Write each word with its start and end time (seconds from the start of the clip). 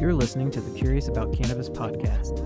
You're 0.00 0.12
listening 0.12 0.50
to 0.52 0.60
the 0.60 0.76
Curious 0.78 1.08
About 1.08 1.32
Cannabis 1.32 1.70
podcast. 1.70 2.38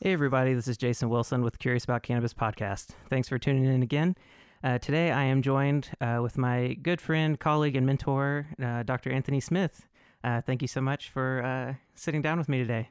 Hey, 0.00 0.12
everybody, 0.12 0.54
this 0.54 0.68
is 0.68 0.76
Jason 0.76 1.08
Wilson 1.08 1.42
with 1.42 1.58
Curious 1.58 1.84
About 1.84 2.02
Cannabis 2.02 2.32
podcast. 2.34 2.88
Thanks 3.08 3.28
for 3.28 3.38
tuning 3.38 3.64
in 3.64 3.82
again. 3.82 4.14
Uh, 4.62 4.78
today, 4.78 5.10
I 5.10 5.24
am 5.24 5.42
joined 5.42 5.90
uh, 6.00 6.20
with 6.22 6.38
my 6.38 6.74
good 6.82 7.00
friend, 7.00 7.38
colleague, 7.40 7.74
and 7.76 7.86
mentor, 7.86 8.46
uh, 8.62 8.82
Dr. 8.84 9.10
Anthony 9.10 9.40
Smith. 9.40 9.86
Uh, 10.22 10.40
thank 10.42 10.62
you 10.62 10.68
so 10.68 10.80
much 10.80 11.08
for 11.10 11.42
uh, 11.42 11.74
sitting 11.94 12.22
down 12.22 12.38
with 12.38 12.48
me 12.48 12.58
today. 12.58 12.90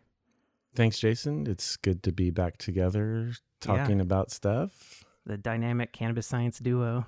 Thanks, 0.75 0.99
Jason. 0.99 1.47
It's 1.47 1.77
good 1.77 2.03
to 2.03 2.11
be 2.11 2.31
back 2.31 2.57
together 2.57 3.31
talking 3.61 3.97
Yeah. 3.97 4.03
about 4.03 4.31
stuff 4.31 5.05
The 5.25 5.37
dynamic 5.37 5.93
cannabis 5.93 6.27
science 6.27 6.59
duo. 6.59 7.05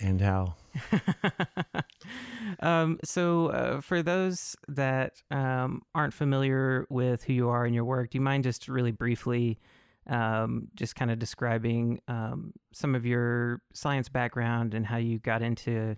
And 0.00 0.20
how. 0.20 0.54
um, 2.60 2.98
so, 3.04 3.48
uh, 3.48 3.80
for 3.80 4.02
those 4.02 4.56
that 4.68 5.22
um, 5.30 5.82
aren't 5.94 6.14
familiar 6.14 6.86
with 6.88 7.24
who 7.24 7.32
you 7.32 7.48
are 7.48 7.64
and 7.64 7.74
your 7.74 7.84
work, 7.84 8.10
do 8.10 8.18
you 8.18 8.22
mind 8.22 8.44
just 8.44 8.68
really 8.68 8.92
briefly 8.92 9.58
um, 10.08 10.68
just 10.74 10.96
kind 10.96 11.10
of 11.10 11.18
describing 11.18 12.00
um, 12.08 12.52
some 12.72 12.94
of 12.94 13.04
your 13.04 13.60
science 13.72 14.08
background 14.08 14.74
and 14.74 14.86
how 14.86 14.96
you 14.96 15.18
got 15.18 15.42
into 15.42 15.96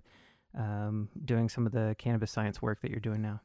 um, 0.57 1.09
doing 1.23 1.47
some 1.49 1.65
of 1.65 1.71
the 1.71 1.95
cannabis 1.97 2.31
science 2.31 2.61
work 2.61 2.81
that 2.81 2.91
you're 2.91 2.99
doing 2.99 3.21
now? 3.21 3.39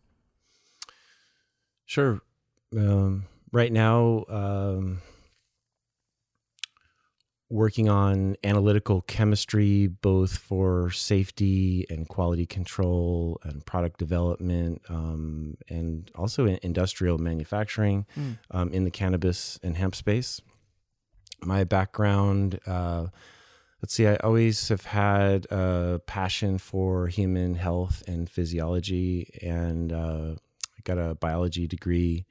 Sure. 1.84 2.20
Um, 2.76 3.26
right 3.52 3.72
now, 3.72 4.24
um, 4.28 5.00
working 7.48 7.88
on 7.88 8.36
analytical 8.42 9.02
chemistry, 9.02 9.86
both 9.86 10.36
for 10.36 10.90
safety 10.90 11.86
and 11.88 12.08
quality 12.08 12.44
control 12.44 13.38
and 13.44 13.64
product 13.64 13.98
development, 13.98 14.82
um, 14.88 15.56
and 15.68 16.10
also 16.16 16.44
in 16.46 16.58
industrial 16.62 17.18
manufacturing 17.18 18.04
Mm. 18.16 18.38
um, 18.50 18.72
in 18.72 18.82
the 18.84 18.90
cannabis 18.90 19.60
and 19.62 19.76
hemp 19.76 19.94
space. 19.94 20.40
My 21.42 21.62
background, 21.64 22.58
uh, 22.66 23.06
let's 23.80 23.94
see, 23.94 24.06
I 24.08 24.16
always 24.16 24.68
have 24.68 24.84
had 24.86 25.46
a 25.50 26.00
passion 26.06 26.58
for 26.58 27.06
human 27.06 27.54
health 27.54 28.02
and 28.08 28.28
physiology, 28.28 29.30
and 29.40 29.92
uh, 29.92 30.34
I 30.34 30.80
got 30.82 30.98
a 30.98 31.14
biology 31.14 31.68
degree 31.68 32.26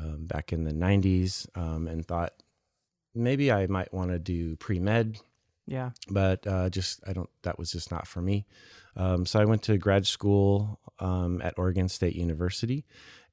um, 0.00 0.26
back 0.26 0.52
in 0.52 0.64
the 0.64 0.72
90s 0.72 1.46
um, 1.56 1.86
and 1.86 2.04
thought 2.06 2.32
maybe 3.18 3.52
I 3.52 3.66
might 3.66 3.92
want 3.92 4.10
to 4.10 4.18
do 4.18 4.56
pre 4.56 4.78
med, 4.78 5.18
Yeah. 5.66 5.90
but 6.08 6.46
uh, 6.46 6.70
just 6.70 7.00
I 7.06 7.12
don't. 7.12 7.28
That 7.42 7.58
was 7.58 7.70
just 7.72 7.90
not 7.90 8.06
for 8.06 8.22
me. 8.22 8.46
Um, 8.96 9.26
so 9.26 9.38
I 9.40 9.44
went 9.44 9.62
to 9.64 9.76
grad 9.78 10.06
school 10.06 10.80
um, 10.98 11.40
at 11.42 11.58
Oregon 11.58 11.88
State 11.88 12.16
University 12.16 12.84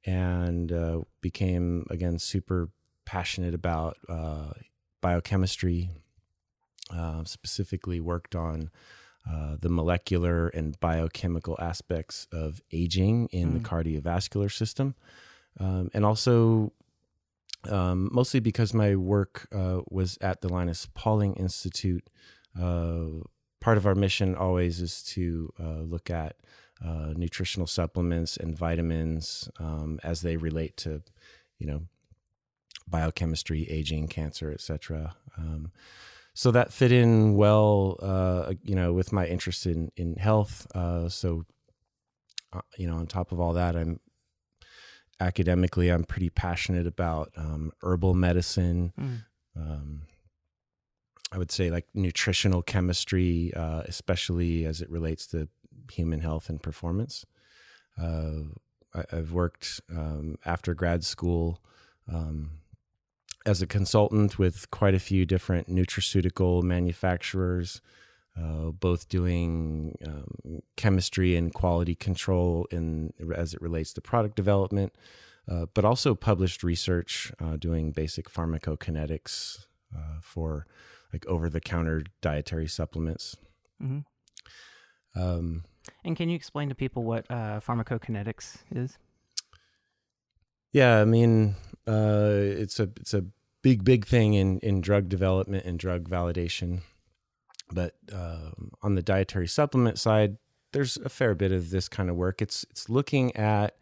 and 0.04 0.70
uh, 0.72 1.00
became 1.20 1.86
again 1.90 2.18
super 2.18 2.68
passionate 3.04 3.54
about 3.54 3.96
uh, 4.08 4.52
biochemistry. 5.00 5.90
Uh, 6.88 7.24
specifically, 7.24 7.98
worked 7.98 8.36
on 8.36 8.70
uh, 9.28 9.56
the 9.60 9.68
molecular 9.68 10.46
and 10.50 10.78
biochemical 10.78 11.56
aspects 11.60 12.28
of 12.32 12.60
aging 12.72 13.26
in 13.32 13.54
the 13.54 13.58
Mm. 13.60 13.64
cardiovascular 13.64 14.52
system, 14.52 14.94
um, 15.58 15.90
and 15.94 16.04
also 16.04 16.72
um, 17.70 18.08
mostly 18.12 18.40
because 18.40 18.74
my 18.74 18.96
work 18.96 19.48
uh, 19.54 19.80
was 19.88 20.18
at 20.20 20.40
the 20.40 20.48
Linus 20.48 20.88
Pauling 20.94 21.34
Institute. 21.34 22.08
Uh, 22.58 23.22
part 23.60 23.76
of 23.76 23.86
our 23.86 23.94
mission 23.94 24.34
always 24.34 24.80
is 24.80 25.02
to 25.02 25.52
uh, 25.60 25.80
look 25.80 26.10
at 26.10 26.36
uh, 26.84 27.12
nutritional 27.16 27.66
supplements 27.66 28.36
and 28.36 28.56
vitamins 28.56 29.48
um, 29.58 29.98
as 30.02 30.22
they 30.22 30.36
relate 30.36 30.76
to, 30.76 31.02
you 31.58 31.66
know, 31.66 31.82
biochemistry, 32.88 33.66
aging, 33.68 34.08
cancer, 34.08 34.52
etc. 34.52 35.16
Um, 35.36 35.72
so 36.34 36.50
that 36.50 36.72
fit 36.72 36.92
in 36.92 37.34
well, 37.34 37.96
uh, 38.00 38.52
you 38.62 38.74
know, 38.74 38.92
with 38.92 39.12
my 39.12 39.26
interest 39.26 39.66
in 39.66 39.90
in 39.96 40.16
health. 40.16 40.66
Uh, 40.74 41.08
so, 41.08 41.44
you 42.76 42.86
know, 42.86 42.96
on 42.96 43.06
top 43.06 43.32
of 43.32 43.40
all 43.40 43.54
that, 43.54 43.74
I'm 43.74 44.00
academically, 45.20 45.90
I'm 45.90 46.04
pretty 46.04 46.30
passionate 46.30 46.86
about 46.86 47.32
um, 47.36 47.72
herbal 47.82 48.14
medicine. 48.14 48.92
Mm. 49.00 49.24
Um, 49.56 50.02
I 51.32 51.38
would 51.38 51.50
say 51.50 51.70
like 51.70 51.86
nutritional 51.94 52.62
chemistry, 52.62 53.52
uh, 53.54 53.82
especially 53.86 54.64
as 54.64 54.80
it 54.80 54.90
relates 54.90 55.26
to 55.28 55.48
human 55.90 56.20
health 56.20 56.48
and 56.48 56.62
performance. 56.62 57.24
Uh, 58.00 58.52
I, 58.94 59.04
I've 59.12 59.32
worked 59.32 59.80
um, 59.90 60.36
after 60.44 60.74
grad 60.74 61.04
school 61.04 61.60
um, 62.12 62.50
as 63.44 63.62
a 63.62 63.66
consultant 63.66 64.38
with 64.38 64.70
quite 64.70 64.94
a 64.94 64.98
few 64.98 65.24
different 65.24 65.68
nutraceutical 65.68 66.62
manufacturers, 66.62 67.80
uh, 68.38 68.70
both 68.70 69.08
doing 69.08 69.96
um, 70.06 70.62
chemistry 70.76 71.36
and 71.36 71.54
quality 71.54 71.94
control 71.94 72.66
in 72.70 73.12
as 73.34 73.54
it 73.54 73.62
relates 73.62 73.92
to 73.94 74.00
product 74.00 74.36
development, 74.36 74.92
uh, 75.48 75.66
but 75.74 75.84
also 75.84 76.14
published 76.14 76.62
research 76.62 77.32
uh, 77.40 77.56
doing 77.56 77.92
basic 77.92 78.30
pharmacokinetics 78.30 79.66
uh, 79.96 80.20
for 80.20 80.66
like 81.12 81.26
over-the-counter 81.26 82.02
dietary 82.20 82.68
supplements. 82.68 83.36
hmm 83.80 84.00
Um, 85.14 85.64
And 86.04 86.16
can 86.16 86.28
you 86.28 86.36
explain 86.36 86.68
to 86.68 86.74
people 86.74 87.04
what 87.04 87.24
uh, 87.30 87.60
pharmacokinetics 87.60 88.58
is? 88.74 88.98
Yeah, 90.72 91.00
I 91.00 91.04
mean, 91.04 91.54
uh, 91.86 92.32
it's 92.62 92.78
a 92.80 92.90
it's 93.00 93.14
a 93.14 93.24
big 93.62 93.82
big 93.84 94.04
thing 94.04 94.34
in 94.34 94.58
in 94.60 94.80
drug 94.80 95.08
development 95.08 95.64
and 95.64 95.78
drug 95.78 96.08
validation. 96.08 96.82
But 97.72 97.94
um, 98.12 98.70
on 98.82 98.94
the 98.94 99.02
dietary 99.02 99.48
supplement 99.48 99.98
side, 99.98 100.36
there's 100.72 100.96
a 100.98 101.08
fair 101.08 101.34
bit 101.34 101.52
of 101.52 101.70
this 101.70 101.88
kind 101.88 102.08
of 102.10 102.16
work. 102.16 102.40
It's 102.42 102.64
it's 102.70 102.88
looking 102.88 103.34
at 103.36 103.76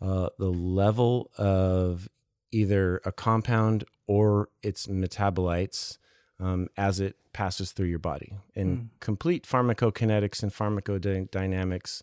uh, 0.00 0.28
the 0.38 0.50
level 0.52 1.30
of 1.38 2.08
either 2.52 3.00
a 3.04 3.12
compound 3.12 3.84
or 4.06 4.48
its 4.62 4.86
metabolites 4.86 5.98
um, 6.38 6.68
as 6.76 7.00
it 7.00 7.16
passes 7.32 7.72
through 7.72 7.86
your 7.86 7.98
body. 7.98 8.32
And 8.54 8.78
Mm. 8.78 8.88
complete 9.00 9.44
pharmacokinetics 9.46 10.42
and 10.42 10.52
pharmacodynamics, 10.52 12.02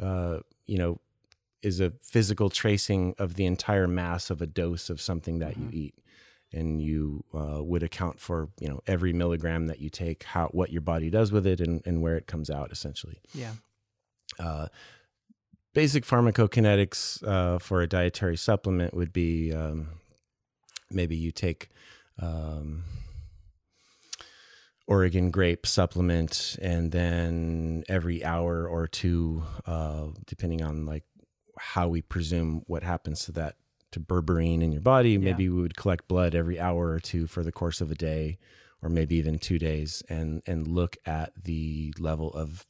uh, 0.00 0.40
you 0.66 0.78
know, 0.78 1.00
is 1.62 1.80
a 1.80 1.92
physical 2.02 2.50
tracing 2.50 3.14
of 3.18 3.34
the 3.34 3.46
entire 3.46 3.86
mass 3.88 4.30
of 4.30 4.40
a 4.42 4.46
dose 4.46 4.90
of 4.90 5.00
something 5.00 5.38
that 5.40 5.54
Mhm. 5.56 5.60
you 5.62 5.68
eat 5.72 5.94
and 6.52 6.80
you 6.82 7.24
uh, 7.34 7.62
would 7.62 7.82
account 7.82 8.20
for 8.20 8.48
you 8.60 8.68
know 8.68 8.80
every 8.86 9.12
milligram 9.12 9.66
that 9.66 9.80
you 9.80 9.88
take 9.90 10.22
how 10.24 10.48
what 10.48 10.70
your 10.70 10.82
body 10.82 11.10
does 11.10 11.32
with 11.32 11.46
it 11.46 11.60
and, 11.60 11.82
and 11.86 12.02
where 12.02 12.16
it 12.16 12.26
comes 12.26 12.50
out 12.50 12.70
essentially 12.72 13.18
Yeah. 13.34 13.52
uh, 14.38 14.66
basic 15.74 16.04
pharmacokinetics 16.04 17.26
uh, 17.26 17.58
for 17.58 17.80
a 17.82 17.86
dietary 17.86 18.36
supplement 18.36 18.92
would 18.94 19.12
be 19.12 19.52
um, 19.52 19.88
maybe 20.90 21.16
you 21.16 21.30
take 21.32 21.70
um, 22.20 22.84
Oregon 24.86 25.30
grape 25.30 25.64
supplement, 25.66 26.56
and 26.60 26.90
then 26.92 27.84
every 27.88 28.24
hour 28.24 28.66
or 28.66 28.86
two, 28.88 29.44
uh, 29.64 30.08
depending 30.26 30.60
on 30.62 30.84
like 30.84 31.04
how 31.58 31.88
we 31.88 32.02
presume 32.02 32.62
what 32.66 32.82
happens 32.82 33.24
to 33.26 33.32
that 33.32 33.54
to 33.92 34.00
berberine 34.00 34.62
in 34.62 34.72
your 34.72 34.80
body, 34.80 35.16
maybe 35.18 35.48
we 35.48 35.60
would 35.62 35.76
collect 35.76 36.08
blood 36.08 36.34
every 36.34 36.58
hour 36.58 36.90
or 36.90 37.00
two 37.00 37.26
for 37.26 37.42
the 37.42 37.52
course 37.52 37.80
of 37.80 37.90
a 37.90 37.94
day, 37.94 38.38
or 38.82 38.88
maybe 38.88 39.16
even 39.16 39.38
two 39.38 39.58
days, 39.58 40.02
and 40.08 40.42
and 40.46 40.66
look 40.66 40.96
at 41.06 41.32
the 41.44 41.94
level 41.98 42.32
of 42.32 42.66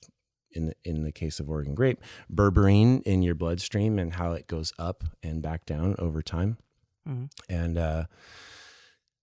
in 0.55 0.67
the, 0.67 0.75
in 0.85 1.03
the 1.05 1.13
case 1.13 1.41
of 1.41 1.49
Oregon 1.49 1.75
grape, 1.75 2.01
berberine 2.31 3.03
in 3.05 3.23
your 3.23 3.35
bloodstream 3.35 3.99
and 3.99 4.15
how 4.15 4.33
it 4.33 4.47
goes 4.47 4.73
up 4.79 5.05
and 5.23 5.41
back 5.43 5.65
down 5.65 5.95
over 5.99 6.21
time. 6.23 6.59
Mhm. 7.09 7.31
And 7.49 7.79
uh, 7.79 8.05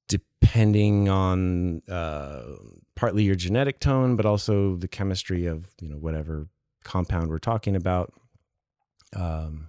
depending 0.07 1.07
on 1.07 1.81
uh, 1.88 2.44
partly 2.95 3.24
your 3.24 3.36
genetic 3.36 3.80
tone, 3.80 4.16
but 4.16 4.25
also 4.25 4.75
the 4.75 4.88
chemistry 4.88 5.45
of 5.45 5.68
you 5.80 5.90
know 5.90 5.98
whatever 5.98 6.48
compound 6.84 7.30
we're 7.30 7.38
talking 7.38 7.75
about, 7.75 8.13
um, 9.16 9.68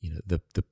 you 0.00 0.10
know 0.12 0.20
the 0.26 0.40
the 0.54 0.64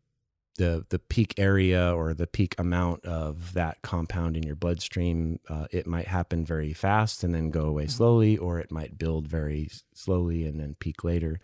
the 0.59 0.85
the 0.91 0.99
peak 0.99 1.35
area 1.39 1.93
or 1.95 2.13
the 2.15 2.27
peak 2.27 2.55
amount 2.59 3.05
of 3.05 3.55
that 3.55 3.81
compound 3.83 4.37
in 4.37 4.43
your 4.43 4.55
bloodstream, 4.57 5.41
uh, 5.49 5.67
it 5.73 5.87
might 5.87 6.07
happen 6.07 6.45
very 6.45 6.73
fast 6.73 7.25
and 7.25 7.35
then 7.35 7.51
go 7.51 7.65
away 7.67 7.87
Mhm. 7.87 7.91
slowly, 7.91 8.37
or 8.37 8.59
it 8.61 8.71
might 8.71 8.99
build 8.99 9.27
very 9.27 9.71
slowly 9.95 10.45
and 10.45 10.61
then 10.61 10.75
peak 10.75 11.03
later. 11.03 11.41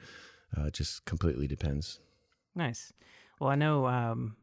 Uh, 0.56 0.66
it 0.66 0.74
just 0.74 1.04
completely 1.06 1.46
depends. 1.48 1.98
Nice. 2.54 2.92
Well, 3.40 3.50
I 3.50 3.56
know 3.56 3.86
um, 3.86 4.36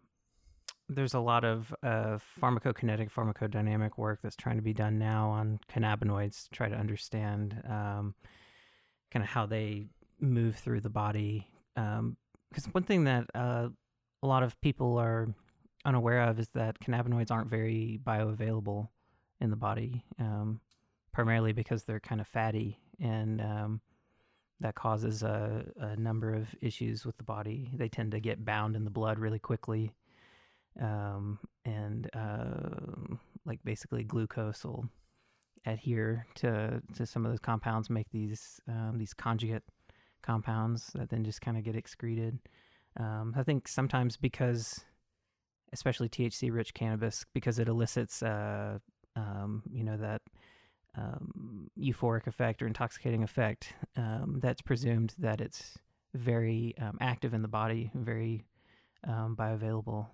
there's 0.89 1.13
a 1.13 1.19
lot 1.19 1.45
of 1.45 1.74
uh, 1.83 2.17
pharmacokinetic, 2.41 3.12
pharmacodynamic 3.12 3.97
work 3.97 4.19
that's 4.21 4.35
trying 4.35 4.57
to 4.57 4.62
be 4.62 4.74
done 4.74 4.97
now 5.00 5.29
on 5.29 5.59
cannabinoids 5.69 6.44
to 6.45 6.50
try 6.50 6.67
to 6.67 6.75
understand 6.75 7.62
um, 7.69 8.15
kind 9.12 9.24
of 9.24 9.29
how 9.29 9.45
they 9.45 9.88
move 10.19 10.56
through 10.57 10.81
the 10.81 10.89
body. 10.89 11.47
Because 11.75 12.65
one 12.74 12.83
thing 12.83 13.06
that 13.06 13.25
uh, 13.33 13.69
a 14.23 14.27
lot 14.27 14.44
of 14.44 14.59
people 14.62 14.97
are 14.97 15.27
unaware 15.85 16.21
of 16.21 16.39
is 16.39 16.50
that 16.50 16.79
cannabinoids 16.79 17.31
aren't 17.31 17.50
very 17.50 18.00
bioavailable 18.03 18.88
in 19.39 19.50
the 19.50 19.56
body, 19.56 20.06
um, 20.19 20.59
primarily 21.12 21.53
because 21.53 21.83
they're 21.83 22.00
kind 22.00 22.21
of 22.21 22.27
fatty 22.27 22.79
and 23.00 23.41
um, 23.41 23.81
that 24.59 24.75
causes 24.75 25.23
a, 25.23 25.65
a, 25.77 25.95
number 25.95 26.33
of 26.33 26.47
issues 26.62 27.03
with 27.03 27.18
the 27.18 27.23
body. 27.23 27.71
They 27.73 27.89
tend 27.89 28.12
to 28.12 28.19
get 28.19 28.45
bound 28.45 28.75
in 28.75 28.83
the 28.83 28.91
blood 28.91 29.18
really 29.18 29.39
quickly. 29.39 29.91
Um, 30.79 31.39
and 31.65 32.09
uh, 32.13 33.15
like 33.45 33.59
basically 33.63 34.03
glucose 34.03 34.63
will 34.63 34.85
adhere 35.65 36.25
to 36.35 36.81
to 36.95 37.06
some 37.06 37.25
of 37.25 37.31
those 37.31 37.39
compounds, 37.39 37.89
make 37.89 38.09
these 38.12 38.62
um, 38.67 38.97
these 38.97 39.13
conjugate 39.13 39.63
compounds 40.21 40.91
that 40.95 41.09
then 41.09 41.24
just 41.24 41.41
kind 41.41 41.57
of 41.57 41.63
get 41.63 41.75
excreted. 41.75 42.39
Um, 42.99 43.33
I 43.38 43.43
think 43.43 43.67
sometimes 43.67 44.17
because, 44.17 44.83
especially 45.73 46.09
THC 46.09 46.51
rich 46.51 46.73
cannabis, 46.73 47.25
because 47.33 47.59
it 47.59 47.67
elicits, 47.67 48.21
uh, 48.21 48.79
um, 49.15 49.63
you 49.71 49.83
know, 49.83 49.97
that 49.97 50.21
um, 50.97 51.69
euphoric 51.79 52.27
effect 52.27 52.61
or 52.61 52.67
intoxicating 52.67 53.23
effect, 53.23 53.73
um, 53.95 54.39
that's 54.41 54.61
presumed 54.61 55.13
that 55.19 55.39
it's 55.39 55.77
very 56.13 56.75
um, 56.81 56.97
active 56.99 57.33
in 57.33 57.41
the 57.41 57.47
body, 57.47 57.89
very 57.93 58.45
um, 59.07 59.35
bioavailable. 59.38 60.07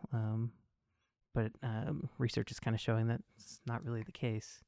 but 1.34 1.52
research 2.18 2.52
is 2.52 2.60
kind 2.60 2.76
of 2.76 2.82
showing 2.82 3.08
that 3.08 3.22
it's 3.38 3.60
not 3.66 3.84
really 3.84 4.04
the 4.04 4.12
case. 4.12 4.60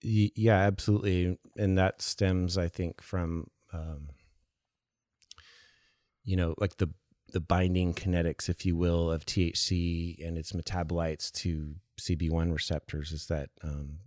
Yeah, 0.00 0.58
absolutely, 0.58 1.38
and 1.56 1.76
that 1.76 2.00
stems, 2.00 2.56
I 2.56 2.68
think, 2.68 3.02
from 3.02 3.48
um, 3.72 4.10
you 6.28 6.36
know, 6.36 6.54
like 6.58 6.76
the 6.76 6.90
the 7.32 7.40
binding 7.40 7.94
kinetics, 7.94 8.48
if 8.48 8.64
you 8.66 8.76
will, 8.76 9.10
of 9.10 9.24
THC 9.24 10.26
and 10.26 10.38
its 10.38 10.52
metabolites 10.52 11.30
to 11.32 11.74
CB1 12.00 12.52
receptors 12.52 13.12
is 13.12 13.26
that 13.26 13.50
um, 13.62 13.98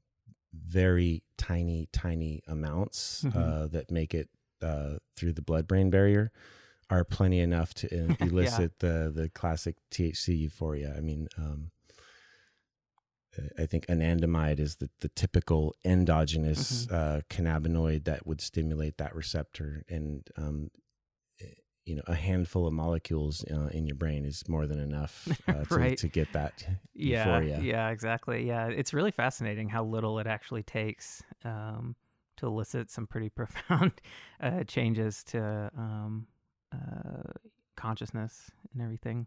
very 0.53 1.23
tiny, 1.37 1.87
tiny 1.91 2.41
amounts 2.47 3.23
mm-hmm. 3.23 3.37
uh, 3.37 3.67
that 3.67 3.91
make 3.91 4.13
it 4.15 4.29
uh, 4.61 4.97
through 5.15 5.33
the 5.33 5.41
blood 5.41 5.67
brain 5.67 5.89
barrier 5.89 6.31
are 6.89 7.03
plenty 7.03 7.39
enough 7.39 7.73
to 7.75 8.15
elicit 8.19 8.73
yeah. 8.81 8.89
the 8.89 9.11
the 9.13 9.29
classic 9.29 9.77
THC 9.91 10.37
euphoria. 10.37 10.93
I 10.95 11.01
mean, 11.01 11.27
um, 11.37 11.71
I 13.57 13.65
think 13.65 13.87
anandamide 13.87 14.59
is 14.59 14.75
the, 14.75 14.89
the 14.99 15.09
typical 15.09 15.73
endogenous 15.83 16.85
mm-hmm. 16.85 16.95
uh, 16.95 17.21
cannabinoid 17.29 18.03
that 18.05 18.27
would 18.27 18.41
stimulate 18.41 18.97
that 18.97 19.15
receptor, 19.15 19.83
and 19.89 20.27
um, 20.37 20.69
you 21.85 21.95
know, 21.95 22.03
a 22.07 22.15
handful 22.15 22.67
of 22.67 22.73
molecules 22.73 23.43
uh, 23.51 23.67
in 23.67 23.85
your 23.87 23.95
brain 23.95 24.25
is 24.25 24.47
more 24.47 24.67
than 24.67 24.79
enough 24.79 25.27
uh, 25.47 25.63
to, 25.65 25.75
right. 25.75 25.97
to 25.97 26.07
get 26.07 26.31
that 26.33 26.65
yeah, 26.93 27.39
euphoria. 27.39 27.59
Yeah, 27.61 27.89
exactly. 27.89 28.47
Yeah, 28.47 28.67
it's 28.67 28.93
really 28.93 29.11
fascinating 29.11 29.69
how 29.69 29.83
little 29.83 30.19
it 30.19 30.27
actually 30.27 30.63
takes 30.63 31.23
um, 31.43 31.95
to 32.37 32.47
elicit 32.47 32.91
some 32.91 33.07
pretty 33.07 33.29
profound 33.35 33.93
uh, 34.41 34.63
changes 34.63 35.23
to 35.25 35.71
um, 35.77 36.27
uh, 36.73 37.31
consciousness 37.75 38.51
and 38.73 38.81
everything. 38.81 39.25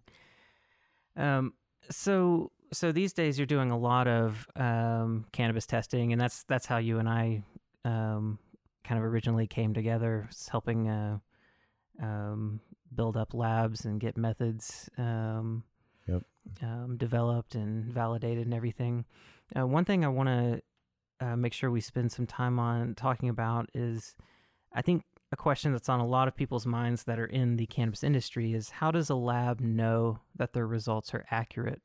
Um, 1.16 1.54
so 1.90 2.50
so 2.72 2.92
these 2.92 3.12
days 3.12 3.38
you're 3.38 3.46
doing 3.46 3.70
a 3.70 3.78
lot 3.78 4.08
of 4.08 4.46
um, 4.56 5.26
cannabis 5.32 5.66
testing, 5.66 6.12
and 6.12 6.20
that's 6.20 6.44
that's 6.44 6.66
how 6.66 6.78
you 6.78 6.98
and 6.98 7.08
I 7.08 7.42
um, 7.84 8.38
kind 8.84 8.98
of 8.98 9.04
originally 9.04 9.46
came 9.46 9.74
together, 9.74 10.28
helping 10.50 10.88
uh, 10.88 11.18
um, 12.02 12.60
build 12.94 13.16
up 13.16 13.34
labs 13.34 13.84
and 13.84 14.00
get 14.00 14.16
methods 14.16 14.88
um, 14.98 15.64
yep. 16.06 16.22
Um, 16.62 16.96
developed 16.98 17.54
and 17.54 17.92
validated 17.92 18.44
and 18.44 18.54
everything. 18.54 19.04
Uh, 19.58 19.66
one 19.66 19.84
thing 19.84 20.04
I 20.04 20.08
want 20.08 20.28
to 20.28 20.62
uh, 21.26 21.36
make 21.36 21.52
sure 21.52 21.70
we 21.70 21.80
spend 21.80 22.12
some 22.12 22.26
time 22.26 22.58
on 22.58 22.94
talking 22.94 23.30
about 23.30 23.70
is, 23.72 24.14
I 24.72 24.82
think 24.82 25.04
a 25.32 25.36
question 25.36 25.72
that's 25.72 25.88
on 25.88 26.00
a 26.00 26.06
lot 26.06 26.28
of 26.28 26.36
people's 26.36 26.66
minds 26.66 27.04
that 27.04 27.18
are 27.18 27.26
in 27.26 27.56
the 27.56 27.66
cannabis 27.66 28.04
industry 28.04 28.52
is 28.52 28.68
how 28.68 28.90
does 28.90 29.08
a 29.08 29.14
lab 29.14 29.60
know 29.60 30.18
that 30.36 30.52
their 30.52 30.66
results 30.66 31.14
are 31.14 31.24
accurate? 31.30 31.82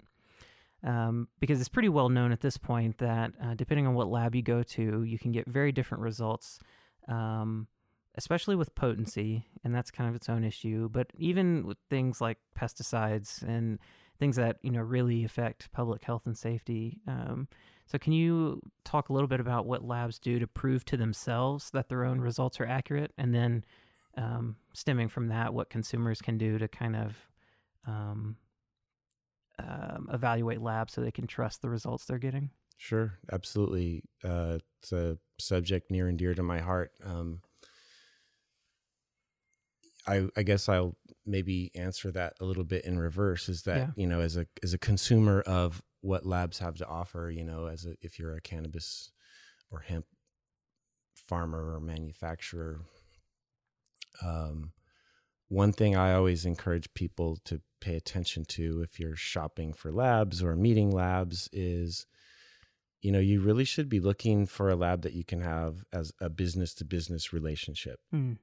um, 0.83 1.27
because 1.39 1.59
it's 1.59 1.69
pretty 1.69 1.89
well 1.89 2.09
known 2.09 2.31
at 2.31 2.41
this 2.41 2.57
point 2.57 2.97
that 2.99 3.31
uh, 3.43 3.53
depending 3.53 3.87
on 3.87 3.93
what 3.93 4.07
lab 4.07 4.35
you 4.35 4.41
go 4.41 4.63
to, 4.63 5.03
you 5.03 5.19
can 5.19 5.31
get 5.31 5.47
very 5.47 5.71
different 5.71 6.03
results, 6.03 6.59
um, 7.07 7.67
especially 8.15 8.55
with 8.55 8.75
potency, 8.75 9.45
and 9.63 9.73
that's 9.73 9.91
kind 9.91 10.09
of 10.09 10.15
its 10.15 10.29
own 10.29 10.43
issue. 10.43 10.89
But 10.89 11.07
even 11.17 11.65
with 11.65 11.77
things 11.89 12.21
like 12.21 12.37
pesticides 12.57 13.41
and 13.43 13.79
things 14.19 14.35
that 14.35 14.57
you 14.61 14.71
know 14.71 14.81
really 14.81 15.23
affect 15.23 15.71
public 15.71 16.03
health 16.03 16.23
and 16.25 16.37
safety. 16.37 16.99
Um, 17.07 17.47
so, 17.85 17.97
can 17.97 18.13
you 18.13 18.61
talk 18.83 19.09
a 19.09 19.13
little 19.13 19.27
bit 19.27 19.39
about 19.39 19.65
what 19.65 19.83
labs 19.83 20.19
do 20.19 20.37
to 20.37 20.45
prove 20.45 20.85
to 20.85 20.97
themselves 20.97 21.71
that 21.71 21.89
their 21.89 22.05
own 22.05 22.19
results 22.19 22.59
are 22.59 22.67
accurate, 22.67 23.13
and 23.17 23.33
then 23.33 23.63
um, 24.17 24.57
stemming 24.73 25.07
from 25.09 25.29
that, 25.29 25.53
what 25.53 25.69
consumers 25.69 26.21
can 26.21 26.37
do 26.37 26.57
to 26.59 26.67
kind 26.67 26.95
of 26.95 27.15
um, 27.87 28.35
um, 29.57 30.09
evaluate 30.13 30.61
labs 30.61 30.93
so 30.93 31.01
they 31.01 31.11
can 31.11 31.25
trust 31.25 31.61
the 31.61 31.69
results 31.69 32.05
they're 32.05 32.19
getting? 32.19 32.51
Sure, 32.77 33.17
absolutely. 33.31 34.03
Uh, 34.23 34.59
it's 34.81 34.91
a 34.91 35.17
subject 35.39 35.89
near 35.91 36.07
and 36.07 36.17
dear 36.17 36.33
to 36.33 36.43
my 36.43 36.59
heart. 36.59 36.91
Um, 37.03 37.41
I, 40.09 40.27
I, 40.35 40.43
guess 40.43 40.67
I'll 40.67 40.95
maybe 41.25 41.71
answer 41.75 42.11
that 42.11 42.33
a 42.41 42.45
little 42.45 42.63
bit 42.63 42.85
in 42.85 42.97
reverse. 42.97 43.47
Is 43.47 43.63
that 43.63 43.77
yeah. 43.77 43.87
you 43.95 44.07
know, 44.07 44.21
as 44.21 44.37
a 44.37 44.47
as 44.63 44.73
a 44.73 44.77
consumer 44.77 45.41
of 45.41 45.81
what 46.01 46.25
labs 46.25 46.59
have 46.59 46.75
to 46.77 46.87
offer, 46.87 47.29
you 47.29 47.43
know, 47.43 47.67
as 47.67 47.85
a, 47.85 47.95
if 48.01 48.17
you're 48.17 48.35
a 48.35 48.41
cannabis 48.41 49.11
or 49.71 49.79
hemp 49.79 50.05
farmer 51.13 51.75
or 51.75 51.79
manufacturer, 51.79 52.81
um, 54.23 54.71
one 55.49 55.73
thing 55.73 55.95
I 55.95 56.13
always 56.13 56.45
encourage 56.45 56.93
people 56.93 57.37
to 57.45 57.61
pay 57.81 57.95
attention 57.95 58.45
to 58.45 58.81
if 58.81 58.99
you're 58.99 59.15
shopping 59.15 59.73
for 59.73 59.91
labs 59.91 60.43
or 60.43 60.55
meeting 60.55 60.91
labs 60.91 61.49
is 61.53 62.05
you 63.01 63.11
know 63.11 63.19
you 63.19 63.39
really 63.39 63.63
should 63.63 63.89
be 63.89 63.99
looking 63.99 64.45
for 64.45 64.69
a 64.69 64.75
lab 64.75 65.01
that 65.03 65.13
you 65.13 65.23
can 65.23 65.41
have 65.41 65.85
as 65.93 66.11
a 66.19 66.29
business 66.29 66.73
to 66.73 66.85
business 66.85 67.31
relationship 67.31 67.99
mm. 68.13 68.37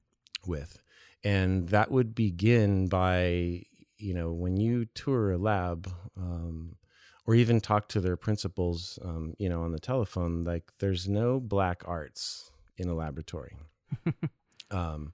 with 0.46 0.80
and 1.26 1.68
that 1.70 1.90
would 1.90 2.14
begin 2.14 2.86
by 2.86 3.62
you 3.98 4.14
know 4.14 4.32
when 4.32 4.56
you 4.56 4.84
tour 4.94 5.32
a 5.32 5.38
lab 5.38 5.92
um, 6.16 6.76
or 7.26 7.34
even 7.34 7.60
talk 7.60 7.88
to 7.88 8.00
their 8.00 8.16
principals 8.16 8.98
um, 9.02 9.34
you 9.38 9.48
know 9.48 9.62
on 9.62 9.72
the 9.72 9.80
telephone 9.80 10.44
like 10.44 10.70
there's 10.78 11.08
no 11.08 11.40
black 11.40 11.82
arts 11.84 12.50
in 12.78 12.88
a 12.88 12.94
laboratory. 12.94 13.56
Um, 14.72 15.12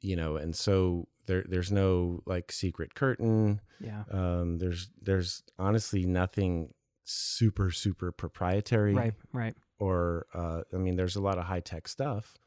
you 0.00 0.14
know 0.14 0.36
and 0.36 0.54
so 0.54 1.08
there 1.26 1.44
there's 1.48 1.72
no 1.72 2.20
like 2.24 2.52
secret 2.52 2.94
curtain. 2.94 3.60
Yeah. 3.80 4.04
Um 4.12 4.58
there's 4.58 4.90
there's 5.02 5.42
honestly 5.58 6.04
nothing 6.04 6.72
super 7.02 7.72
super 7.72 8.12
proprietary 8.12 8.94
right 8.94 9.14
right 9.32 9.54
or 9.78 10.26
uh 10.34 10.62
i 10.72 10.76
mean 10.76 10.96
there's 10.96 11.16
a 11.16 11.20
lot 11.20 11.36
of 11.36 11.44
high 11.44 11.60
tech 11.60 11.86
stuff 11.86 12.38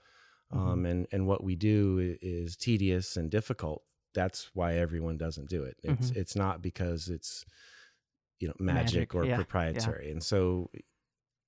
mm-hmm. 0.54 0.68
um 0.68 0.86
and 0.86 1.08
and 1.12 1.28
what 1.28 1.44
we 1.44 1.56
do 1.56 2.18
is 2.22 2.56
tedious 2.56 3.18
and 3.18 3.30
difficult 3.30 3.84
that's 4.14 4.50
why 4.54 4.76
everyone 4.76 5.18
doesn't 5.18 5.50
do 5.50 5.64
it 5.64 5.78
it's 5.84 6.10
mm-hmm. 6.10 6.20
it's 6.20 6.36
not 6.36 6.62
because 6.62 7.10
it's 7.10 7.46
you 8.40 8.48
know 8.48 8.54
magic, 8.60 9.14
magic 9.14 9.16
or 9.16 9.26
yeah. 9.26 9.36
proprietary 9.36 10.06
yeah. 10.06 10.12
and 10.12 10.24
so 10.24 10.70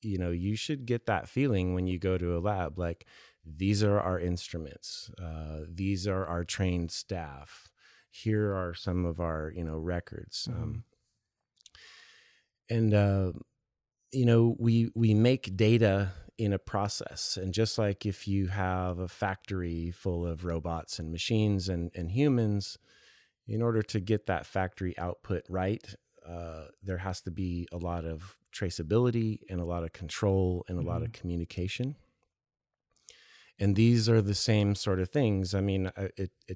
you 0.01 0.17
know 0.17 0.31
you 0.31 0.55
should 0.55 0.85
get 0.85 1.05
that 1.05 1.27
feeling 1.27 1.73
when 1.73 1.87
you 1.87 1.99
go 1.99 2.17
to 2.17 2.37
a 2.37 2.39
lab 2.39 2.79
like 2.79 3.05
these 3.45 3.83
are 3.83 3.99
our 3.99 4.19
instruments 4.19 5.11
uh, 5.21 5.61
these 5.67 6.07
are 6.07 6.25
our 6.25 6.43
trained 6.43 6.91
staff 6.91 7.69
here 8.11 8.53
are 8.53 8.73
some 8.73 9.05
of 9.05 9.19
our 9.19 9.51
you 9.55 9.63
know 9.63 9.77
records 9.77 10.47
mm-hmm. 10.49 10.63
um, 10.63 10.83
and 12.69 12.93
uh, 12.93 13.31
you 14.11 14.25
know 14.25 14.55
we 14.59 14.89
we 14.95 15.13
make 15.13 15.55
data 15.55 16.11
in 16.39 16.53
a 16.53 16.57
process 16.57 17.37
and 17.37 17.53
just 17.53 17.77
like 17.77 18.05
if 18.05 18.27
you 18.27 18.47
have 18.47 18.97
a 18.97 19.09
factory 19.09 19.91
full 19.91 20.25
of 20.25 20.45
robots 20.45 20.97
and 20.97 21.11
machines 21.11 21.67
and, 21.67 21.91
and 21.93 22.11
humans 22.11 22.77
in 23.45 23.61
order 23.61 23.81
to 23.81 23.99
get 23.99 24.25
that 24.25 24.45
factory 24.45 24.97
output 24.97 25.43
right 25.49 25.95
uh, 26.27 26.65
there 26.81 26.99
has 26.99 27.19
to 27.19 27.29
be 27.29 27.67
a 27.73 27.77
lot 27.77 28.05
of 28.05 28.37
traceability 28.55 29.39
and 29.49 29.59
a 29.59 29.65
lot 29.65 29.83
of 29.83 29.91
control 29.91 30.63
and 30.69 30.77
a 30.77 30.81
mm-hmm. 30.81 30.89
lot 30.89 31.01
of 31.01 31.09
mm-hmm. 31.09 31.19
communication 31.19 31.95
and 33.59 33.75
these 33.75 34.07
are 34.07 34.21
the 34.21 34.35
same 34.35 34.73
sort 34.73 34.99
of 34.99 35.09
things. 35.09 35.53
I 35.53 35.61
mean, 35.61 35.91
it, 35.97 36.31
it 36.47 36.51
uh, 36.51 36.53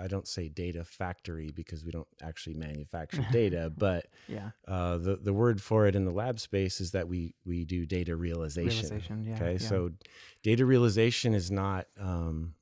I 0.00 0.06
don't 0.06 0.26
say 0.26 0.48
data 0.48 0.84
factory 0.84 1.50
because 1.54 1.84
we 1.84 1.90
don't 1.90 2.08
actually 2.22 2.54
manufacture 2.54 3.26
data, 3.32 3.72
but 3.76 4.06
yeah, 4.28 4.50
uh, 4.66 4.98
the 4.98 5.16
the 5.16 5.32
word 5.32 5.60
for 5.60 5.86
it 5.86 5.94
in 5.94 6.04
the 6.04 6.12
lab 6.12 6.40
space 6.40 6.80
is 6.80 6.92
that 6.92 7.08
we 7.08 7.34
we 7.44 7.64
do 7.64 7.86
data 7.86 8.16
realization. 8.16 8.88
realization. 8.88 9.24
Yeah. 9.24 9.34
okay, 9.34 9.52
yeah. 9.52 9.58
so 9.58 9.90
data 10.42 10.64
realization 10.64 11.34
is 11.34 11.50
not 11.50 11.86
um, 12.00 12.54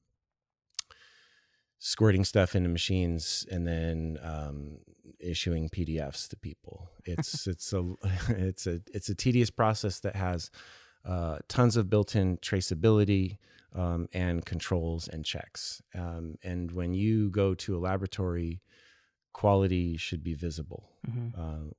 squirting 1.78 2.25
stuff 2.25 2.56
into 2.56 2.68
machines 2.68 3.47
and 3.50 3.66
then 3.66 4.18
um, 4.23 4.78
issuing 5.21 5.68
PDFs 5.68 6.28
to 6.28 6.37
people. 6.37 6.90
It's 7.04 7.47
it's 7.47 7.73
a 7.73 7.94
it's 8.28 8.66
a 8.66 8.80
it's 8.92 9.09
a 9.09 9.14
tedious 9.14 9.50
process 9.50 10.00
that 10.00 10.16
has 10.16 10.50
uh, 11.04 11.38
tons 11.49 11.76
of 11.76 11.90
built-in 11.90 12.38
traceability 12.38 13.37
um, 13.75 14.09
and 14.12 14.45
controls 14.45 15.09
and 15.09 15.25
checks. 15.25 15.83
Um, 15.95 16.37
and 16.43 16.71
when 16.73 16.95
you 16.95 17.31
go 17.31 17.54
to 17.54 17.76
a 17.76 17.81
laboratory, 17.81 18.62
quality 19.33 19.97
should 19.97 20.23
be 20.23 20.35
visible. 20.35 20.90
Mhm. 21.09 21.33
Uh, 21.37 21.71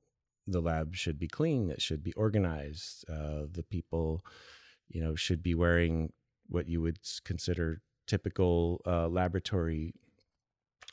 the 0.46 0.60
lab 0.60 0.94
should 0.94 1.18
be 1.18 1.28
clean. 1.28 1.70
It 1.70 1.82
should 1.82 2.02
be 2.02 2.12
organized. 2.12 3.08
Uh, 3.08 3.46
the 3.50 3.64
people, 3.68 4.24
you 4.88 5.00
know, 5.02 5.14
should 5.14 5.42
be 5.42 5.54
wearing 5.54 6.12
what 6.48 6.68
you 6.68 6.80
would 6.82 6.98
consider 7.24 7.82
typical 8.06 8.80
uh, 8.86 9.08
laboratory 9.08 9.92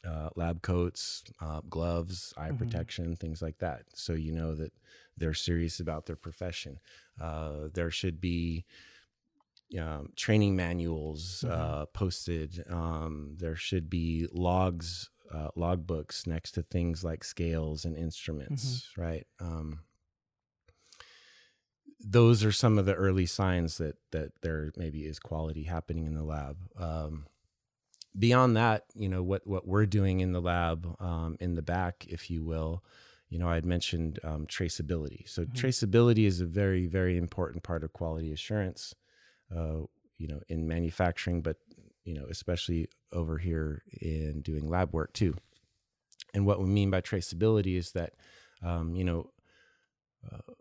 uh, 0.05 0.29
lab 0.35 0.61
coats, 0.61 1.23
uh, 1.39 1.61
gloves, 1.69 2.33
eye 2.35 2.51
Mhm. 2.51 2.57
protection, 2.57 3.15
things 3.15 3.41
like 3.41 3.59
that. 3.59 3.85
So 3.95 4.13
you 4.13 4.31
know 4.33 4.53
that 4.55 4.73
they're 5.15 5.33
serious 5.33 5.79
about 5.79 6.05
their 6.07 6.15
profession. 6.17 6.79
Uh, 7.19 7.69
there 7.73 7.91
should 7.91 8.19
be 8.19 8.65
um, 9.79 10.13
training 10.15 10.55
manuals 10.55 11.43
Mhm. 11.47 11.51
uh, 11.51 11.85
posted. 11.87 12.63
Um, 12.69 13.35
there 13.39 13.55
should 13.55 13.89
be 13.89 14.27
logs, 14.31 15.09
uh, 15.31 15.49
log 15.55 15.87
books 15.87 16.27
next 16.27 16.51
to 16.53 16.61
things 16.61 17.03
like 17.03 17.23
scales 17.23 17.85
and 17.85 17.95
instruments, 17.97 18.89
right? 18.97 19.25
Um, 19.39 19.79
those 21.99 22.43
are 22.43 22.51
some 22.51 22.77
of 22.77 22.85
the 22.85 22.93
early 22.95 23.25
signs 23.25 23.77
that 23.77 23.95
that 24.11 24.31
there 24.41 24.71
maybe 24.75 25.05
is 25.05 25.19
quality 25.19 25.63
happening 25.63 26.05
in 26.05 26.15
the 26.15 26.23
lab. 26.23 26.57
Um, 26.77 27.27
beyond 28.17 28.57
that, 28.57 28.85
you 28.93 29.09
know 29.09 29.23
what 29.23 29.45
what 29.47 29.67
we're 29.67 29.85
doing 29.85 30.19
in 30.19 30.31
the 30.33 30.41
lab 30.41 30.95
um, 31.01 31.37
in 31.39 31.55
the 31.55 31.61
back, 31.61 32.05
if 32.07 32.29
you 32.29 32.43
will. 32.43 32.83
You 33.29 33.39
know, 33.39 33.49
I 33.49 33.55
had 33.55 33.65
mentioned 33.65 34.19
um, 34.23 34.45
traceability. 34.45 35.27
So 35.27 35.45
Mhm. 35.45 35.53
traceability 35.53 36.25
is 36.25 36.39
a 36.41 36.45
very 36.45 36.87
very 36.87 37.17
important 37.17 37.63
part 37.63 37.83
of 37.83 37.93
quality 37.93 38.31
assurance. 38.31 38.93
Uh, 39.51 39.81
you 40.17 40.27
know, 40.27 40.41
in 40.49 40.67
manufacturing, 40.67 41.41
but 41.41 41.57
you 42.05 42.13
know, 42.13 42.25
especially 42.29 42.87
over 43.11 43.37
here 43.37 43.83
in 44.01 44.41
doing 44.41 44.69
lab 44.69 44.93
work 44.93 45.13
too. 45.13 45.35
And 46.33 46.45
what 46.45 46.59
we 46.59 46.65
mean 46.67 46.89
by 46.89 47.01
traceability 47.01 47.77
is 47.77 47.91
that, 47.91 48.13
um, 48.63 48.95
you 48.95 49.03
know, 49.03 49.31
uh, 50.31 50.53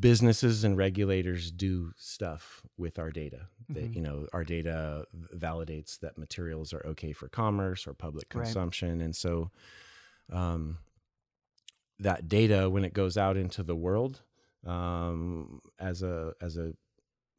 businesses 0.00 0.64
and 0.64 0.76
regulators 0.76 1.50
do 1.50 1.92
stuff 1.96 2.62
with 2.76 2.98
our 2.98 3.10
data. 3.10 3.48
That 3.70 3.84
Mhm. 3.84 3.94
you 3.96 4.02
know, 4.02 4.26
our 4.32 4.44
data 4.44 5.06
validates 5.34 5.98
that 6.00 6.18
materials 6.18 6.72
are 6.72 6.84
okay 6.86 7.12
for 7.12 7.28
commerce 7.28 7.86
or 7.86 7.94
public 7.94 8.28
Right. 8.34 8.44
consumption, 8.44 9.00
and 9.00 9.14
so 9.14 9.50
um, 10.30 10.78
that 11.98 12.28
data, 12.28 12.68
when 12.68 12.84
it 12.84 12.92
goes 12.92 13.16
out 13.16 13.36
into 13.36 13.62
the 13.62 13.76
world, 13.76 14.22
um, 14.66 15.60
as 15.78 16.02
a 16.02 16.34
as 16.40 16.56
a 16.56 16.74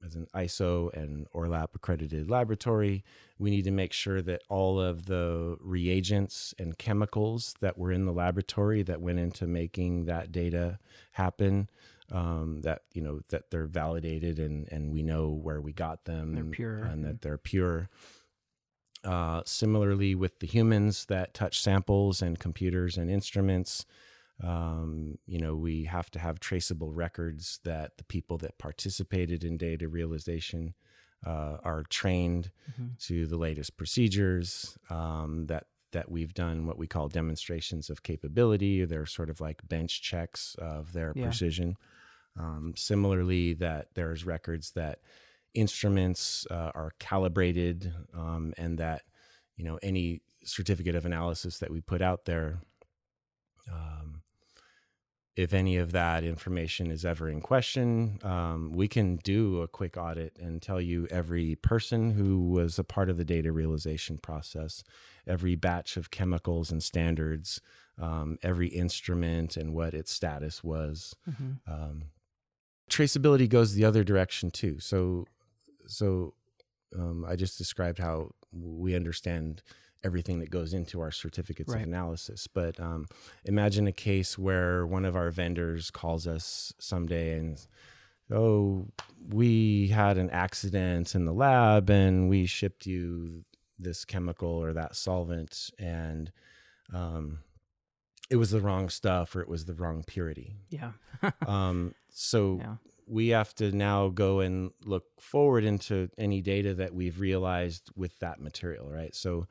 as 0.05 0.15
an 0.15 0.27
ISO 0.35 0.93
and 0.93 1.27
ORELAP 1.33 1.75
accredited 1.75 2.29
laboratory, 2.29 3.03
we 3.39 3.49
need 3.49 3.63
to 3.65 3.71
make 3.71 3.93
sure 3.93 4.21
that 4.21 4.41
all 4.49 4.79
of 4.79 5.05
the 5.05 5.57
reagents 5.59 6.53
and 6.59 6.77
chemicals 6.77 7.55
that 7.61 7.77
were 7.77 7.91
in 7.91 8.05
the 8.05 8.11
laboratory 8.13 8.83
that 8.83 9.01
went 9.01 9.19
into 9.19 9.47
making 9.47 10.05
that 10.05 10.31
data 10.31 10.79
happen, 11.13 11.69
um, 12.11 12.61
that 12.61 12.83
you 12.93 13.01
know 13.01 13.19
that 13.29 13.49
they're 13.51 13.67
validated 13.67 14.39
and 14.39 14.67
and 14.71 14.91
we 14.91 15.03
know 15.03 15.29
where 15.29 15.59
we 15.61 15.73
got 15.73 16.05
them, 16.05 16.35
They're 16.35 16.43
pure. 16.45 16.83
and 16.83 17.03
that 17.03 17.21
they're 17.21 17.37
pure. 17.37 17.89
Uh, 19.03 19.41
similarly, 19.45 20.15
with 20.15 20.39
the 20.39 20.47
humans 20.47 21.05
that 21.05 21.33
touch 21.33 21.59
samples 21.61 22.21
and 22.21 22.39
computers 22.39 22.97
and 22.97 23.09
instruments, 23.09 23.85
um, 24.43 25.17
you 25.25 25.39
know, 25.39 25.55
we 25.55 25.85
have 25.85 26.11
to 26.11 26.19
have 26.19 26.39
traceable 26.39 26.93
records 26.93 27.59
that 27.63 27.97
the 27.97 28.03
people 28.03 28.37
that 28.39 28.57
participated 28.59 29.43
in 29.43 29.57
data 29.57 29.87
realization 29.87 30.75
uh, 31.25 31.57
are 31.63 31.83
trained 31.89 32.51
Mhm. 32.69 32.97
to 32.99 33.25
the 33.27 33.37
latest 33.37 33.77
procedures. 33.77 34.77
Um, 34.89 35.47
that 35.47 35.67
that 35.93 36.11
we've 36.11 36.33
done 36.33 36.67
what 36.67 36.77
we 36.77 36.85
call 36.85 37.07
demonstrations 37.07 37.89
of 37.89 38.03
capability. 38.03 38.83
They're 38.85 39.05
sort 39.05 39.29
of 39.29 39.39
like 39.39 39.67
bench 39.67 40.01
checks 40.01 40.53
of 40.59 40.91
their 40.93 41.13
Yeah. 41.13 41.23
precision. 41.23 41.77
Um, 42.37 42.73
similarly, 42.75 43.53
that 43.55 43.95
there's 43.95 44.25
records 44.25 44.71
that 44.73 45.01
instruments 45.53 46.45
uh, 46.51 46.71
are 46.75 46.91
calibrated 46.99 47.93
um, 48.13 48.53
and 48.57 48.77
that 48.77 49.03
you 49.55 49.63
know 49.65 49.79
any 49.81 50.21
certificate 50.43 50.95
of 50.95 51.05
analysis 51.05 51.59
that 51.59 51.71
we 51.71 51.81
put 51.81 52.01
out 52.01 52.25
there 52.25 52.61
um, 53.71 54.16
if 55.37 55.53
any 55.53 55.77
of 55.77 55.91
that 55.91 56.23
information 56.23 56.89
is 56.91 57.05
ever 57.05 57.29
in 57.29 57.39
question 57.39 58.19
um, 58.23 58.71
we 58.73 58.87
can 58.87 59.15
do 59.17 59.61
a 59.61 59.67
quick 59.67 59.95
audit 59.95 60.35
and 60.39 60.61
tell 60.61 60.81
you 60.81 61.07
every 61.11 61.55
person 61.55 62.11
who 62.11 62.49
was 62.49 62.77
a 62.79 62.83
part 62.83 63.09
of 63.09 63.17
the 63.17 63.25
data 63.25 63.51
realization 63.51 64.17
process 64.17 64.83
every 65.25 65.55
batch 65.55 65.95
of 65.97 66.09
chemicals 66.11 66.71
and 66.71 66.81
standards 66.83 67.61
um, 67.99 68.37
every 68.43 68.67
instrument 68.67 69.55
and 69.57 69.73
what 69.73 69.93
its 69.93 70.11
status 70.11 70.63
was 70.63 71.15
Mhm. 71.29 71.59
um, 71.67 72.03
traceability 72.89 73.49
goes 73.49 73.73
the 73.73 73.83
other 73.83 74.03
direction 74.03 74.49
too. 74.49 74.79
So, 74.79 75.25
so 75.87 76.33
um, 76.97 77.25
I 77.27 77.35
just 77.35 77.57
described 77.57 77.99
how 77.99 78.31
we 78.53 78.95
understand 78.95 79.61
everything 80.07 80.39
that 80.39 80.49
goes 80.49 80.73
into 80.73 80.99
our 81.01 81.11
certificates 81.11 81.71
Right. 81.73 81.81
of 81.83 81.87
analysis. 81.87 82.47
But 82.47 82.79
um, 82.79 83.05
imagine 83.45 83.85
a 83.87 83.91
case 83.91 84.37
where 84.37 84.85
one 84.87 85.05
of 85.05 85.15
our 85.15 85.29
vendors 85.31 85.91
calls 85.91 86.25
us 86.25 86.73
someday 86.79 87.37
and, 87.37 87.55
oh, 88.31 88.87
we 89.29 89.87
had 89.89 90.17
an 90.17 90.29
accident 90.31 91.13
in 91.15 91.25
the 91.25 91.33
lab 91.33 91.89
and 91.89 92.29
we 92.29 92.45
shipped 92.45 92.85
you 92.85 93.43
this 93.79 94.05
chemical 94.05 94.49
or 94.49 94.73
that 94.73 94.95
solvent 94.95 95.69
and 95.77 96.31
um, 96.93 97.39
it 98.29 98.37
was 98.37 98.49
the 98.51 98.59
wrong 98.61 98.89
stuff 98.89 99.35
or 99.35 99.41
it 99.41 99.49
was 99.49 99.65
the 99.65 99.73
wrong 99.73 100.03
purity. 100.07 100.55
Yeah. 100.69 100.91
Um, 101.47 101.93
so 102.11 102.57
yeah. 102.59 102.75
we 103.07 103.29
have 103.29 103.53
to 103.55 103.71
now 103.71 104.09
go 104.09 104.39
and 104.41 104.71
look 104.85 105.05
forward 105.19 105.63
into 105.63 106.09
any 106.17 106.41
data 106.41 106.73
that 106.75 106.93
we've 106.93 107.19
realized 107.19 107.89
with 107.95 108.17
that 108.19 108.39
material, 108.39 108.87
right? 108.89 109.15
So 109.15 109.47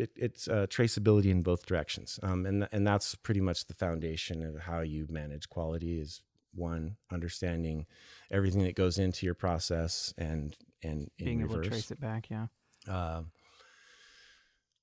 it, 0.00 0.10
it 0.10 0.10
it's 0.16 0.48
uh, 0.48 0.66
traceability 0.68 1.26
in 1.26 1.42
both 1.42 1.66
directions, 1.66 2.18
um, 2.22 2.46
and 2.46 2.68
and 2.72 2.86
that's 2.86 3.14
pretty 3.14 3.40
much 3.40 3.66
the 3.66 3.74
foundation 3.74 4.42
of 4.42 4.62
how 4.62 4.80
you 4.80 5.06
manage 5.08 5.48
quality. 5.48 6.00
Is 6.00 6.22
one 6.52 6.96
understanding 7.12 7.86
everything 8.30 8.64
that 8.64 8.74
goes 8.74 8.98
into 8.98 9.26
your 9.26 9.34
process 9.34 10.12
and 10.18 10.56
and 10.82 11.10
in 11.18 11.24
Being 11.24 11.40
able 11.42 11.62
to 11.62 11.68
trace 11.68 11.90
it 11.90 12.00
back. 12.00 12.28
Yeah. 12.30 12.46
Uh, 12.88 13.22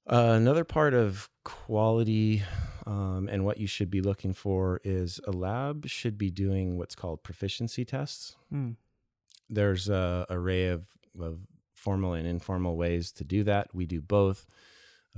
uh, 0.09 0.35
another 0.35 0.63
part 0.63 0.93
of 0.93 1.29
quality 1.43 2.41
um, 2.85 3.27
and 3.29 3.43
what 3.43 3.57
you 3.57 3.67
should 3.67 3.89
be 3.89 3.99
looking 3.99 4.33
for 4.33 4.79
is 4.83 5.19
a 5.27 5.31
lab 5.31 5.87
should 5.87 6.17
be 6.17 6.31
doing 6.31 6.77
what's 6.77 6.95
called 6.95 7.23
proficiency 7.23 7.83
tests. 7.83 8.37
Mm. 8.53 8.77
There's 9.49 9.89
a 9.89 10.25
array 10.29 10.67
of, 10.67 10.85
of 11.19 11.39
formal 11.73 12.13
and 12.13 12.25
informal 12.25 12.77
ways 12.77 13.11
to 13.13 13.25
do 13.25 13.43
that. 13.43 13.73
We 13.73 13.85
do 13.85 13.99
both. 13.99 14.45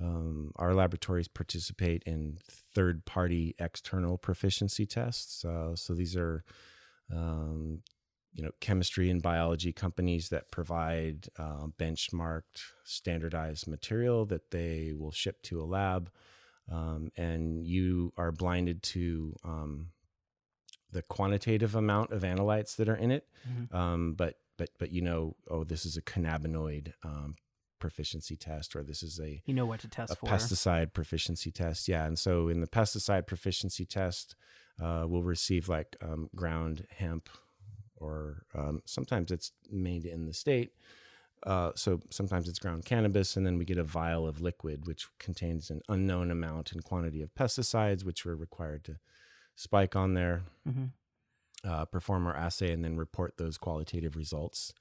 Um, 0.01 0.51
our 0.55 0.73
laboratories 0.73 1.27
participate 1.27 2.03
in 2.05 2.37
third 2.73 3.05
party 3.05 3.55
external 3.59 4.17
proficiency 4.17 4.85
tests. 4.85 5.43
Uh, 5.43 5.75
so 5.75 5.93
these 5.93 6.15
are 6.15 6.43
um, 7.11 7.81
you 8.33 8.43
know 8.43 8.51
chemistry 8.61 9.09
and 9.09 9.21
biology 9.21 9.73
companies 9.73 10.29
that 10.29 10.51
provide 10.51 11.27
uh, 11.37 11.65
benchmarked 11.77 12.61
standardized 12.83 13.67
material 13.67 14.25
that 14.27 14.51
they 14.51 14.93
will 14.95 15.11
ship 15.11 15.41
to 15.43 15.59
a 15.61 15.65
lab 15.65 16.11
um, 16.71 17.09
and 17.17 17.65
you 17.65 18.13
are 18.17 18.31
blinded 18.31 18.83
to 18.83 19.35
um, 19.43 19.87
the 20.91 21.01
quantitative 21.01 21.75
amount 21.75 22.11
of 22.11 22.21
analytes 22.21 22.75
that 22.75 22.87
are 22.87 22.95
in 22.95 23.09
it 23.11 23.27
Mhm. 23.49 23.73
um, 23.73 24.13
but 24.13 24.35
but 24.57 24.69
but 24.77 24.91
you 24.91 25.01
know 25.01 25.35
oh 25.49 25.63
this 25.63 25.83
is 25.85 25.97
a 25.97 26.01
cannabinoid 26.01 26.93
um, 27.03 27.35
proficiency 27.79 28.35
test 28.35 28.75
or 28.75 28.83
this 28.83 29.01
is 29.03 29.19
a 29.19 29.41
You 29.45 29.53
know 29.53 29.65
what 29.65 29.79
to 29.81 29.87
test 29.87 30.13
a 30.13 30.15
for. 30.15 30.27
pesticide 30.27 30.93
proficiency 30.93 31.51
test. 31.51 31.87
Yeah, 31.87 32.05
and 32.05 32.17
so 32.19 32.49
in 32.49 32.61
the 32.61 32.67
pesticide 32.67 33.25
proficiency 33.27 33.85
test, 33.85 34.35
uh, 34.81 35.05
we'll 35.07 35.23
receive 35.23 35.67
like 35.69 35.95
um, 36.01 36.29
ground 36.35 36.85
hemp, 36.95 37.29
or 37.97 38.43
um, 38.55 38.81
sometimes 38.85 39.31
it's 39.31 39.51
made 39.71 40.05
in 40.05 40.25
the 40.25 40.33
state, 40.33 40.71
Uh, 41.45 41.71
so 41.75 41.99
sometimes 42.09 42.47
it's 42.49 42.59
ground 42.59 42.83
cannabis, 42.85 43.37
and 43.37 43.45
then 43.45 43.57
we 43.57 43.63
get 43.65 43.77
a 43.77 43.83
vial 43.83 44.27
of 44.27 44.41
liquid, 44.41 44.85
which 44.85 45.07
contains 45.19 45.69
an 45.69 45.81
unknown 45.87 46.31
amount 46.31 46.71
and 46.73 46.83
quantity 46.83 47.21
of 47.21 47.33
pesticides, 47.33 48.03
which 48.03 48.25
we're 48.25 48.35
required 48.35 48.83
to 48.83 48.95
spike 49.55 49.95
on 49.95 50.13
there, 50.15 50.43
Mm-hmm. 50.67 50.87
uh, 51.69 51.85
perform 51.85 52.27
our 52.27 52.35
assay, 52.35 52.71
and 52.73 52.83
then 52.83 52.97
report 52.97 53.37
those 53.37 53.57
qualitative 53.57 54.15
results 54.17 54.73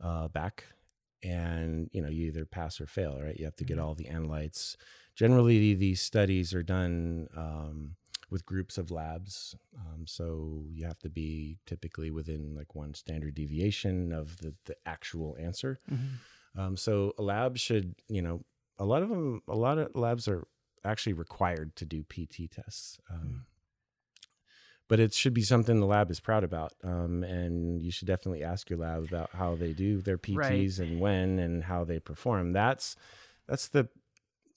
uh, 0.00 0.26
back. 0.28 0.64
And 1.22 1.90
you 1.92 2.00
know, 2.02 2.08
you 2.08 2.26
either 2.28 2.44
pass 2.46 2.80
or 2.80 2.86
fail, 2.86 3.20
right? 3.22 3.36
You 3.38 3.44
have 3.44 3.56
to 3.56 3.64
get 3.64 3.78
Mhm. 3.78 3.82
all 3.84 3.94
the 3.94 4.04
analytes. 4.06 4.76
Generally, 5.14 5.74
these 5.74 6.00
studies 6.00 6.54
are 6.54 6.62
done 6.62 7.28
um, 7.36 7.96
with 8.30 8.46
groups 8.46 8.78
of 8.78 8.90
labs, 8.90 9.54
um, 9.76 10.06
so 10.06 10.64
you 10.70 10.86
have 10.86 10.98
to 11.00 11.10
be 11.10 11.58
typically 11.66 12.10
within 12.10 12.54
like 12.54 12.74
one 12.74 12.94
standard 12.94 13.34
deviation 13.34 14.12
of 14.12 14.38
the 14.38 14.54
the 14.64 14.76
actual 14.86 15.36
answer. 15.38 15.80
Mm-hmm. 15.90 16.60
Um, 16.60 16.76
so 16.76 17.12
a 17.18 17.22
lab 17.22 17.58
should, 17.58 17.94
you 18.08 18.22
know, 18.22 18.44
a 18.78 18.84
lot 18.84 19.02
of 19.02 19.08
them, 19.08 19.42
a 19.46 19.56
lot 19.56 19.78
of 19.78 19.94
labs 19.94 20.26
are 20.26 20.46
actually 20.84 21.12
required 21.12 21.76
to 21.76 21.84
do 21.84 22.02
PT 22.02 22.48
tests. 22.50 22.98
Um, 23.10 23.44
But 24.90 24.98
it 24.98 25.14
should 25.14 25.34
be 25.34 25.42
something 25.42 25.78
the 25.78 25.86
lab 25.86 26.10
is 26.10 26.18
proud 26.18 26.42
about. 26.42 26.72
Um, 26.82 27.22
and 27.22 27.80
you 27.80 27.92
should 27.92 28.08
definitely 28.08 28.42
ask 28.42 28.68
your 28.68 28.80
lab 28.80 29.04
about 29.04 29.30
how 29.32 29.54
they 29.54 29.72
do 29.72 30.00
their 30.00 30.18
PTs 30.18 30.80
and 30.80 30.98
when 30.98 31.38
and 31.38 31.62
how 31.62 31.84
they 31.84 32.00
perform. 32.00 32.52
That's 32.52 32.96
that's 33.46 33.68
the 33.68 33.88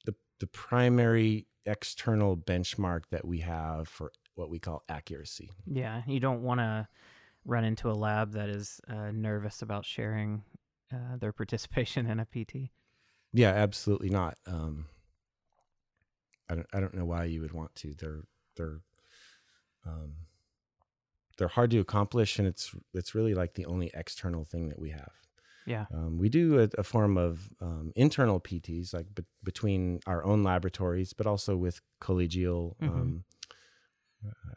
the 0.05 0.15
the 0.39 0.47
primary 0.47 1.45
external 1.67 2.35
benchmark 2.35 3.03
that 3.11 3.25
we 3.25 3.41
have 3.41 3.87
for 3.87 4.11
what 4.33 4.49
we 4.49 4.57
call 4.57 4.83
accuracy. 4.89 5.51
Yeah, 5.67 6.01
you 6.07 6.19
don't 6.19 6.41
want 6.41 6.59
to 6.61 6.87
run 7.45 7.63
into 7.63 7.91
a 7.91 7.93
lab 7.93 8.31
that 8.33 8.49
is 8.49 8.81
uh, 8.89 9.11
nervous 9.11 9.61
about 9.61 9.85
sharing 9.85 10.43
uh, 10.91 11.17
their 11.19 11.31
participation 11.41 12.07
in 12.07 12.19
a 12.19 12.25
PT. 12.25 12.71
Yeah, 13.33 13.49
absolutely 13.49 14.09
not. 14.09 14.37
Um, 14.47 14.85
I 16.49 16.55
don't. 16.55 16.67
I 16.73 16.79
don't 16.79 16.95
know 16.95 17.05
why 17.05 17.25
you 17.25 17.41
would 17.41 17.53
want 17.53 17.75
to. 17.75 17.93
They're 17.93 18.23
they're 18.55 18.81
um, 19.85 20.13
they're 21.37 21.47
hard 21.47 21.71
to 21.71 21.79
accomplish, 21.79 22.37
and 22.39 22.47
it's 22.47 22.75
it's 22.93 23.15
really 23.15 23.33
like 23.33 23.53
the 23.55 23.65
only 23.65 23.89
external 23.93 24.45
thing 24.45 24.69
that 24.69 24.79
we 24.79 24.91
have. 24.91 25.11
Yeah. 25.65 25.85
Um, 25.93 26.17
we 26.17 26.27
do 26.29 26.59
a, 26.59 26.69
a 26.77 26.83
form 26.83 27.17
of 27.17 27.49
um, 27.61 27.91
internal 27.95 28.39
PTs, 28.39 28.93
like 28.93 29.13
be- 29.15 29.23
between 29.43 29.99
our 30.05 30.23
own 30.23 30.43
laboratories, 30.43 31.13
but 31.13 31.25
also 31.25 31.55
with 31.55 31.79
collegial, 32.01 32.75
Mhm. 32.81 32.87
um, 32.89 33.23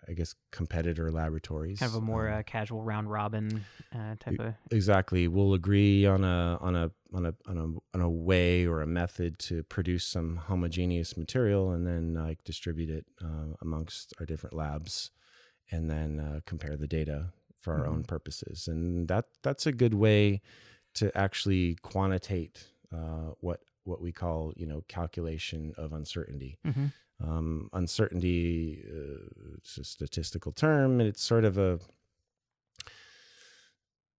I 0.09 0.13
guess, 0.13 0.35
competitor 0.53 1.11
laboratories. 1.11 1.79
Kind 1.81 1.91
of 1.91 1.97
a 1.97 2.01
more 2.01 2.29
Um, 2.29 2.39
uh, 2.39 2.43
casual 2.45 2.83
round 2.85 3.11
robin 3.11 3.65
uh, 3.93 4.15
type 4.21 4.39
of. 4.39 4.55
exactly 4.71 5.27
we'll 5.29 5.55
agree 5.55 6.07
on 6.07 6.23
a 6.25 6.59
on 6.61 6.77
a 6.77 6.91
on 7.13 7.27
a 7.27 7.35
on 7.47 7.57
a 7.59 7.97
on 7.97 8.01
a 8.01 8.11
way 8.11 8.67
or 8.67 8.83
a 8.83 8.87
method 8.87 9.39
to 9.39 9.63
produce 9.65 10.05
some 10.07 10.37
homogeneous 10.37 11.17
material 11.17 11.71
and 11.73 11.87
then 11.87 12.15
like 12.15 12.43
distribute 12.45 12.91
it 12.91 13.07
uh, 13.25 13.55
amongst 13.63 14.13
our 14.21 14.27
different 14.27 14.55
labs 14.55 15.11
and 15.71 15.91
then 15.91 16.21
uh, 16.21 16.41
compare 16.47 16.77
the 16.77 16.87
data 16.87 17.33
for 17.61 17.75
our 17.75 17.87
own 17.87 18.05
purposes. 18.05 18.69
And 18.69 19.09
that 19.09 19.27
that's 19.43 19.67
a 19.67 19.73
good 19.73 19.95
way 19.95 20.41
to 20.95 21.17
actually 21.17 21.77
quantitate 21.83 22.67
uh, 22.93 23.33
what 23.41 23.61
what 23.85 24.01
we 24.01 24.13
call 24.13 24.53
you 24.57 24.67
know 24.67 24.83
calculation 24.89 25.73
of 25.77 25.93
uncertainty. 25.93 26.59
Mhm. 26.65 26.93
um, 27.23 27.69
uncertainty 27.73 28.83
uh, 28.87 29.55
it's 29.57 29.79
a 29.79 29.85
statistical 29.85 30.53
term 30.53 31.01
and 31.01 31.09
it's 31.09 31.23
sort 31.23 31.45
of 31.45 31.57
a 31.59 31.79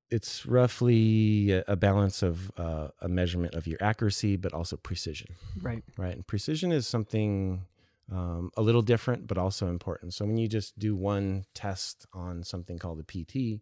it's 0.10 0.46
roughly 0.46 1.52
a- 1.52 1.64
a 1.68 1.76
balance 1.76 2.24
of 2.24 2.52
uh, 2.58 2.88
a 3.02 3.08
measurement 3.10 3.54
of 3.56 3.68
your 3.68 3.78
accuracy 3.84 4.36
but 4.38 4.54
also 4.54 4.78
precision. 4.78 5.28
Right. 5.62 5.84
right? 5.98 6.16
And 6.16 6.26
precision 6.26 6.72
is 6.72 6.88
something 6.88 7.66
um, 8.12 8.52
a 8.56 8.62
little 8.62 8.82
different 8.82 9.28
but 9.28 9.38
also 9.38 9.68
important 9.68 10.14
so 10.14 10.26
when 10.26 10.38
you 10.38 10.48
just 10.48 10.78
do 10.80 10.96
one 10.96 11.46
test 11.54 12.06
on 12.14 12.44
something 12.44 12.78
called 12.78 13.00
a 13.00 13.04
pt 13.04 13.62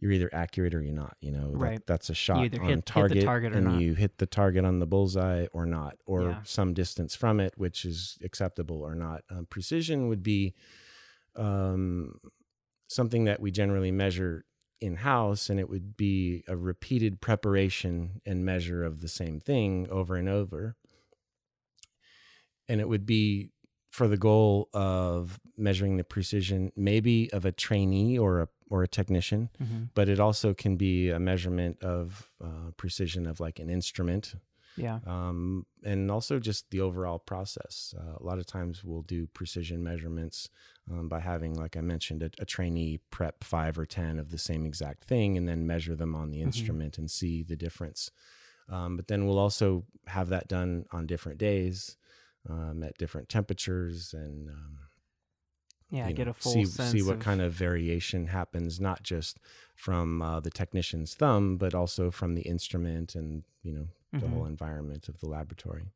you're 0.00 0.12
either 0.12 0.30
accurate 0.32 0.74
or 0.74 0.82
you're 0.82 0.92
not 0.94 1.16
you 1.20 1.30
know 1.30 1.52
that- 1.52 1.86
that's 1.86 2.10
a 2.10 2.14
shot 2.14 2.38
either 2.44 2.60
on 2.60 2.68
hit- 2.68 2.76
hit 2.78 2.86
the 2.86 2.92
target, 2.92 3.24
target 3.24 3.52
or 3.52 3.56
and 3.58 3.66
not. 3.66 3.80
you 3.80 3.94
hit 3.94 4.18
the 4.18 4.26
target 4.26 4.64
on 4.64 4.78
the 4.78 4.86
bullseye 4.86 5.46
or 5.52 5.64
not 5.66 5.96
or 6.06 6.22
Yeah. 6.22 6.42
some 6.44 6.72
distance 6.74 7.14
from 7.14 7.40
it 7.40 7.54
which 7.56 7.84
is 7.84 8.18
acceptable 8.22 8.80
or 8.82 8.94
not 8.94 9.22
um, 9.30 9.46
precision 9.46 10.08
would 10.08 10.22
be 10.22 10.54
um, 11.36 12.18
something 12.88 13.24
that 13.24 13.40
we 13.40 13.50
generally 13.52 13.92
measure 13.92 14.44
in 14.80 14.96
house, 14.96 15.50
and 15.50 15.58
it 15.60 15.68
would 15.68 15.96
be 15.96 16.42
a 16.48 16.56
repeated 16.56 17.20
preparation 17.20 18.20
and 18.24 18.44
measure 18.44 18.82
of 18.84 19.00
the 19.00 19.08
same 19.08 19.38
thing 19.40 19.86
over 19.90 20.16
and 20.16 20.28
over. 20.28 20.74
And 22.68 22.80
it 22.80 22.88
would 22.88 23.06
be 23.06 23.50
for 23.90 24.06
the 24.08 24.16
goal 24.16 24.68
of 24.72 25.40
measuring 25.56 25.96
the 25.96 26.04
precision, 26.04 26.72
maybe 26.76 27.32
of 27.32 27.44
a 27.44 27.52
trainee 27.52 28.18
or 28.18 28.40
a 28.42 28.48
or 28.70 28.82
a 28.82 28.88
technician, 28.88 29.48
hmm 29.58 29.84
but 29.94 30.08
it 30.08 30.20
also 30.20 30.52
can 30.54 30.76
be 30.76 31.08
a 31.10 31.18
measurement 31.18 31.82
of 31.82 32.30
uh, 32.44 32.70
precision 32.76 33.26
of 33.26 33.40
like 33.40 33.58
an 33.58 33.70
instrument 33.70 34.34
Yeah. 34.76 35.00
um, 35.06 35.64
and 35.82 36.10
also 36.10 36.38
just 36.38 36.70
the 36.70 36.80
overall 36.82 37.18
process. 37.18 37.94
Uh, 37.98 38.16
a 38.20 38.22
lot 38.22 38.38
of 38.38 38.46
times 38.46 38.84
we'll 38.84 39.02
do 39.16 39.26
precision 39.26 39.82
measurements 39.82 40.50
um, 40.90 41.08
by 41.08 41.20
having, 41.20 41.54
like 41.54 41.76
I 41.76 41.80
mentioned, 41.80 42.22
a, 42.22 42.30
a 42.38 42.44
trainee 42.44 43.00
prep 43.10 43.42
five 43.42 43.78
or 43.78 43.86
10 43.86 44.18
of 44.20 44.30
the 44.30 44.38
same 44.38 44.66
exact 44.66 45.04
thing 45.04 45.36
and 45.38 45.48
then 45.48 45.66
measure 45.66 45.96
them 45.96 46.14
on 46.14 46.30
the 46.30 46.38
Mhm. 46.40 46.46
instrument 46.48 46.98
and 46.98 47.10
see 47.10 47.42
the 47.42 47.56
difference. 47.56 48.10
Um, 48.68 48.96
but 48.96 49.08
then 49.08 49.26
we'll 49.26 49.38
also 49.38 49.86
have 50.06 50.28
that 50.28 50.46
done 50.46 50.84
on 50.92 51.06
different 51.06 51.38
days 51.38 51.96
um, 52.48 52.82
at 52.82 52.96
different 52.98 53.28
temperatures 53.28 54.12
and 54.14 54.48
um, 54.50 54.78
Yeah. 55.90 56.10
Get 56.12 56.26
know, 56.26 56.30
a 56.32 56.34
full 56.34 56.52
see 56.52 56.64
sense 56.66 56.92
see 56.92 57.02
what 57.02 57.14
of, 57.16 57.20
kind 57.20 57.40
of 57.40 57.52
variation 57.54 58.26
happens, 58.26 58.78
not 58.80 59.02
just 59.02 59.38
from 59.74 60.20
uh, 60.20 60.40
the 60.40 60.50
technician's 60.50 61.14
thumb, 61.14 61.56
but 61.56 61.74
also 61.74 62.10
from 62.10 62.34
the 62.34 62.42
instrument 62.42 63.14
and 63.14 63.44
you 63.62 63.72
know 63.72 63.88
the 64.12 64.26
Mhm. 64.26 64.30
whole 64.30 64.46
environment 64.46 65.08
of 65.08 65.20
the 65.20 65.28
laboratory. 65.28 65.86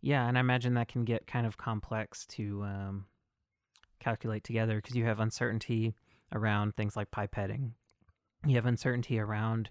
Yeah, 0.00 0.28
and 0.28 0.36
I 0.36 0.40
imagine 0.40 0.74
that 0.74 0.88
can 0.88 1.04
get 1.04 1.26
kind 1.26 1.46
of 1.46 1.56
complex 1.56 2.24
to 2.26 2.62
um, 2.62 3.06
calculate 3.98 4.44
together 4.44 4.76
because 4.76 4.94
you 4.96 5.04
have 5.04 5.18
uncertainty 5.20 5.94
around 6.32 6.76
things 6.76 6.94
like 6.96 7.10
pipetting. 7.10 7.72
You 8.46 8.54
have 8.54 8.66
uncertainty 8.66 9.18
around 9.18 9.70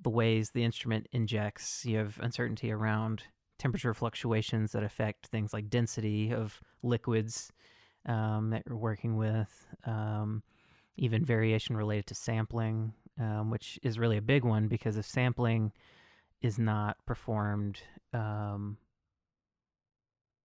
the 0.00 0.10
ways 0.10 0.50
the 0.50 0.62
instrument 0.62 1.08
injects. 1.12 1.84
You 1.84 1.98
have 1.98 2.18
uncertainty 2.20 2.70
around 2.70 3.24
temperature 3.58 3.94
fluctuations 3.94 4.72
that 4.72 4.82
affect 4.82 5.26
things 5.26 5.52
like 5.52 5.70
density 5.70 6.32
of 6.32 6.60
liquids 6.82 7.52
um, 8.06 8.50
that 8.50 8.62
you're 8.66 8.76
working 8.76 9.16
with. 9.16 9.66
Um, 9.86 10.42
even 10.96 11.24
variation 11.24 11.76
related 11.76 12.06
to 12.06 12.14
sampling, 12.14 12.92
um, 13.18 13.50
which 13.50 13.78
is 13.82 13.98
really 13.98 14.16
a 14.16 14.22
big 14.22 14.44
one 14.44 14.68
because 14.68 14.96
if 14.96 15.06
sampling 15.06 15.72
is 16.40 16.58
not 16.58 16.96
performed 17.06 17.80
um, 18.12 18.76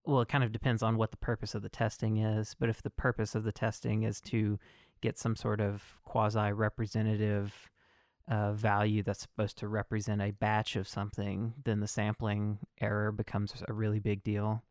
well, 0.10 0.22
it 0.22 0.28
kind 0.28 0.43
of 0.43 0.52
depends 0.52 0.82
on 0.82 0.98
what 0.98 1.12
the 1.12 1.17
purpose 1.17 1.56
of 1.56 1.62
the 1.62 1.69
testing 1.69 2.17
is. 2.17 2.56
But 2.60 2.69
if 2.69 2.82
the 2.82 2.89
purpose 2.89 3.36
of 3.36 3.43
the 3.43 3.52
testing 3.52 4.04
is 4.04 4.19
to 4.22 4.60
get 5.02 5.19
some 5.19 5.36
sort 5.36 5.62
of 5.62 5.84
quasi 6.04 6.52
representative 6.52 7.69
uh, 8.29 8.53
value 8.53 9.03
that's 9.03 9.21
supposed 9.21 9.57
to 9.57 9.67
represent 9.67 10.21
a 10.21 10.31
batch 10.31 10.75
of 10.75 10.87
something, 10.87 11.53
then 11.65 11.79
the 11.79 11.87
sampling 11.87 12.59
error 12.79 13.11
becomes 13.11 13.53
a 13.67 13.73
really 13.73 13.99
big 13.99 14.23
deal. 14.23 14.63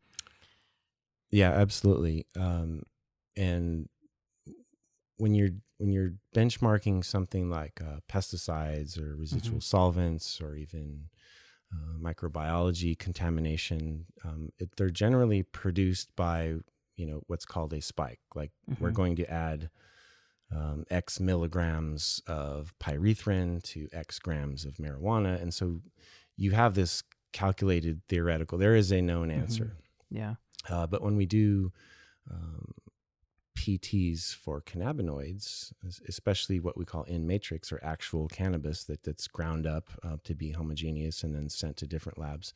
Yeah, 1.31 1.51
absolutely. 1.51 2.25
Um, 2.37 2.83
and 3.37 3.87
when 5.17 5.35
you're 5.35 5.51
when 5.77 5.91
you're 5.91 6.13
benchmarking 6.35 7.05
something 7.05 7.49
like 7.49 7.79
uh, 7.81 7.99
pesticides 8.09 8.99
or 8.99 9.15
residual 9.15 9.61
solvents 9.61 10.41
or 10.41 10.55
even 10.55 11.05
uh, 11.73 11.97
microbiology 11.99 12.97
contamination, 12.97 14.05
um, 14.25 14.49
it, 14.57 14.69
they're 14.75 14.89
generally 14.89 15.43
produced 15.43 16.15
by 16.15 16.55
you 16.95 17.05
know 17.05 17.21
what's 17.27 17.45
called 17.45 17.73
a 17.73 17.81
spike. 17.81 18.19
Like 18.35 18.51
we're 18.79 18.91
Mhm. 18.91 18.95
going 18.95 19.15
to 19.17 19.29
add 19.31 19.69
um, 20.55 20.85
X 20.89 21.19
milligrams 21.19 22.21
of 22.27 22.73
pyrethrin 22.79 23.61
to 23.63 23.87
X 23.93 24.19
grams 24.19 24.65
of 24.65 24.75
marijuana, 24.75 25.41
and 25.41 25.53
so 25.53 25.81
you 26.37 26.51
have 26.51 26.73
this 26.73 27.03
calculated 27.31 28.01
theoretical. 28.07 28.57
There 28.57 28.75
is 28.75 28.91
a 28.91 29.01
known 29.01 29.29
answer. 29.31 29.73
Yeah. 30.09 30.35
Uh, 30.69 30.87
but 30.87 31.01
when 31.01 31.15
we 31.15 31.25
do 31.25 31.71
um, 32.31 32.73
PTs 33.57 34.33
for 34.33 34.61
cannabinoids, 34.61 35.71
especially 36.07 36.59
what 36.59 36.77
we 36.77 36.85
call 36.85 37.03
in 37.03 37.27
matrix 37.27 37.71
or 37.71 37.79
actual 37.83 38.27
cannabis 38.29 38.85
that, 38.85 39.03
that's 39.03 39.27
ground 39.27 39.67
up 39.67 39.89
uh, 40.03 40.17
to 40.23 40.33
be 40.33 40.51
homogeneous 40.51 41.23
and 41.23 41.35
then 41.35 41.49
sent 41.49 41.77
to 41.77 41.87
different 41.87 42.17
labs, 42.17 42.53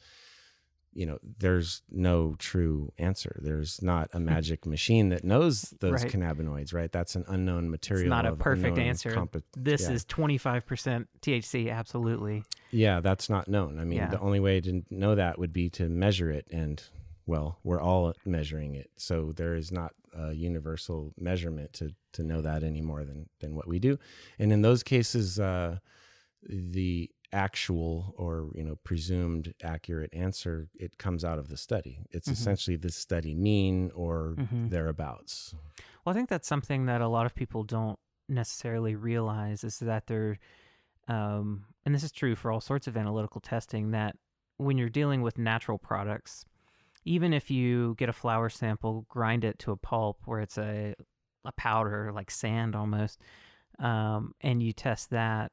you 0.95 1.05
know, 1.05 1.17
there's 1.39 1.81
no 1.89 2.35
true 2.39 2.91
answer. 2.97 3.39
There's 3.41 3.81
not 3.81 4.09
a 4.13 4.19
magic 4.19 4.65
machine 4.75 5.09
that 5.09 5.23
knows 5.23 5.73
those 5.79 6.03
Right. 6.03 6.11
cannabinoids, 6.11 6.73
right? 6.73 6.91
That's 6.91 7.15
an 7.15 7.25
unknown 7.27 7.69
material. 7.69 8.05
It's 8.05 8.09
not 8.09 8.25
a 8.25 8.35
perfect 8.35 8.77
answer. 8.77 9.11
compo- 9.11 9.41
This 9.57 9.81
yeah. 9.83 9.91
is 9.91 10.05
25% 10.05 11.07
THC, 11.21 11.69
absolutely. 11.71 12.43
Yeah, 12.71 12.99
that's 13.01 13.29
not 13.29 13.47
known. 13.47 13.79
I 13.79 13.83
mean, 13.85 13.97
Yeah. 13.99 14.09
the 14.09 14.19
only 14.19 14.39
way 14.39 14.61
to 14.61 14.83
know 14.89 15.15
that 15.15 15.39
would 15.39 15.53
be 15.53 15.69
to 15.71 15.89
measure 15.89 16.29
it, 16.31 16.47
and 16.51 16.81
well, 17.25 17.57
we're 17.63 17.81
all 17.81 18.13
measuring 18.25 18.75
it, 18.75 18.89
so 18.97 19.31
there 19.35 19.55
is 19.55 19.71
not 19.71 19.93
a 20.13 20.33
universal 20.33 21.13
measurement 21.17 21.73
to 21.73 21.95
to 22.11 22.23
know 22.23 22.41
that 22.41 22.63
any 22.63 22.81
more 22.81 23.03
than 23.03 23.27
than 23.39 23.55
what 23.55 23.67
we 23.67 23.79
do. 23.79 23.97
And 24.37 24.51
in 24.53 24.61
those 24.61 24.83
cases, 24.83 25.39
uh, 25.39 25.79
the 26.47 27.09
actual 27.33 28.13
or 28.17 28.49
you 28.53 28.63
know 28.63 28.75
presumed 28.83 29.53
accurate 29.63 30.13
answer 30.13 30.69
it 30.75 30.97
comes 30.97 31.25
out 31.25 31.39
of 31.39 31.49
the 31.49 31.57
study. 31.57 31.99
It's 32.11 32.29
Mhm. 32.29 32.33
essentially 32.33 32.77
the 32.77 32.91
study 32.91 33.33
mean 33.35 33.91
or 33.95 34.35
Mhm. 34.37 34.69
thereabouts. 34.69 35.55
Well, 36.05 36.11
I 36.11 36.13
think 36.13 36.29
that's 36.29 36.47
something 36.47 36.85
that 36.85 37.01
a 37.01 37.07
lot 37.07 37.25
of 37.25 37.33
people 37.35 37.63
don't 37.63 37.99
necessarily 38.29 38.95
realize 38.95 39.63
is 39.63 39.79
that 39.79 40.07
they're, 40.07 40.37
um, 41.07 41.65
and 41.85 41.93
this 41.93 42.03
is 42.03 42.11
true 42.11 42.35
for 42.35 42.51
all 42.51 42.61
sorts 42.61 42.87
of 42.87 42.95
analytical 42.95 43.41
testing, 43.41 43.91
that 43.91 44.15
when 44.57 44.77
you're 44.77 44.89
dealing 44.89 45.21
with 45.21 45.37
natural 45.37 45.77
products, 45.77 46.45
even 47.05 47.33
if 47.33 47.49
you 47.51 47.95
get 47.97 48.07
a 48.09 48.13
flower 48.13 48.49
sample, 48.49 49.05
grind 49.09 49.43
it 49.43 49.59
to 49.59 49.71
a 49.71 49.77
pulp 49.77 50.21
where 50.25 50.39
it's 50.39 50.57
a, 50.57 50.95
a 51.43 51.51
powder, 51.53 52.11
like 52.13 52.31
sand 52.31 52.75
almost, 52.75 53.19
um, 53.79 54.33
and 54.41 54.61
you 54.63 54.71
test 54.71 55.09
that, 55.09 55.51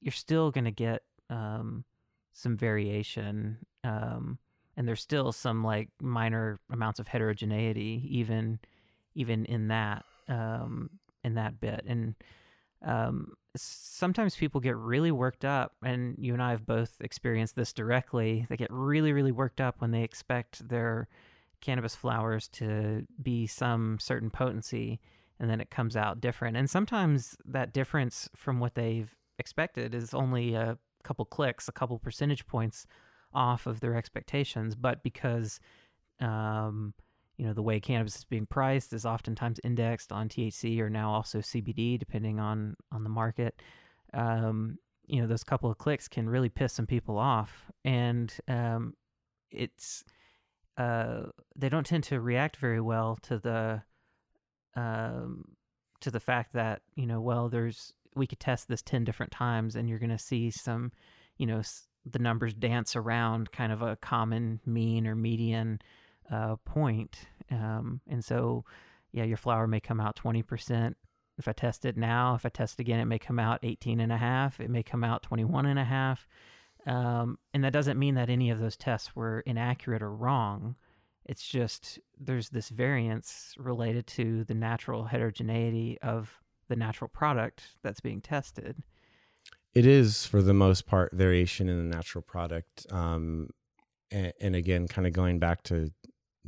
you're 0.00 0.12
still 0.12 0.50
going 0.50 0.64
to 0.66 0.70
get 0.70 1.02
um, 1.30 1.84
some 2.32 2.56
variation. 2.56 3.58
Um, 3.82 4.38
and 4.76 4.88
there's 4.88 5.00
still 5.00 5.32
some 5.32 5.62
like 5.62 5.88
minor 6.00 6.58
amounts 6.70 6.98
of 6.98 7.06
heterogeneity, 7.06 8.06
even 8.10 8.58
even 9.14 9.44
in 9.44 9.68
that 9.68 10.04
um, 10.28 10.90
in 11.22 11.34
that 11.34 11.60
bit. 11.60 11.84
And 11.86 12.14
um, 12.84 13.34
sometimes 13.56 14.36
people 14.36 14.60
get 14.60 14.76
really 14.76 15.12
worked 15.12 15.44
up, 15.44 15.72
and 15.82 16.16
you 16.18 16.32
and 16.32 16.42
I 16.42 16.50
have 16.50 16.66
both 16.66 16.96
experienced 17.00 17.56
this 17.56 17.72
directly. 17.72 18.46
They 18.48 18.56
get 18.56 18.70
really, 18.70 19.12
really 19.12 19.32
worked 19.32 19.60
up 19.60 19.80
when 19.80 19.90
they 19.90 20.02
expect 20.02 20.68
their 20.68 21.08
cannabis 21.60 21.94
flowers 21.94 22.48
to 22.48 23.06
be 23.22 23.46
some 23.46 23.98
certain 24.00 24.30
potency, 24.30 25.00
and 25.38 25.48
then 25.48 25.60
it 25.60 25.70
comes 25.70 25.96
out 25.96 26.20
different. 26.20 26.56
And 26.56 26.68
sometimes 26.68 27.36
that 27.46 27.72
difference 27.72 28.28
from 28.34 28.60
what 28.60 28.74
they've 28.74 29.14
expected 29.38 29.94
is 29.94 30.12
only 30.14 30.54
a 30.54 30.78
couple 31.04 31.24
clicks, 31.24 31.68
a 31.68 31.72
couple 31.72 31.98
percentage 31.98 32.46
points 32.46 32.86
off 33.32 33.66
of 33.66 33.80
their 33.80 33.94
expectations, 33.94 34.74
but 34.74 35.02
because 35.02 35.60
um, 36.20 36.94
you 37.36 37.46
know 37.46 37.52
the 37.52 37.62
way 37.62 37.80
cannabis 37.80 38.16
is 38.16 38.24
being 38.24 38.46
priced 38.46 38.92
is 38.92 39.04
oftentimes 39.04 39.60
indexed 39.64 40.12
on 40.12 40.28
THC 40.28 40.78
or 40.80 40.88
now 40.88 41.12
also 41.12 41.38
CBD, 41.38 41.98
depending 41.98 42.40
on 42.40 42.76
on 42.92 43.02
the 43.02 43.10
market. 43.10 43.60
Um, 44.12 44.78
you 45.06 45.20
know 45.20 45.26
those 45.26 45.44
couple 45.44 45.70
of 45.70 45.78
clicks 45.78 46.08
can 46.08 46.28
really 46.28 46.48
piss 46.48 46.72
some 46.72 46.86
people 46.86 47.18
off, 47.18 47.70
and 47.84 48.32
um, 48.48 48.94
it's 49.50 50.04
uh, 50.76 51.24
they 51.56 51.68
don't 51.68 51.86
tend 51.86 52.04
to 52.04 52.20
react 52.20 52.56
very 52.56 52.80
well 52.80 53.18
to 53.22 53.38
the 53.38 53.82
um, 54.76 55.44
to 56.00 56.10
the 56.10 56.20
fact 56.20 56.52
that 56.52 56.82
you 56.94 57.06
know 57.06 57.20
well 57.20 57.48
there's 57.48 57.92
we 58.14 58.26
could 58.26 58.40
test 58.40 58.68
this 58.68 58.82
10 58.82 59.04
different 59.04 59.32
times 59.32 59.76
and 59.76 59.88
you're 59.88 59.98
going 59.98 60.10
to 60.10 60.18
see 60.18 60.50
some 60.50 60.92
you 61.36 61.46
know 61.46 61.62
the 62.10 62.18
numbers 62.18 62.54
dance 62.54 62.96
around 62.96 63.50
kind 63.52 63.72
of 63.72 63.82
a 63.82 63.96
common 63.96 64.60
mean 64.66 65.06
or 65.06 65.14
median 65.14 65.80
uh, 66.30 66.56
point. 66.64 67.18
Um, 67.50 68.00
and 68.08 68.24
so, 68.24 68.64
yeah, 69.12 69.24
your 69.24 69.36
flower 69.36 69.66
may 69.66 69.80
come 69.80 70.00
out 70.00 70.16
20%. 70.16 70.94
If 71.38 71.48
I 71.48 71.52
test 71.52 71.84
it 71.84 71.96
now, 71.96 72.34
if 72.34 72.46
I 72.46 72.48
test 72.48 72.78
again, 72.78 73.00
it 73.00 73.06
may 73.06 73.18
come 73.18 73.38
out 73.38 73.60
18 73.62 74.00
and 74.00 74.12
a 74.12 74.16
half. 74.16 74.60
It 74.60 74.70
may 74.70 74.82
come 74.82 75.02
out 75.02 75.22
21 75.22 75.66
and 75.66 75.78
a 75.78 75.84
half. 75.84 76.26
Um, 76.86 77.38
and 77.52 77.64
that 77.64 77.72
doesn't 77.72 77.98
mean 77.98 78.14
that 78.14 78.30
any 78.30 78.50
of 78.50 78.60
those 78.60 78.76
tests 78.76 79.16
were 79.16 79.40
inaccurate 79.40 80.02
or 80.02 80.14
wrong. 80.14 80.76
It's 81.24 81.46
just 81.46 81.98
there's 82.20 82.50
this 82.50 82.68
variance 82.68 83.54
related 83.56 84.06
to 84.08 84.44
the 84.44 84.54
natural 84.54 85.04
heterogeneity 85.04 85.98
of 86.02 86.30
the 86.68 86.76
natural 86.76 87.08
product 87.08 87.62
that's 87.82 88.00
being 88.00 88.20
tested. 88.20 88.82
It 89.74 89.86
is, 89.86 90.24
for 90.24 90.40
the 90.40 90.54
most 90.54 90.86
part, 90.86 91.12
variation 91.12 91.68
in 91.68 91.76
the 91.76 91.96
natural 91.96 92.22
product. 92.22 92.86
Um, 92.90 93.48
and, 94.10 94.32
and 94.40 94.56
again, 94.56 94.86
kind 94.86 95.06
of 95.06 95.12
going 95.12 95.38
back 95.38 95.62
to 95.64 95.90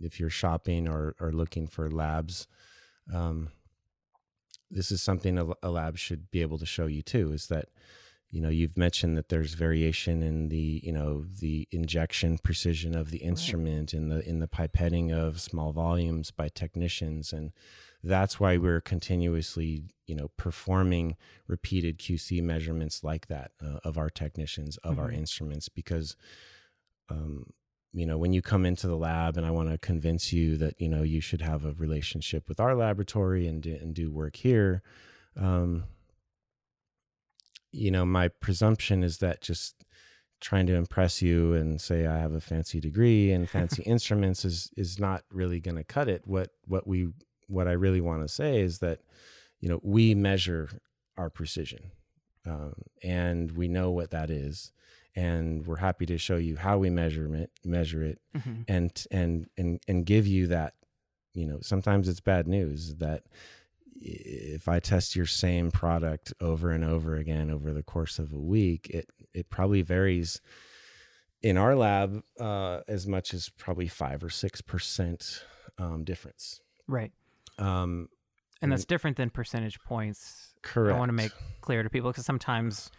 if 0.01 0.21
you're 0.21 0.31
shopping 0.31 0.89
or, 0.89 1.15
or 1.21 1.33
looking 1.33 1.67
for 1.67 1.91
labs, 1.91 2.47
um, 3.13 3.49
this 4.71 4.91
is 4.91 5.03
something 5.03 5.39
a, 5.39 5.47
a 5.63 5.71
lab 5.71 5.97
should 5.97 6.31
be 6.31 6.43
able 6.43 6.59
to 6.59 6.67
show 6.67 6.87
you 6.87 7.03
too. 7.03 7.33
Is 7.33 7.47
that 7.49 7.67
you 8.31 8.41
know 8.41 8.49
you've 8.49 8.77
mentioned 8.77 9.17
that 9.17 9.29
there's 9.29 9.55
variation 9.55 10.23
in 10.23 10.49
the 10.49 10.81
you 10.83 10.93
know 10.93 11.25
the 11.41 11.69
injection 11.71 12.39
precision 12.39 12.97
of 12.97 13.11
the 13.11 13.19
instrument 13.19 13.95
in 13.95 14.09
the 14.09 14.29
in 14.29 14.41
the 14.41 14.49
pipetting 14.49 15.13
of 15.13 15.41
small 15.41 15.73
volumes 15.73 16.31
by 16.31 16.49
technicians 16.49 17.33
and 17.33 17.53
that's 18.03 18.39
why 18.39 18.57
we're 18.57 18.81
continuously 18.81 19.85
you 20.07 20.15
know 20.15 20.29
performing 20.37 21.17
repeated 21.49 21.99
qc 21.99 22.43
measurements 22.43 23.03
like 23.03 23.27
that 23.29 23.51
uh, 23.63 23.79
of 23.85 23.99
our 23.99 24.11
technicians 24.11 24.77
of 24.79 24.99
our 24.99 25.11
Mhm. 25.11 25.17
instruments 25.19 25.69
because 25.69 26.17
um, 27.09 27.53
you 27.93 28.05
know 28.07 28.19
when 28.19 28.33
you 28.33 28.43
come 28.43 28.67
into 28.67 28.87
the 28.87 28.97
lab 28.97 29.37
and 29.37 29.47
i 29.47 29.51
want 29.51 29.69
to 29.71 29.79
convince 29.79 30.33
you 30.33 30.57
that 30.57 30.75
you 30.81 30.89
know 30.89 31.03
you 31.03 31.21
should 31.21 31.41
have 31.41 31.65
a 31.65 31.73
relationship 31.73 32.49
with 32.49 32.61
our 32.61 32.75
laboratory 32.75 33.47
and 33.47 33.63
do, 33.63 33.75
and 33.81 33.95
do 33.95 34.11
work 34.11 34.37
here 34.37 34.83
um, 35.37 35.85
you 37.73 37.91
know 37.91 38.05
my 38.05 38.29
presumption 38.29 39.03
is 39.03 39.19
that 39.19 39.41
just 39.41 39.85
trying 40.41 40.67
to 40.67 40.75
impress 40.75 41.23
you 41.23 41.55
and 41.55 41.81
say 41.81 42.07
i 42.07 42.19
have 42.19 42.33
a 42.35 42.41
fancy 42.41 42.81
degree 42.81 43.33
and 43.33 43.49
fancy 43.49 43.83
instruments 43.87 44.45
is 44.45 44.71
is 44.77 44.99
not 44.99 45.25
really 45.31 45.61
going 45.61 45.77
to 45.77 45.85
cut 45.85 46.09
it 46.09 46.23
what 46.27 46.51
what 46.67 46.87
we 46.87 47.09
what 47.49 47.69
i 47.69 47.73
really 47.73 48.01
want 48.01 48.23
to 48.23 48.29
say 48.29 48.61
is 48.61 48.79
that 48.81 49.01
you 49.61 49.69
know 49.69 49.81
we 49.83 50.15
measure 50.15 50.69
our 51.17 51.31
precision 51.31 51.91
um, 52.47 52.75
and 53.03 53.53
we 53.53 53.69
know 53.69 53.91
what 53.91 54.11
that 54.11 54.31
is 54.31 54.73
and 55.15 55.67
we're 55.67 55.77
happy 55.77 56.05
to 56.07 56.19
show 56.19 56.37
you 56.37 56.57
how 56.57 56.77
we 56.79 56.91
measure 56.91 57.35
it 57.35 57.51
measure 57.65 58.03
it 58.03 58.19
Mm-hmm. 58.37 58.63
and 58.69 59.05
and 59.11 59.47
and 59.57 59.81
and 59.89 60.05
give 60.07 60.27
you 60.27 60.47
that 60.49 60.75
you 61.33 61.47
know 61.47 61.59
sometimes 61.63 62.09
it's 62.09 62.21
bad 62.21 62.47
news 62.47 62.97
that 62.97 63.23
if 63.99 64.69
i 64.69 64.79
test 64.79 65.17
your 65.17 65.25
same 65.27 65.71
product 65.71 66.35
over 66.41 66.71
and 66.71 66.85
over 66.85 67.17
again 67.17 67.51
over 67.51 67.73
the 67.73 67.83
course 67.83 68.19
of 68.19 68.33
a 68.33 68.39
week 68.39 68.91
it 68.91 69.09
it 69.33 69.49
probably 69.49 69.81
varies 69.83 70.41
in 71.43 71.57
our 71.57 71.75
lab 71.75 72.23
uh, 72.41 72.81
as 72.89 73.07
much 73.07 73.33
as 73.33 73.49
probably 73.51 73.89
five 73.89 74.23
or 74.23 74.31
six 74.31 74.61
percent 74.61 75.43
um, 75.79 76.05
difference 76.05 76.61
Right. 76.89 77.11
Um, 77.59 78.09
And 78.63 78.73
that's 78.73 78.85
different 78.85 79.17
than 79.17 79.31
percentage 79.31 79.79
points. 79.81 80.55
correct 80.63 80.95
I 80.95 80.99
want 80.99 81.11
to 81.11 81.15
make 81.15 81.33
clear 81.61 81.83
to 81.83 81.91
people 81.91 82.11
because 82.11 82.27
sometimes, 82.27 82.91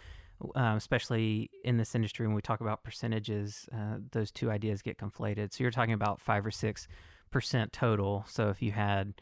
uh, 0.56 0.76
especially 0.78 1.50
in 1.64 1.78
this 1.78 1.96
industry, 1.96 2.26
when 2.28 2.36
we 2.36 2.42
talk 2.42 2.62
about 2.62 2.84
percentages, 2.84 3.68
uh, 3.74 3.98
those 4.12 4.32
two 4.32 4.52
ideas 4.52 4.82
get 4.82 4.98
conflated. 4.98 5.54
So 5.54 5.64
you're 5.64 5.72
talking 5.72 5.94
about 5.94 6.22
five 6.22 6.46
or 6.46 6.52
six 6.52 6.88
percent 7.32 7.74
total. 7.74 8.26
So 8.28 8.50
if 8.50 8.62
you 8.62 8.72
had, 8.72 9.14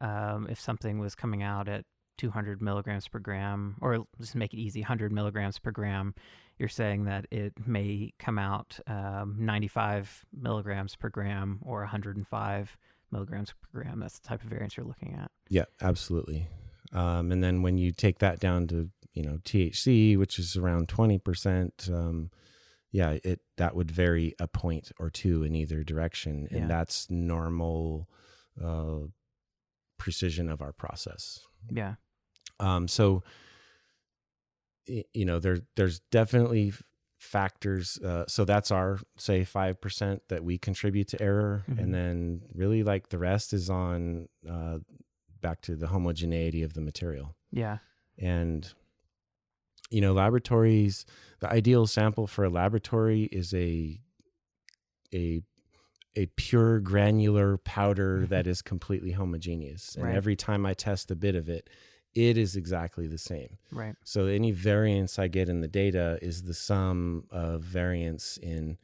um, 0.00 0.46
if 0.50 0.60
something 0.60 0.98
was 0.98 1.14
coming 1.14 1.42
out 1.42 1.68
at 1.68 1.84
200 2.18 2.60
milligrams 2.60 3.08
per 3.08 3.18
gram, 3.18 3.76
or 3.80 4.06
just 4.20 4.34
make 4.34 4.52
it 4.52 4.58
easy, 4.58 4.80
100 4.80 5.12
milligrams 5.12 5.58
per 5.58 5.70
gram, 5.70 6.14
you're 6.58 6.68
saying 6.68 7.04
that 7.04 7.26
it 7.30 7.52
may 7.66 8.12
come 8.18 8.38
out 8.38 8.78
um, 8.86 9.36
95 9.38 10.24
milligrams 10.32 10.96
per 10.96 11.08
gram 11.08 11.58
or 11.62 11.80
105 11.80 12.76
milligrams 13.12 13.52
per 13.72 13.80
gram. 13.82 14.00
That's 14.00 14.18
the 14.18 14.26
type 14.28 14.42
of 14.42 14.50
variance 14.50 14.76
you're 14.76 14.86
looking 14.86 15.14
at. 15.14 15.30
Yeah, 15.48 15.64
absolutely. 15.80 16.48
Um, 16.92 17.30
and 17.32 17.42
then 17.42 17.62
when 17.62 17.78
you 17.78 17.92
take 17.92 18.18
that 18.18 18.40
down 18.40 18.66
to 18.68 18.90
you 19.14 19.22
know 19.22 19.38
THC, 19.44 20.16
which 20.18 20.38
is 20.38 20.56
around 20.56 20.88
twenty 20.88 21.18
percent, 21.18 21.88
um, 21.92 22.30
yeah, 22.90 23.16
it 23.24 23.40
that 23.56 23.74
would 23.76 23.90
vary 23.90 24.34
a 24.38 24.48
point 24.48 24.92
or 24.98 25.08
two 25.10 25.42
in 25.44 25.54
either 25.54 25.82
direction, 25.84 26.48
and 26.50 26.60
Yeah. 26.62 26.66
that's 26.68 27.10
normal 27.10 28.08
uh, 28.62 29.00
precision 29.98 30.50
of 30.50 30.60
our 30.60 30.72
process. 30.72 31.40
Yeah. 31.70 31.94
Um, 32.60 32.88
so 32.88 33.22
you 34.86 35.24
know 35.24 35.38
there 35.38 35.58
there's 35.76 36.00
definitely 36.10 36.72
factors 37.22 37.98
uh, 37.98 38.24
so 38.26 38.44
that's 38.44 38.72
our 38.72 38.98
say 39.16 39.42
5% 39.44 40.20
that 40.28 40.42
we 40.42 40.58
contribute 40.58 41.06
to 41.06 41.22
error 41.22 41.64
Mhm. 41.68 41.78
and 41.78 41.94
then 41.94 42.42
really 42.52 42.82
like 42.82 43.10
the 43.10 43.18
rest 43.18 43.52
is 43.52 43.70
on 43.70 44.28
uh, 44.48 44.78
back 45.40 45.60
to 45.62 45.76
the 45.76 45.86
homogeneity 45.86 46.62
of 46.64 46.72
the 46.74 46.80
material 46.80 47.36
Yeah. 47.52 47.78
and 48.18 48.72
you 49.90 50.00
know 50.00 50.12
laboratories 50.14 51.06
the 51.38 51.48
ideal 51.48 51.86
sample 51.86 52.26
for 52.26 52.44
a 52.44 52.50
laboratory 52.50 53.24
is 53.24 53.54
a 53.54 54.00
a 55.14 55.42
a 56.16 56.26
pure 56.36 56.78
granular 56.80 57.56
powder 57.56 58.26
that 58.26 58.46
is 58.46 58.60
completely 58.60 59.12
homogeneous. 59.12 59.94
And 59.94 60.04
Right. 60.04 60.14
every 60.14 60.36
time 60.36 60.66
I 60.66 60.74
test 60.74 61.10
a 61.10 61.16
bit 61.16 61.34
of 61.34 61.48
it, 61.48 61.70
it 62.14 62.36
is 62.36 62.56
exactly 62.56 63.06
the 63.06 63.18
same. 63.18 63.58
Right. 63.70 63.94
So 64.04 64.26
any 64.26 64.50
variance 64.52 65.18
I 65.18 65.28
get 65.28 65.48
in 65.48 65.60
the 65.60 65.68
data 65.68 66.18
is 66.22 66.42
the 66.42 66.54
sum 66.54 67.24
of 67.30 67.62
variance 67.62 68.36
in, 68.36 68.76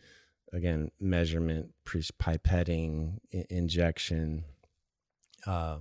again, 0.52 0.90
measurement, 1.00 1.72
pipetting, 1.84 3.18
I- 3.34 3.44
injection. 3.50 4.44
Uh, 5.46 5.78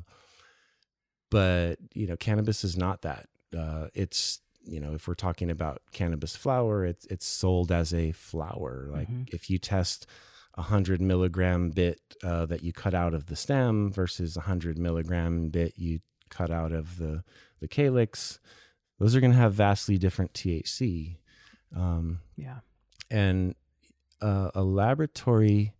but 1.30 1.76
you 1.94 2.08
know, 2.08 2.16
cannabis 2.18 2.64
is 2.64 2.78
not 2.78 3.02
that. 3.02 3.28
Uh, 3.58 3.88
it's 3.94 4.40
you 4.64 4.80
know, 4.82 4.94
if 4.94 5.08
we're 5.08 5.14
talking 5.14 5.50
about 5.50 5.82
cannabis 5.94 6.36
flower, 6.36 6.86
it's 6.86 7.06
it's 7.08 7.26
sold 7.26 7.72
as 7.72 7.94
a 7.94 8.12
flower. 8.12 8.88
Like 8.92 9.10
Mhm. 9.10 9.34
if 9.34 9.50
you 9.50 9.58
test 9.58 10.06
a 10.56 10.64
hundred 10.64 11.02
milligram 11.02 11.70
bit 11.70 12.00
uh, 12.24 12.46
that 12.48 12.64
you 12.64 12.74
cut 12.74 12.94
out 12.94 13.14
of 13.14 13.28
the 13.28 13.36
stem 13.36 13.92
versus 13.92 14.36
a 14.36 14.42
hundred 14.42 14.78
milligram 14.78 15.50
bit 15.50 15.74
you 15.78 16.00
cut 16.30 16.52
out 16.52 16.72
of 16.72 16.98
the 16.98 17.24
the 17.60 17.68
calyx, 17.68 18.40
those 19.00 19.16
are 19.16 19.20
going 19.20 19.32
to 19.32 19.38
have 19.38 19.54
vastly 19.54 19.98
different 19.98 20.34
THC. 20.34 21.18
Um, 21.76 22.20
Yeah. 22.36 22.60
and 23.12 23.56
uh, 24.22 24.52
a 24.56 24.64
laboratory 24.64 25.74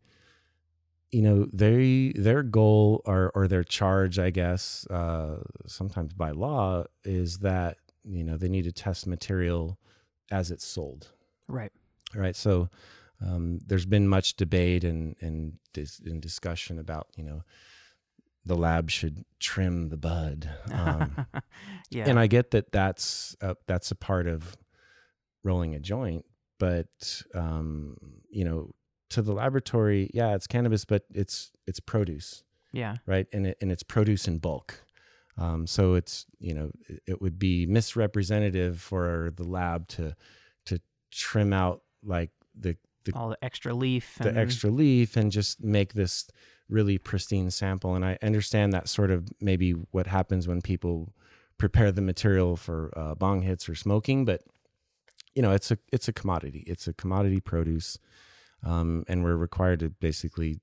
you 1.12 1.22
know 1.22 1.48
they 1.54 2.12
their 2.16 2.44
goal 2.44 3.02
or 3.06 3.32
or 3.34 3.48
their 3.48 3.64
charge 3.64 4.20
i 4.20 4.30
guess 4.30 4.86
uh 4.88 5.38
sometimes 5.66 6.14
by 6.14 6.32
law 6.32 6.84
is 7.06 7.40
that 7.40 7.78
you 8.04 8.24
know 8.26 8.36
they 8.38 8.50
need 8.50 8.64
to 8.66 8.72
test 8.74 9.08
material 9.08 9.80
as 10.32 10.52
it's 10.52 10.66
sold 10.66 11.14
Right. 11.48 11.72
right 12.14 12.36
so 12.36 12.70
um, 13.26 13.60
there's 13.66 13.86
been 13.86 14.08
much 14.08 14.36
debate 14.36 14.84
and 14.84 15.16
and, 15.22 15.54
dis- 15.74 16.02
and 16.06 16.22
discussion 16.22 16.78
about 16.78 17.08
you 17.16 17.24
know 17.24 17.42
the 18.48 18.56
lab 18.56 18.90
should 18.90 19.24
trim 19.40 19.90
the 19.90 19.98
bud 19.98 20.50
um, 20.74 21.26
yeah. 21.90 22.06
and 22.08 22.20
I 22.20 22.28
get 22.28 22.52
that 22.52 22.72
that's 22.72 23.36
a, 23.42 23.56
that's 23.68 23.92
a 23.92 23.96
part 23.96 24.28
of 24.28 24.58
rolling 25.48 25.74
a 25.74 25.80
joint, 25.80 26.26
but 26.60 27.24
um, 27.34 27.98
you 28.30 28.46
know, 28.46 28.72
to 29.10 29.22
the 29.22 29.32
laboratory, 29.32 30.12
yeah, 30.14 30.36
it's 30.36 30.46
cannabis, 30.46 30.86
but 30.86 31.04
it's 31.14 31.52
it's 31.66 31.80
produce, 31.80 32.44
yeah. 32.74 32.98
right? 33.06 33.26
And 33.32 33.48
it, 33.48 33.58
and 33.62 33.72
it's 33.72 33.84
produce 33.84 34.28
in 34.28 34.38
bulk. 34.38 34.84
Um, 35.38 35.66
so 35.66 35.94
it's 35.94 36.26
you 36.40 36.54
know 36.54 36.72
it, 37.06 37.22
would 37.22 37.40
be 37.40 37.66
misrepresentative 37.66 38.82
for 38.82 39.32
the 39.36 39.44
lab 39.44 39.88
to 39.90 40.16
to 40.66 40.80
trim 41.12 41.54
out 41.54 41.82
like 42.04 42.32
the 42.60 42.76
the 43.06 43.14
All 43.16 43.30
the 43.30 43.38
extra 43.42 43.74
leaf. 43.74 44.18
the 44.20 44.30
and- 44.30 44.38
extra 44.38 44.70
leaf 44.70 45.16
and 45.16 45.32
just 45.32 45.64
make 45.64 45.94
this 45.94 46.28
really 46.70 46.98
pristine 46.98 47.50
sample. 47.52 47.96
And 47.96 48.06
I 48.06 48.18
understand 48.22 48.74
that 48.74 48.88
sort 48.90 49.12
of 49.12 49.30
maybe 49.40 49.72
what 49.72 50.08
happens 50.08 50.48
when 50.48 50.62
people 50.62 51.14
prepare 51.58 51.92
the 51.92 52.02
material 52.02 52.56
for 52.56 52.92
uh, 52.96 53.16
bong 53.16 53.42
hits 53.42 53.68
or 53.68 53.76
smoking, 53.76 54.26
but 54.26 54.42
you 55.38 55.44
know, 55.44 55.52
it's 55.52 55.70
a 55.70 55.78
it's 55.94 56.08
a 56.08 56.14
commodity. 56.14 56.64
It's 56.66 56.88
a 56.88 56.94
commodity 56.94 57.40
produce, 57.40 58.00
um, 58.64 59.04
and 59.08 59.24
we're 59.24 59.36
required 59.36 59.82
to 59.82 59.92
basically 59.92 60.60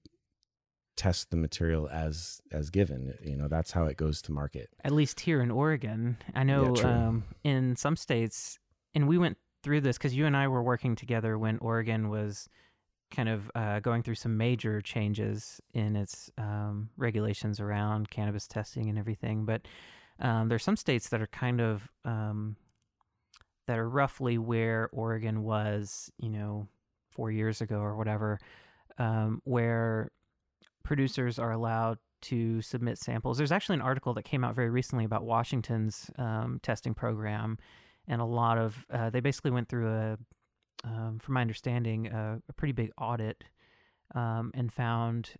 test 0.97 1.31
the 1.31 1.37
material 1.37 1.89
as 1.89 2.41
as 2.51 2.71
given. 2.71 3.15
You 3.23 3.37
know, 3.37 3.47
that's 3.47 3.71
how 3.71 3.85
it 3.85 3.97
goes 3.97 4.21
to 4.23 4.33
market. 4.33 4.71
At 4.83 4.91
least 4.91 5.21
here 5.21 5.41
in 5.41 5.53
Oregon, 5.53 6.17
I 6.35 6.43
know 6.43 6.75
true. 6.75 6.91
um, 6.91 7.25
in 7.45 7.77
some 7.77 7.97
states, 7.97 8.59
and 8.97 9.07
we 9.07 9.17
went 9.17 9.39
through 9.63 9.83
this 9.83 9.97
because 9.97 10.15
you 10.15 10.27
and 10.27 10.37
I 10.37 10.49
were 10.49 10.63
working 10.63 10.97
together 10.97 11.39
when 11.39 11.59
Oregon 11.59 12.09
was 12.09 12.49
kind 13.11 13.29
of 13.29 13.51
uh, 13.55 13.81
going 13.81 14.03
through 14.03 14.17
some 14.17 14.37
major 14.37 14.81
changes 14.81 15.61
in 15.73 15.97
its 15.97 16.31
um, 16.39 16.91
regulations 16.97 17.61
around 17.61 18.11
cannabis 18.11 18.47
testing 18.47 18.89
and 18.89 18.99
everything. 18.99 19.45
But 19.45 19.63
um, 20.21 20.49
there's 20.49 20.65
some 20.65 20.77
states 20.77 21.09
that 21.09 21.21
are 21.23 21.29
kind 21.29 21.61
of 21.61 21.89
um, 22.05 22.57
that 23.67 23.79
are 23.79 23.89
roughly 23.89 24.39
where 24.39 24.89
Oregon 24.93 25.43
was, 25.43 26.11
you 26.19 26.29
know, 26.29 26.69
four 27.11 27.31
years 27.31 27.61
ago 27.61 27.79
or 27.79 27.97
whatever, 27.97 28.39
um, 28.99 29.41
where 29.45 30.11
producers 30.83 31.39
are 31.39 31.53
allowed 31.53 31.99
to 32.23 32.61
submit 32.63 32.99
samples. 32.99 33.39
There's 33.39 33.53
actually 33.53 33.77
an 33.77 33.83
article 33.83 34.15
that 34.15 34.25
came 34.25 34.45
out 34.45 34.55
very 34.55 34.71
recently 34.71 35.05
about 35.05 35.25
Washington's 35.25 36.11
um, 36.19 36.59
testing 36.63 36.95
program, 36.95 37.59
and 38.09 38.21
a 38.21 38.25
lot 38.25 38.59
of 38.59 38.85
uh, 38.91 39.11
they 39.11 39.21
basically 39.21 39.51
went 39.51 39.69
through 39.69 39.89
a, 39.89 40.19
um, 40.83 41.19
from 41.21 41.35
my 41.35 41.41
understanding, 41.41 42.09
a, 42.09 42.41
a 42.49 42.53
pretty 42.55 42.73
big 42.73 42.91
audit, 42.99 43.45
um, 44.15 44.51
and 44.55 44.73
found 44.73 45.31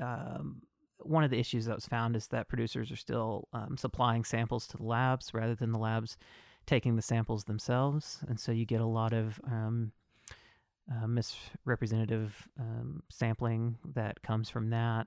um, 0.00 0.62
one 1.00 1.24
of 1.24 1.30
the 1.30 1.38
issues 1.38 1.66
that 1.66 1.74
was 1.74 1.86
found 1.86 2.16
is 2.16 2.28
that 2.28 2.48
producers 2.48 2.90
are 2.90 2.96
still 2.96 3.48
um, 3.52 3.76
supplying 3.76 4.24
samples 4.24 4.66
to 4.68 4.76
the 4.76 4.84
labs 4.84 5.34
rather 5.34 5.54
than 5.54 5.72
the 5.72 5.78
labs 5.78 6.16
taking 6.66 6.96
the 6.96 7.02
samples 7.02 7.44
themselves, 7.44 8.24
and 8.28 8.40
so 8.40 8.52
you 8.52 8.64
get 8.64 8.80
a 8.80 8.86
lot 8.86 9.12
of 9.12 9.40
um, 9.44 9.92
uh, 10.90 11.06
misrepresentative 11.06 12.48
sampling 13.10 13.76
that 13.94 14.22
comes 14.22 14.48
from 14.48 14.70
that, 14.70 15.06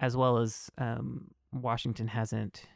as 0.00 0.16
well 0.16 0.38
as 0.38 0.70
Washington 1.52 2.08
hasn't 2.08 2.66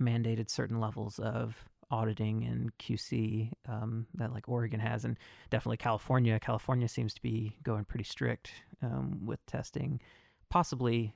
mandated 0.00 0.50
certain 0.50 0.80
levels 0.80 1.18
of 1.18 1.56
auditing 1.90 2.44
and 2.44 2.76
QC 2.78 3.52
um, 3.68 4.06
that 4.14 4.32
like 4.32 4.48
Oregon 4.48 4.80
has, 4.80 5.04
and 5.04 5.18
definitely 5.50 5.76
California. 5.76 6.38
California 6.40 6.88
seems 6.88 7.14
to 7.14 7.22
be 7.22 7.56
going 7.62 7.84
pretty 7.84 8.04
strict 8.04 8.52
um, 8.82 9.20
with 9.24 9.44
testing, 9.46 10.00
possibly. 10.48 11.14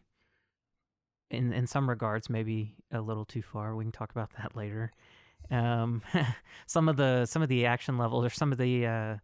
In, 1.30 1.52
in 1.52 1.66
some 1.66 1.88
regards, 1.88 2.30
maybe 2.30 2.76
a 2.92 3.00
little 3.00 3.24
too 3.24 3.42
far. 3.42 3.74
We 3.74 3.82
can 3.82 3.90
talk 3.90 4.12
about 4.12 4.30
that 4.38 4.54
later 4.56 4.92
um, 5.50 6.02
some 6.66 6.88
of 6.88 6.96
the 6.96 7.26
some 7.26 7.42
of 7.42 7.48
the 7.48 7.66
action 7.66 7.98
levels 7.98 8.24
or 8.24 8.30
some 8.30 8.52
of 8.52 8.58
the 8.58 8.86
uh, 8.86 9.16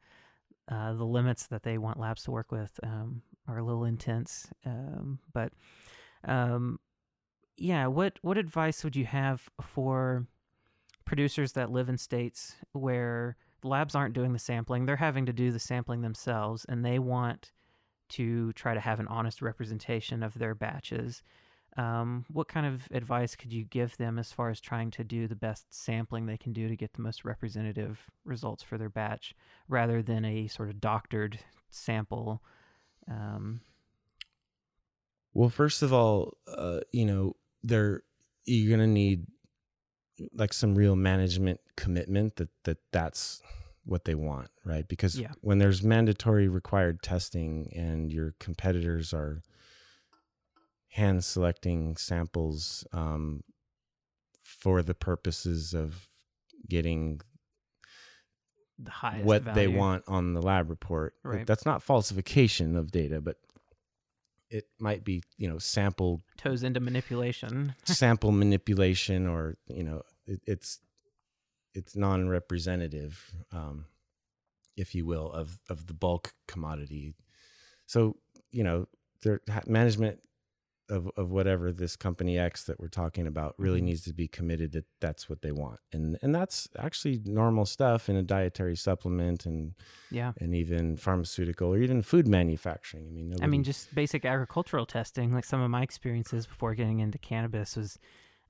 uh, 0.70 0.92
the 0.94 1.04
limits 1.04 1.46
that 1.48 1.62
they 1.62 1.78
want 1.78 1.98
labs 1.98 2.24
to 2.24 2.30
work 2.30 2.52
with 2.52 2.78
um, 2.82 3.22
are 3.48 3.58
a 3.58 3.64
little 3.64 3.84
intense. 3.84 4.48
Um, 4.64 5.18
but 5.32 5.52
um, 6.24 6.78
yeah, 7.56 7.86
what 7.86 8.18
what 8.22 8.38
advice 8.38 8.84
would 8.84 8.96
you 8.96 9.06
have 9.06 9.48
for 9.62 10.26
producers 11.04 11.52
that 11.52 11.70
live 11.70 11.88
in 11.88 11.98
states 11.98 12.56
where 12.72 13.36
labs 13.62 13.94
aren't 13.94 14.14
doing 14.14 14.32
the 14.32 14.38
sampling? 14.38 14.86
They're 14.86 14.96
having 14.96 15.26
to 15.26 15.32
do 15.32 15.50
the 15.50 15.58
sampling 15.58 16.02
themselves, 16.02 16.64
and 16.68 16.84
they 16.84 16.98
want 16.98 17.52
to 18.10 18.52
try 18.54 18.74
to 18.74 18.80
have 18.80 19.00
an 19.00 19.08
honest 19.08 19.40
representation 19.42 20.22
of 20.22 20.34
their 20.34 20.54
batches 20.54 21.22
um, 21.76 22.24
what 22.32 22.48
kind 22.48 22.66
of 22.66 22.88
advice 22.90 23.36
could 23.36 23.52
you 23.52 23.64
give 23.64 23.96
them 23.96 24.18
as 24.18 24.32
far 24.32 24.50
as 24.50 24.60
trying 24.60 24.90
to 24.92 25.04
do 25.04 25.28
the 25.28 25.36
best 25.36 25.72
sampling 25.72 26.26
they 26.26 26.36
can 26.36 26.52
do 26.52 26.68
to 26.68 26.76
get 26.76 26.92
the 26.92 27.02
most 27.02 27.24
representative 27.24 28.00
results 28.24 28.62
for 28.62 28.76
their 28.76 28.88
batch 28.88 29.34
rather 29.68 30.02
than 30.02 30.24
a 30.24 30.48
sort 30.48 30.68
of 30.68 30.80
doctored 30.80 31.38
sample 31.70 32.42
um, 33.08 33.60
Well, 35.32 35.48
first 35.48 35.82
of 35.82 35.92
all, 35.92 36.36
uh, 36.48 36.80
you 36.92 37.06
know, 37.06 37.36
there 37.62 38.02
you're 38.44 38.76
gonna 38.76 38.88
need 38.88 39.26
like 40.35 40.52
some 40.52 40.74
real 40.74 40.96
management 40.96 41.61
commitment 41.76 42.37
that 42.37 42.48
that 42.64 42.78
that's 42.92 43.42
what 43.85 44.04
they 44.04 44.14
want, 44.14 44.48
right? 44.64 44.87
Because 44.87 45.18
Yeah. 45.18 45.33
when 45.40 45.59
there's 45.59 45.83
mandatory 45.83 46.48
required 46.48 47.02
testing 47.02 47.72
and 47.74 48.12
your 48.12 48.35
competitors 48.38 49.12
are 49.14 49.42
hand 50.88 51.24
selecting 51.24 51.96
samples 51.96 52.85
um, 52.92 53.42
for 54.42 54.83
the 54.83 54.94
purposes 54.94 55.72
of 55.72 56.09
getting 56.68 57.20
the 58.78 58.90
highest 58.90 59.24
what 59.24 59.54
they 59.54 59.68
want 59.68 60.04
on 60.09 60.35
the 60.35 60.42
lab 60.42 60.68
report. 60.70 61.14
Right. 61.22 61.46
That's 61.46 61.64
not 61.66 61.83
falsification 61.83 62.76
of 62.76 62.90
data, 62.90 63.20
but 63.20 63.37
it 64.50 64.64
might 64.80 65.04
be, 65.04 65.22
you 65.37 65.48
know, 65.48 65.59
sample 65.59 66.22
toes 66.37 66.62
into 66.62 66.80
manipulation. 66.80 67.74
sample 67.85 68.33
manipulation 68.33 69.26
or, 69.28 69.56
you 69.68 69.85
know, 69.85 70.02
it, 70.26 70.40
it's 70.46 70.80
it's 71.74 71.94
non-representative 71.96 73.30
um 73.52 73.87
if 74.76 74.94
you 74.94 75.04
will 75.06 75.30
of 75.33 75.59
of 75.68 75.87
the 75.87 75.94
bulk 75.94 76.33
commodity. 76.48 77.14
So, 77.87 78.16
you 78.50 78.62
know, 78.64 78.87
their 79.22 79.40
management 79.66 80.20
of, 80.88 81.09
of 81.16 81.30
whatever 81.30 81.72
this 81.72 81.94
company 81.94 82.37
X 82.38 82.64
that 82.64 82.80
we're 82.80 82.88
talking 82.88 83.26
about 83.28 83.54
really 83.59 83.80
Mhm. 83.80 83.85
needs 83.85 84.02
to 84.02 84.12
be 84.12 84.26
committed 84.26 84.72
that 84.72 84.87
that's 85.00 85.28
what 85.28 85.42
they 85.42 85.52
want. 85.52 85.78
And 85.92 86.18
and 86.22 86.35
that's 86.35 86.68
actually 86.78 87.20
normal 87.24 87.64
stuff 87.66 88.09
in 88.09 88.16
a 88.16 88.22
dietary 88.22 88.74
supplement 88.76 89.46
and 89.46 89.74
yeah. 90.11 90.33
and 90.40 90.54
even 90.54 90.96
pharmaceutical 90.96 91.68
or 91.74 91.78
even 91.78 92.02
food 92.02 92.26
manufacturing. 92.26 93.06
I 93.06 93.11
mean, 93.11 93.35
I 93.42 93.46
mean, 93.46 93.62
just 93.62 93.94
basic 93.94 94.24
agricultural 94.24 94.87
testing. 94.87 95.33
Like 95.33 95.44
some 95.44 95.61
of 95.61 95.70
my 95.70 95.83
experiences 95.83 96.46
before 96.46 96.74
getting 96.74 96.98
into 97.00 97.18
cannabis 97.18 97.76
was, 97.76 97.98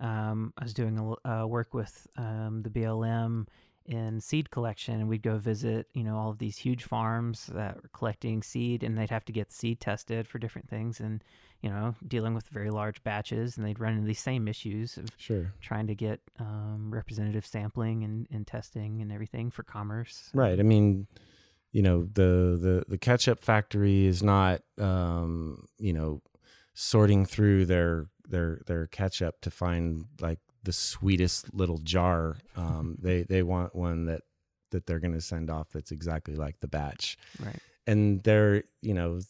um, 0.00 0.52
I 0.58 0.64
was 0.64 0.74
doing 0.74 0.98
a, 1.24 1.28
uh, 1.28 1.46
work 1.46 1.74
with 1.74 2.06
um, 2.16 2.62
the 2.62 2.70
BLM 2.70 3.46
in 3.86 4.20
seed 4.20 4.50
collection 4.50 4.94
and 5.00 5.08
we'd 5.08 5.22
go 5.22 5.38
visit 5.38 5.88
you 5.94 6.04
know 6.04 6.16
all 6.16 6.30
of 6.30 6.38
these 6.38 6.56
huge 6.56 6.84
farms 6.84 7.46
that 7.52 7.74
were 7.76 7.88
collecting 7.92 8.42
seed 8.42 8.84
and 8.84 8.96
they'd 8.96 9.10
have 9.10 9.24
to 9.24 9.32
get 9.32 9.50
seed 9.50 9.80
tested 9.80 10.28
for 10.28 10.38
different 10.38 10.68
things 10.68 11.00
and 11.00 11.24
you 11.62 11.68
know 11.68 11.94
dealing 12.06 12.34
with 12.34 12.46
very 12.48 12.70
large 12.70 13.02
batches 13.02 13.56
and 13.56 13.66
they'd 13.66 13.80
run 13.80 13.94
into 13.94 14.06
these 14.06 14.20
same 14.20 14.46
issues 14.46 14.96
of 14.96 15.06
Sure. 15.16 15.52
trying 15.60 15.86
to 15.86 15.94
get 15.94 16.20
um, 16.38 16.90
representative 16.92 17.44
sampling 17.44 18.04
and, 18.04 18.28
and 18.30 18.46
testing 18.46 19.00
and 19.00 19.10
everything 19.10 19.50
for 19.50 19.62
commerce 19.62 20.30
Right. 20.34 20.60
I 20.60 20.62
mean, 20.62 21.06
you 21.72 21.82
know, 21.82 22.04
the 22.04 22.58
the 22.60 22.84
the 22.86 22.98
ketchup 22.98 23.42
factory 23.42 24.06
is 24.06 24.22
not 24.22 24.60
um, 24.78 25.66
you 25.78 25.92
know, 25.92 26.20
sorting 26.74 27.24
through 27.24 27.66
their 27.66 28.06
their 28.30 28.60
their 28.66 28.86
ketchup 28.86 29.40
to 29.42 29.50
find 29.50 30.06
like 30.20 30.38
the 30.62 30.72
sweetest 30.72 31.52
little 31.54 31.78
jar. 31.78 32.36
Um, 32.56 32.96
they 33.02 33.22
they 33.22 33.42
want 33.42 33.74
one 33.74 34.06
that 34.06 34.22
that 34.70 34.86
they're 34.86 35.00
going 35.00 35.14
to 35.14 35.20
send 35.20 35.50
off 35.50 35.70
that's 35.72 35.90
exactly 35.90 36.36
like 36.36 36.60
the 36.60 36.68
batch. 36.68 37.16
right 37.40 37.58
And 37.86 38.22
there, 38.22 38.62
you 38.82 38.94
know, 38.94 39.20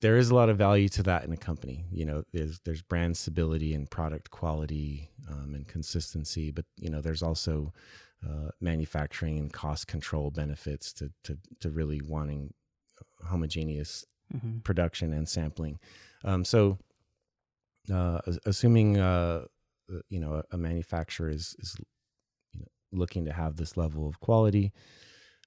there 0.00 0.16
is 0.16 0.30
a 0.30 0.34
lot 0.34 0.48
of 0.48 0.58
value 0.58 0.88
to 0.90 1.02
that 1.04 1.24
in 1.24 1.32
a 1.32 1.36
company. 1.36 1.84
You 1.90 2.04
know, 2.04 2.24
there's 2.32 2.60
there's 2.60 2.82
brand 2.82 3.16
stability 3.16 3.74
and 3.74 3.90
product 3.90 4.30
quality 4.30 5.10
um, 5.28 5.54
and 5.54 5.66
consistency, 5.66 6.50
but 6.50 6.66
you 6.76 6.90
know, 6.90 7.00
there's 7.00 7.22
also 7.22 7.72
uh, 8.24 8.50
manufacturing 8.60 9.38
and 9.38 9.52
cost 9.52 9.86
control 9.86 10.30
benefits 10.30 10.92
to 10.94 11.10
to 11.24 11.38
to 11.60 11.70
really 11.70 12.00
wanting 12.00 12.54
homogeneous 13.24 14.04
hmm 14.30 14.58
production 14.62 15.12
and 15.12 15.28
sampling. 15.28 15.78
Um, 16.24 16.44
so, 16.44 16.78
uh, 17.90 18.20
assuming 18.46 18.98
uh, 18.98 19.44
uh, 19.92 19.98
you 20.08 20.20
know 20.20 20.42
a, 20.50 20.56
manufacturer 20.56 21.28
is 21.30 21.54
is 21.58 21.76
you 22.52 22.60
know, 22.60 22.66
looking 22.92 23.24
to 23.24 23.32
have 23.32 23.56
this 23.56 23.76
level 23.76 24.08
of 24.08 24.20
quality, 24.20 24.72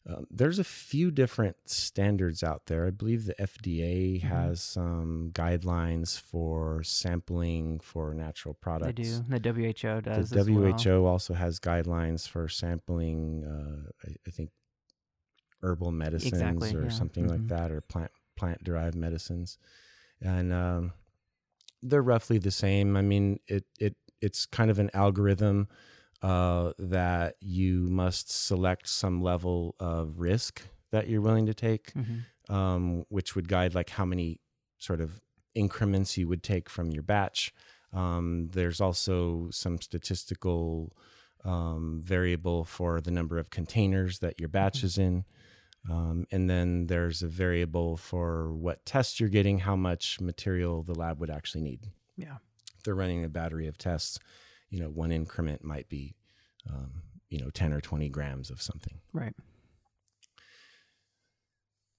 um, 0.09 0.25
there's 0.31 0.57
a 0.59 0.63
few 0.63 1.11
different 1.11 1.55
standards 1.65 2.43
out 2.43 2.65
there. 2.65 2.87
I 2.87 2.89
believe 2.89 3.25
the 3.25 3.35
FDA 3.39 4.19
Mhm. 4.19 4.27
has 4.29 4.61
some 4.61 5.29
guidelines 5.33 6.19
for 6.19 6.81
sampling 6.83 7.79
for 7.79 8.13
natural 8.13 8.53
products. 8.55 8.87
they 8.95 9.03
do 9.03 9.23
the 9.27 9.93
who 9.95 10.01
does 10.01 10.31
The 10.31 10.39
as 10.39 10.49
well. 10.49 10.73
WHO 10.73 11.05
also 11.05 11.33
has 11.35 11.59
guidelines 11.59 12.27
for 12.27 12.47
sampling. 12.47 13.43
Uh, 13.45 13.89
I, 14.07 14.15
I 14.27 14.31
think 14.31 14.49
herbal 15.61 15.91
medicines 15.91 16.33
Exactly, 16.33 16.73
or 16.73 16.83
yeah. 16.83 16.89
something 16.89 17.27
like 17.27 17.41
Mhm. 17.41 17.49
that, 17.49 17.71
or 17.71 17.81
plant 17.81 18.11
plant 18.35 18.63
derived 18.63 18.95
medicines, 18.95 19.59
and 20.19 20.51
um, 20.51 20.93
they're 21.81 22.01
roughly 22.03 22.37
the 22.37 22.51
same. 22.51 22.95
I 22.97 23.01
mean, 23.01 23.39
it 23.47 23.65
it 23.79 23.95
it's 24.21 24.45
kind 24.45 24.69
of 24.71 24.79
an 24.79 24.89
algorithm 24.93 25.67
uh, 26.21 26.73
that 26.79 27.35
you 27.41 27.89
must 27.89 28.29
select 28.31 28.87
some 28.87 29.21
level 29.21 29.75
of 29.79 30.19
risk 30.19 30.67
that 30.91 31.07
you're 31.09 31.21
willing 31.21 31.47
to 31.47 31.53
take, 31.53 31.95
Mhm. 31.95 32.25
um, 32.49 33.05
which 33.09 33.35
would 33.35 33.47
guide 33.47 33.73
like 33.73 33.89
how 33.89 34.05
many 34.05 34.39
sort 34.77 35.01
of 35.01 35.21
increments 35.55 36.17
you 36.17 36.27
would 36.27 36.43
take 36.43 36.69
from 36.69 36.91
your 36.91 37.03
batch. 37.03 37.53
Um, 37.93 38.49
there's 38.51 38.79
also 38.81 39.49
some 39.51 39.81
statistical 39.81 40.93
um, 41.43 41.99
variable 42.03 42.63
for 42.65 43.01
the 43.01 43.11
number 43.11 43.37
of 43.39 43.49
containers 43.49 44.19
that 44.19 44.39
your 44.39 44.49
batch 44.49 44.83
is 44.83 44.97
in. 44.97 45.25
Um, 45.89 46.27
and 46.31 46.49
then 46.49 46.87
there's 46.87 47.23
a 47.23 47.27
variable 47.27 47.97
for 47.97 48.53
what 48.53 48.85
tests 48.85 49.19
you're 49.19 49.29
getting, 49.29 49.59
how 49.59 49.75
much 49.75 50.19
material 50.21 50.83
the 50.83 50.93
lab 50.93 51.19
would 51.19 51.31
actually 51.31 51.61
need. 51.61 51.87
Yeah. 52.17 52.37
If 52.77 52.83
they're 52.83 52.95
running 52.95 53.23
a 53.23 53.29
battery 53.29 53.67
of 53.67 53.77
tests, 53.77 54.19
you 54.69 54.79
know, 54.79 54.89
one 54.89 55.11
increment 55.11 55.63
might 55.63 55.89
be, 55.89 56.15
um, 56.69 57.01
you 57.29 57.39
know, 57.39 57.49
10 57.49 57.73
or 57.73 57.81
20 57.81 58.09
grams 58.09 58.49
of 58.49 58.61
something. 58.61 58.99
right 59.13 59.33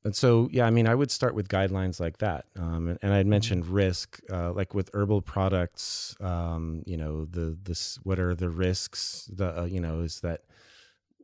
And 0.05 0.15
so, 0.17 0.49
yeah, 0.51 0.67
I 0.67 0.71
mean, 0.71 0.89
I 0.89 0.95
would 0.95 1.11
start 1.11 1.35
with 1.35 1.49
guidelines 1.49 2.01
like 2.01 2.19
that. 2.19 2.47
Um, 2.57 2.89
and, 2.89 2.99
and 3.03 3.13
I'd 3.13 3.27
mentioned 3.27 3.67
risk, 3.67 4.21
uh, 4.31 4.53
like 4.53 4.75
with 4.75 4.91
herbal 4.95 5.23
products. 5.23 6.17
Um, 6.21 6.83
you 6.87 6.97
know, 6.97 7.25
the 7.25 7.57
this 7.63 7.99
what 8.03 8.19
are 8.19 8.35
the 8.35 8.51
risks? 8.51 9.31
The 9.33 9.61
uh, 9.61 9.65
you 9.65 9.81
know 9.81 10.01
is 10.01 10.21
that 10.21 10.41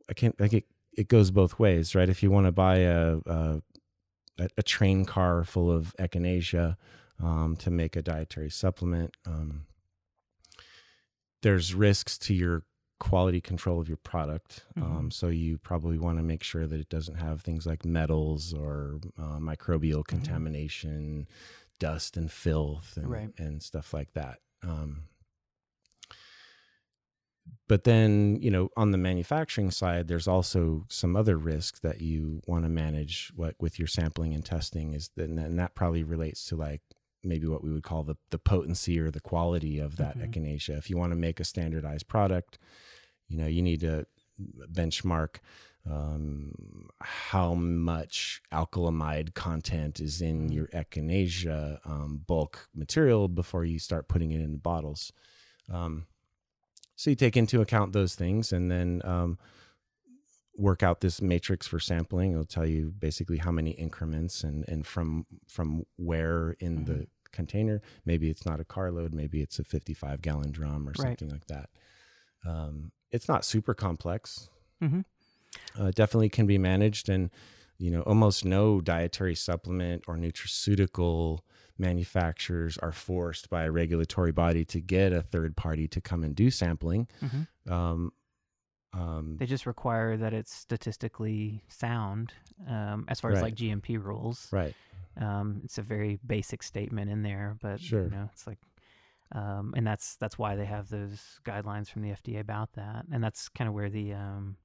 I 0.09 0.13
can't 0.13 0.39
like 0.39 0.53
it. 0.53 0.65
It 0.99 1.07
goes 1.07 1.31
both 1.31 1.57
ways, 1.59 1.95
right? 1.95 2.09
If 2.09 2.21
you 2.23 2.29
want 2.31 2.45
to 2.47 2.51
buy 2.51 2.77
a, 2.79 3.17
a 3.25 3.61
a 4.57 4.63
train 4.63 5.03
car 5.05 5.43
full 5.43 5.69
of 5.69 5.93
echinacea 5.99 6.75
um, 7.21 7.55
to 7.57 7.69
make 7.69 7.95
a 7.97 8.01
dietary 8.01 8.49
supplement, 8.49 9.15
um, 9.25 9.65
there's 11.41 11.73
risks 11.73 12.17
to 12.19 12.33
your 12.33 12.63
quality 12.99 13.39
control 13.41 13.79
of 13.79 13.87
your 13.87 13.97
product. 13.97 14.65
Um, 14.75 15.07
Mhm. 15.07 15.13
so 15.13 15.27
you 15.29 15.57
probably 15.57 15.97
want 15.97 16.17
to 16.19 16.23
make 16.23 16.43
sure 16.43 16.67
that 16.67 16.79
it 16.79 16.89
doesn't 16.89 17.15
have 17.15 17.41
things 17.41 17.65
like 17.65 17.85
metals 17.85 18.53
or 18.53 18.99
uh, 19.17 19.39
microbial 19.39 20.05
contamination, 20.05 21.27
dust 21.79 22.17
and 22.17 22.29
filth, 22.31 22.97
and, 22.97 23.09
Right. 23.09 23.31
and 23.37 23.63
stuff 23.63 23.93
like 23.93 24.11
that. 24.13 24.39
Um, 24.63 25.03
but 27.67 27.83
then, 27.83 28.37
you 28.41 28.49
know, 28.51 28.69
on 28.75 28.91
the 28.91 28.97
manufacturing 28.97 29.71
side, 29.71 30.07
there's 30.07 30.27
also 30.27 30.85
some 30.89 31.15
other 31.15 31.37
risks 31.37 31.79
that 31.81 32.01
you 32.01 32.41
want 32.47 32.63
to 32.65 32.69
manage. 32.69 33.31
What 33.35 33.55
with 33.59 33.77
your 33.79 33.87
sampling 33.87 34.33
and 34.33 34.43
testing 34.45 34.93
is, 34.93 35.09
that, 35.15 35.29
and 35.29 35.59
that 35.59 35.75
probably 35.75 36.03
relates 36.03 36.45
to 36.45 36.55
like 36.55 36.81
maybe 37.23 37.47
what 37.47 37.63
we 37.63 37.71
would 37.71 37.83
call 37.83 38.03
the 38.03 38.15
the 38.29 38.39
potency 38.39 38.99
or 38.99 39.11
the 39.11 39.19
quality 39.19 39.77
of 39.79 39.97
that 39.97 40.17
Mhm. 40.17 40.29
echinacea. 40.31 40.77
If 40.77 40.89
you 40.89 40.97
want 40.97 41.11
to 41.11 41.17
make 41.17 41.39
a 41.39 41.43
standardized 41.43 42.07
product, 42.07 42.57
you 43.27 43.37
know, 43.37 43.47
you 43.47 43.61
need 43.61 43.81
to 43.81 44.05
benchmark 44.71 45.37
um, 45.89 46.89
how 47.01 47.53
much 47.55 48.41
alkylamide 48.51 49.33
content 49.33 49.99
is 49.99 50.21
in 50.21 50.49
Mhm. 50.49 50.53
your 50.53 50.67
echinacea 50.67 51.79
um, 51.85 52.23
bulk 52.27 52.67
material 52.75 53.27
before 53.27 53.65
you 53.65 53.79
start 53.79 54.07
putting 54.07 54.31
it 54.31 54.41
in 54.41 54.51
the 54.51 54.57
bottles. 54.57 55.11
Um, 55.69 56.05
so 56.99 57.09
you 57.09 57.15
take 57.15 57.37
into 57.37 57.61
account 57.61 57.93
those 57.93 58.13
things 58.13 58.51
and 58.51 58.69
then 58.69 59.01
um, 59.05 59.37
work 60.57 60.83
out 60.83 60.99
this 60.99 61.21
matrix 61.21 61.65
for 61.65 61.79
sampling. 61.79 62.33
It'll 62.33 62.43
tell 62.43 62.65
you 62.65 62.91
basically 62.91 63.37
how 63.37 63.51
many 63.51 63.71
increments 63.71 64.43
and, 64.43 64.67
and 64.67 64.85
from 64.85 65.25
from 65.47 65.83
where 65.95 66.57
in 66.59 66.83
the 66.83 67.07
container. 67.31 67.81
Maybe 68.03 68.29
it's 68.29 68.45
not 68.45 68.59
a 68.59 68.65
carload, 68.65 69.13
maybe 69.13 69.41
it's 69.41 69.59
a 69.59 69.63
55 69.63 70.21
gallon 70.21 70.51
drum 70.51 70.89
or 70.89 70.91
Right. 70.99 71.17
something 71.17 71.29
like 71.29 71.47
that. 71.47 71.69
Um, 72.45 72.91
it's 73.11 73.29
not 73.29 73.45
super 73.45 73.73
complex. 73.73 74.49
Mhm. 74.83 75.05
Uh, 75.77 75.91
definitely 75.91 76.27
can 76.29 76.47
be 76.47 76.57
managed, 76.57 77.07
and 77.07 77.29
you 77.77 77.91
know, 77.91 78.01
almost 78.01 78.43
no 78.43 78.81
dietary 78.81 79.35
supplement 79.35 80.03
or 80.05 80.17
nutraceutical 80.17 81.39
manufacturers 81.79 82.77
are 82.77 82.91
forced 82.91 83.49
by 83.49 83.63
a 83.63 83.71
regulatory 83.71 84.31
body 84.31 84.65
to 84.65 84.79
get 84.81 85.13
a 85.13 85.21
third 85.21 85.55
party 85.55 85.87
to 85.87 86.01
come 86.01 86.23
and 86.23 86.35
do 86.35 86.51
sampling. 86.51 87.07
Mhm. 87.21 87.47
Um, 87.71 88.13
um, 88.93 89.37
They 89.37 89.45
just 89.45 89.65
require 89.65 90.17
that 90.17 90.33
it's 90.33 90.53
statistically 90.53 91.63
sound 91.67 92.33
um, 92.67 93.05
as 93.07 93.19
far 93.19 93.31
as 93.31 93.41
like 93.41 93.55
GMP 93.55 93.97
rules. 94.03 94.51
right. 94.51 94.75
Um, 95.17 95.61
it's 95.63 95.77
a 95.77 95.81
very 95.81 96.19
basic 96.25 96.63
statement 96.63 97.09
in 97.11 97.23
there, 97.23 97.57
but 97.61 97.79
Sure. 97.81 98.03
you 98.03 98.09
know, 98.09 98.29
it's 98.33 98.47
like, 98.47 98.57
um, 99.33 99.73
and 99.77 99.85
that's 99.85 100.15
that's 100.15 100.37
why 100.39 100.55
they 100.55 100.65
have 100.65 100.89
those 100.89 101.39
guidelines 101.43 101.87
from 101.89 102.01
the 102.03 102.09
FDA 102.11 102.39
about 102.39 102.73
that, 102.73 103.05
and 103.11 103.23
that's 103.23 103.47
kind 103.49 103.67
of 103.67 103.73
where 103.73 103.89
the 103.89 104.13
um, 104.13 104.57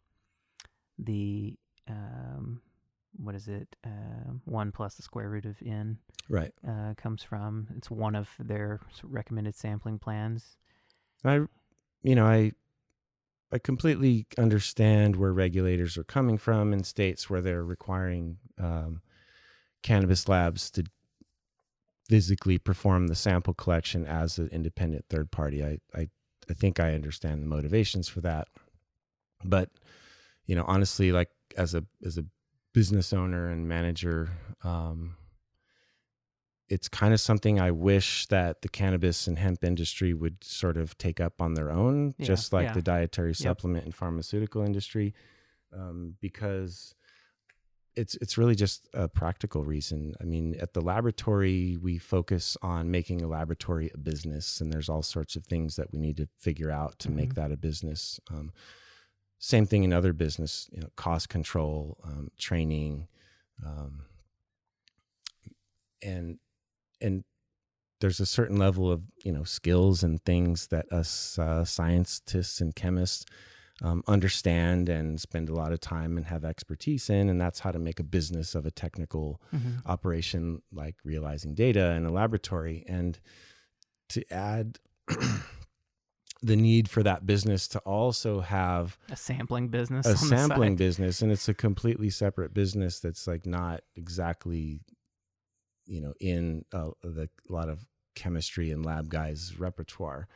the 0.99 1.57
um, 1.89 2.63
what 3.17 3.35
is 3.35 3.49
it? 3.49 3.77
Uh, 3.85 4.33
one 4.45 4.73
plus 4.73 4.95
the 4.95 5.03
square 5.03 5.29
root 5.31 5.45
of 5.47 5.57
n 5.65 5.99
Right. 6.29 6.53
uh, 6.67 6.95
comes 6.97 7.23
from. 7.23 7.69
It's 7.77 7.91
one 7.91 8.15
of 8.15 8.29
their 8.39 8.81
recommended 9.03 9.55
sampling 9.55 9.99
plans. 9.99 10.57
I, 11.25 11.43
you 12.03 12.15
know, 12.15 12.27
I, 12.27 12.53
I 13.53 13.59
completely 13.59 14.27
understand 14.39 15.17
where 15.17 15.33
regulators 15.33 15.97
are 15.97 16.05
coming 16.05 16.39
from 16.39 16.73
in 16.73 16.83
states 16.85 17.31
where 17.31 17.41
they're 17.41 17.65
requiring 17.65 18.39
um, 18.59 19.01
cannabis 19.83 20.29
labs 20.29 20.71
to 20.73 20.85
physically 22.09 22.59
perform 22.59 23.07
the 23.07 23.15
sample 23.15 23.55
collection 23.55 24.05
as 24.05 24.39
an 24.39 24.49
independent 24.49 25.05
third 25.09 25.31
party. 25.31 25.65
I, 25.65 25.79
I, 25.95 26.09
I 26.51 26.55
think 26.55 26.79
I 26.81 26.95
understand 26.95 27.43
the 27.43 27.47
motivations 27.47 28.09
for 28.09 28.21
that, 28.23 28.49
but 29.45 29.71
you 30.47 30.55
know, 30.55 30.65
honestly, 30.67 31.13
like 31.13 31.31
as 31.57 31.75
a 31.75 31.85
as 32.05 32.19
a 32.19 32.25
business 32.75 33.13
owner 33.15 33.49
and 33.49 33.67
manager, 33.67 34.29
um, 34.63 35.17
it's 36.69 36.89
kind 36.89 37.15
of 37.15 37.21
something 37.21 37.61
I 37.61 37.71
wish 37.71 38.27
that 38.27 38.63
the 38.63 38.69
cannabis 38.69 39.27
and 39.27 39.39
hemp 39.39 39.63
industry 39.65 40.13
would 40.13 40.43
sort 40.45 40.77
of 40.77 40.97
take 40.99 41.21
up 41.21 41.41
on 41.41 41.55
their 41.55 41.71
own, 41.71 42.15
Yeah, 42.19 42.27
just 42.27 42.53
like 42.53 42.65
yeah. 42.67 42.73
the 42.75 42.83
dietary 42.83 43.35
supplement 43.35 43.85
and 43.85 43.95
pharmaceutical 43.95 44.63
industry, 44.63 45.15
um, 45.73 46.17
because 46.21 46.95
it's 47.97 48.17
it's 48.17 48.37
really 48.37 48.57
just 48.57 48.89
a 48.93 49.09
practical 49.09 49.63
reason. 49.65 50.15
I 50.21 50.25
mean, 50.25 50.57
at 50.59 50.73
the 50.73 50.81
laboratory, 50.81 51.77
we 51.81 51.99
focus 51.99 52.57
on 52.61 52.91
making 52.91 53.23
a 53.23 53.29
laboratory 53.29 53.91
a 53.95 53.99
business, 53.99 54.61
and 54.61 54.73
there's 54.73 54.89
all 54.89 55.03
sorts 55.03 55.37
of 55.37 55.45
things 55.47 55.77
that 55.77 55.93
we 55.93 56.01
need 56.01 56.17
to 56.17 56.29
figure 56.41 56.73
out 56.73 56.99
to 57.01 57.11
make 57.11 57.31
Mhm. 57.31 57.35
that 57.37 57.53
a 57.53 57.57
business. 57.57 58.19
Um, 58.31 58.51
same 59.45 59.67
thing 59.67 59.85
in 59.85 59.93
other 59.93 60.15
business, 60.15 60.71
you 60.73 60.81
know, 60.81 60.89
cost 60.97 61.29
control, 61.29 61.99
um, 62.03 62.31
training, 62.39 63.09
um, 63.65 64.05
and 66.03 66.39
and 67.03 67.25
there's 68.01 68.21
a 68.21 68.27
certain 68.27 68.57
level 68.57 68.91
of 68.91 69.03
you 69.23 69.31
know 69.31 69.45
skills 69.45 70.03
and 70.03 70.25
things 70.25 70.69
that 70.69 70.91
us 70.91 71.39
uh, 71.39 71.63
scientists 71.63 72.63
and 72.63 72.75
chemists 72.75 73.27
um, 73.83 74.03
understand 74.07 74.89
and 74.89 75.21
spend 75.21 75.51
a 75.51 75.55
lot 75.55 75.73
of 75.73 75.81
time 75.81 76.17
and 76.17 76.25
have 76.25 76.43
expertise 76.43 77.11
in, 77.11 77.29
and 77.29 77.39
that's 77.39 77.61
how 77.61 77.71
to 77.71 77.79
make 77.79 78.01
a 78.01 78.05
business 78.05 78.55
of 78.55 78.65
a 78.65 78.71
technical 78.71 79.43
mm-hmm. 79.55 79.77
operation 79.85 80.63
like 80.73 80.97
realizing 81.05 81.55
data 81.55 81.91
in 81.91 82.07
a 82.07 82.11
laboratory. 82.11 82.83
And 82.89 83.21
to 84.09 84.25
add 84.33 84.79
the 86.45 86.57
need 86.57 86.91
for 86.91 87.03
that 87.03 87.25
business 87.25 87.67
to 87.69 87.79
also 87.81 88.41
have 88.41 88.99
a 89.11 89.17
sampling 89.17 89.69
business, 89.69 90.07
a 90.07 90.17
sampling 90.17 90.77
business, 90.77 91.23
and 91.23 91.33
it's 91.33 91.49
a 91.49 91.55
completely 91.55 92.11
separate 92.11 92.53
business 92.53 93.01
that's 93.01 93.27
like 93.27 93.47
not 93.47 93.83
exactly, 93.97 94.81
you 95.87 96.03
know, 96.03 96.13
in 96.21 96.65
uh, 96.73 96.91
the 97.03 97.29
a 97.49 97.53
lot 97.53 97.69
of 97.69 97.87
chemistry 98.15 98.71
and 98.71 98.85
lab 98.85 99.09
guys' 99.09 99.59
repertoire 99.59 100.29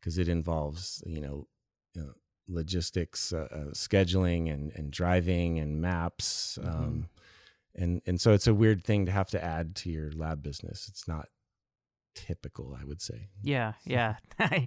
because 0.00 0.16
it 0.16 0.28
involves 0.28 1.02
you 1.06 1.20
know, 1.20 1.46
you 1.94 2.02
know 2.02 2.12
logistics, 2.48 3.32
uh, 3.32 3.48
uh, 3.52 3.70
scheduling, 3.72 4.50
and 4.50 4.72
and 4.74 4.90
driving 4.90 5.58
and 5.58 5.82
maps. 5.82 6.58
Mm-hmm. 6.60 6.70
Um, 6.70 7.08
and 7.74 8.00
and 8.06 8.18
so 8.18 8.32
it's 8.32 8.46
a 8.46 8.54
weird 8.54 8.82
thing 8.82 9.04
to 9.06 9.12
have 9.12 9.28
to 9.30 9.44
add 9.44 9.76
to 9.76 9.90
your 9.90 10.10
lab 10.12 10.42
business. 10.42 10.88
It's 10.88 11.06
not 11.06 11.28
typical, 12.14 12.76
I 12.80 12.84
would 12.84 13.02
say. 13.02 13.28
Yeah, 13.42 13.74
yeah, 13.84 14.16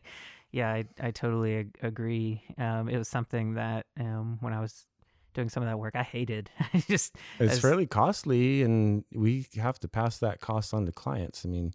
yeah. 0.54 0.72
I 0.72 0.86
I 1.02 1.12
totally 1.12 1.58
ag- 1.58 1.78
agree. 1.82 2.42
Um, 2.58 2.88
it 2.88 2.98
was 2.98 3.10
something 3.10 3.56
that 3.56 3.88
um, 4.00 4.38
when 4.40 4.54
I 4.54 4.62
was 4.62 4.86
doing 5.34 5.50
some 5.50 5.64
of 5.64 5.70
that 5.70 5.78
work, 5.78 5.96
I 5.96 6.04
hated. 6.04 6.50
just 6.88 7.16
it's 7.40 7.54
as, 7.54 7.60
fairly 7.60 7.86
costly, 7.86 8.62
and 8.62 9.04
we 9.14 9.48
have 9.56 9.80
to 9.80 9.88
pass 9.88 10.20
that 10.20 10.40
cost 10.40 10.74
on 10.74 10.86
to 10.86 10.92
clients. 10.92 11.46
I 11.46 11.50
mean, 11.50 11.74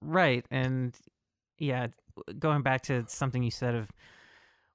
right, 0.00 0.46
and 0.50 0.96
yeah, 1.58 1.88
going 2.38 2.62
back 2.62 2.82
to 2.82 3.04
something 3.08 3.42
you 3.42 3.50
said 3.50 3.74
of 3.74 3.90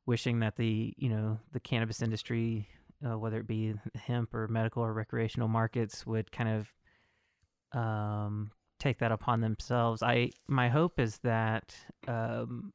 wishing 0.06 0.40
that 0.40 0.58
the 0.58 0.94
you 0.98 1.10
know 1.10 1.40
the 1.54 1.60
cannabis 1.60 2.02
industry, 2.02 2.68
uh, 3.06 3.18
whether 3.18 3.40
it 3.40 3.48
be 3.48 3.74
hemp 3.96 4.34
or 4.34 4.48
medical 4.48 4.84
or 4.84 4.94
recreational 4.94 5.48
markets, 5.48 6.06
would 6.06 6.32
kind 6.32 6.50
of 7.74 7.80
um, 7.80 8.52
take 8.80 9.00
that 9.00 9.12
upon 9.12 9.42
themselves. 9.42 10.04
I 10.04 10.32
my 10.48 10.70
hope 10.70 11.00
is 11.00 11.20
that 11.20 11.74
um, 12.08 12.74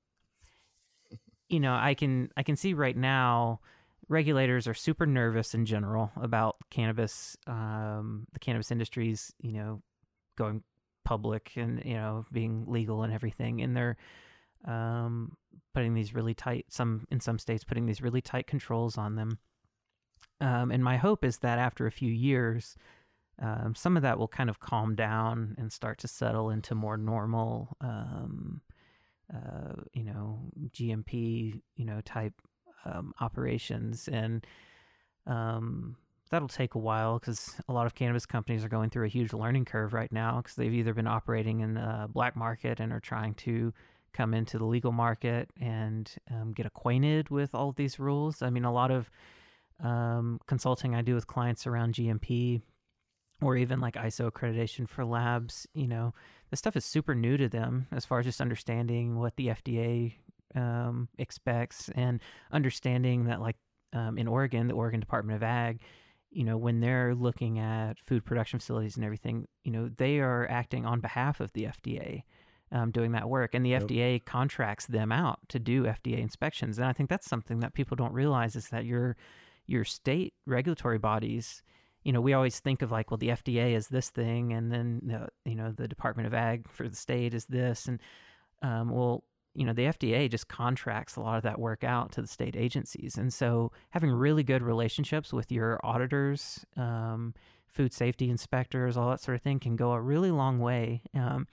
you 1.54 1.60
know 1.60 1.74
I 1.74 1.94
can 1.94 2.30
I 2.36 2.42
can 2.42 2.56
see 2.56 2.74
right 2.74 2.96
now 2.96 3.60
regulators 4.08 4.66
are 4.66 4.74
super 4.74 5.06
nervous 5.06 5.54
in 5.54 5.64
general 5.64 6.10
about 6.20 6.56
cannabis 6.70 7.36
um, 7.46 8.26
the 8.32 8.38
cannabis 8.38 8.70
industry's 8.70 9.32
you 9.40 9.52
know 9.52 9.82
going 10.36 10.62
public 11.04 11.52
and 11.56 11.82
you 11.84 11.94
know 11.94 12.24
being 12.32 12.64
legal 12.66 13.02
and 13.02 13.12
everything. 13.12 13.60
And 13.60 13.76
they're 13.76 13.96
um, 14.64 15.36
putting 15.74 15.94
these 15.94 16.14
really 16.14 16.34
tight 16.34 16.66
some 16.68 17.06
in 17.10 17.20
some 17.20 17.38
states 17.38 17.64
putting 17.64 17.86
these 17.86 18.02
really 18.02 18.20
tight 18.20 18.46
controls 18.46 18.98
on 18.98 19.14
them. 19.14 19.38
Um, 20.40 20.70
and 20.72 20.82
my 20.82 20.96
hope 20.96 21.24
is 21.24 21.38
that 21.38 21.58
after 21.58 21.86
a 21.86 21.92
few 21.92 22.10
years 22.10 22.76
um, 23.40 23.74
some 23.74 23.96
of 23.96 24.02
that 24.02 24.18
will 24.18 24.28
kind 24.28 24.48
of 24.48 24.60
calm 24.60 24.94
down 24.94 25.54
and 25.58 25.72
start 25.72 25.98
to 25.98 26.08
settle 26.08 26.50
into 26.50 26.74
more 26.74 26.96
normal 26.96 27.76
um, 27.80 28.60
uh, 29.32 29.74
you 29.92 30.04
know 30.04 30.38
gmp 30.70 31.60
you 31.76 31.84
know 31.84 32.00
type 32.02 32.34
um, 32.84 33.12
operations 33.20 34.08
and 34.08 34.46
um, 35.26 35.96
that'll 36.30 36.48
take 36.48 36.74
a 36.74 36.78
while 36.78 37.18
because 37.18 37.54
a 37.68 37.72
lot 37.72 37.86
of 37.86 37.94
cannabis 37.94 38.26
companies 38.26 38.64
are 38.64 38.68
going 38.68 38.90
through 38.90 39.06
a 39.06 39.08
huge 39.08 39.32
learning 39.32 39.64
curve 39.64 39.94
right 39.94 40.12
now 40.12 40.38
because 40.38 40.56
they've 40.56 40.74
either 40.74 40.92
been 40.92 41.06
operating 41.06 41.60
in 41.60 41.74
the 41.74 42.08
black 42.12 42.36
market 42.36 42.80
and 42.80 42.92
are 42.92 43.00
trying 43.00 43.34
to 43.34 43.72
come 44.12 44.32
into 44.32 44.58
the 44.58 44.64
legal 44.64 44.92
market 44.92 45.50
and 45.60 46.14
um, 46.30 46.52
get 46.52 46.66
acquainted 46.66 47.28
with 47.30 47.54
all 47.54 47.68
of 47.68 47.76
these 47.76 47.98
rules. 47.98 48.42
I 48.42 48.50
mean, 48.50 48.64
a 48.64 48.72
lot 48.72 48.90
of 48.90 49.10
um, 49.82 50.40
consulting 50.46 50.94
I 50.94 51.02
do 51.02 51.14
with 51.14 51.26
clients 51.26 51.66
around 51.66 51.94
GMP 51.94 52.62
or 53.42 53.56
even 53.56 53.80
like 53.80 53.94
ISO 53.94 54.30
accreditation 54.30 54.88
for 54.88 55.04
labs, 55.04 55.66
you 55.74 55.88
know, 55.88 56.14
this 56.54 56.60
stuff 56.60 56.76
is 56.76 56.84
super 56.84 57.16
new 57.16 57.36
to 57.36 57.48
them 57.48 57.88
as 57.90 58.04
far 58.04 58.20
as 58.20 58.26
just 58.26 58.40
understanding 58.40 59.18
what 59.18 59.34
the 59.34 59.48
FDA 59.48 60.14
um, 60.54 61.08
expects 61.18 61.90
and 61.96 62.20
understanding 62.52 63.24
that, 63.24 63.40
like 63.40 63.56
um, 63.92 64.16
in 64.18 64.28
Oregon, 64.28 64.68
the 64.68 64.74
Oregon 64.74 65.00
Department 65.00 65.34
of 65.34 65.42
Ag, 65.42 65.80
you 66.30 66.44
know, 66.44 66.56
when 66.56 66.78
they're 66.78 67.12
looking 67.12 67.58
at 67.58 67.98
food 67.98 68.24
production 68.24 68.60
facilities 68.60 68.94
and 68.94 69.04
everything, 69.04 69.48
you 69.64 69.72
know, 69.72 69.90
they 69.96 70.20
are 70.20 70.46
acting 70.48 70.86
on 70.86 71.00
behalf 71.00 71.40
of 71.40 71.52
the 71.54 71.64
FDA 71.64 72.22
um, 72.70 72.92
doing 72.92 73.10
that 73.10 73.28
work, 73.28 73.52
and 73.52 73.66
the 73.66 73.70
yep. 73.70 73.82
FDA 73.82 74.24
contracts 74.24 74.86
them 74.86 75.10
out 75.10 75.40
to 75.48 75.58
do 75.58 75.82
FDA 75.82 76.20
inspections. 76.20 76.78
And 76.78 76.86
I 76.86 76.92
think 76.92 77.10
that's 77.10 77.28
something 77.28 77.58
that 77.60 77.74
people 77.74 77.96
don't 77.96 78.12
realize 78.12 78.54
is 78.54 78.68
that 78.68 78.84
your 78.84 79.16
your 79.66 79.84
state 79.84 80.34
regulatory 80.46 80.98
bodies, 80.98 81.64
you 82.04 82.12
know, 82.12 82.20
we 82.20 82.34
always 82.34 82.60
think 82.60 82.82
of 82.82 82.92
like, 82.92 83.10
well, 83.10 83.18
the 83.18 83.28
FDA 83.28 83.74
is 83.74 83.88
this 83.88 84.10
thing, 84.10 84.52
and 84.52 84.70
then 84.70 85.00
the, 85.04 85.28
you 85.50 85.56
know 85.56 85.72
the 85.72 85.88
Department 85.88 86.26
of 86.26 86.34
Ag 86.34 86.70
for 86.70 86.88
the 86.88 86.96
state 86.96 87.34
is 87.34 87.46
this, 87.46 87.86
and 87.86 87.98
um, 88.62 88.90
well, 88.90 89.24
you 89.54 89.64
know, 89.64 89.72
the 89.72 89.84
FDA 89.84 90.30
just 90.30 90.48
contracts 90.48 91.16
a 91.16 91.20
lot 91.20 91.36
of 91.36 91.42
that 91.42 91.58
work 91.58 91.82
out 91.82 92.12
to 92.12 92.22
the 92.22 92.28
state 92.28 92.56
agencies, 92.56 93.16
and 93.16 93.32
so 93.32 93.72
having 93.90 94.10
really 94.10 94.42
good 94.42 94.62
relationships 94.62 95.32
with 95.32 95.50
your 95.50 95.80
auditors. 95.82 96.64
Um, 96.76 97.34
food 97.66 97.92
safety 97.92 98.30
inspectors, 98.30 98.96
all 98.96 99.10
that 99.10 99.20
sort 99.20 99.34
of 99.34 99.42
thing 99.42 99.58
can 99.58 99.74
go 99.74 99.90
a 99.92 100.00
really 100.00 100.30
long 100.30 100.60
way. 100.60 101.02
Um, 101.12 101.48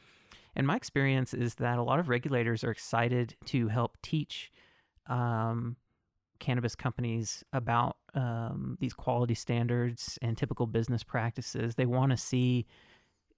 and 0.55 0.67
my 0.67 0.75
experience 0.75 1.33
is 1.33 1.55
that 1.55 1.79
a 1.79 1.83
lot 1.83 1.99
of 1.99 2.09
regulators 2.09 2.63
are 2.63 2.69
excited 2.69 3.35
to 3.45 3.69
help 3.69 3.97
teach 4.03 4.51
um, 5.07 5.77
cannabis 6.41 6.75
companies 6.75 7.43
about 7.53 7.95
um, 8.15 8.77
these 8.81 8.93
quality 8.93 9.33
standards 9.33 10.19
and 10.21 10.37
typical 10.37 10.67
business 10.67 11.03
practices. 11.03 11.75
They 11.75 11.85
want 11.85 12.11
to 12.11 12.17
see 12.17 12.65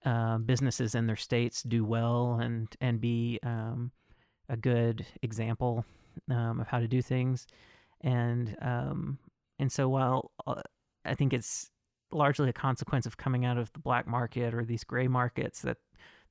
uh, 0.04 0.38
businesses 0.38 0.96
in 0.96 1.06
their 1.06 1.16
states 1.16 1.62
do 1.62 1.84
well 1.84 2.38
and 2.42 2.66
and 2.80 3.00
be 3.00 3.38
um, 3.44 3.92
a 4.48 4.56
good 4.56 5.06
example 5.22 5.84
um, 6.30 6.60
of 6.60 6.66
how 6.66 6.80
to 6.80 6.88
do 6.88 7.00
things. 7.00 7.46
And 8.00 8.56
um, 8.60 9.18
and 9.58 9.70
so 9.70 9.88
while 9.88 10.32
uh, 10.46 10.62
I 11.04 11.14
think 11.14 11.32
it's 11.32 11.70
largely 12.10 12.48
a 12.48 12.52
consequence 12.52 13.06
of 13.06 13.16
coming 13.16 13.44
out 13.44 13.58
of 13.58 13.72
the 13.72 13.78
black 13.78 14.06
market 14.06 14.54
or 14.54 14.64
these 14.64 14.84
gray 14.84 15.08
markets 15.08 15.62
that 15.62 15.76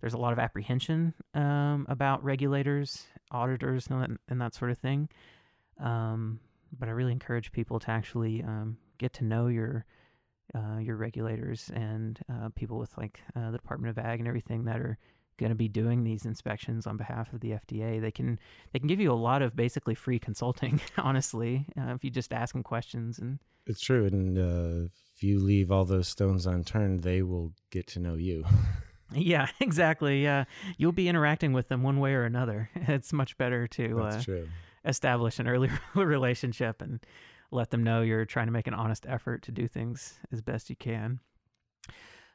there's 0.02 0.14
a 0.14 0.18
lot 0.18 0.34
of 0.34 0.40
apprehension 0.40 1.14
um, 1.34 1.86
about 1.88 2.24
regulators, 2.24 3.06
auditors, 3.32 3.88
and 3.88 4.02
that, 4.02 4.10
and 4.28 4.42
that 4.42 4.54
sort 4.54 4.72
of 4.72 4.78
thing. 4.78 5.08
Um, 5.80 6.40
but 6.78 6.88
I 6.90 6.92
really 6.92 7.12
encourage 7.12 7.52
people 7.52 7.80
to 7.80 7.92
actually 7.92 8.44
um, 8.44 8.78
get 8.98 9.14
to 9.14 9.24
know 9.24 9.48
your 9.48 9.86
uh, 10.56 10.78
your 10.78 10.96
regulators 10.98 11.72
and 11.74 12.20
uh, 12.32 12.50
people 12.56 12.78
with 12.78 12.96
like 12.98 13.20
uh, 13.36 13.52
the 13.52 13.58
Department 13.58 13.98
of 13.98 14.04
Ag 14.04 14.20
and 14.20 14.28
everything 14.28 14.66
that 14.66 14.78
are 14.78 14.98
going 15.38 15.50
to 15.50 15.56
be 15.56 15.68
doing 15.68 16.04
these 16.04 16.26
inspections 16.26 16.86
on 16.86 16.98
behalf 16.98 17.34
of 17.34 17.40
the 17.40 17.52
FDA. 17.52 18.00
They 18.00 18.12
can 18.12 18.40
they 18.72 18.80
can 18.80 18.88
give 18.88 19.00
you 19.00 19.12
a 19.12 19.16
lot 19.16 19.42
of 19.42 19.56
basically 19.56 19.96
free 19.96 20.20
consulting, 20.20 20.82
honestly, 20.98 21.66
uh, 21.80 21.94
if 21.94 22.04
you 22.04 22.10
just 22.10 22.34
ask 22.34 22.54
them 22.54 22.64
questions 22.64 23.20
and. 23.20 23.40
It's 23.66 23.80
true, 23.80 24.06
and 24.06 24.38
uh, 24.38 24.90
if 25.16 25.24
you 25.24 25.40
leave 25.40 25.72
all 25.72 25.86
those 25.86 26.10
stones 26.10 26.46
unturned, 26.46 27.02
they 27.02 27.22
will 27.22 27.54
get 27.72 27.88
to 27.88 28.00
know 28.00 28.16
you. 28.16 28.44
Yeah, 29.16 29.48
exactly. 29.60 30.24
Yeah, 30.24 30.46
you'll 30.78 30.92
be 30.92 31.08
interacting 31.08 31.54
with 31.54 31.68
them 31.68 31.84
one 31.84 32.00
way 32.00 32.14
or 32.14 32.24
another. 32.24 32.70
It's 32.88 33.14
much 33.14 33.38
better 33.38 33.68
to 33.68 33.96
That's 34.02 34.28
uh, 34.28 34.46
establish 34.86 35.40
an 35.40 35.48
early 35.48 35.70
relationship 35.96 36.82
and 36.82 37.00
let 37.52 37.70
them 37.70 37.84
know 37.84 38.02
you're 38.02 38.26
trying 38.26 38.48
to 38.48 38.52
make 38.52 38.68
an 38.68 38.74
honest 38.74 39.06
effort 39.08 39.44
to 39.44 39.52
do 39.52 39.68
things 39.68 40.20
as 40.32 40.42
best 40.42 40.70
you 40.70 40.76
can. 40.76 41.20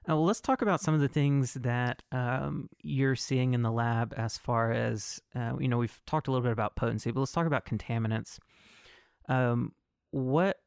Uh, 0.08 0.14
well, 0.14 0.24
let's 0.24 0.40
talk 0.40 0.62
about 0.62 0.80
some 0.80 0.94
of 0.94 1.00
the 1.00 1.08
things 1.08 1.54
that 1.54 2.02
um, 2.12 2.68
you're 2.82 3.16
seeing 3.16 3.52
in 3.52 3.62
the 3.62 3.70
lab 3.70 4.14
as 4.16 4.38
far 4.38 4.72
as, 4.72 5.20
uh, 5.34 5.52
you 5.58 5.68
know, 5.68 5.76
we've 5.76 6.00
talked 6.06 6.28
a 6.28 6.30
little 6.30 6.44
bit 6.44 6.52
about 6.52 6.76
potency, 6.76 7.10
but 7.10 7.20
let's 7.20 7.32
talk 7.32 7.46
about 7.46 7.66
contaminants. 7.66 8.38
Um, 9.28 9.72
what, 10.12 10.60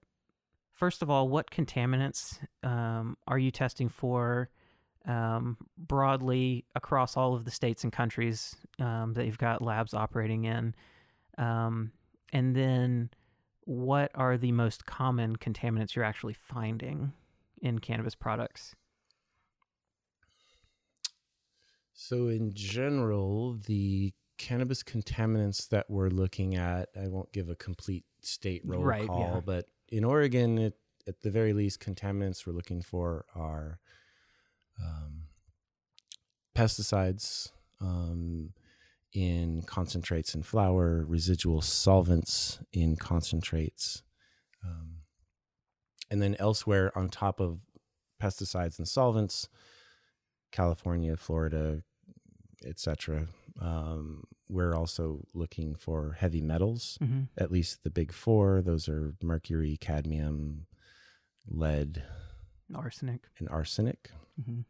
first 0.74 1.02
of 1.02 1.10
all, 1.10 1.28
what 1.28 1.50
contaminants 1.50 2.38
um, 2.64 3.18
are 3.28 3.40
you 3.40 3.52
testing 3.52 3.90
for? 3.90 4.50
um, 5.06 5.58
broadly 5.78 6.66
across 6.76 7.18
all 7.18 7.34
of 7.34 7.46
the 7.46 7.52
states 7.52 7.84
and 7.84 7.92
countries 7.92 8.56
um, 8.80 9.14
that 9.14 9.26
you've 9.26 9.38
got 9.38 9.62
labs 9.62 9.94
operating 9.94 10.46
in? 10.46 10.76
Um, 11.38 11.92
and 12.34 12.56
then 12.56 13.10
what 13.66 14.12
are 14.16 14.38
the 14.38 14.52
most 14.52 14.86
common 14.86 15.36
contaminants 15.38 15.96
you're 15.96 16.06
actually 16.06 16.34
finding 16.34 17.14
in 17.62 17.80
cannabis 17.80 18.16
products? 18.16 18.76
So, 21.94 22.28
in 22.28 22.52
general, 22.54 23.60
the 23.68 24.14
cannabis 24.38 24.82
contaminants 24.82 25.70
that 25.70 25.90
we're 25.90 26.10
looking 26.10 26.56
at, 26.56 26.90
I 27.00 27.08
won't 27.08 27.32
give 27.32 27.50
a 27.50 27.56
complete 27.56 28.06
state 28.22 28.64
roll 28.66 28.84
Right, 28.84 29.08
call, 29.08 29.20
yeah. 29.36 29.42
but 29.46 29.68
in 29.90 30.04
Oregon, 30.04 30.58
it, 30.58 30.74
at 31.08 31.22
the 31.22 31.30
very 31.30 31.54
least, 31.54 31.80
contaminants 31.80 32.48
we're 32.48 32.54
looking 32.54 32.82
for 32.82 33.26
are 33.36 33.80
um, 34.82 35.24
pesticides 36.56 37.52
um, 37.80 38.54
in 39.14 39.62
concentrates 39.64 40.34
and 40.34 40.46
flower, 40.46 41.04
residual 41.06 41.62
solvents 41.62 42.60
in 42.72 42.96
concentrates, 42.96 44.04
um, 44.66 44.98
and 46.10 46.22
then 46.22 46.36
elsewhere 46.40 46.98
on 46.98 47.10
top 47.10 47.40
of 47.40 47.60
pesticides 48.22 48.78
and 48.78 48.88
solvents, 48.88 49.50
California, 50.52 51.16
Florida, 51.18 51.82
etc. 52.66 53.28
Um, 53.60 54.24
we're 54.48 54.76
also 54.76 55.26
looking 55.34 55.76
for 55.76 56.14
heavy 56.20 56.42
metals, 56.42 56.98
hmm 57.00 57.24
at 57.38 57.52
least 57.52 57.84
the 57.84 57.90
big 57.90 58.12
four. 58.12 58.62
Those 58.62 58.88
are 58.90 59.14
mercury, 59.22 59.78
cadmium, 59.80 60.68
lead, 61.48 62.04
Arsenic. 62.74 63.28
and 63.40 63.50
arsenic. 63.50 64.12
hmm 64.46 64.62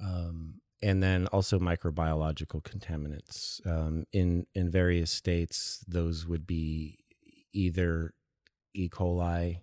um, 0.00 0.60
and 0.82 1.02
then 1.02 1.26
also 1.28 1.58
microbiological 1.58 2.62
contaminants. 2.62 3.66
Um, 3.66 4.04
in 4.12 4.46
in 4.54 4.70
various 4.70 5.10
states, 5.10 5.84
those 5.88 6.26
would 6.26 6.46
be 6.46 6.98
either 7.52 8.14
E. 8.74 8.88
coli 8.88 9.62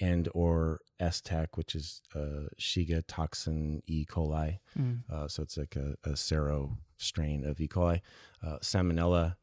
and 0.00 0.28
or 0.34 0.80
STEC, 1.00 1.48
which 1.54 1.74
is 1.74 2.00
uh, 2.14 2.48
Shiga 2.58 3.02
toxin 3.06 3.82
E. 3.86 4.06
coli. 4.06 4.58
Mm. 4.78 5.00
Uh, 5.10 5.28
so 5.28 5.42
it's 5.42 5.56
like 5.56 5.76
a, 5.76 5.94
a 6.04 6.16
sero 6.16 6.78
strain 6.96 7.44
of 7.44 7.60
E. 7.60 7.68
coli, 7.68 8.00
uh, 8.46 8.58
Salmonella, 8.58 9.36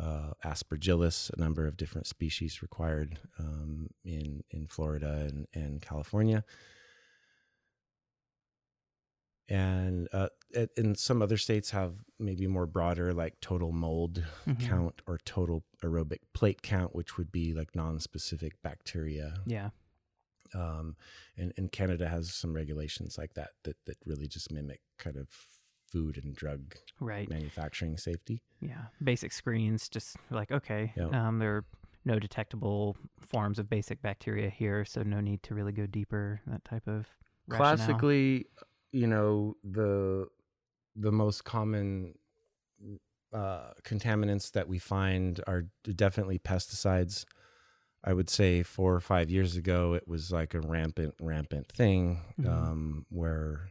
uh, 0.00 0.30
Aspergillus, 0.44 1.30
a 1.30 1.40
number 1.40 1.66
of 1.66 1.76
different 1.76 2.06
species 2.06 2.62
required 2.62 3.18
um, 3.38 3.88
in 4.04 4.42
in 4.50 4.66
Florida 4.66 5.28
and, 5.28 5.46
and 5.54 5.82
California. 5.82 6.44
And 9.48 10.08
uh, 10.12 10.28
it- 10.50 10.70
and 10.76 10.98
some 10.98 11.22
other 11.22 11.36
states 11.38 11.70
have 11.70 11.94
maybe 12.18 12.46
more 12.46 12.66
broader, 12.66 13.14
like 13.14 13.40
total 13.40 13.72
mold 13.72 14.24
Mhm. 14.46 14.60
count 14.60 15.02
or 15.06 15.18
total 15.24 15.64
aerobic 15.82 16.20
plate 16.34 16.62
count, 16.62 16.94
which 16.94 17.16
would 17.16 17.32
be 17.32 17.54
like 17.54 17.74
non-specific 17.74 18.60
bacteria 18.62 19.34
Yeah. 19.46 19.70
um, 20.54 20.96
and, 21.36 21.52
and 21.56 21.70
Canada 21.72 22.08
has 22.08 22.34
some 22.34 22.52
regulations 22.54 23.16
like 23.18 23.34
that 23.34 23.50
that 23.64 23.76
that 23.86 23.96
really 24.04 24.26
just 24.26 24.50
mimic 24.52 24.80
kind 24.98 25.16
of 25.16 25.28
food 25.90 26.18
and 26.22 26.34
drug 26.36 26.74
Right. 27.00 27.28
manufacturing 27.30 27.96
safety. 27.96 28.42
Yeah. 28.60 28.86
Basic 29.02 29.32
screens, 29.32 29.88
just 29.88 30.16
like, 30.30 30.50
okay, 30.52 30.92
Yeah. 30.96 31.08
um, 31.28 31.38
there 31.38 31.56
are 31.56 31.64
no 32.04 32.18
detectable 32.18 32.96
forms 33.20 33.58
of 33.58 33.70
basic 33.70 34.02
bacteria 34.02 34.50
here, 34.50 34.84
so 34.84 35.02
no 35.02 35.20
need 35.20 35.42
to 35.44 35.54
really 35.54 35.72
go 35.72 35.86
deeper, 35.86 36.42
that 36.46 36.64
type 36.66 36.86
of 36.86 37.06
rationale. 37.46 37.76
Classically, 37.76 38.46
you 38.92 39.06
know 39.06 39.54
the 39.64 40.26
the 40.96 41.12
most 41.12 41.44
common 41.44 42.14
uh, 43.32 43.72
contaminants 43.84 44.52
that 44.52 44.68
we 44.68 44.78
find 44.78 45.40
are 45.46 45.66
definitely 45.94 46.38
pesticides. 46.38 47.24
I 48.04 48.12
would 48.12 48.30
say 48.30 48.62
four 48.62 48.94
or 48.94 49.00
five 49.00 49.30
years 49.30 49.56
ago, 49.56 49.94
it 49.94 50.06
was 50.08 50.30
like 50.32 50.54
a 50.54 50.60
rampant, 50.60 51.14
rampant 51.20 51.68
thing 51.70 52.20
Mhm. 52.38 52.46
um, 52.48 53.06
where, 53.10 53.70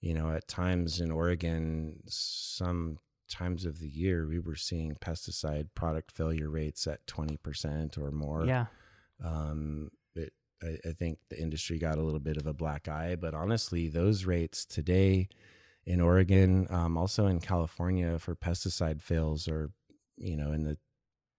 you 0.00 0.14
know, 0.14 0.30
at 0.30 0.48
times 0.48 1.00
in 1.00 1.10
Oregon, 1.10 2.02
some 2.08 2.98
times 3.28 3.64
of 3.66 3.78
the 3.78 3.88
year, 3.88 4.26
we 4.26 4.38
were 4.40 4.56
seeing 4.56 4.94
pesticide 4.96 5.68
product 5.74 6.10
failure 6.10 6.50
rates 6.50 6.86
at 6.86 7.06
20% 7.06 7.96
or 7.98 8.10
more. 8.10 8.44
Yeah. 8.46 8.66
Um, 9.22 9.90
I, 10.62 10.78
I 10.88 10.92
think 10.92 11.18
the 11.28 11.40
industry 11.40 11.78
got 11.78 11.98
a 11.98 12.02
little 12.02 12.20
bit 12.20 12.36
of 12.36 12.46
a 12.46 12.52
black 12.52 12.88
eye, 12.88 13.16
but 13.16 13.34
honestly, 13.34 13.88
those 13.88 14.24
rates 14.24 14.64
today 14.64 15.28
in 15.84 16.00
Oregon, 16.00 16.66
um, 16.70 16.96
also 16.96 17.26
in 17.26 17.40
California 17.40 18.18
for 18.18 18.36
pesticide 18.36 19.00
fails 19.02 19.48
are, 19.48 19.70
you 20.16 20.36
know, 20.36 20.52
in 20.52 20.64
the 20.64 20.78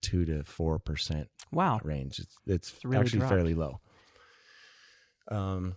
two 0.02 0.26
to 0.26 0.44
four 0.44 0.80
percent 0.80 1.30
Wow. 1.52 1.80
range. 1.84 2.20
It's 2.20 2.36
it's, 2.46 2.74
It's 2.74 2.86
really 2.86 3.02
actually 3.02 3.20
dropped. 3.20 3.34
fairly 3.34 3.54
low. 3.54 3.80
Um, 5.30 5.76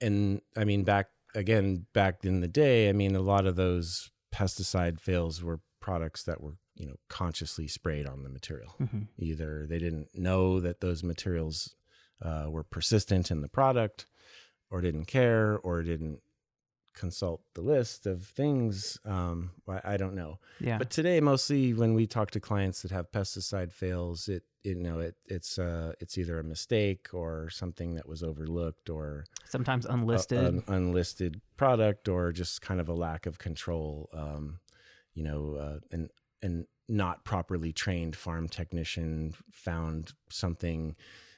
and 0.00 0.40
I 0.56 0.64
mean, 0.64 0.82
back 0.82 1.08
again, 1.34 1.86
back 1.92 2.24
in 2.24 2.40
the 2.40 2.48
day, 2.48 2.88
I 2.88 2.92
mean, 2.92 3.14
a 3.14 3.20
lot 3.20 3.46
of 3.46 3.56
those 3.56 4.10
pesticide 4.34 5.00
fails 5.00 5.42
were 5.42 5.60
products 5.80 6.24
that 6.24 6.40
were 6.40 6.54
you 6.82 6.88
know 6.88 6.96
consciously 7.08 7.68
sprayed 7.68 8.06
on 8.12 8.18
the 8.24 8.28
material. 8.38 8.74
hmm 8.78 9.02
Either 9.18 9.66
they 9.70 9.78
didn't 9.78 10.08
know 10.28 10.60
that 10.60 10.80
those 10.80 11.02
materials 11.04 11.76
uh, 12.20 12.46
were 12.54 12.64
persistent 12.64 13.30
in 13.30 13.40
the 13.40 13.48
product, 13.48 14.06
or 14.70 14.80
didn't 14.80 15.06
care, 15.06 15.58
or 15.66 15.82
didn't 15.82 16.18
consult 16.94 17.40
the 17.54 17.60
list 17.62 18.06
of 18.06 18.18
things. 18.24 18.98
Um, 19.04 19.52
I, 19.68 19.94
I 19.94 19.96
don't 19.96 20.14
know. 20.14 20.38
Yeah. 20.60 20.78
But 20.78 20.90
today, 20.90 21.20
mostly 21.20 21.72
when 21.72 21.94
we 21.94 22.06
talk 22.06 22.30
to 22.32 22.40
clients 22.40 22.82
that 22.82 22.90
have 22.90 23.10
pesticide 23.12 23.72
fails, 23.72 24.28
it 24.28 24.42
you 24.64 24.74
know 24.76 24.98
it 25.00 25.14
it's 25.26 25.58
uh 25.58 25.92
it's 26.00 26.16
either 26.18 26.38
a 26.38 26.44
mistake 26.44 27.08
or 27.12 27.48
something 27.50 27.94
that 27.96 28.08
was 28.08 28.22
overlooked 28.22 28.88
or 28.90 29.24
Sometimes 29.48 29.86
a- 29.86 29.90
unlisted. 29.90 30.38
an 30.38 30.62
unlisted 30.68 31.40
product 31.56 32.08
or 32.08 32.32
just 32.32 32.60
kind 32.62 32.80
of 32.80 32.88
a 32.88 32.94
lack 32.94 33.26
of 33.26 33.38
control. 33.38 34.08
Um, 34.12 34.58
you 35.14 35.22
know, 35.24 35.42
uh, 35.64 35.78
and 35.94 36.10
and 36.42 36.66
not 36.88 37.24
properly 37.24 37.72
trained 37.72 38.16
farm 38.16 38.48
technician 38.48 39.34
found 39.50 40.12
something 40.30 40.96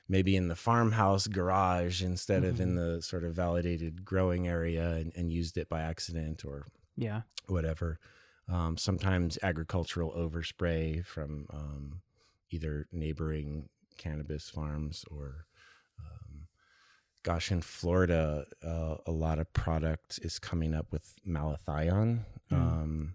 maybe 0.09 0.37
in 0.37 0.49
the 0.49 0.57
farmhouse 0.57 1.27
garage 1.27 2.03
instead 2.03 2.45
of 2.45 2.61
in 2.61 2.75
the 2.75 3.01
sort 3.01 3.25
of 3.25 3.35
validated 3.35 4.05
growing 4.05 4.47
area 4.47 4.93
and, 4.93 5.13
and 5.17 5.33
used 5.33 5.57
it 5.57 5.69
by 5.69 5.81
accident 5.81 6.45
or 6.45 6.67
yeah. 6.97 7.23
whatever. 7.47 7.99
Um, 8.47 8.77
sometimes 8.77 9.39
agricultural 9.43 10.13
overspray 10.13 11.05
from 11.07 11.47
um, 11.51 12.03
either 12.51 12.87
neighboring 12.93 13.71
cannabis 13.97 14.51
farms 14.51 15.07
or, 15.11 15.47
um, 15.99 16.49
gosh, 17.23 17.51
in 17.51 17.63
Florida, 17.63 18.45
uh, 18.63 18.97
a 19.07 19.13
lot 19.13 19.39
of 19.39 19.51
product 19.55 20.21
is 20.23 20.39
coming 20.39 20.75
up 20.75 20.93
with 20.93 21.15
malathion. 21.27 22.25
Mm. 22.53 23.13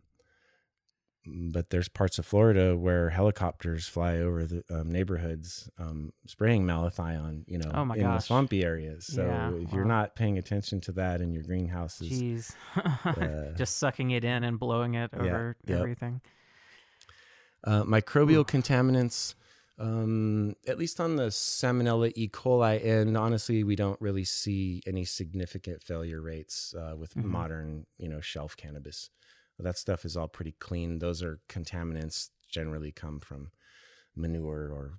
But 1.51 1.69
there's 1.69 1.87
parts 1.89 2.19
of 2.19 2.25
Florida 2.25 2.75
where 2.75 3.09
helicopters 3.09 3.87
fly 3.87 4.17
over 4.17 4.45
the 4.45 4.63
um, 4.69 4.91
neighborhoods 4.91 5.69
um, 5.77 6.11
spraying 6.27 6.65
malathion, 6.65 7.43
you 7.47 7.57
know, 7.57 7.71
Oh 7.73 7.91
in 7.93 8.11
the 8.13 8.19
swampy 8.19 8.63
areas. 8.63 9.05
So 9.05 9.23
Yeah, 9.25 9.51
if 9.55 9.73
you're 9.73 9.85
not 9.85 10.15
paying 10.15 10.37
attention 10.37 10.81
to 10.81 10.91
that 10.93 11.21
in 11.21 11.31
your 11.33 11.43
greenhouses, 11.43 12.55
uh, 12.75 13.53
Just 13.57 13.77
sucking 13.77 14.11
it 14.11 14.23
in 14.23 14.43
and 14.43 14.59
blowing 14.59 14.93
it 14.95 15.11
Yeah, 15.13 15.19
over 15.21 15.57
yep. 15.67 15.79
everything. 15.79 16.21
Uh, 17.63 17.83
microbial 17.83 18.45
contaminants, 18.47 19.35
um, 19.77 20.55
at 20.67 20.77
least 20.77 20.99
on 20.99 21.17
the 21.17 21.27
Salmonella 21.27 22.11
E. 22.15 22.29
coli 22.29 22.83
end, 22.83 23.17
honestly, 23.17 23.63
we 23.65 23.75
don't 23.75 23.99
really 23.99 24.23
see 24.23 24.81
any 24.87 25.03
significant 25.03 25.83
failure 25.83 26.21
rates 26.21 26.73
uh, 26.73 26.95
with 26.95 27.15
Mhm. 27.15 27.25
modern, 27.25 27.85
you 27.97 28.07
know, 28.07 28.21
shelf 28.21 28.55
cannabis. 28.55 29.09
That 29.59 29.77
stuff 29.77 30.05
is 30.05 30.15
all 30.17 30.27
pretty 30.27 30.53
clean. 30.59 30.99
Those 30.99 31.21
are 31.21 31.39
contaminants 31.49 32.29
generally 32.49 32.91
come 32.91 33.19
from 33.19 33.51
manure 34.15 34.71
or 34.71 34.93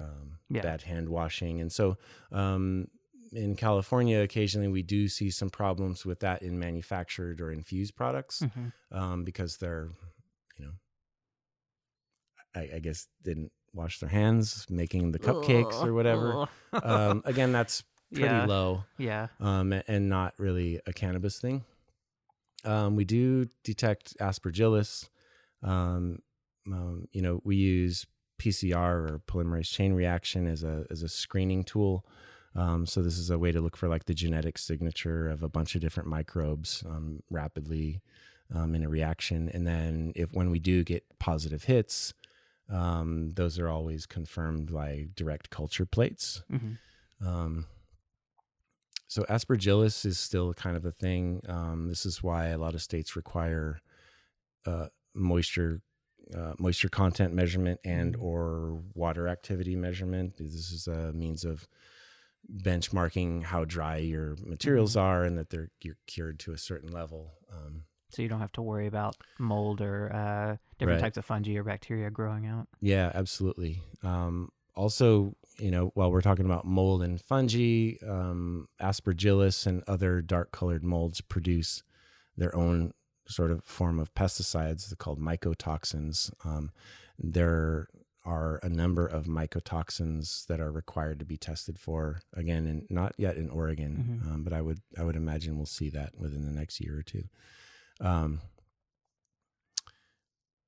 um, 0.00 0.38
Yeah. 0.48 0.62
bad 0.62 0.82
hand 0.82 1.08
washing, 1.08 1.60
and 1.60 1.70
so 1.72 1.96
um, 2.32 2.88
in 3.32 3.56
California, 3.56 4.20
occasionally 4.20 4.68
we 4.68 4.82
do 4.82 5.08
see 5.08 5.30
some 5.30 5.50
problems 5.50 6.04
with 6.06 6.20
that 6.20 6.42
in 6.42 6.58
manufactured 6.58 7.40
or 7.40 7.50
infused 7.50 7.96
products 7.96 8.42
Mhm. 8.42 8.72
um, 8.92 9.24
because 9.24 9.56
they're, 9.56 9.90
you 10.56 10.64
know, 10.66 10.72
I, 12.54 12.76
I 12.76 12.78
guess 12.80 13.08
didn't 13.22 13.50
wash 13.72 13.98
their 13.98 14.08
hands 14.10 14.66
making 14.70 15.10
the 15.12 15.18
cupcakes 15.18 15.84
or 15.84 15.92
whatever. 15.94 16.46
Um, 16.82 17.22
again, 17.24 17.52
that's 17.52 17.82
pretty 18.12 18.26
Yeah. 18.26 18.46
low 18.46 18.84
yeah. 18.98 19.28
um, 19.40 19.72
and 19.86 20.08
not 20.08 20.34
really 20.38 20.80
a 20.86 20.92
cannabis 20.92 21.38
thing. 21.40 21.64
Um, 22.64 22.96
we 22.96 23.04
do 23.04 23.46
detect 23.62 24.16
aspergillus. 24.18 25.08
Um, 25.62 26.20
um, 26.66 27.08
you 27.12 27.22
know, 27.22 27.40
we 27.44 27.56
use 27.56 28.06
PCR 28.38 29.10
or 29.10 29.20
polymerase 29.26 29.70
chain 29.70 29.92
reaction 29.92 30.46
as 30.46 30.62
a 30.62 30.86
as 30.90 31.02
a 31.02 31.08
screening 31.08 31.64
tool. 31.64 32.06
Um, 32.56 32.86
so 32.86 33.02
this 33.02 33.18
is 33.18 33.30
a 33.30 33.38
way 33.38 33.52
to 33.52 33.60
look 33.60 33.76
for 33.76 33.88
like 33.88 34.04
the 34.04 34.14
genetic 34.14 34.58
signature 34.58 35.28
of 35.28 35.42
a 35.42 35.48
bunch 35.48 35.74
of 35.74 35.80
different 35.80 36.08
microbes 36.08 36.84
um, 36.86 37.20
rapidly 37.30 38.00
um, 38.54 38.74
in 38.74 38.84
a 38.84 38.88
reaction, 38.88 39.48
and 39.52 39.66
then 39.66 40.12
if 40.14 40.32
when 40.32 40.50
we 40.50 40.58
do 40.58 40.84
get 40.84 41.04
positive 41.18 41.64
hits, 41.64 42.14
um, 42.70 43.32
those 43.34 43.58
are 43.58 43.68
always 43.68 44.06
confirmed 44.06 44.72
by 44.72 45.08
direct 45.16 45.50
culture 45.50 45.86
plates. 45.86 46.42
hmm 46.50 46.74
Um, 47.24 47.66
so 49.14 49.22
aspergillus 49.36 50.04
is 50.04 50.18
still 50.18 50.52
kind 50.54 50.76
of 50.76 50.84
a 50.84 50.90
thing. 50.90 51.40
Um, 51.48 51.88
this 51.88 52.04
is 52.04 52.20
why 52.20 52.48
a 52.48 52.58
lot 52.58 52.74
of 52.74 52.82
states 52.82 53.14
require 53.14 53.80
uh, 54.66 54.88
moisture 55.14 55.82
uh, 56.36 56.54
moisture 56.58 56.88
content 56.88 57.32
measurement 57.32 57.78
and 57.84 58.14
Mm-hmm. 58.14 58.24
or 58.28 58.80
water 58.94 59.28
activity 59.28 59.76
measurement. 59.76 60.36
This 60.38 60.72
is 60.72 60.88
a 60.88 61.12
means 61.12 61.44
of 61.44 61.68
benchmarking 62.50 63.44
how 63.44 63.64
dry 63.64 63.98
your 63.98 64.36
materials 64.44 64.96
Mm-hmm. 64.96 65.06
are 65.06 65.22
and 65.24 65.38
that 65.38 65.50
they're 65.50 65.70
you're 65.80 65.98
cured 66.06 66.38
to 66.40 66.52
a 66.52 66.58
certain 66.58 66.90
level. 66.90 67.34
Um, 67.52 67.84
So 68.10 68.22
you 68.22 68.28
don't 68.28 68.40
have 68.40 68.52
to 68.52 68.62
worry 68.62 68.86
about 68.88 69.14
mold 69.38 69.80
or 69.80 70.12
uh, 70.12 70.56
different 70.78 71.00
Right. 71.00 71.06
types 71.06 71.16
of 71.18 71.24
fungi 71.24 71.54
or 71.56 71.62
bacteria 71.64 72.10
growing 72.10 72.46
out. 72.46 72.66
Yeah, 72.80 73.12
absolutely. 73.14 73.80
Um, 74.02 74.50
also, 74.74 75.36
you 75.58 75.70
know, 75.70 75.90
while 75.94 76.10
we're 76.10 76.20
talking 76.20 76.46
about 76.46 76.64
mold 76.66 77.02
and 77.02 77.20
fungi, 77.20 77.94
um, 78.06 78.68
aspergillus 78.80 79.66
and 79.66 79.82
other 79.86 80.20
dark 80.20 80.50
colored 80.52 80.82
molds 80.84 81.20
produce 81.20 81.82
their 82.36 82.54
own 82.56 82.92
sort 83.28 83.50
of 83.50 83.64
form 83.64 83.98
of 83.98 84.12
pesticides 84.14 84.96
called 84.98 85.20
mycotoxins. 85.20 86.30
Um, 86.44 86.70
there 87.18 87.88
are 88.26 88.58
a 88.62 88.68
number 88.68 89.06
of 89.06 89.26
mycotoxins 89.26 90.46
that 90.46 90.58
are 90.60 90.72
required 90.72 91.18
to 91.18 91.24
be 91.26 91.36
tested 91.36 91.78
for 91.78 92.20
again 92.34 92.66
and 92.66 92.86
not 92.90 93.12
yet 93.18 93.36
in 93.36 93.50
Oregon 93.50 94.20
Mhm. 94.24 94.26
um, 94.32 94.44
but 94.44 94.52
I 94.54 94.62
would 94.62 94.80
I 94.98 95.04
would 95.04 95.14
imagine 95.16 95.56
we'll 95.56 95.66
see 95.66 95.90
that 95.90 96.16
within 96.18 96.44
the 96.46 96.50
next 96.50 96.80
year 96.80 96.98
or 96.98 97.02
two 97.02 97.24
um, 98.00 98.40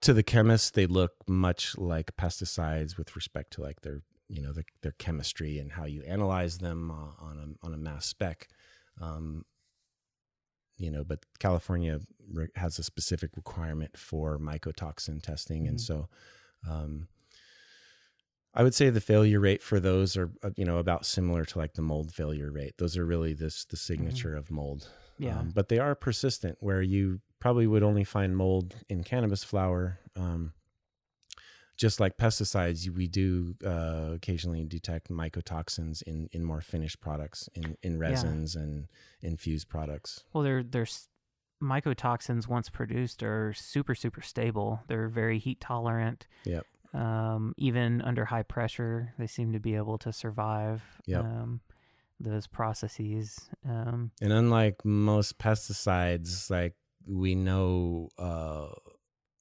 to 0.03 0.13
the 0.13 0.23
chemists 0.23 0.71
they 0.71 0.87
look 0.87 1.13
much 1.27 1.77
like 1.79 2.15
pesticides 2.17 2.97
with 2.99 3.17
respect 3.17 3.53
to 3.55 3.63
like 3.63 3.81
their 3.81 4.03
you 4.29 4.41
know 4.43 4.53
their, 4.53 4.65
their 4.83 4.93
chemistry 4.93 5.59
and 5.59 5.73
how 5.73 5.85
you 5.85 6.03
analyze 6.03 6.59
them 6.59 6.91
uh, 6.91 6.95
on 7.25 7.39
a 7.63 7.67
on 7.67 7.73
a 7.75 7.77
mass 7.77 8.07
spec 8.07 8.49
um, 9.01 9.45
you 10.79 10.91
know 10.91 11.05
but 11.05 11.25
california 11.39 12.01
re- 12.33 12.49
has 12.57 12.79
a 12.79 12.83
specific 12.83 13.31
requirement 13.37 13.97
for 13.97 14.39
mycotoxin 14.39 15.23
testing 15.23 15.67
and 15.69 15.79
Mhm. 15.79 15.81
so 15.81 16.09
um, 16.69 17.09
i 18.55 18.63
would 18.63 18.75
say 18.75 18.91
the 18.91 19.01
failure 19.01 19.41
rate 19.41 19.63
for 19.63 19.79
those 19.81 20.17
are 20.17 20.31
uh, 20.43 20.51
you 20.57 20.65
know 20.65 20.79
about 20.79 21.07
similar 21.07 21.45
to 21.45 21.59
like 21.59 21.75
the 21.75 21.83
mold 21.83 22.13
failure 22.13 22.51
rate 22.51 22.75
those 22.79 22.97
are 22.97 23.05
really 23.07 23.33
this 23.35 23.65
the 23.67 23.77
signature 23.77 24.35
of 24.35 24.51
mold 24.51 24.89
Yeah. 25.19 25.39
um, 25.41 25.51
but 25.55 25.69
they 25.69 25.79
are 25.79 25.95
persistent 25.95 26.57
where 26.61 26.83
you 26.83 27.21
probably 27.39 27.67
would 27.67 27.83
only 27.83 28.05
find 28.05 28.37
mold 28.37 28.75
in 28.89 29.05
cannabis 29.05 29.45
flower. 29.45 29.99
Um, 30.17 30.53
just 31.77 32.01
like 32.01 32.17
pesticides, 32.17 32.89
we 32.89 33.07
do 33.07 33.55
uh, 33.65 34.13
occasionally 34.15 34.65
detect 34.65 35.11
mycotoxins 35.11 36.03
in, 36.03 36.29
in 36.33 36.43
more 36.45 36.61
finished 36.61 37.01
products, 37.01 37.49
in, 37.55 37.77
in 37.83 37.99
resins 37.99 38.57
and 38.57 38.89
infused 39.21 39.69
products. 39.69 40.25
Well, 40.33 40.43
they're 40.43 40.63
there's 40.63 41.09
mycotoxins 41.63 42.47
once 42.49 42.69
produced 42.69 43.23
are 43.23 43.53
super 43.55 43.95
super 43.95 44.21
stable. 44.23 44.81
They're 44.89 45.09
very 45.09 45.39
heat 45.39 45.61
tolerant. 45.61 46.27
Yep. 46.45 46.67
Um, 46.95 47.55
even 47.59 48.01
under 48.03 48.25
high 48.25 48.43
pressure, 48.45 49.13
they 49.19 49.27
seem 49.27 49.53
to 49.53 49.61
be 49.61 49.75
able 49.75 49.99
to 49.99 50.13
survive. 50.13 50.83
Yep. 51.07 51.25
Um, 51.25 51.61
those 52.19 52.47
processes. 52.47 53.51
Um, 53.69 54.11
And 54.23 54.33
unlike 54.33 54.85
most 54.85 55.39
pesticides, 55.39 56.49
like 56.49 56.75
we 57.07 57.35
know 57.35 58.09
uh, 58.19 58.69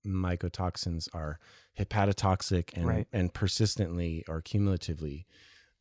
mycotoxins 0.05 1.07
are 1.13 1.39
hepatotoxic 1.79 2.71
and, 2.73 2.85
Right. 2.87 3.07
and 3.11 3.33
persistently 3.33 4.23
or 4.27 4.41
cumulatively. 4.41 5.25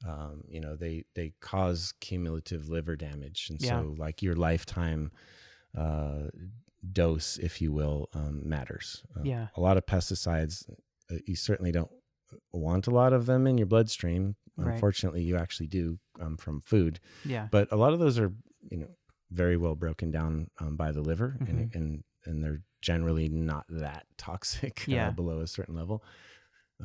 Um, 0.06 0.42
you 0.48 0.60
know, 0.60 0.76
they, 0.76 1.04
they 1.14 1.32
cause 1.40 1.92
cumulative 2.00 2.68
liver 2.68 2.96
damage. 2.96 3.48
And 3.50 3.60
Yeah. 3.62 3.80
so, 3.80 3.94
like, 3.96 4.22
your 4.22 4.34
lifetime 4.34 5.12
uh, 5.76 6.28
dose, 6.92 7.38
if 7.38 7.60
you 7.62 7.72
will, 7.72 8.08
um, 8.14 8.48
matters. 8.48 9.02
Uh, 9.16 9.22
Yeah. 9.24 9.48
A 9.56 9.60
lot 9.60 9.76
of 9.76 9.86
pesticides, 9.86 10.68
uh, 11.10 11.16
you 11.26 11.36
certainly 11.36 11.72
don't 11.72 11.90
want 12.52 12.86
a 12.86 12.90
lot 12.90 13.12
of 13.12 13.26
them 13.26 13.46
in 13.46 13.56
your 13.58 13.66
bloodstream. 13.66 14.36
Right. 14.56 14.74
Unfortunately, 14.74 15.22
you 15.22 15.36
actually 15.36 15.66
do 15.68 15.98
um, 16.20 16.36
from 16.36 16.60
food 16.60 17.00
yeah. 17.24 17.48
but 17.50 17.72
a 17.72 17.76
lot 17.76 17.92
of 17.92 17.98
those 17.98 18.20
are 18.20 18.32
you 18.70 18.76
know 18.76 18.86
very 19.32 19.56
well 19.56 19.74
broken 19.74 20.12
down 20.12 20.48
um, 20.60 20.76
by 20.76 20.92
the 20.92 21.00
liver 21.00 21.36
and, 21.40 21.58
Mhm. 21.70 21.74
and 21.74 22.04
and 22.24 22.44
they're 22.44 22.62
generally 22.84 23.28
not 23.28 23.64
that 23.68 24.04
toxic 24.18 24.84
Yeah. 24.86 25.08
uh, 25.08 25.10
below 25.12 25.40
a 25.40 25.46
certain 25.46 25.74
level 25.74 26.04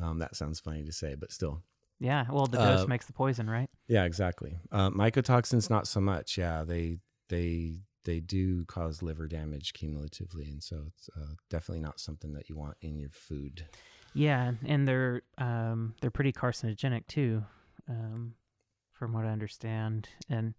um, 0.02 0.18
that 0.18 0.34
sounds 0.34 0.58
funny 0.58 0.82
to 0.84 0.92
say 0.92 1.14
but 1.14 1.30
still 1.30 1.62
Yeah. 2.00 2.24
Well, 2.30 2.46
the 2.46 2.56
dose 2.56 2.84
Uh, 2.84 2.86
makes 2.88 3.06
the 3.06 3.12
poison, 3.12 3.48
right? 3.50 3.68
yeah 3.86 4.04
exactly 4.04 4.58
uh, 4.72 4.90
mycotoxins 4.90 5.68
not 5.68 5.86
so 5.86 6.00
much 6.00 6.38
yeah 6.38 6.64
they 6.64 6.98
they 7.28 7.74
they 8.04 8.20
do 8.20 8.64
cause 8.64 9.02
liver 9.02 9.26
damage 9.28 9.72
cumulatively 9.74 10.44
and 10.44 10.62
so 10.62 10.84
it's 10.88 11.10
uh, 11.16 11.34
definitely 11.50 11.82
not 11.82 12.00
something 12.00 12.32
that 12.32 12.48
you 12.48 12.56
want 12.56 12.76
in 12.80 12.98
your 12.98 13.10
food 13.10 13.66
Yeah, 14.14 14.52
and 14.66 14.88
they're 14.88 15.22
um, 15.38 15.94
they're 16.00 16.10
pretty 16.10 16.32
carcinogenic 16.32 17.06
too, 17.06 17.44
um, 17.88 18.34
from 18.92 19.12
what 19.12 19.24
I 19.24 19.28
understand. 19.30 20.08
And 20.28 20.54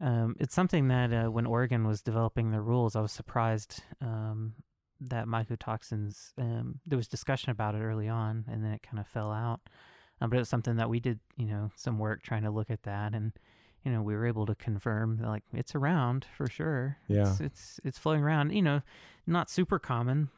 um, 0.00 0.36
it's 0.38 0.54
something 0.54 0.88
that 0.88 1.12
uh, 1.12 1.30
when 1.30 1.46
Oregon 1.46 1.86
was 1.86 2.02
developing 2.02 2.50
the 2.50 2.60
rules, 2.60 2.96
I 2.96 3.00
was 3.00 3.12
surprised 3.12 3.82
um, 4.00 4.54
that 5.00 5.26
mycotoxins. 5.26 6.32
Um, 6.38 6.80
there 6.86 6.96
was 6.96 7.08
discussion 7.08 7.50
about 7.50 7.74
it 7.74 7.82
early 7.82 8.08
on, 8.08 8.44
and 8.50 8.64
then 8.64 8.72
it 8.72 8.82
kind 8.82 8.98
of 8.98 9.06
fell 9.06 9.30
out. 9.30 9.60
Um, 10.20 10.30
but 10.30 10.36
it 10.36 10.40
was 10.40 10.48
something 10.48 10.76
that 10.76 10.88
we 10.90 11.00
did, 11.00 11.20
you 11.36 11.46
know, 11.46 11.70
some 11.76 11.98
work 11.98 12.22
trying 12.22 12.42
to 12.42 12.50
look 12.50 12.70
at 12.70 12.82
that, 12.84 13.14
and 13.14 13.32
you 13.84 13.90
know, 13.90 14.02
we 14.02 14.14
were 14.14 14.26
able 14.26 14.44
to 14.46 14.54
confirm 14.54 15.20
like 15.22 15.42
it's 15.52 15.74
around 15.74 16.26
for 16.36 16.46
sure. 16.46 16.98
Yeah. 17.08 17.30
it's 17.30 17.40
it's, 17.40 17.80
it's 17.84 17.98
floating 17.98 18.22
around. 18.22 18.52
You 18.52 18.62
know, 18.62 18.82
not 19.26 19.50
super 19.50 19.78
common, 19.78 20.30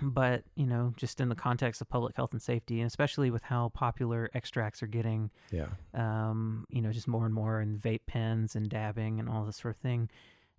but 0.00 0.42
you 0.54 0.66
know 0.66 0.92
just 0.96 1.20
in 1.20 1.28
the 1.28 1.34
context 1.34 1.80
of 1.80 1.88
public 1.88 2.14
health 2.16 2.32
and 2.32 2.42
safety 2.42 2.80
and 2.80 2.86
especially 2.86 3.30
with 3.30 3.42
how 3.42 3.70
popular 3.74 4.30
extracts 4.34 4.82
are 4.82 4.86
getting 4.86 5.30
yeah. 5.50 5.66
um, 5.94 6.64
you 6.70 6.80
know 6.80 6.92
just 6.92 7.08
more 7.08 7.24
and 7.24 7.34
more 7.34 7.60
in 7.60 7.78
vape 7.78 8.06
pens 8.06 8.54
and 8.54 8.68
dabbing 8.68 9.18
and 9.18 9.28
all 9.28 9.44
this 9.44 9.56
sort 9.56 9.74
of 9.74 9.80
thing 9.80 10.08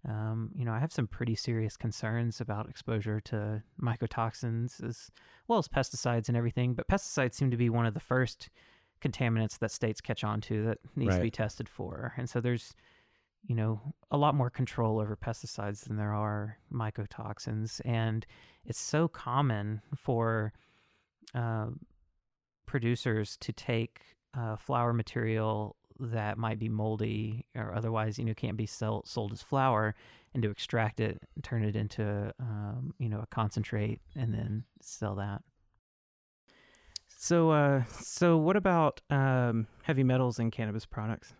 um, 0.08 0.52
you 0.56 0.66
know 0.66 0.72
i 0.72 0.80
have 0.80 0.92
some 0.92 1.08
pretty 1.08 1.36
serious 1.36 1.78
concerns 1.78 2.42
about 2.42 2.70
exposure 2.70 3.20
to 3.20 3.62
mycotoxins 3.82 4.84
as 4.84 5.12
well 5.48 5.60
as 5.60 5.68
pesticides 5.68 6.28
and 6.28 6.38
everything 6.38 6.74
but 6.74 6.88
pesticides 6.88 7.34
seem 7.34 7.52
to 7.52 7.58
be 7.58 7.70
one 7.70 7.86
of 7.86 7.94
the 7.94 8.00
first 8.00 8.50
contaminants 9.02 9.58
that 9.60 9.72
states 9.72 10.02
catch 10.02 10.24
on 10.24 10.42
to 10.42 10.66
that 10.66 10.78
needs 10.96 11.16
to 11.16 11.22
be 11.22 11.32
tested 11.32 11.70
for 11.70 12.14
and 12.18 12.30
so 12.30 12.42
there's 12.42 12.76
you 13.46 13.56
know 13.56 13.82
a 14.12 14.18
lot 14.18 14.36
more 14.36 14.50
control 14.50 15.00
over 15.00 15.16
pesticides 15.16 15.86
than 15.86 15.98
there 15.98 16.14
are 16.14 16.58
mycotoxins 16.72 17.82
and 17.86 18.26
it's 18.66 18.80
so 18.80 19.08
common 19.08 19.82
for 19.96 20.54
uh, 21.34 21.68
producers 22.66 23.38
to 23.38 23.52
take 23.54 24.02
uh, 24.38 24.56
flower 24.56 24.94
material 24.94 25.76
that 26.00 26.38
might 26.38 26.60
be 26.60 26.70
moldy 26.70 27.46
or 27.56 27.74
otherwise 27.74 28.18
you 28.18 28.26
know 28.26 28.34
can't 28.34 28.58
be 28.58 28.66
sell- 28.66 29.04
sold 29.06 29.32
as 29.32 29.42
flower 29.42 29.96
and 30.34 30.44
to 30.44 30.50
extract 30.50 31.00
it 31.00 31.22
and 31.36 31.44
turn 31.44 31.64
it 31.64 31.76
into 31.76 32.34
um, 32.40 32.94
you 33.00 33.10
know 33.10 33.20
a 33.20 33.28
concentrate 33.28 34.00
and 34.16 34.34
then 34.34 34.64
sell 34.82 35.16
that. 35.16 35.42
So 37.18 37.50
uh 37.50 37.84
so 38.00 38.38
what 38.38 38.56
about 38.56 39.02
um 39.10 39.68
heavy 39.84 40.04
metals 40.04 40.40
in 40.40 40.52
cannabis 40.52 40.86
products 40.86 41.34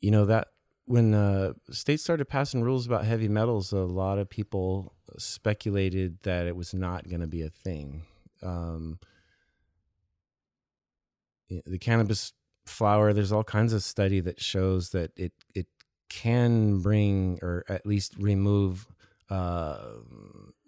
you 0.00 0.10
know 0.10 0.24
that 0.26 0.48
when 0.90 1.14
uh, 1.14 1.52
states 1.70 2.02
started 2.02 2.24
passing 2.24 2.62
rules 2.62 2.84
about 2.84 3.04
heavy 3.04 3.28
metals, 3.28 3.72
a 3.72 3.78
lot 3.78 4.18
of 4.18 4.28
people 4.28 4.92
speculated 5.18 6.18
that 6.22 6.46
it 6.46 6.56
was 6.56 6.74
not 6.74 7.08
going 7.08 7.20
to 7.20 7.28
be 7.28 7.42
a 7.42 7.48
thing. 7.48 8.02
Um, 8.42 8.98
the 11.48 11.78
cannabis 11.78 12.32
flower, 12.66 13.12
there's 13.12 13.30
all 13.30 13.44
kinds 13.44 13.72
of 13.72 13.84
study 13.84 14.18
that 14.20 14.40
shows 14.40 14.90
that 14.90 15.12
it 15.16 15.32
it 15.54 15.66
can 16.08 16.80
bring 16.80 17.38
or 17.40 17.64
at 17.68 17.86
least 17.86 18.14
remove 18.18 18.88
uh, 19.28 19.78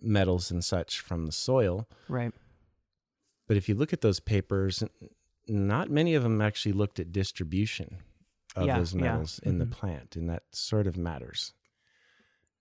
metals 0.01 0.53
and 0.53 0.65
such 0.65 1.01
from 1.01 1.27
the 1.27 1.33
soil. 1.33 1.89
right 2.09 2.33
But 3.49 3.57
if 3.57 3.69
you 3.69 3.75
look 3.75 3.93
at 3.93 4.03
those 4.03 4.21
papers, 4.21 4.85
not 5.49 5.91
many 5.91 6.15
of 6.15 6.23
them 6.23 6.41
actually 6.41 6.73
looked 6.73 7.01
at 7.01 7.11
distribution 7.11 7.99
of 8.57 8.67
Yeah, 8.67 8.79
those 8.79 8.95
yeah. 8.95 9.01
metals 9.01 9.39
in 9.43 9.59
the 9.59 9.67
Mhm. 9.67 9.71
plant, 9.71 10.17
and 10.17 10.29
that 10.31 10.45
sort 10.53 10.87
of 10.87 10.97
matters. 10.97 11.53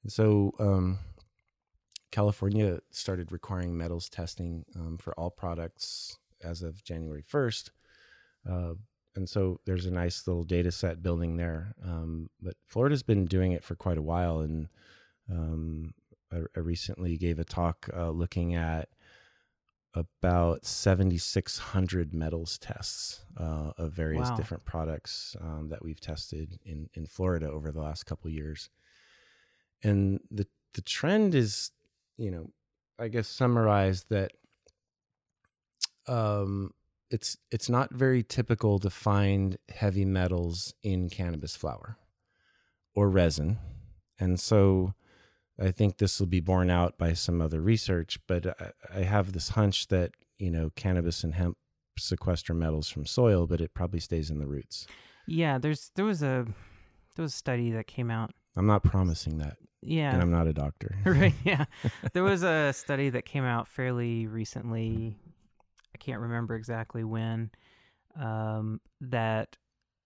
So, 0.08 0.54
um, 0.60 1.00
California 2.12 2.82
started 2.92 3.32
requiring 3.32 3.78
metals 3.78 4.10
testing 4.10 4.66
um, 4.76 4.98
for 4.98 5.14
all 5.20 5.30
products 5.30 6.18
as 6.42 6.62
of 6.62 6.84
January 6.84 7.22
1st. 7.22 7.72
Uh, 8.50 8.74
and 9.16 9.30
so 9.30 9.60
there's 9.66 9.86
a 9.86 9.92
nice 9.92 10.28
little 10.28 10.44
data 10.44 10.72
set 10.72 11.02
building 11.04 11.38
there. 11.38 11.76
Um, 11.84 12.30
but 12.42 12.56
Florida's 12.68 13.04
been 13.04 13.26
doing 13.26 13.52
it 13.52 13.64
for 13.64 13.76
quite 13.76 13.98
a 13.98 14.02
while. 14.02 14.40
And 14.42 14.68
um, 15.30 15.94
I, 16.32 16.40
I 16.56 16.60
recently 16.60 17.18
gave 17.18 17.40
a 17.40 17.44
talk 17.44 17.88
uh, 17.94 18.10
looking 18.10 18.56
at 18.56 18.90
about 19.94 20.66
7,600 20.66 22.14
metals 22.14 22.58
tests 22.58 23.26
uh, 23.38 23.72
of 23.78 23.92
various 23.94 24.30
Wow. 24.30 24.36
different 24.38 24.66
products 24.66 25.36
um, 25.42 25.68
that 25.70 25.84
we've 25.84 26.00
tested 26.00 26.60
in, 26.66 26.90
in 26.94 27.06
Florida 27.06 27.50
over 27.50 27.72
the 27.72 27.82
last 27.82 28.06
couple 28.06 28.30
years. 28.30 28.70
And 29.84 30.22
the, 30.30 30.48
the 30.74 30.82
trend 30.82 31.36
is, 31.36 31.72
you 32.18 32.32
know, 32.32 32.52
I 33.00 33.08
guess 33.08 33.28
summarized 33.28 34.06
that 34.10 34.32
um, 36.08 36.72
it's 37.10 37.38
it's 37.52 37.70
not 37.70 37.94
very 37.94 38.24
typical 38.24 38.80
to 38.80 38.90
find 38.90 39.58
heavy 39.70 40.06
metals 40.06 40.74
in 40.84 41.10
cannabis 41.10 41.56
flower 41.56 41.98
or 42.96 43.10
resin, 43.10 43.58
and 44.20 44.40
so 44.40 44.94
I 45.62 45.72
think 45.72 45.98
this 45.98 46.20
will 46.20 46.28
be 46.28 46.40
borne 46.40 46.70
out 46.70 46.98
by 46.98 47.14
some 47.14 47.42
other 47.42 47.62
research. 47.62 48.20
But 48.28 48.48
I, 48.60 49.00
I 49.00 49.04
have 49.04 49.34
this 49.34 49.50
hunch 49.50 49.88
that 49.88 50.12
you 50.40 50.50
know 50.52 50.72
cannabis 50.76 51.24
and 51.24 51.34
hemp 51.36 51.58
sequester 51.98 52.54
metals 52.54 52.90
from 52.90 53.06
soil, 53.06 53.48
but 53.48 53.62
it 53.62 53.74
probably 53.74 54.00
stays 54.00 54.30
in 54.30 54.40
the 54.40 54.48
roots. 54.48 54.88
Yeah, 55.28 55.58
there's 55.58 55.92
there 55.96 56.06
was 56.06 56.24
a 56.24 56.46
there 57.16 57.24
was 57.24 57.34
a 57.34 57.38
study 57.38 57.72
that 57.72 57.88
came 57.88 58.10
out. 58.10 58.32
I'm 58.56 58.68
not 58.68 58.84
promising 58.84 59.38
that, 59.38 59.58
Yeah, 59.82 60.12
and 60.14 60.22
I'm 60.22 60.32
not 60.32 60.48
a 60.48 60.54
doctor. 60.54 60.96
right. 61.06 61.34
Yeah, 61.44 61.66
there 62.14 62.24
was 62.24 62.44
a 62.44 62.74
study 62.74 63.10
that 63.12 63.26
came 63.26 63.46
out 63.46 63.68
fairly 63.68 64.28
recently. 64.28 65.16
I 65.94 65.98
can't 65.98 66.20
remember 66.20 66.56
exactly 66.56 67.04
when. 67.04 67.52
Um, 68.20 68.82
that 69.00 69.56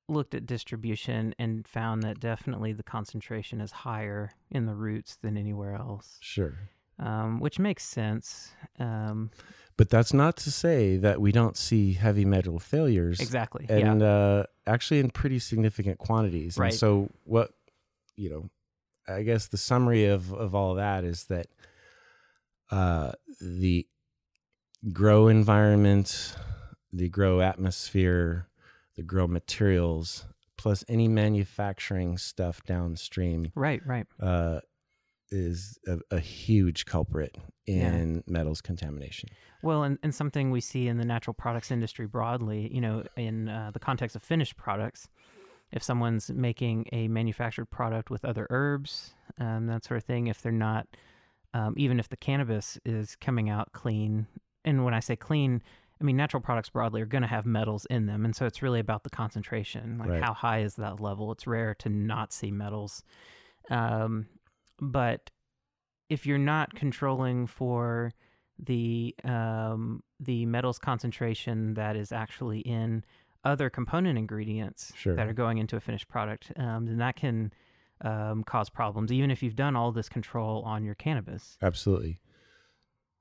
looked 0.07 0.35
at 0.35 0.45
distribution 0.45 1.33
and 1.39 1.67
found 1.67 2.03
that 2.03 2.19
definitely 2.19 2.73
the 2.73 2.83
concentration 2.83 3.59
is 3.61 3.71
higher 3.71 4.31
in 4.51 4.65
the 4.65 4.75
roots 4.75 5.17
than 5.21 5.35
anywhere 5.37 5.73
else, 5.75 6.17
Sure. 6.21 6.53
um, 6.99 7.39
which 7.39 7.57
makes 7.59 7.83
sense. 7.83 8.51
Um, 8.79 9.31
But 9.77 9.89
that's 9.89 10.13
not 10.13 10.37
to 10.37 10.51
say 10.51 10.97
that 10.97 11.19
we 11.19 11.31
don't 11.31 11.57
see 11.57 11.93
heavy 11.93 12.23
metal 12.25 12.59
failures. 12.59 13.19
exactly. 13.19 13.65
and 13.67 14.01
yeah. 14.01 14.07
uh, 14.07 14.43
actually 14.67 14.99
in 14.99 15.09
pretty 15.09 15.39
significant 15.39 15.97
quantities. 15.97 16.57
Right. 16.57 16.67
And 16.71 16.79
so 16.79 17.09
what 17.23 17.51
you 18.15 18.29
know, 18.29 18.49
I 19.07 19.23
guess 19.23 19.47
the 19.47 19.57
summary 19.57 20.05
of 20.05 20.31
of 20.33 20.55
all 20.55 20.75
that 20.75 21.03
is 21.03 21.25
that 21.25 21.47
uh, 22.71 23.11
the 23.41 23.85
grow 24.93 25.27
environment, 25.27 26.35
the 26.93 27.09
grow 27.09 27.41
atmosphere, 27.41 28.47
the 28.95 29.03
grow 29.03 29.27
materials, 29.27 30.25
plus 30.57 30.83
any 30.87 31.07
manufacturing 31.07 32.17
stuff 32.17 32.63
downstream 32.63 33.51
Right. 33.55 33.81
Right. 33.85 34.05
uh, 34.19 34.61
is 35.31 35.77
a, 35.87 35.97
a 36.11 36.19
huge 36.19 36.85
culprit 36.85 37.35
in 37.65 38.23
metals 38.27 38.61
contamination. 38.61 39.29
Well, 39.63 39.83
and, 39.83 39.97
and 40.03 40.13
something 40.13 40.51
we 40.51 40.61
see 40.61 40.87
in 40.87 40.97
the 40.97 41.05
natural 41.05 41.33
products 41.33 41.71
industry 41.71 42.05
broadly, 42.05 42.69
you 42.71 42.79
know, 42.79 43.03
in 43.17 43.49
uh, 43.49 43.71
the 43.73 43.79
context 43.79 44.15
of 44.15 44.21
finished 44.23 44.55
products, 44.55 45.09
if 45.71 45.81
someone's 45.81 46.29
making 46.29 46.85
a 46.91 47.07
manufactured 47.07 47.65
product 47.65 48.09
with 48.11 48.23
other 48.23 48.45
herbs, 48.51 49.15
um, 49.39 49.65
that 49.67 49.83
sort 49.83 49.97
of 49.97 50.03
thing, 50.03 50.27
if 50.27 50.41
they're 50.41 50.51
not, 50.51 50.87
um, 51.53 51.73
even 51.75 51.99
if 51.99 52.07
the 52.07 52.17
cannabis 52.17 52.77
is 52.85 53.15
coming 53.15 53.49
out 53.49 53.71
clean, 53.73 54.27
and 54.63 54.85
when 54.85 54.93
I 54.93 54.99
say 54.99 55.15
clean, 55.15 55.61
I 56.05 56.07
mean 56.07 56.17
natural 56.17 56.39
products 56.41 56.69
broadly 56.69 57.01
are 57.01 57.07
going 57.07 57.23
to 57.23 57.27
have 57.27 57.47
metals 57.47 57.87
in 57.87 58.05
them, 58.05 58.25
and 58.25 58.35
so 58.35 58.45
it's 58.45 58.61
really 58.61 58.79
about 58.79 59.03
the 59.03 59.09
concentration, 59.09 59.97
like 59.97 60.09
Right. 60.09 60.23
how 60.23 60.33
high 60.33 60.59
is 60.59 60.75
that 60.75 60.99
level. 60.99 61.31
It's 61.31 61.47
rare 61.47 61.73
to 61.79 61.89
not 61.89 62.31
see 62.31 62.51
metals, 62.51 63.01
um, 63.71 64.27
but 64.79 65.31
if 66.07 66.27
you're 66.27 66.37
not 66.37 66.75
controlling 66.75 67.47
for 67.47 68.13
the 68.59 69.15
um, 69.23 70.03
the 70.19 70.45
metals 70.45 70.77
concentration 70.77 71.73
that 71.73 71.95
is 71.95 72.11
actually 72.11 72.59
in 72.59 73.03
other 73.43 73.71
component 73.71 74.19
ingredients 74.19 74.93
Sure. 74.95 75.15
that 75.15 75.27
are 75.27 75.33
going 75.33 75.57
into 75.57 75.75
a 75.75 75.79
finished 75.79 76.07
product, 76.07 76.51
um, 76.55 76.85
then 76.85 76.97
that 76.97 77.15
can 77.15 77.51
um, 78.01 78.43
cause 78.43 78.69
problems, 78.69 79.11
even 79.11 79.31
if 79.31 79.41
you've 79.41 79.55
done 79.55 79.75
all 79.75 79.91
this 79.91 80.07
control 80.07 80.61
on 80.61 80.83
your 80.83 80.93
cannabis. 80.93 81.57
Absolutely. 81.63 82.19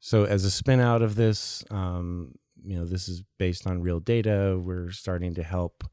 So, 0.01 0.25
as 0.25 0.45
a 0.45 0.51
spin 0.51 0.81
out 0.81 1.01
of 1.01 1.15
this, 1.15 1.65
um, 1.71 2.35
you 2.65 2.77
know, 2.79 2.85
this 2.85 3.09
is 3.09 3.23
based 3.39 3.67
on 3.67 3.83
real 3.83 4.01
data. 4.01 4.59
We're 4.61 4.91
starting 4.91 5.35
to 5.35 5.43
help 5.43 5.85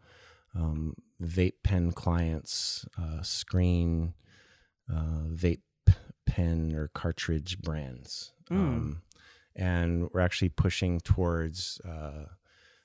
um, 0.56 0.96
vape 1.22 1.64
pen 1.64 1.92
clients 1.92 2.86
uh, 3.00 3.22
screen 3.22 4.14
uh, 4.92 5.26
vape 5.30 5.62
pen 6.26 6.74
or 6.76 6.88
cartridge 6.90 7.60
brands. 7.60 8.34
Mm. 8.50 8.56
Um, 8.58 9.02
and 9.56 10.10
we're 10.12 10.22
actually 10.22 10.50
pushing 10.50 11.00
towards 11.02 11.80
uh, 11.82 12.26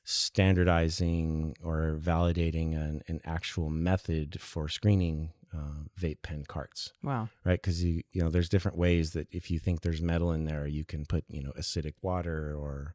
standardizing 0.05 1.57
or 1.62 1.99
validating 2.01 2.74
an, 2.74 3.03
an 3.09 3.20
actual 3.24 3.70
method 3.70 4.41
for 4.41 4.68
screening 4.68 5.32
uh, 5.55 5.84
vape 6.01 6.22
pen 6.22 6.45
carts 6.47 6.93
Wow. 7.03 7.28
right 7.45 7.61
because 7.61 7.82
you 7.82 8.03
you 8.12 8.22
know 8.22 8.28
there's 8.28 8.49
different 8.49 8.76
ways 8.76 9.12
that 9.12 9.26
if 9.32 9.51
you 9.51 9.59
think 9.59 9.80
there's 9.80 10.03
metal 10.03 10.32
in 10.32 10.45
there 10.45 10.66
you 10.66 10.84
can 10.84 11.07
put 11.07 11.24
you 11.28 11.43
know 11.43 11.53
acidic 11.59 11.95
water 12.03 12.55
or 12.57 12.95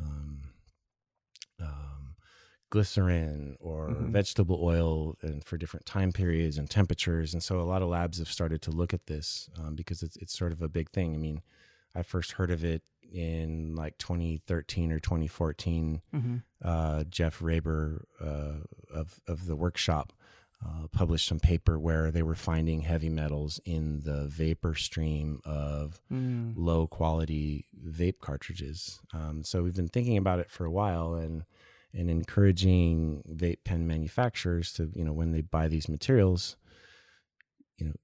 um, 0.00 0.40
um, 1.60 2.16
glycerin 2.70 3.56
or 3.60 3.90
Mhm. 3.90 4.10
vegetable 4.12 4.58
oil 4.62 5.16
and 5.22 5.44
for 5.44 5.56
different 5.56 5.86
time 5.86 6.12
periods 6.12 6.58
and 6.58 6.68
temperatures. 6.68 7.32
And 7.32 7.42
so 7.42 7.60
a 7.60 7.62
lot 7.62 7.82
of 7.82 7.88
labs 7.88 8.18
have 8.18 8.30
started 8.30 8.62
to 8.62 8.70
look 8.70 8.92
at 8.92 9.06
this 9.06 9.48
um, 9.56 9.74
because 9.74 10.02
it's, 10.02 10.16
it's 10.16 10.36
sort 10.36 10.52
of 10.52 10.60
a 10.62 10.68
big 10.68 10.90
thing. 10.90 11.14
I 11.14 11.18
mean 11.18 11.42
i 11.96 12.02
first 12.02 12.32
heard 12.32 12.50
of 12.50 12.64
it 12.64 12.82
in 13.12 13.76
like 13.76 13.96
2013 13.98 14.90
or 14.90 14.98
2014 14.98 16.02
hmm 16.10 16.36
uh, 16.64 17.04
Jeff 17.04 17.38
Raber 17.40 18.04
uh, 18.20 18.60
of 18.92 19.20
of 19.28 19.46
the 19.46 19.56
Werc 19.56 19.76
Shop 19.76 20.12
uh, 20.64 20.86
published 20.92 21.26
some 21.26 21.40
paper 21.40 21.78
where 21.78 22.10
they 22.10 22.22
were 22.22 22.34
finding 22.34 22.80
heavy 22.82 23.08
metals 23.08 23.60
in 23.64 24.00
the 24.00 24.26
vapor 24.28 24.74
stream 24.74 25.40
of 25.44 26.00
Mm. 26.12 26.52
low 26.56 26.86
quality 26.86 27.66
vape 27.86 28.18
cartridges. 28.20 29.00
Um, 29.12 29.44
so 29.44 29.62
we've 29.62 29.74
been 29.76 29.88
thinking 29.88 30.16
about 30.18 30.38
it 30.40 30.50
for 30.50 30.64
a 30.64 30.70
while 30.70 31.14
and 31.14 31.44
and 31.96 32.10
encouraging 32.10 33.22
vape 33.30 33.62
pen 33.64 33.86
manufacturers 33.86 34.72
to 34.74 34.90
you 34.94 35.04
know 35.04 35.12
when 35.12 35.30
they 35.32 35.42
buy 35.42 35.68
these 35.68 35.88
materials, 35.88 36.56
you 37.78 37.86
know, 37.86 37.94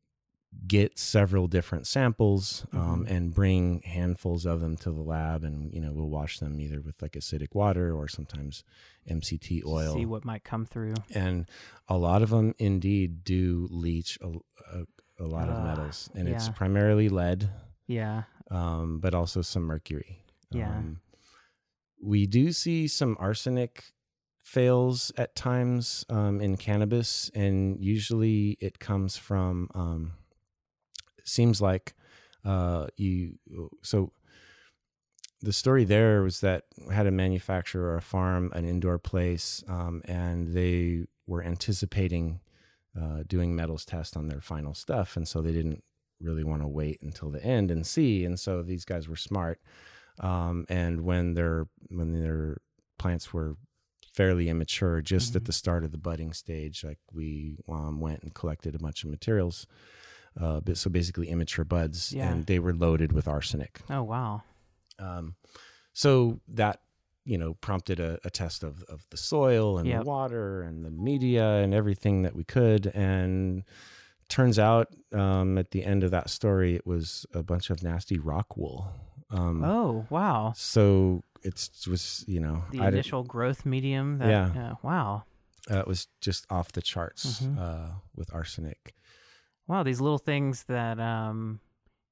get 0.66 0.98
several 0.98 1.46
different 1.46 1.86
samples 1.86 2.66
um, 2.72 3.04
Mhm. 3.04 3.10
and 3.10 3.34
bring 3.34 3.82
handfuls 3.82 4.44
of 4.46 4.60
them 4.60 4.76
to 4.78 4.90
the 4.90 5.00
lab 5.00 5.44
and 5.44 5.72
you 5.72 5.80
know 5.80 5.92
we'll 5.92 6.08
wash 6.10 6.38
them 6.40 6.60
either 6.60 6.80
with 6.80 7.00
like 7.00 7.12
acidic 7.12 7.54
water 7.54 7.94
or 7.94 8.08
sometimes 8.08 8.64
MCT 9.08 9.62
oil 9.64 9.94
See 9.94 10.06
what 10.06 10.24
might 10.24 10.42
come 10.44 10.66
through. 10.66 10.94
and 11.14 11.48
a 11.88 11.96
lot 11.96 12.22
of 12.22 12.30
them 12.30 12.54
indeed 12.58 13.22
do 13.24 13.68
leach 13.70 14.18
a, 14.20 14.28
a, 14.76 14.84
a 15.20 15.26
lot 15.26 15.48
of 15.48 15.56
Ah, 15.56 15.64
metals 15.64 16.10
and 16.14 16.28
it's 16.28 16.48
primarily 16.48 17.08
lead 17.08 17.48
Yeah. 17.86 18.24
um, 18.50 18.98
but 18.98 19.14
also 19.14 19.42
some 19.42 19.62
mercury 19.62 20.24
Yeah. 20.50 20.78
um, 20.78 21.00
we 22.02 22.26
do 22.26 22.50
see 22.52 22.88
some 22.88 23.16
arsenic 23.20 23.84
fails 24.42 25.12
at 25.16 25.36
times 25.36 26.04
um, 26.08 26.40
in 26.40 26.56
cannabis 26.56 27.30
and 27.34 27.78
usually 27.80 28.56
it 28.60 28.78
comes 28.80 29.16
from 29.16 29.68
um, 29.74 30.12
seems 31.24 31.60
like 31.60 31.94
uh, 32.44 32.86
you 32.96 33.38
so 33.82 34.12
the 35.42 35.52
story 35.52 35.84
there 35.84 36.22
was 36.22 36.40
that 36.40 36.64
had 36.92 37.06
a 37.06 37.10
manufacturer 37.10 37.92
or 37.92 37.96
a 37.96 38.02
farm, 38.02 38.52
an 38.54 38.64
indoor 38.66 38.98
place, 38.98 39.64
um, 39.68 40.02
and 40.04 40.48
they 40.54 41.04
were 41.26 41.42
anticipating 41.42 42.40
uh, 43.00 43.22
doing 43.26 43.54
metals 43.56 43.84
test 43.84 44.16
on 44.16 44.26
their 44.28 44.40
final 44.40 44.74
stuff, 44.74 45.16
and 45.16 45.26
so 45.26 45.40
they 45.40 45.52
didn't 45.52 45.82
really 46.20 46.44
want 46.44 46.60
to 46.60 46.68
wait 46.68 47.00
until 47.00 47.30
the 47.30 47.42
end 47.42 47.70
and 47.70 47.86
see. 47.86 48.24
And 48.24 48.38
so 48.38 48.62
these 48.62 48.84
guys 48.84 49.08
were 49.08 49.16
smart, 49.16 49.60
um, 50.18 50.66
and 50.68 51.02
when 51.02 51.34
their 51.34 51.68
when 51.88 52.12
their 52.12 52.58
plants 52.98 53.32
were 53.32 53.56
fairly 54.12 54.48
immature, 54.50 55.00
just 55.00 55.34
at 55.36 55.42
Mhm. 55.42 55.46
the 55.46 55.52
start 55.52 55.84
of 55.84 55.92
the 55.92 55.96
budding 55.98 56.32
stage, 56.34 56.84
like 56.84 56.98
we 57.12 57.56
um, 57.68 58.00
went 58.00 58.22
and 58.22 58.34
collected 58.34 58.74
a 58.74 58.78
bunch 58.78 59.04
of 59.04 59.10
materials. 59.10 59.66
Uh, 60.38 60.60
so 60.74 60.90
basically 60.90 61.28
immature 61.28 61.64
buds, 61.64 62.12
Yeah. 62.12 62.30
and 62.30 62.46
they 62.46 62.58
were 62.58 62.74
loaded 62.74 63.12
with 63.12 63.26
arsenic. 63.26 63.80
Oh 63.90 64.02
wow. 64.02 64.42
Um, 64.98 65.34
so 65.92 66.40
that 66.48 66.80
you 67.24 67.36
know 67.38 67.54
prompted 67.54 68.00
a, 68.00 68.18
a 68.24 68.30
test 68.30 68.62
of 68.62 68.82
of 68.84 69.06
the 69.10 69.16
soil 69.16 69.78
and 69.78 69.88
Yep. 69.88 70.02
the 70.04 70.08
water 70.08 70.62
and 70.62 70.84
the 70.84 70.90
media 70.90 71.56
and 71.56 71.74
everything 71.74 72.22
that 72.22 72.34
we 72.34 72.44
could, 72.44 72.86
and 72.94 73.64
turns 74.28 74.58
out 74.58 74.88
um, 75.12 75.58
at 75.58 75.72
the 75.72 75.84
end 75.84 76.04
of 76.04 76.10
that 76.12 76.30
story, 76.30 76.76
it 76.76 76.86
was 76.86 77.26
a 77.34 77.42
bunch 77.42 77.68
of 77.70 77.82
nasty 77.82 78.18
rock 78.18 78.56
wool. 78.56 78.92
Um, 79.30 79.64
Oh 79.64 80.06
wow. 80.10 80.52
So 80.56 81.24
it's 81.42 81.86
was 81.88 82.24
you 82.28 82.38
know 82.40 82.62
The 82.70 82.80
I 82.80 82.88
initial 82.88 83.24
growth 83.24 83.66
medium. 83.66 84.18
That, 84.18 84.28
Yeah. 84.28 84.70
uh, 84.70 84.74
wow. 84.82 85.24
uh, 85.70 85.78
it 85.80 85.86
was 85.88 86.06
just 86.20 86.46
off 86.50 86.70
the 86.72 86.82
charts 86.82 87.40
Mhm. 87.42 87.58
uh, 87.58 87.90
with 88.14 88.32
arsenic. 88.32 88.94
Wow. 89.66 89.82
These 89.82 90.00
little 90.00 90.18
things 90.18 90.64
that 90.64 90.98
um, 90.98 91.60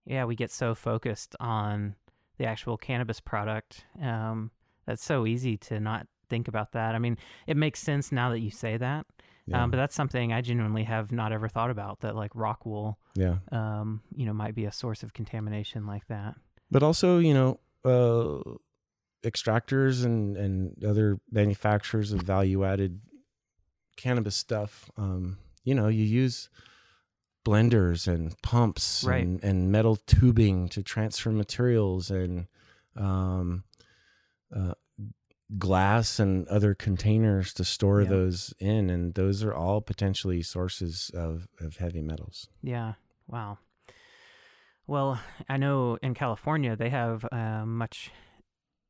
yeah, 0.07 0.24
we 0.24 0.34
get 0.34 0.51
so 0.51 0.74
focused 0.74 1.36
on 1.38 1.94
the 2.38 2.46
actual 2.46 2.76
cannabis 2.76 3.20
product. 3.20 3.84
Um, 4.01 4.51
that's 4.86 5.05
so 5.05 5.26
easy 5.26 5.57
to 5.59 5.80
not 5.80 6.07
think 6.30 6.49
about 6.49 6.72
that. 6.72 6.94
I 6.94 6.99
mean, 6.99 7.18
it 7.46 7.57
makes 7.57 7.80
sense 7.80 8.11
now 8.11 8.30
that 8.30 8.40
you 8.40 8.51
say 8.51 8.76
that. 8.78 9.07
Yeah. 9.46 9.62
Um, 9.62 9.70
but 9.70 9.76
that's 9.76 9.94
something 9.94 10.32
I 10.32 10.40
genuinely 10.40 10.84
have 10.84 11.11
not 11.11 11.32
ever 11.32 11.49
thought 11.49 11.70
about. 11.70 12.01
That 12.01 12.16
like 12.16 12.30
rock 12.34 12.66
wool, 12.66 12.99
yeah. 13.14 13.36
um, 13.51 14.03
you 14.14 14.26
know, 14.26 14.32
might 14.32 14.55
be 14.55 14.66
a 14.66 14.72
source 14.72 15.03
of 15.03 15.14
contamination 15.14 15.86
like 15.86 16.07
that. 16.09 16.34
But 16.70 16.82
also, 16.82 17.18
you 17.18 17.32
know, 17.32 17.61
uh, 17.84 18.57
extractors 19.24 20.05
and 20.05 20.36
and 20.36 20.84
other 20.84 21.18
manufacturers 21.30 22.12
of 22.12 22.20
value 22.20 22.64
added 22.64 23.01
cannabis 23.96 24.36
stuff. 24.36 24.90
Um, 24.99 25.38
you 25.64 25.74
know, 25.74 25.88
you 25.88 26.05
use 26.05 26.51
blenders 27.49 28.07
and 28.07 28.40
pumps 28.42 29.05
Right. 29.07 29.24
and, 29.24 29.42
and 29.42 29.72
metal 29.72 29.96
tubing 29.96 30.68
to 30.70 30.82
transfer 30.82 31.30
materials 31.30 32.11
and 32.11 32.46
um, 32.96 33.64
uh, 34.55 34.74
glass 35.57 36.18
and 36.20 36.46
other 36.49 36.74
containers 36.74 37.55
to 37.55 37.64
store 37.64 38.03
Yeah. 38.03 38.09
those 38.11 38.55
in, 38.59 38.90
and 38.90 39.14
those 39.14 39.42
are 39.42 39.55
all 39.55 39.80
potentially 39.80 40.42
sources 40.42 41.11
of 41.14 41.49
of 41.61 41.76
heavy 41.78 42.03
metals. 42.03 42.49
Yeah. 42.62 42.94
Wow. 43.26 43.59
Well, 44.86 45.20
I 45.49 45.57
know 45.59 45.99
in 46.03 46.14
California 46.14 46.76
they 46.76 46.90
have 46.90 47.24
uh, 47.32 47.64
much. 47.66 48.11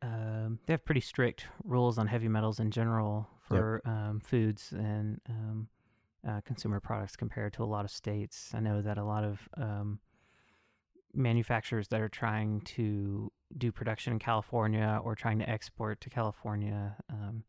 Um, 0.00 0.60
they 0.66 0.72
have 0.74 0.84
pretty 0.84 1.00
strict 1.00 1.46
rules 1.64 1.98
on 1.98 2.06
heavy 2.06 2.28
metals 2.28 2.60
in 2.60 2.70
general 2.70 3.28
for 3.48 3.82
um, 3.84 4.20
foods 4.20 4.72
and 4.72 5.20
um, 5.28 5.68
uh, 6.26 6.40
consumer 6.44 6.80
products 6.80 7.16
compared 7.16 7.52
to 7.54 7.62
a 7.62 7.66
lot 7.66 7.84
of 7.84 7.90
states. 7.90 8.50
I 8.54 8.60
know 8.60 8.82
that 8.82 8.98
a 8.98 9.04
lot 9.04 9.24
of 9.24 9.48
um, 9.56 10.00
manufacturers 11.14 11.88
that 11.88 12.00
are 12.00 12.08
trying 12.08 12.60
to 12.62 13.32
do 13.56 13.72
production 13.72 14.12
in 14.12 14.18
California 14.18 15.00
or 15.02 15.14
trying 15.14 15.38
to 15.38 15.48
export 15.48 16.00
to 16.02 16.10
California, 16.10 16.96
um, 17.10 17.44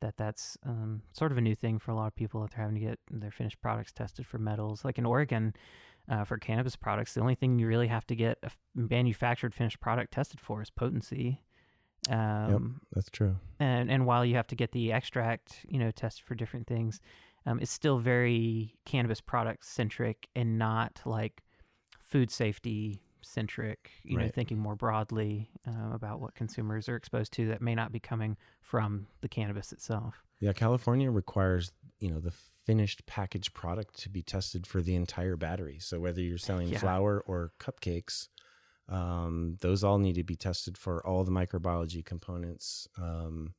that 0.00 0.16
that's 0.16 0.56
um, 0.64 1.02
sort 1.12 1.32
of 1.32 1.38
a 1.38 1.40
new 1.40 1.54
thing 1.54 1.78
for 1.78 1.90
a 1.90 1.94
lot 1.94 2.06
of 2.06 2.14
people 2.14 2.40
that 2.42 2.52
they're 2.52 2.64
having 2.64 2.80
to 2.80 2.86
get 2.86 2.98
their 3.10 3.30
finished 3.30 3.60
products 3.60 3.92
tested 3.92 4.26
for 4.26 4.38
metals. 4.38 4.84
Like 4.84 4.98
in 4.98 5.06
Oregon, 5.06 5.54
uh, 6.08 6.24
for 6.24 6.38
cannabis 6.38 6.76
products, 6.76 7.14
the 7.14 7.20
only 7.20 7.34
thing 7.34 7.58
you 7.58 7.66
really 7.66 7.88
have 7.88 8.06
to 8.06 8.16
get 8.16 8.38
a 8.42 8.50
manufactured 8.74 9.54
finished 9.54 9.80
product 9.80 10.12
tested 10.12 10.40
for 10.40 10.62
is 10.62 10.70
potency. 10.70 11.42
Um, 12.08 12.80
That's 12.94 13.10
true. 13.10 13.36
and 13.58 13.90
and 13.90 14.06
while 14.06 14.24
you 14.24 14.36
have 14.36 14.46
to 14.48 14.54
get 14.54 14.72
the 14.72 14.92
extract, 14.92 15.66
you 15.68 15.78
know, 15.78 15.90
tested 15.90 16.24
for 16.24 16.34
different 16.34 16.66
things, 16.66 17.00
um, 17.48 17.58
it's 17.60 17.72
still 17.72 17.98
very 17.98 18.74
cannabis 18.84 19.20
product 19.20 19.64
centric 19.64 20.28
and 20.36 20.58
not 20.58 21.00
like 21.06 21.42
food 21.98 22.30
safety 22.30 23.00
centric. 23.22 23.90
You 24.02 24.18
know, 24.18 24.28
thinking 24.28 24.58
more 24.58 24.76
broadly 24.76 25.50
um, 25.66 25.92
about 25.92 26.20
what 26.20 26.34
consumers 26.34 26.88
are 26.88 26.96
exposed 26.96 27.32
to 27.34 27.46
that 27.48 27.62
may 27.62 27.74
not 27.74 27.90
be 27.90 28.00
coming 28.00 28.36
from 28.60 29.06
the 29.22 29.28
cannabis 29.28 29.72
itself. 29.72 30.22
Yeah, 30.40 30.52
California 30.52 31.10
requires 31.10 31.72
you 32.00 32.10
know 32.10 32.20
the 32.20 32.32
finished 32.66 33.06
packaged 33.06 33.54
product 33.54 33.98
to 34.02 34.10
be 34.10 34.20
tested 34.20 34.66
for 34.66 34.82
the 34.82 34.94
entire 34.94 35.36
battery. 35.36 35.78
So 35.80 35.98
whether 36.00 36.20
you're 36.20 36.36
selling 36.36 36.68
Yeah. 36.68 36.78
flower 36.78 37.18
or 37.26 37.52
cupcakes, 37.58 38.28
um, 38.90 39.56
those 39.62 39.82
all 39.82 39.98
need 39.98 40.16
to 40.16 40.22
be 40.22 40.36
tested 40.36 40.76
for 40.76 41.04
all 41.06 41.24
the 41.24 41.32
microbiology 41.32 42.04
components. 42.04 42.86
Um, 42.98 43.54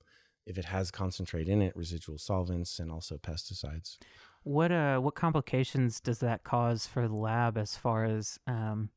if 0.50 0.58
it 0.58 0.66
has 0.66 0.90
concentrate 0.92 1.48
in 1.48 1.62
it, 1.62 1.76
residual 1.76 2.18
solvents, 2.18 2.80
and 2.80 2.92
also 2.92 3.18
pesticides. 3.18 3.98
What 4.44 4.72
uh 4.72 5.00
what 5.00 5.16
complications 5.16 6.00
does 6.00 6.20
that 6.20 6.44
cause 6.44 6.88
for 6.88 7.08
the 7.08 7.16
lab 7.16 7.58
as 7.58 7.78
far 7.78 8.06
as 8.06 8.40
um 8.48 8.90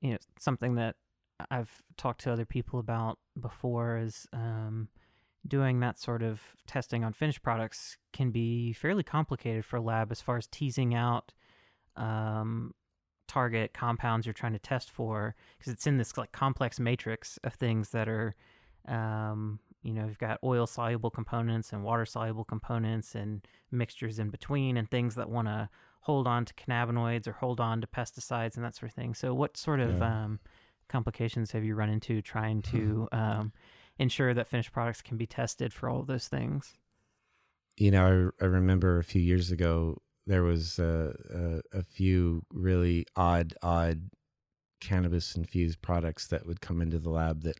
you 0.00 0.10
know 0.12 0.18
something 0.38 0.74
that 0.74 0.96
I've 1.50 1.82
talked 1.96 2.22
to 2.22 2.32
other 2.32 2.44
people 2.44 2.80
about 2.80 3.18
before 3.40 3.98
is 3.98 4.26
um 4.32 4.88
doing 5.46 5.80
that 5.80 5.98
sort 5.98 6.22
of 6.22 6.40
testing 6.66 7.04
on 7.04 7.12
finished 7.12 7.42
products 7.42 7.98
can 8.12 8.30
be 8.30 8.72
fairly 8.72 9.02
complicated 9.02 9.64
for 9.64 9.76
a 9.76 9.82
lab 9.82 10.10
as 10.10 10.20
far 10.20 10.38
as 10.38 10.46
teasing 10.46 10.94
out 10.94 11.32
um 11.96 12.72
target 13.28 13.72
compounds 13.74 14.26
you're 14.26 14.32
trying 14.32 14.52
to 14.52 14.58
test 14.58 14.90
for 14.90 15.34
because 15.58 15.72
it's 15.72 15.86
in 15.86 15.98
this 15.98 16.16
like 16.16 16.32
complex 16.32 16.80
matrix 16.80 17.38
of 17.44 17.54
things 17.54 17.90
that 17.90 18.08
are 18.08 18.34
um 18.88 19.60
you 19.84 19.92
know 19.94 20.06
you've 20.06 20.18
got 20.18 20.40
oil 20.42 20.66
soluble 20.66 21.10
components 21.10 21.72
and 21.72 21.84
water 21.84 22.04
soluble 22.06 22.44
components 22.44 23.14
and 23.14 23.46
mixtures 23.70 24.18
in 24.18 24.30
between 24.30 24.76
and 24.76 24.90
things 24.90 25.14
that 25.14 25.30
want 25.30 25.46
to 25.46 25.68
hold 26.00 26.26
on 26.26 26.44
to 26.44 26.54
cannabinoids 26.54 27.28
or 27.28 27.32
hold 27.32 27.60
on 27.60 27.80
to 27.80 27.86
pesticides 27.86 28.56
and 28.56 28.64
that 28.64 28.74
sort 28.74 28.90
of 28.90 28.94
thing. 28.94 29.14
So, 29.14 29.32
what 29.32 29.56
sort 29.56 29.80
of 29.80 30.00
Yeah. 30.00 30.24
um, 30.24 30.40
complications 30.88 31.52
have 31.52 31.64
you 31.64 31.74
run 31.74 31.88
into 31.90 32.20
trying 32.20 32.62
to 32.62 33.08
um, 33.12 33.52
ensure 33.98 34.34
that 34.34 34.48
finished 34.48 34.72
products 34.72 35.00
can 35.02 35.16
be 35.16 35.26
tested 35.26 35.72
for 35.72 35.88
all 35.88 36.00
of 36.00 36.06
those 36.06 36.28
things? 36.28 36.74
you 37.76 37.90
know, 37.90 38.30
I, 38.40 38.44
I 38.44 38.46
remember 38.48 38.98
a 38.98 39.04
few 39.04 39.20
years 39.20 39.50
ago 39.50 40.00
there 40.26 40.42
was 40.44 40.78
a, 40.78 41.12
a, 41.74 41.78
a 41.80 41.82
few 41.82 42.42
really 42.52 43.04
odd, 43.16 43.52
odd 43.62 44.10
cannabis 44.80 45.34
infused 45.34 45.82
products 45.82 46.28
that 46.28 46.46
would 46.46 46.60
come 46.60 46.80
into 46.80 46.98
the 46.98 47.10
lab 47.10 47.42
that 47.42 47.56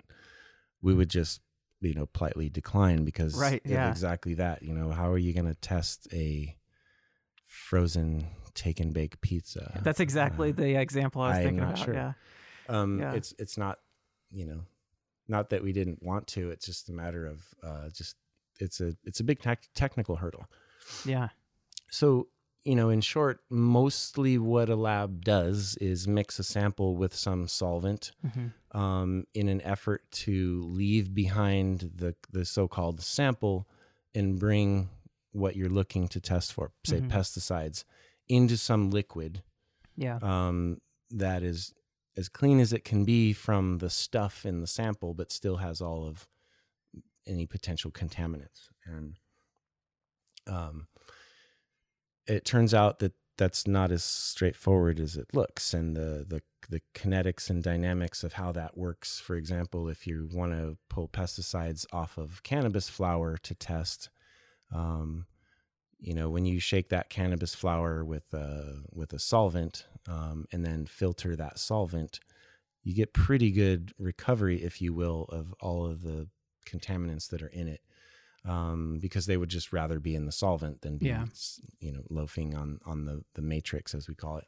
we 0.80 0.94
would 0.94 1.10
just, 1.10 1.40
you 1.84 1.94
know, 1.94 2.06
politely 2.06 2.48
decline 2.48 3.04
because 3.04 3.34
Right, 3.38 3.62
yeah. 3.64 3.90
exactly 3.90 4.34
that. 4.34 4.62
You 4.62 4.72
know, 4.74 4.90
how 4.90 5.10
are 5.10 5.18
you 5.18 5.32
going 5.32 5.46
to 5.46 5.54
test 5.54 6.08
a 6.12 6.56
frozen 7.46 8.26
take 8.54 8.80
and 8.80 8.92
bake 8.92 9.20
pizza? 9.20 9.80
That's 9.82 10.00
exactly 10.00 10.50
Uh, 10.50 10.52
the 10.52 10.76
example 10.80 11.22
I 11.22 11.28
was 11.28 11.36
I'm 11.38 11.44
thinking 11.44 11.64
about. 11.64 11.78
sure. 11.78 11.94
Yeah. 11.94 12.12
um, 12.68 13.00
yeah. 13.00 13.12
It's 13.14 13.34
it's 13.38 13.56
not, 13.58 13.78
you 14.30 14.46
know, 14.46 14.60
not 15.28 15.50
that 15.50 15.62
we 15.62 15.72
didn't 15.72 16.02
want 16.02 16.26
to. 16.28 16.50
It's 16.50 16.66
just 16.66 16.88
a 16.88 16.92
matter 16.92 17.26
of 17.26 17.42
uh, 17.62 17.88
just 17.90 18.16
it's 18.60 18.80
a 18.80 18.96
it's 19.04 19.20
a 19.20 19.24
big 19.24 19.40
tec- 19.40 19.68
technical 19.74 20.16
hurdle. 20.16 20.46
Yeah. 21.04 21.28
So, 21.90 22.28
you 22.64 22.74
know, 22.74 22.88
in 22.90 23.00
short, 23.00 23.40
mostly 23.50 24.38
what 24.38 24.68
a 24.68 24.76
lab 24.76 25.24
does 25.24 25.76
is 25.80 26.08
mix 26.08 26.38
a 26.38 26.44
sample 26.44 26.96
with 26.96 27.14
some 27.14 27.46
solvent 27.48 28.12
hmm 28.32 28.48
um, 28.74 29.24
in 29.34 29.48
an 29.48 29.60
effort 29.62 30.02
to 30.10 30.62
leave 30.64 31.14
behind 31.14 31.92
the, 31.94 32.14
the 32.30 32.44
so 32.44 32.68
called 32.68 33.00
sample 33.00 33.68
and 34.14 34.38
bring 34.38 34.90
what 35.32 35.56
you're 35.56 35.68
looking 35.70 36.08
to 36.08 36.20
test 36.20 36.52
for, 36.52 36.72
say 36.84 37.00
Mhm. 37.00 37.08
pesticides, 37.08 37.84
into 38.28 38.56
some 38.56 38.90
liquid 38.90 39.42
Yeah. 39.96 40.18
um, 40.22 40.80
that 41.10 41.42
is 41.42 41.72
as 42.16 42.28
clean 42.28 42.60
as 42.60 42.72
it 42.72 42.84
can 42.84 43.04
be 43.04 43.32
from 43.32 43.78
the 43.78 43.90
stuff 43.90 44.44
in 44.46 44.60
the 44.60 44.66
sample, 44.66 45.14
but 45.14 45.32
still 45.32 45.56
has 45.56 45.80
all 45.80 46.06
of 46.06 46.28
any 47.26 47.46
potential 47.46 47.90
contaminants. 47.90 48.68
And 48.84 49.18
um, 50.46 50.86
it 52.26 52.44
turns 52.44 52.72
out 52.74 52.98
that 53.00 53.12
that's 53.36 53.66
not 53.66 53.90
as 53.90 54.04
straightforward 54.04 55.00
as 55.00 55.16
it 55.16 55.28
looks, 55.34 55.74
and 55.74 55.96
the 55.96 56.24
the 56.28 56.42
the 56.70 56.80
kinetics 56.94 57.50
and 57.50 57.62
dynamics 57.62 58.24
of 58.24 58.34
how 58.34 58.52
that 58.52 58.76
works. 58.76 59.20
For 59.20 59.36
example, 59.36 59.88
if 59.88 60.06
you 60.06 60.28
want 60.32 60.52
to 60.52 60.76
pull 60.88 61.08
pesticides 61.08 61.86
off 61.92 62.16
of 62.16 62.42
cannabis 62.42 62.88
flower 62.88 63.36
to 63.38 63.54
test, 63.54 64.08
um, 64.72 65.26
you 66.00 66.14
know, 66.14 66.30
when 66.30 66.44
you 66.44 66.60
shake 66.60 66.88
that 66.90 67.10
cannabis 67.10 67.54
flower 67.54 68.04
with 68.04 68.32
a 68.34 68.82
with 68.92 69.12
a 69.12 69.18
solvent 69.18 69.86
um, 70.08 70.46
and 70.52 70.64
then 70.64 70.86
filter 70.86 71.34
that 71.36 71.58
solvent, 71.58 72.20
you 72.82 72.94
get 72.94 73.14
pretty 73.14 73.50
good 73.50 73.92
recovery, 73.98 74.62
if 74.62 74.80
you 74.80 74.92
will, 74.92 75.24
of 75.30 75.54
all 75.60 75.86
of 75.86 76.02
the 76.02 76.28
contaminants 76.66 77.28
that 77.30 77.42
are 77.42 77.48
in 77.48 77.68
it, 77.68 77.80
um, 78.44 78.98
because 79.00 79.26
they 79.26 79.36
would 79.36 79.48
just 79.48 79.72
rather 79.72 79.98
be 80.00 80.14
in 80.14 80.26
the 80.26 80.32
solvent 80.32 80.82
than 80.82 80.98
be, 80.98 81.06
Yeah. 81.06 81.26
you 81.80 81.92
know, 81.92 82.02
loafing 82.10 82.54
on 82.54 82.80
on 82.84 83.04
the 83.06 83.24
the 83.34 83.42
matrix 83.42 83.94
as 83.94 84.08
we 84.08 84.14
call 84.14 84.36
it. 84.38 84.46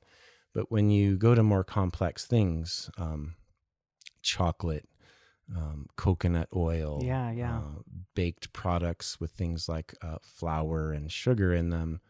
But 0.54 0.70
when 0.70 0.90
you 0.90 1.16
go 1.16 1.34
to 1.34 1.42
more 1.42 1.64
complex 1.64 2.26
things, 2.26 2.90
um, 2.98 3.34
chocolate, 4.22 4.88
um, 5.54 5.86
coconut 5.96 6.48
oil, 6.54 7.00
Yeah, 7.04 7.30
yeah. 7.30 7.58
uh, 7.58 7.82
baked 8.14 8.52
products 8.52 9.20
with 9.20 9.30
things 9.32 9.68
like 9.68 9.94
uh, 10.02 10.18
flour 10.22 10.92
and 10.92 11.10
sugar 11.12 11.52
in 11.54 11.70
them 11.70 12.00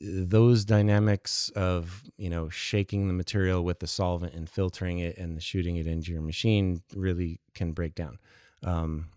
those 0.00 0.64
dynamics 0.64 1.50
of 1.50 2.04
you 2.16 2.30
know 2.30 2.48
shaking 2.48 3.06
the 3.06 3.12
material 3.12 3.62
with 3.62 3.80
the 3.80 3.86
solvent 3.86 4.32
and 4.32 4.48
filtering 4.48 4.98
it 4.98 5.18
and 5.18 5.42
shooting 5.42 5.76
it 5.76 5.86
into 5.86 6.10
your 6.10 6.22
machine 6.22 6.80
really 6.94 7.38
can 7.54 7.72
break 7.72 7.94
down 7.94 8.18
um, 8.64 9.08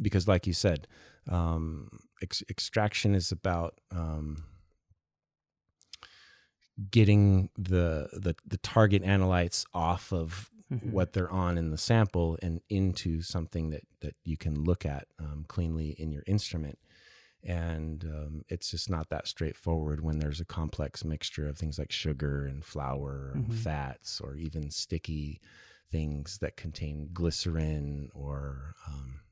because 0.00 0.26
like 0.28 0.46
you 0.46 0.52
said 0.52 0.86
um, 1.28 1.88
ex- 2.22 2.42
extraction 2.50 3.14
is 3.14 3.32
about 3.32 3.80
um, 3.90 4.44
getting 6.90 7.50
the, 7.56 8.08
the 8.12 8.34
the 8.46 8.56
target 8.58 9.02
analytes 9.02 9.64
off 9.72 10.12
of 10.12 10.50
Mhm. 10.70 10.92
what 10.92 11.12
they're 11.12 11.30
on 11.30 11.56
in 11.56 11.70
the 11.70 11.78
sample 11.78 12.36
and 12.42 12.60
into 12.68 13.22
something 13.22 13.70
that 13.70 13.82
that 14.00 14.16
you 14.24 14.36
can 14.36 14.54
look 14.64 14.84
at 14.84 15.06
um, 15.20 15.44
cleanly 15.48 15.90
in 15.98 16.10
your 16.10 16.24
instrument 16.26 16.78
and 17.46 18.04
um, 18.04 18.42
it's 18.48 18.70
just 18.70 18.88
not 18.90 19.08
that 19.10 19.28
straightforward 19.28 20.02
when 20.02 20.18
there's 20.18 20.40
a 20.40 20.44
complex 20.46 21.04
mixture 21.04 21.46
of 21.46 21.58
things 21.58 21.78
like 21.78 21.92
sugar 21.92 22.46
and 22.46 22.64
flour 22.64 23.32
and 23.34 23.50
Mhm. 23.50 23.54
fats 23.54 24.20
or 24.20 24.34
even 24.34 24.70
sticky 24.70 25.40
things 25.92 26.38
that 26.38 26.56
contain 26.56 27.10
glycerin 27.12 28.08
or 28.14 28.74
um, 28.88 29.20
And 29.20 29.23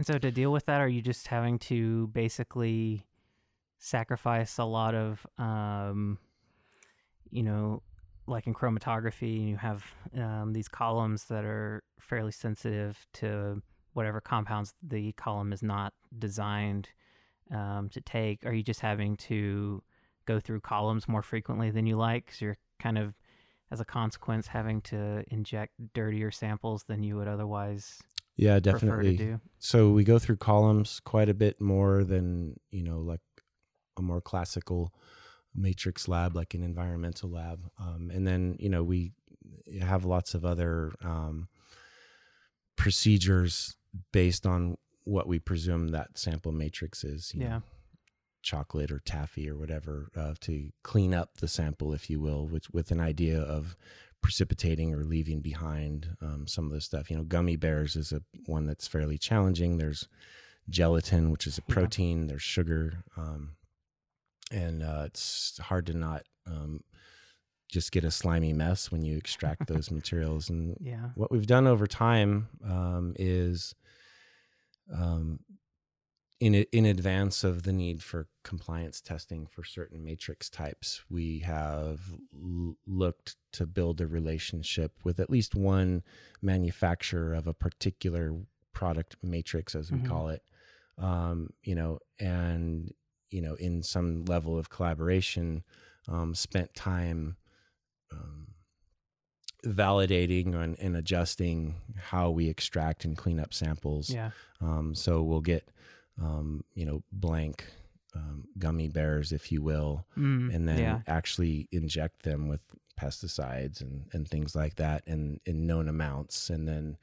so 0.00 0.18
to 0.18 0.30
deal 0.30 0.52
with 0.52 0.66
that, 0.66 0.80
are 0.80 0.88
you 0.88 1.02
just 1.02 1.28
having 1.28 1.58
to 1.60 2.08
basically 2.08 3.04
sacrifice 3.78 4.58
a 4.58 4.64
lot 4.64 4.94
of, 4.94 5.26
um, 5.38 6.18
you 7.30 7.42
know, 7.42 7.82
like 8.26 8.46
in 8.46 8.54
chromatography, 8.54 9.48
you 9.48 9.56
have 9.56 9.84
um, 10.16 10.52
these 10.52 10.68
columns 10.68 11.24
that 11.24 11.44
are 11.44 11.82
fairly 11.98 12.32
sensitive 12.32 13.06
to 13.14 13.60
whatever 13.94 14.20
compounds 14.20 14.74
the 14.82 15.12
column 15.12 15.52
is 15.52 15.62
not 15.62 15.92
designed 16.18 16.88
um, 17.50 17.88
to 17.90 18.00
take. 18.00 18.46
Are 18.46 18.52
you 18.52 18.62
just 18.62 18.80
having 18.80 19.16
to 19.16 19.82
go 20.24 20.40
through 20.40 20.60
columns 20.60 21.08
more 21.08 21.22
frequently 21.22 21.70
than 21.70 21.86
you 21.86 21.96
like? 21.96 22.26
Because 22.26 22.40
you're 22.40 22.58
kind 22.78 22.96
of, 22.96 23.14
as 23.70 23.80
a 23.80 23.84
consequence, 23.84 24.46
having 24.46 24.80
to 24.82 25.24
inject 25.28 25.72
dirtier 25.92 26.30
samples 26.30 26.84
than 26.84 27.02
you 27.02 27.16
would 27.16 27.28
otherwise 27.28 28.00
yeah 28.36 28.58
definitely. 28.60 29.36
so 29.58 29.90
we 29.90 30.04
go 30.04 30.18
through 30.18 30.36
columns 30.36 31.00
quite 31.00 31.28
a 31.28 31.34
bit 31.34 31.60
more 31.60 32.04
than 32.04 32.58
you 32.70 32.82
know 32.82 32.98
like 32.98 33.20
a 33.98 34.02
more 34.02 34.20
classical 34.20 34.92
matrix 35.54 36.08
lab 36.08 36.34
like 36.34 36.54
an 36.54 36.62
environmental 36.62 37.28
lab. 37.30 37.60
Um, 37.78 38.10
and 38.12 38.26
then 38.26 38.56
you 38.58 38.70
know 38.70 38.82
we 38.82 39.12
have 39.82 40.04
lots 40.06 40.34
of 40.34 40.44
other 40.46 40.92
um, 41.04 41.48
procedures 42.76 43.76
based 44.12 44.46
on 44.46 44.76
what 45.04 45.26
we 45.26 45.38
presume 45.38 45.88
that 45.88 46.16
sample 46.16 46.52
matrix 46.52 47.04
is 47.04 47.32
you 47.34 47.40
know, 47.40 47.46
Yeah. 47.46 47.60
chocolate 48.42 48.90
or 48.90 49.00
taffy 49.00 49.48
or 49.50 49.56
whatever 49.58 50.08
uh, 50.16 50.34
to 50.40 50.70
clean 50.82 51.12
up 51.12 51.36
the 51.38 51.48
sample 51.48 51.92
if 51.92 52.08
you 52.08 52.20
will 52.20 52.46
which 52.48 52.70
with 52.70 52.90
an 52.90 53.00
idea 53.00 53.40
of 53.40 53.76
precipitating 54.22 54.94
or 54.94 55.04
leaving 55.04 55.40
behind 55.40 56.16
um, 56.22 56.46
some 56.46 56.66
of 56.66 56.72
the 56.72 56.80
stuff 56.80 57.10
you 57.10 57.16
know 57.16 57.24
gummy 57.24 57.56
bears 57.56 57.96
is 57.96 58.12
a 58.12 58.22
one 58.46 58.66
that's 58.66 58.86
fairly 58.86 59.18
challenging 59.18 59.76
there's 59.78 60.08
gelatin 60.70 61.30
which 61.30 61.46
is 61.46 61.58
a 61.58 61.62
Yeah. 61.68 61.74
protein 61.74 62.28
there's 62.28 62.42
sugar 62.42 63.02
um, 63.16 63.56
and 64.50 64.82
uh, 64.82 65.02
it's 65.06 65.58
hard 65.58 65.86
to 65.86 65.94
not 65.94 66.22
um, 66.46 66.82
just 67.68 67.90
get 67.90 68.04
a 68.04 68.10
slimy 68.10 68.52
mess 68.52 68.92
when 68.92 69.02
you 69.02 69.16
extract 69.16 69.66
those 69.66 69.90
materials 69.98 70.48
and 70.50 70.76
Yeah. 70.80 71.10
what 71.16 71.30
we've 71.32 71.46
done 71.46 71.66
over 71.66 71.86
time 71.86 72.48
um, 72.64 73.14
is 73.18 73.74
um, 74.94 75.40
in 76.42 76.54
in 76.54 76.84
advance 76.86 77.44
of 77.44 77.62
the 77.62 77.72
need 77.72 78.02
for 78.02 78.26
compliance 78.42 79.00
testing 79.00 79.46
for 79.46 79.62
certain 79.62 80.02
matrix 80.04 80.50
types, 80.50 81.02
we 81.08 81.38
have 81.40 82.00
looked 82.86 83.36
to 83.52 83.66
build 83.66 84.00
a 84.00 84.06
relationship 84.08 84.92
with 85.04 85.20
at 85.20 85.30
least 85.30 85.54
one 85.54 86.02
manufacturer 86.40 87.32
of 87.34 87.46
a 87.46 87.54
particular 87.54 88.34
product 88.72 89.16
matrix, 89.22 89.74
as 89.76 89.92
we 89.92 89.98
Mhm. 89.98 90.06
call 90.06 90.28
it. 90.30 90.42
Um, 90.98 91.50
you 91.62 91.74
know, 91.76 92.00
and 92.18 92.92
you 93.30 93.40
know, 93.40 93.54
in 93.54 93.82
some 93.82 94.24
level 94.24 94.58
of 94.58 94.68
collaboration, 94.68 95.62
um, 96.08 96.34
spent 96.34 96.74
time. 96.74 97.36
Um, 98.10 98.48
validating 99.64 100.54
and, 100.56 100.76
and 100.80 100.96
adjusting 100.96 101.76
how 102.10 102.30
we 102.30 102.48
extract 102.48 103.04
and 103.04 103.16
clean 103.16 103.38
up 103.38 103.54
samples. 103.54 104.10
Yeah. 104.10 104.32
Um, 104.60 104.92
so 104.96 105.22
we'll 105.22 105.40
get, 105.40 105.68
um, 106.22 106.64
you 106.74 106.84
know, 106.86 107.02
blank 107.12 107.64
um, 108.14 108.44
gummy 108.58 108.88
bears, 108.88 109.32
if 109.32 109.50
you 109.50 109.62
will, 109.62 110.06
Mm, 110.18 110.54
and 110.54 110.68
then 110.68 110.78
yeah. 110.82 111.00
actually 111.06 111.68
inject 111.72 112.22
them 112.22 112.48
with 112.48 112.60
pesticides 113.00 113.80
and, 113.80 114.06
and 114.12 114.28
things 114.28 114.54
like 114.54 114.76
that 114.76 115.02
in, 115.06 115.40
in 115.46 115.66
known 115.66 115.88
amounts. 115.88 116.50
And 116.50 116.68
then 116.68 116.96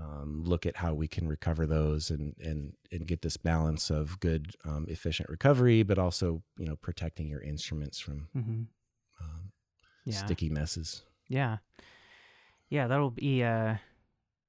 um, 0.00 0.42
look 0.44 0.66
at 0.66 0.76
how 0.76 0.94
we 0.94 1.06
can 1.06 1.28
recover 1.28 1.66
those 1.66 2.10
and, 2.10 2.34
and, 2.42 2.72
and 2.90 3.06
get 3.06 3.22
this 3.22 3.36
balance 3.36 3.90
of 3.90 4.18
good, 4.20 4.54
um, 4.64 4.86
efficient 4.88 5.28
recovery, 5.28 5.82
but 5.82 5.98
also, 5.98 6.42
you 6.58 6.66
know, 6.66 6.76
protecting 6.76 7.28
your 7.28 7.40
instruments 7.42 7.98
from 8.00 8.28
hmm 8.32 8.62
um, 9.20 9.52
Yeah. 10.04 10.12
sticky 10.14 10.48
messes. 10.50 11.02
Yeah. 11.28 11.58
Yeah, 12.68 12.86
that'll 12.88 13.10
be 13.10 13.44
uh 13.44 13.76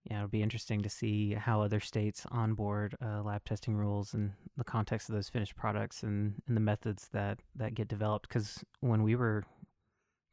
yeah, 0.10 0.18
it'll 0.18 0.28
be 0.28 0.43
interesting 0.43 0.82
to 0.82 0.89
see 0.89 1.34
how 1.34 1.62
other 1.62 1.80
states 1.80 2.26
onboard 2.32 2.95
uh, 3.04 3.22
lab 3.24 3.43
testing 3.45 3.76
rules 3.76 4.14
and 4.14 4.34
the 4.58 4.64
context 4.64 5.10
of 5.10 5.16
those 5.16 5.30
finished 5.30 5.56
products 5.56 6.04
and, 6.04 6.36
and 6.47 6.58
the 6.58 6.62
methods 6.62 7.08
that, 7.14 7.39
that 7.56 7.74
get 7.74 7.88
developed. 7.88 8.28
Because 8.28 8.64
when 8.82 9.04
we 9.04 9.16
were 9.16 9.45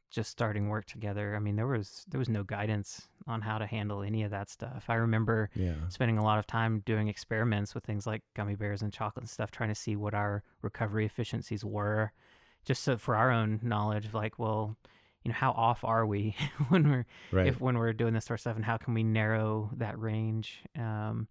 just 0.09 0.29
starting 0.29 0.67
work 0.67 0.85
together, 0.85 1.37
I 1.37 1.39
mean, 1.39 1.55
there 1.55 1.67
was 1.67 2.03
there 2.09 2.19
was 2.19 2.27
no 2.27 2.43
guidance 2.43 3.07
on 3.27 3.39
how 3.39 3.57
to 3.57 3.65
handle 3.65 4.01
any 4.03 4.23
of 4.23 4.31
that 4.31 4.49
stuff. 4.49 4.85
I 4.89 4.95
remember 4.95 5.49
Yeah. 5.55 5.75
spending 5.87 6.17
a 6.17 6.23
lot 6.23 6.37
of 6.37 6.45
time 6.45 6.81
doing 6.85 7.07
experiments 7.07 7.73
with 7.73 7.85
things 7.85 8.05
like 8.05 8.23
gummy 8.33 8.55
bears 8.55 8.81
and 8.81 8.91
chocolate 8.91 9.23
and 9.23 9.29
stuff, 9.29 9.51
trying 9.51 9.69
to 9.69 9.75
see 9.75 9.95
what 9.95 10.13
our 10.13 10.43
recovery 10.61 11.05
efficiencies 11.05 11.63
were, 11.63 12.11
just 12.65 12.83
so 12.83 12.97
for 12.97 13.15
our 13.15 13.31
own 13.31 13.61
knowledge 13.63 14.07
of 14.07 14.13
like, 14.13 14.37
well, 14.37 14.75
you 15.23 15.29
know, 15.29 15.35
how 15.35 15.51
off 15.51 15.83
are 15.83 16.05
we 16.05 16.35
when 16.69 16.89
we're 16.89 17.05
Right. 17.31 17.47
if 17.47 17.59
when 17.61 17.77
we're 17.77 17.93
doing 17.93 18.13
this 18.13 18.25
sort 18.25 18.39
of 18.39 18.41
stuff, 18.41 18.55
and 18.55 18.65
how 18.65 18.77
can 18.77 18.93
we 18.93 19.03
narrow 19.03 19.69
that 19.77 19.99
range? 19.99 20.61
Um, 20.77 21.27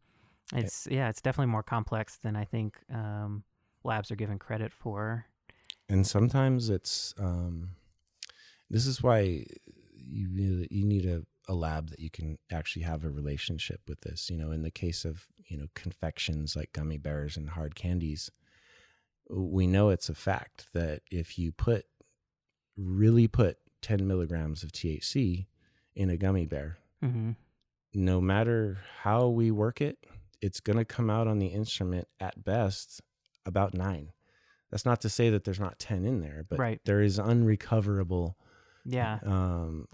it's 0.55 0.86
yeah, 0.91 1.09
it's 1.09 1.20
definitely 1.20 1.51
more 1.53 1.62
complex 1.62 2.18
than 2.22 2.36
I 2.36 2.45
think 2.45 2.76
um, 2.93 3.45
labs 3.84 4.11
are 4.11 4.16
given 4.16 4.38
credit 4.38 4.72
for. 4.72 5.26
and 5.88 6.07
sometimes 6.07 6.70
it's 6.70 7.14
um, 7.18 7.70
this 8.68 8.86
is 8.86 9.03
why 9.03 9.45
you 9.95 10.66
you 10.70 10.84
need 10.84 11.07
a, 11.07 11.22
a 11.49 11.55
lab 11.55 11.91
that 11.91 12.01
you 12.01 12.11
can 12.11 12.38
actually 12.51 12.82
have 12.82 13.05
a 13.05 13.11
relationship 13.11 13.80
with 13.88 14.01
this 14.03 14.28
you 14.30 14.36
know 14.36 14.51
in 14.51 14.62
the 14.62 14.70
case 14.70 15.05
of 15.05 15.26
you 15.47 15.57
know 15.57 15.66
confections 15.74 16.55
like 16.57 16.72
gummy 16.72 16.97
bears 16.99 17.36
and 17.36 17.51
hard 17.51 17.74
candies 17.74 18.30
we 19.28 19.66
know 19.66 19.91
it's 19.91 20.09
a 20.09 20.14
fact 20.14 20.66
that 20.72 21.03
if 21.11 21.38
you 21.38 21.53
put 21.53 21.86
really 22.76 23.28
put 23.28 23.59
10 23.83 24.07
milligrams 24.07 24.62
of 24.62 24.72
thc 24.72 25.47
in 25.95 26.11
a 26.11 26.16
gummy 26.16 26.47
bear 26.47 26.78
hmm 27.01 27.31
no 27.93 28.20
matter 28.20 28.78
how 29.03 29.26
we 29.28 29.51
work 29.51 29.81
it, 29.81 29.99
it's 30.41 30.61
going 30.61 30.76
to 30.78 30.85
come 30.85 31.11
out 31.11 31.26
on 31.26 31.39
the 31.41 31.49
instrument 31.49 32.07
at 32.20 32.45
best 32.45 33.01
about 33.45 33.74
nine. 33.74 34.12
That's 34.70 34.85
not 34.87 35.01
to 35.01 35.09
say 35.09 35.28
that 35.31 35.43
there's 35.43 35.59
not 35.59 35.81
10 35.81 36.05
in 36.05 36.20
there, 36.20 36.45
but 36.49 36.61
Right. 36.61 36.81
there 36.85 37.03
is 37.03 37.18
unrecoverable 37.18 38.39
Yeah, 38.85 39.18
um, 39.24 39.87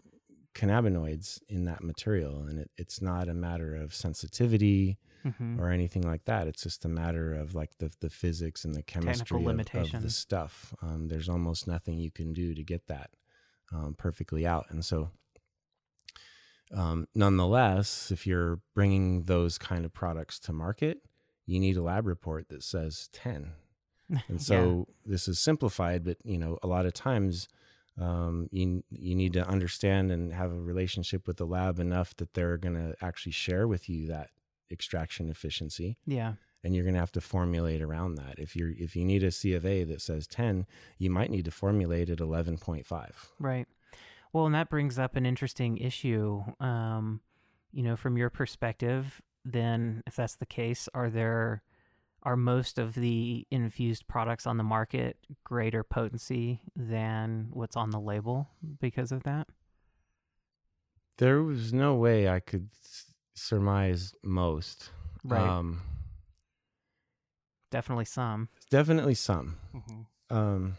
cannabinoids 0.54 1.40
in 1.48 1.64
that 1.64 1.82
material. 1.82 2.42
And 2.42 2.58
it, 2.58 2.70
it's 2.76 3.00
not 3.00 3.28
a 3.28 3.34
matter 3.34 3.74
of 3.74 3.94
sensitivity 3.94 4.98
hmm 5.22 5.58
or 5.58 5.70
anything 5.70 6.02
like 6.02 6.26
that. 6.26 6.46
It's 6.46 6.62
just 6.64 6.84
a 6.84 6.88
matter 6.88 7.32
of 7.32 7.54
like 7.54 7.78
the, 7.78 7.90
the 8.00 8.10
physics 8.10 8.64
and 8.66 8.74
the 8.74 8.82
chemistry 8.82 9.38
of, 9.60 9.66
of 9.86 9.90
the 10.02 10.10
stuff. 10.10 10.74
Um, 10.82 11.08
there's 11.08 11.30
almost 11.30 11.66
nothing 11.66 11.98
you 11.98 12.10
can 12.10 12.34
do 12.34 12.54
to 12.54 12.62
get 12.62 12.86
that 12.88 13.10
um, 13.72 13.94
perfectly 13.96 14.46
out. 14.46 14.66
And 14.70 14.84
so, 14.84 15.10
um, 16.74 17.06
nonetheless, 17.14 18.10
if 18.10 18.26
you're 18.26 18.60
bringing 18.74 19.24
those 19.24 19.58
kind 19.58 19.84
of 19.84 19.92
products 19.92 20.38
to 20.40 20.52
market, 20.52 20.98
you 21.46 21.60
need 21.60 21.76
a 21.76 21.82
lab 21.82 22.06
report 22.06 22.48
that 22.48 22.62
says 22.62 23.08
10. 23.12 23.52
And 24.28 24.40
so 24.40 24.86
this 25.04 25.26
is 25.26 25.40
simplified, 25.40 26.04
but 26.04 26.18
you 26.22 26.38
know, 26.38 26.58
a 26.62 26.68
lot 26.68 26.86
of 26.86 26.94
times 26.94 27.48
um, 28.00 28.48
you 28.52 28.84
you 28.90 29.14
need 29.16 29.32
to 29.32 29.46
understand 29.48 30.12
and 30.12 30.32
have 30.32 30.52
a 30.52 30.60
relationship 30.60 31.26
with 31.26 31.38
the 31.38 31.44
lab 31.44 31.80
enough 31.80 32.14
that 32.18 32.34
they're 32.34 32.56
going 32.56 32.74
to 32.76 32.94
actually 33.00 33.32
share 33.32 33.66
with 33.66 33.88
you 33.88 34.06
that 34.06 34.30
extraction 34.70 35.28
efficiency, 35.28 35.96
yeah, 36.06 36.34
and 36.66 36.74
you're 36.74 36.84
going 36.84 36.94
to 36.94 37.00
have 37.00 37.12
to 37.12 37.20
formulate 37.20 37.80
around 37.80 38.16
that. 38.16 38.34
If 38.38 38.56
you're 38.56 38.72
if 38.76 38.96
you 38.96 39.04
need 39.04 39.22
a 39.22 39.30
C 39.30 39.54
of 39.54 39.64
A 39.64 39.84
that 39.84 40.02
says 40.02 40.26
10, 40.26 40.66
you 40.98 41.10
might 41.10 41.30
need 41.30 41.44
to 41.44 41.52
formulate 41.52 42.10
at 42.10 42.18
11.5. 42.18 43.10
Right. 43.38 43.68
Well, 44.32 44.46
and 44.46 44.54
that 44.56 44.68
brings 44.68 44.98
up 44.98 45.14
an 45.14 45.24
interesting 45.24 45.78
issue. 45.78 46.42
Um, 46.58 47.20
you 47.72 47.84
know, 47.84 47.94
from 47.94 48.16
your 48.16 48.30
perspective, 48.30 49.22
then 49.44 50.02
if 50.08 50.16
that's 50.16 50.34
the 50.34 50.44
case, 50.44 50.88
are 50.92 51.08
there 51.08 51.62
are 52.24 52.36
most 52.36 52.78
of 52.80 52.94
the 52.94 53.46
infused 53.52 54.08
products 54.08 54.44
on 54.44 54.56
the 54.56 54.64
market 54.64 55.16
greater 55.44 55.84
potency 55.84 56.60
than 56.74 57.46
what's 57.52 57.76
on 57.76 57.90
the 57.90 58.00
label 58.00 58.48
because 58.80 59.12
of 59.12 59.22
that? 59.22 59.46
There 61.18 61.44
was 61.44 61.72
no 61.72 61.94
way 61.94 62.28
I 62.28 62.40
could 62.40 62.70
s- 62.84 63.12
surmise 63.34 64.12
most. 64.24 64.90
Right. 65.22 65.40
Um, 65.40 65.80
Definitely 67.70 68.04
some. 68.04 68.48
definitely 68.70 69.14
some. 69.14 69.56
Um, 70.30 70.76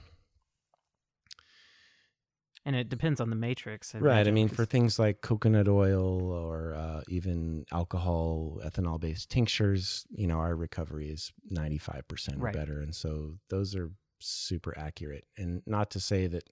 And 2.65 2.75
it 2.75 2.89
depends 2.89 3.21
on 3.21 3.29
the 3.29 3.35
matrix. 3.35 3.95
I 3.95 3.99
Right. 3.99 4.27
I 4.27 4.31
mean, 4.31 4.49
for 4.49 4.65
things 4.65 4.99
like 4.99 5.21
coconut 5.21 5.69
oil 5.69 6.31
or 6.31 6.75
uh, 6.75 7.01
even 7.07 7.65
alcohol, 7.71 8.59
ethanol 8.65 8.99
based 8.99 9.29
tinctures, 9.29 10.05
you 10.09 10.27
know, 10.27 10.38
our 10.39 10.55
recovery 10.55 11.09
is 11.09 11.31
95% 11.49 12.35
or 12.38 12.39
Right. 12.39 12.53
better. 12.53 12.81
And 12.81 12.93
so 12.93 13.35
those 13.49 13.73
are 13.75 13.91
super 14.19 14.77
accurate. 14.77 15.25
And 15.38 15.61
not 15.65 15.89
to 15.91 15.99
say 16.01 16.27
that 16.27 16.49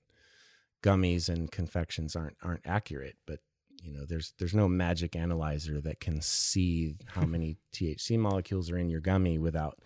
gummies 0.81 1.27
and 1.27 1.51
confections 1.51 2.15
aren't 2.15 2.37
aren't 2.43 2.65
accurate, 2.65 3.17
but 3.25 3.39
you 3.83 3.91
know 3.91 4.05
there's 4.05 4.33
there's 4.39 4.55
no 4.55 4.67
magic 4.67 5.15
analyzer 5.15 5.81
that 5.81 5.99
can 5.99 6.21
see 6.21 6.95
how 7.07 7.25
many 7.25 7.57
THC 7.73 8.17
molecules 8.17 8.71
are 8.71 8.77
in 8.77 8.89
your 8.89 9.01
gummy 9.01 9.37
without 9.37 9.79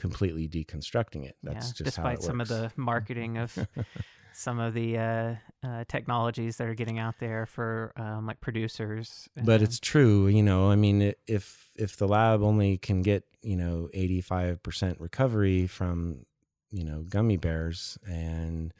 completely 0.00 0.48
deconstructing 0.48 1.26
it. 1.26 1.36
That's 1.42 1.66
yeah, 1.66 1.72
just 1.72 1.84
despite 1.84 2.22
some 2.22 2.40
of 2.40 2.48
the 2.48 2.72
marketing 2.76 3.38
of 3.38 3.56
some 4.32 4.58
of 4.58 4.74
the 4.74 4.98
uh, 4.98 5.34
uh, 5.62 5.84
technologies 5.88 6.56
that 6.56 6.66
are 6.66 6.74
getting 6.74 6.98
out 6.98 7.16
there 7.20 7.46
for 7.46 7.92
um, 7.96 8.26
like 8.26 8.40
producers. 8.40 9.28
But 9.36 9.62
it's 9.62 9.78
true, 9.78 10.26
you 10.26 10.42
know. 10.42 10.70
I 10.70 10.76
mean, 10.76 11.14
if 11.26 11.70
if 11.76 11.96
the 11.96 12.08
lab 12.08 12.42
only 12.42 12.78
can 12.78 13.02
get 13.02 13.24
you 13.42 13.56
know 13.56 13.88
eighty 13.92 14.20
five 14.20 14.62
percent 14.62 15.00
recovery 15.00 15.66
from 15.66 16.24
you 16.70 16.84
know 16.84 17.04
gummy 17.08 17.36
bears 17.36 17.98
and 18.08 18.72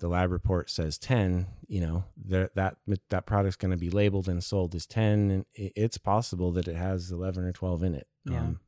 the 0.00 0.08
lab 0.08 0.30
report 0.30 0.70
says 0.70 0.98
10 0.98 1.46
you 1.66 1.80
know 1.80 2.04
that 2.26 2.54
that 2.54 2.76
that 3.08 3.26
product's 3.26 3.56
going 3.56 3.70
to 3.70 3.76
be 3.76 3.90
labeled 3.90 4.28
and 4.28 4.44
sold 4.44 4.74
as 4.74 4.86
10 4.86 5.30
and 5.30 5.44
it's 5.54 5.98
possible 5.98 6.52
that 6.52 6.68
it 6.68 6.76
has 6.76 7.10
11 7.10 7.44
or 7.44 7.52
12 7.52 7.82
in 7.82 7.94
it 7.94 8.06
yeah 8.24 8.38
um, 8.38 8.60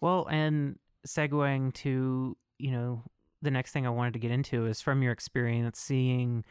well 0.00 0.26
and 0.30 0.78
segueing 1.06 1.72
to 1.74 2.36
you 2.58 2.70
know 2.70 3.02
the 3.42 3.50
next 3.50 3.72
thing 3.72 3.86
I 3.86 3.90
wanted 3.90 4.14
to 4.14 4.20
get 4.20 4.30
into 4.30 4.66
is 4.66 4.80
from 4.80 5.02
your 5.02 5.12
experience 5.12 5.78
seeing, 5.78 6.44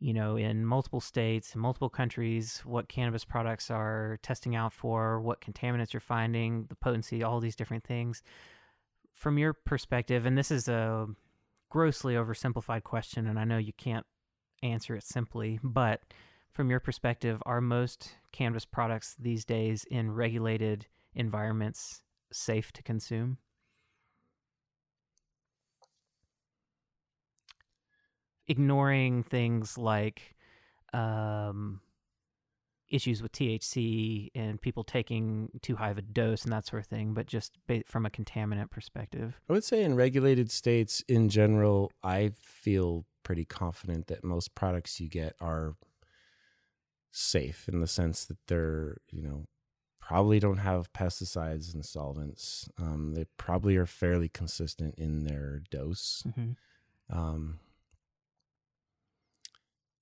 you 0.00 0.12
know, 0.12 0.36
in 0.36 0.66
multiple 0.66 1.00
states, 1.00 1.54
in 1.54 1.60
multiple 1.60 1.88
countries, 1.88 2.60
what 2.64 2.88
cannabis 2.88 3.24
products 3.24 3.70
are 3.70 4.18
testing 4.22 4.56
out 4.56 4.72
for, 4.72 5.20
what 5.20 5.40
contaminants 5.40 5.92
you're 5.92 6.00
finding, 6.00 6.66
the 6.68 6.74
potency, 6.74 7.22
all 7.22 7.38
these 7.38 7.56
different 7.56 7.84
things. 7.84 8.22
From 9.12 9.38
your 9.38 9.52
perspective, 9.52 10.26
and 10.26 10.36
this 10.36 10.50
is 10.50 10.66
a 10.66 11.06
grossly 11.70 12.14
oversimplified 12.14 12.82
question, 12.82 13.28
and 13.28 13.38
I 13.38 13.44
know 13.44 13.58
you 13.58 13.72
can't 13.72 14.04
answer 14.62 14.96
it 14.96 15.04
simply, 15.04 15.60
but 15.62 16.02
from 16.50 16.68
your 16.68 16.80
perspective, 16.80 17.40
are 17.46 17.60
most 17.60 18.16
cannabis 18.32 18.64
products 18.64 19.14
these 19.18 19.44
days 19.44 19.84
in 19.88 20.10
regulated 20.10 20.86
environments 21.14 22.02
safe 22.32 22.72
to 22.72 22.82
consume? 22.82 23.38
Ignoring 28.46 29.22
things 29.22 29.78
like 29.78 30.34
um, 30.92 31.80
issues 32.90 33.22
with 33.22 33.32
THC 33.32 34.30
and 34.34 34.60
people 34.60 34.84
taking 34.84 35.48
too 35.62 35.76
high 35.76 35.90
of 35.90 35.98
a 35.98 36.02
dose 36.02 36.44
and 36.44 36.52
that 36.52 36.66
sort 36.66 36.82
of 36.82 36.86
thing, 36.86 37.14
but 37.14 37.26
just 37.26 37.58
ba- 37.66 37.82
from 37.86 38.06
a 38.06 38.10
contaminant 38.10 38.70
perspective. 38.70 39.40
I 39.48 39.52
would 39.52 39.64
say 39.64 39.82
in 39.82 39.96
regulated 39.96 40.50
states 40.50 41.02
in 41.08 41.28
general, 41.28 41.90
I 42.02 42.32
feel 42.40 43.04
pretty 43.22 43.44
confident 43.44 44.06
that 44.08 44.22
most 44.22 44.54
products 44.54 45.00
you 45.00 45.08
get 45.08 45.34
are 45.40 45.74
safe 47.10 47.68
in 47.68 47.80
the 47.80 47.86
sense 47.86 48.24
that 48.26 48.38
they're, 48.46 48.98
you 49.10 49.22
know, 49.22 49.46
probably 50.00 50.38
don't 50.38 50.58
have 50.58 50.92
pesticides 50.92 51.72
and 51.72 51.84
solvents. 51.84 52.68
Um, 52.78 53.14
they 53.14 53.24
probably 53.38 53.76
are 53.76 53.86
fairly 53.86 54.28
consistent 54.28 54.94
in 54.98 55.24
their 55.24 55.62
dose. 55.70 56.22
Mm-hmm. 56.28 57.18
Um, 57.18 57.60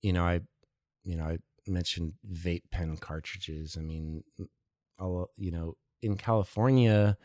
you 0.03 0.13
know, 0.13 0.23
I, 0.23 0.41
you 1.03 1.15
know, 1.15 1.23
I 1.23 1.37
mentioned 1.65 2.13
vape 2.31 2.69
pen 2.69 2.97
cartridges. 2.97 3.75
I 3.77 3.81
mean, 3.81 4.23
all 4.99 5.31
you 5.35 5.49
know, 5.49 5.75
in 6.03 6.17
California, 6.17 7.17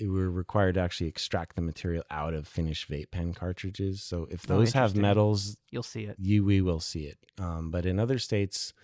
we 0.00 0.08
were 0.08 0.30
required 0.30 0.74
to 0.74 0.80
actually 0.80 1.08
extract 1.08 1.56
the 1.56 1.62
material 1.62 2.04
out 2.10 2.34
of 2.34 2.46
finished 2.46 2.90
vape 2.90 3.10
pen 3.10 3.32
cartridges. 3.32 4.02
So 4.02 4.26
if 4.30 4.44
oh, 4.50 4.56
those 4.58 4.74
oh, 4.74 4.80
have 4.80 4.96
metals, 4.96 5.56
you'll 5.70 5.82
see 5.82 6.02
it. 6.02 6.16
You 6.18 6.44
we 6.44 6.60
will 6.60 6.80
see 6.80 7.04
it. 7.04 7.18
Um, 7.38 7.70
but 7.70 7.86
in 7.86 7.98
other 7.98 8.18
states, 8.18 8.74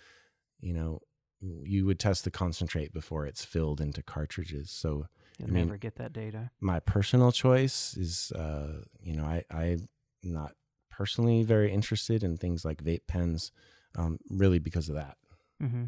you 0.59 0.73
know, 0.73 1.01
you 1.41 1.85
would 1.85 1.99
test 1.99 2.23
the 2.23 2.31
concentrate 2.31 2.93
before 2.93 3.25
it's 3.25 3.45
filled 3.45 3.81
into 3.81 4.01
cartridges. 4.01 4.71
So 4.71 5.07
you'll 5.37 5.49
I 5.49 5.51
mean, 5.51 5.65
never 5.65 5.77
get 5.77 5.95
that 5.97 6.13
data. 6.13 6.51
My 6.59 6.79
personal 6.79 7.31
choice 7.31 7.95
is, 7.97 8.31
uh, 8.31 8.83
you 9.01 9.15
know, 9.15 9.25
I 9.25 9.43
I'm 9.51 9.87
not 10.23 10.53
personally 10.97 11.43
very 11.43 11.71
interested 11.71 12.23
in 12.23 12.37
things 12.37 12.63
like 12.63 12.83
vape 12.83 13.07
pens, 13.07 13.51
um, 13.97 14.17
really 14.29 14.59
because 14.59 14.89
of 14.89 14.95
that. 14.95 15.17
Mm-hmm. 15.61 15.85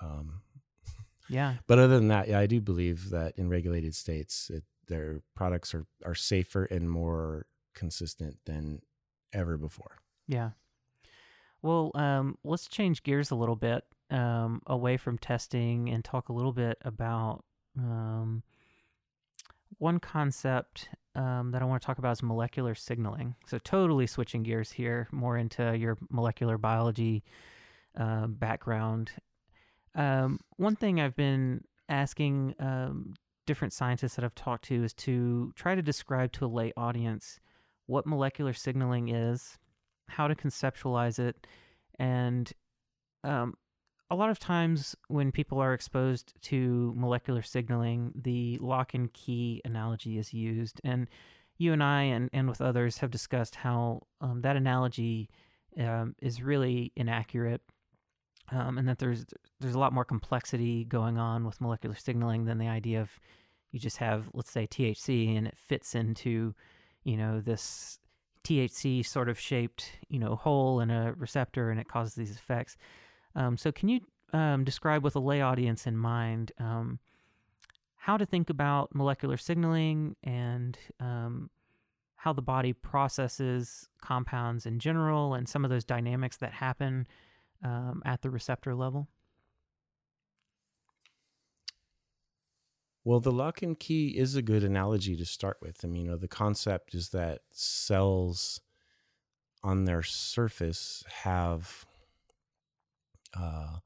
Um, 0.00 0.42
yeah. 1.28 1.54
But 1.66 1.78
other 1.78 1.96
than 1.98 2.08
that, 2.08 2.28
yeah, 2.28 2.38
I 2.38 2.46
do 2.46 2.60
believe 2.60 3.10
that 3.10 3.38
in 3.38 3.48
regulated 3.48 3.94
states, 3.94 4.50
it, 4.50 4.64
their 4.88 5.22
products 5.34 5.74
are, 5.74 5.86
are 6.04 6.14
safer 6.14 6.64
and 6.64 6.90
more 6.90 7.46
consistent 7.74 8.38
than 8.44 8.82
ever 9.32 9.56
before. 9.56 9.98
Yeah. 10.28 10.50
Well, 11.62 11.92
um, 11.94 12.36
let's 12.44 12.68
change 12.68 13.02
gears 13.02 13.30
a 13.30 13.36
little 13.36 13.56
bit 13.56 13.84
um, 14.10 14.60
away 14.66 14.96
from 14.96 15.16
testing 15.16 15.88
and 15.88 16.04
talk 16.04 16.28
a 16.28 16.32
little 16.32 16.52
bit 16.52 16.76
about 16.84 17.44
um, 17.78 18.42
one 19.78 19.98
concept 19.98 20.88
um, 21.14 21.50
that 21.52 21.62
I 21.62 21.64
want 21.64 21.82
to 21.82 21.86
talk 21.86 21.98
about 21.98 22.12
is 22.12 22.22
molecular 22.22 22.74
signaling. 22.74 23.34
So, 23.46 23.58
totally 23.58 24.06
switching 24.06 24.42
gears 24.42 24.70
here, 24.70 25.08
more 25.12 25.36
into 25.36 25.76
your 25.76 25.98
molecular 26.10 26.58
biology 26.58 27.22
uh, 27.98 28.26
background. 28.26 29.10
Um, 29.94 30.40
one 30.56 30.76
thing 30.76 31.00
I've 31.00 31.16
been 31.16 31.64
asking 31.88 32.54
um, 32.58 33.14
different 33.46 33.72
scientists 33.72 34.14
that 34.14 34.24
I've 34.24 34.34
talked 34.34 34.64
to 34.66 34.84
is 34.84 34.94
to 34.94 35.52
try 35.56 35.74
to 35.74 35.82
describe 35.82 36.32
to 36.32 36.46
a 36.46 36.48
lay 36.48 36.72
audience 36.76 37.40
what 37.86 38.06
molecular 38.06 38.52
signaling 38.52 39.08
is, 39.08 39.58
how 40.08 40.28
to 40.28 40.34
conceptualize 40.34 41.18
it, 41.18 41.46
and 41.98 42.50
um, 43.24 43.54
a 44.12 44.14
lot 44.14 44.28
of 44.28 44.38
times 44.38 44.94
when 45.08 45.32
people 45.32 45.58
are 45.58 45.72
exposed 45.72 46.34
to 46.42 46.92
molecular 46.94 47.40
signaling, 47.40 48.12
the 48.14 48.58
lock 48.60 48.92
and 48.92 49.10
key 49.14 49.62
analogy 49.64 50.18
is 50.18 50.34
used. 50.34 50.82
And 50.84 51.08
you 51.56 51.72
and 51.72 51.82
I, 51.82 52.02
and, 52.02 52.28
and 52.30 52.46
with 52.46 52.60
others, 52.60 52.98
have 52.98 53.10
discussed 53.10 53.54
how 53.54 54.02
um, 54.20 54.42
that 54.42 54.54
analogy 54.54 55.30
um, 55.80 56.14
is 56.20 56.42
really 56.42 56.92
inaccurate. 56.94 57.62
Um, 58.50 58.76
and 58.76 58.86
that 58.86 58.98
there's 58.98 59.24
there's 59.60 59.76
a 59.76 59.78
lot 59.78 59.94
more 59.94 60.04
complexity 60.04 60.84
going 60.84 61.16
on 61.16 61.46
with 61.46 61.60
molecular 61.60 61.94
signaling 61.94 62.44
than 62.44 62.58
the 62.58 62.68
idea 62.68 63.00
of 63.00 63.08
you 63.70 63.80
just 63.80 63.96
have 63.96 64.28
let's 64.34 64.50
say 64.50 64.66
THC 64.66 65.38
and 65.38 65.46
it 65.46 65.56
fits 65.56 65.94
into 65.94 66.54
you 67.04 67.16
know 67.16 67.40
this 67.40 67.98
THC 68.44 69.06
sort 69.06 69.30
of 69.30 69.40
shaped 69.40 69.92
you 70.08 70.18
know 70.18 70.34
hole 70.34 70.80
in 70.80 70.90
a 70.90 71.14
receptor 71.14 71.70
and 71.70 71.80
it 71.80 71.88
causes 71.88 72.14
these 72.14 72.32
effects. 72.32 72.76
Um, 73.34 73.56
so, 73.56 73.72
can 73.72 73.88
you 73.88 74.00
um, 74.32 74.64
describe 74.64 75.04
with 75.04 75.16
a 75.16 75.20
lay 75.20 75.40
audience 75.40 75.86
in 75.86 75.96
mind 75.96 76.52
um, 76.58 76.98
how 77.96 78.16
to 78.16 78.26
think 78.26 78.50
about 78.50 78.94
molecular 78.94 79.36
signaling 79.36 80.16
and 80.24 80.78
um, 81.00 81.50
how 82.16 82.32
the 82.32 82.42
body 82.42 82.72
processes 82.72 83.88
compounds 84.00 84.66
in 84.66 84.78
general 84.78 85.34
and 85.34 85.48
some 85.48 85.64
of 85.64 85.70
those 85.70 85.84
dynamics 85.84 86.36
that 86.38 86.52
happen 86.52 87.06
um, 87.64 88.02
at 88.04 88.22
the 88.22 88.30
receptor 88.30 88.74
level? 88.74 89.08
Well, 93.04 93.18
the 93.18 93.32
lock 93.32 93.62
and 93.62 93.78
key 93.78 94.16
is 94.16 94.36
a 94.36 94.42
good 94.42 94.62
analogy 94.62 95.16
to 95.16 95.24
start 95.24 95.58
with. 95.60 95.84
I 95.84 95.88
mean, 95.88 96.04
you 96.04 96.10
know, 96.10 96.16
the 96.16 96.28
concept 96.28 96.94
is 96.94 97.08
that 97.08 97.40
cells 97.50 98.60
on 99.64 99.84
their 99.84 100.02
surface 100.02 101.02
have 101.24 101.84
uh, 103.38 103.78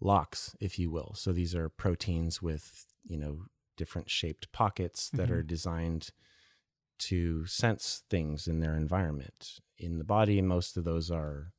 locks, 0.00 0.56
if 0.60 0.78
you 0.78 0.90
will. 0.90 1.12
So 1.14 1.32
these 1.32 1.54
are 1.54 1.68
proteins 1.68 2.42
with, 2.42 2.86
you 3.04 3.18
know, 3.18 3.42
different 3.76 4.10
shaped 4.10 4.50
pockets 4.52 5.08
that 5.10 5.26
mm-hmm. 5.26 5.34
are 5.34 5.42
designed 5.42 6.10
to 6.98 7.46
sense 7.46 8.02
things 8.10 8.48
in 8.48 8.60
their 8.60 8.74
environment. 8.74 9.60
In 9.78 9.98
the 9.98 10.04
body, 10.04 10.42
most 10.42 10.76
of 10.76 10.84
those 10.84 11.10
are 11.10 11.52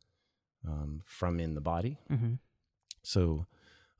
um, 0.68 1.02
from 1.06 1.40
in 1.40 1.56
the 1.56 1.62
body. 1.62 1.98
Mm-hmm. 2.12 2.34
So, 3.04 3.46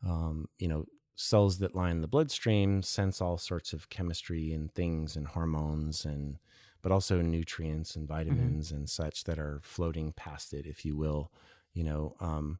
um, 0.06 0.50
you 0.58 0.68
know, 0.68 0.86
cells 1.16 1.58
that 1.58 1.76
line 1.76 2.00
the 2.00 2.08
bloodstream 2.08 2.82
sense 2.82 3.20
all 3.20 3.38
sorts 3.38 3.74
of 3.74 3.90
chemistry 3.90 4.54
and 4.54 4.74
things 4.74 5.18
and 5.18 5.28
hormones 5.28 6.06
and 6.06 6.38
but 6.82 6.94
also 6.94 7.22
nutrients 7.22 7.94
and 7.98 8.08
mm-hmm. 8.08 8.16
vitamins 8.16 8.68
mm-hmm. 8.68 8.78
and 8.78 8.90
such 8.90 9.26
that 9.26 9.38
are 9.38 9.60
floating 9.62 10.14
past 10.14 10.54
it 10.54 10.66
if 10.66 10.86
you 10.86 10.96
will 10.96 11.30
you 11.74 11.84
know 11.84 12.16
um, 12.22 12.58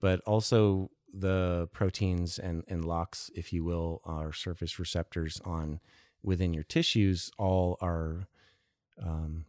but 0.00 0.20
also 0.20 0.90
the 1.12 1.68
proteins 1.72 2.38
and, 2.38 2.64
and 2.68 2.84
locks, 2.84 3.30
if 3.34 3.52
you 3.52 3.64
will, 3.64 4.00
our 4.04 4.32
surface 4.32 4.78
receptors 4.78 5.40
on 5.44 5.80
within 6.22 6.52
your 6.52 6.62
tissues 6.62 7.30
all 7.38 7.76
are 7.80 8.28
um, 9.02 9.44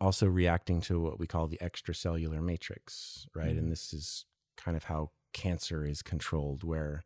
also 0.00 0.26
reacting 0.26 0.80
to 0.80 1.00
what 1.00 1.18
we 1.18 1.26
call 1.26 1.46
the 1.46 1.58
extracellular 1.58 2.42
matrix, 2.42 3.26
right? 3.34 3.50
Mm-hmm. 3.50 3.58
And 3.58 3.72
this 3.72 3.92
is 3.92 4.26
kind 4.56 4.76
of 4.76 4.84
how 4.84 5.10
cancer 5.32 5.84
is 5.84 6.02
controlled, 6.02 6.64
where 6.64 7.04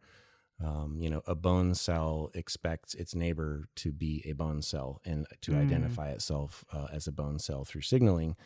um, 0.64 0.96
you 0.98 1.10
know 1.10 1.22
a 1.26 1.34
bone 1.34 1.74
cell 1.74 2.30
expects 2.34 2.94
its 2.94 3.14
neighbor 3.14 3.68
to 3.76 3.92
be 3.92 4.22
a 4.26 4.32
bone 4.32 4.62
cell 4.62 5.00
and 5.04 5.26
to 5.42 5.52
mm. 5.52 5.60
identify 5.60 6.08
itself 6.10 6.64
uh, 6.72 6.86
as 6.92 7.06
a 7.06 7.12
bone 7.12 7.38
cell 7.38 7.64
through 7.64 7.82
signaling 7.82 8.36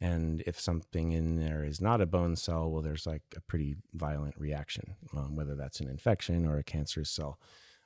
And 0.00 0.42
if 0.46 0.60
something 0.60 1.12
in 1.12 1.36
there 1.36 1.64
is 1.64 1.80
not 1.80 2.00
a 2.00 2.06
bone 2.06 2.36
cell, 2.36 2.70
well, 2.70 2.82
there's 2.82 3.06
like 3.06 3.22
a 3.36 3.40
pretty 3.40 3.76
violent 3.94 4.38
reaction, 4.38 4.94
um, 5.16 5.34
whether 5.34 5.56
that's 5.56 5.80
an 5.80 5.88
infection 5.88 6.46
or 6.46 6.58
a 6.58 6.64
cancerous 6.64 7.10
cell. 7.10 7.40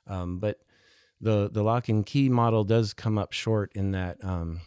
Um, 0.05 0.39
but 0.39 0.59
the 1.19 1.49
the 1.51 1.63
lock 1.63 1.89
and 1.89 2.05
key 2.05 2.29
model 2.29 2.63
does 2.63 2.93
come 2.93 3.17
up 3.17 3.31
short 3.31 3.71
in 3.73 3.91
that, 3.91 4.23
um, 4.23 4.61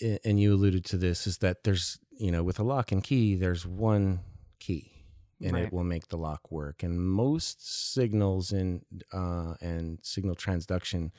and 0.00 0.40
you 0.40 0.54
alluded 0.54 0.84
to 0.86 0.96
this, 0.96 1.26
is 1.26 1.38
that 1.38 1.64
there's 1.64 1.98
you 2.18 2.30
know 2.30 2.42
with 2.42 2.58
a 2.58 2.62
lock 2.62 2.92
and 2.92 3.04
key, 3.04 3.34
there's 3.34 3.66
one 3.66 4.20
key 4.58 4.96
and 5.42 5.52
right. 5.52 5.64
it 5.64 5.72
will 5.72 5.84
make 5.84 6.08
the 6.08 6.16
lock 6.16 6.50
work. 6.50 6.82
And 6.82 7.00
most 7.00 7.92
signals 7.92 8.52
in 8.52 8.82
uh, 9.12 9.54
and 9.60 9.98
signal 10.02 10.34
transduction 10.34 11.10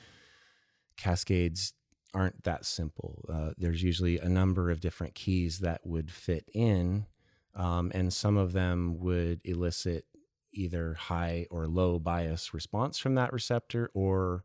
cascades 0.96 1.72
aren't 2.14 2.44
that 2.44 2.64
simple. 2.64 3.24
Uh, 3.32 3.50
there's 3.58 3.82
usually 3.82 4.18
a 4.18 4.28
number 4.28 4.70
of 4.70 4.80
different 4.80 5.14
keys 5.14 5.58
that 5.60 5.80
would 5.84 6.10
fit 6.10 6.48
in, 6.54 7.06
um, 7.54 7.90
and 7.94 8.12
some 8.12 8.36
of 8.36 8.52
them 8.52 8.98
would 8.98 9.40
elicit 9.44 10.04
either 10.52 10.94
high 10.94 11.46
or 11.50 11.66
low 11.66 11.98
bias 11.98 12.54
response 12.54 12.98
from 12.98 13.14
that 13.14 13.32
receptor, 13.32 13.90
or 13.94 14.44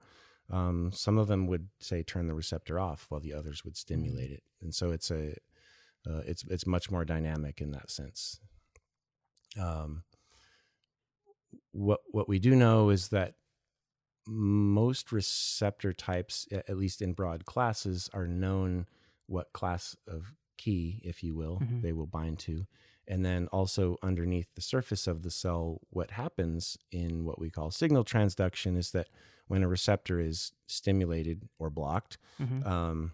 um, 0.49 0.91
some 0.93 1.17
of 1.17 1.27
them 1.27 1.47
would 1.47 1.69
say 1.79 2.03
turn 2.03 2.27
the 2.27 2.33
receptor 2.33 2.79
off, 2.79 3.05
while 3.09 3.21
the 3.21 3.33
others 3.33 3.63
would 3.63 3.77
stimulate 3.77 4.25
mm-hmm. 4.25 4.33
it. 4.35 4.43
And 4.61 4.75
so 4.75 4.91
it's 4.91 5.09
a 5.11 5.35
uh, 6.07 6.21
it's 6.25 6.43
it's 6.49 6.67
much 6.67 6.91
more 6.91 7.05
dynamic 7.05 7.61
in 7.61 7.71
that 7.71 7.89
sense. 7.89 8.39
Um, 9.59 10.03
what 11.71 12.01
what 12.11 12.27
we 12.27 12.39
do 12.39 12.55
know 12.55 12.89
is 12.89 13.09
that 13.09 13.35
most 14.27 15.11
receptor 15.11 15.93
types, 15.93 16.47
at 16.51 16.77
least 16.77 17.01
in 17.01 17.13
broad 17.13 17.45
classes, 17.45 18.09
are 18.13 18.27
known 18.27 18.85
what 19.27 19.53
class 19.53 19.95
of 20.07 20.33
key, 20.57 21.01
if 21.03 21.23
you 21.23 21.35
will, 21.35 21.59
mm-hmm. 21.59 21.81
they 21.81 21.93
will 21.93 22.07
bind 22.07 22.39
to. 22.39 22.65
And 23.07 23.25
then 23.25 23.47
also 23.47 23.97
underneath 24.01 24.47
the 24.55 24.61
surface 24.61 25.07
of 25.07 25.23
the 25.23 25.31
cell, 25.31 25.81
what 25.89 26.11
happens 26.11 26.77
in 26.91 27.25
what 27.25 27.39
we 27.39 27.49
call 27.49 27.69
signal 27.69 28.05
transduction 28.05 28.77
is 28.77 28.91
that 28.91 29.07
when 29.47 29.63
a 29.63 29.67
receptor 29.67 30.19
is 30.21 30.53
stimulated 30.67 31.49
or 31.59 31.69
blocked, 31.69 32.17
mm-hmm. 32.41 32.65
um, 32.65 33.11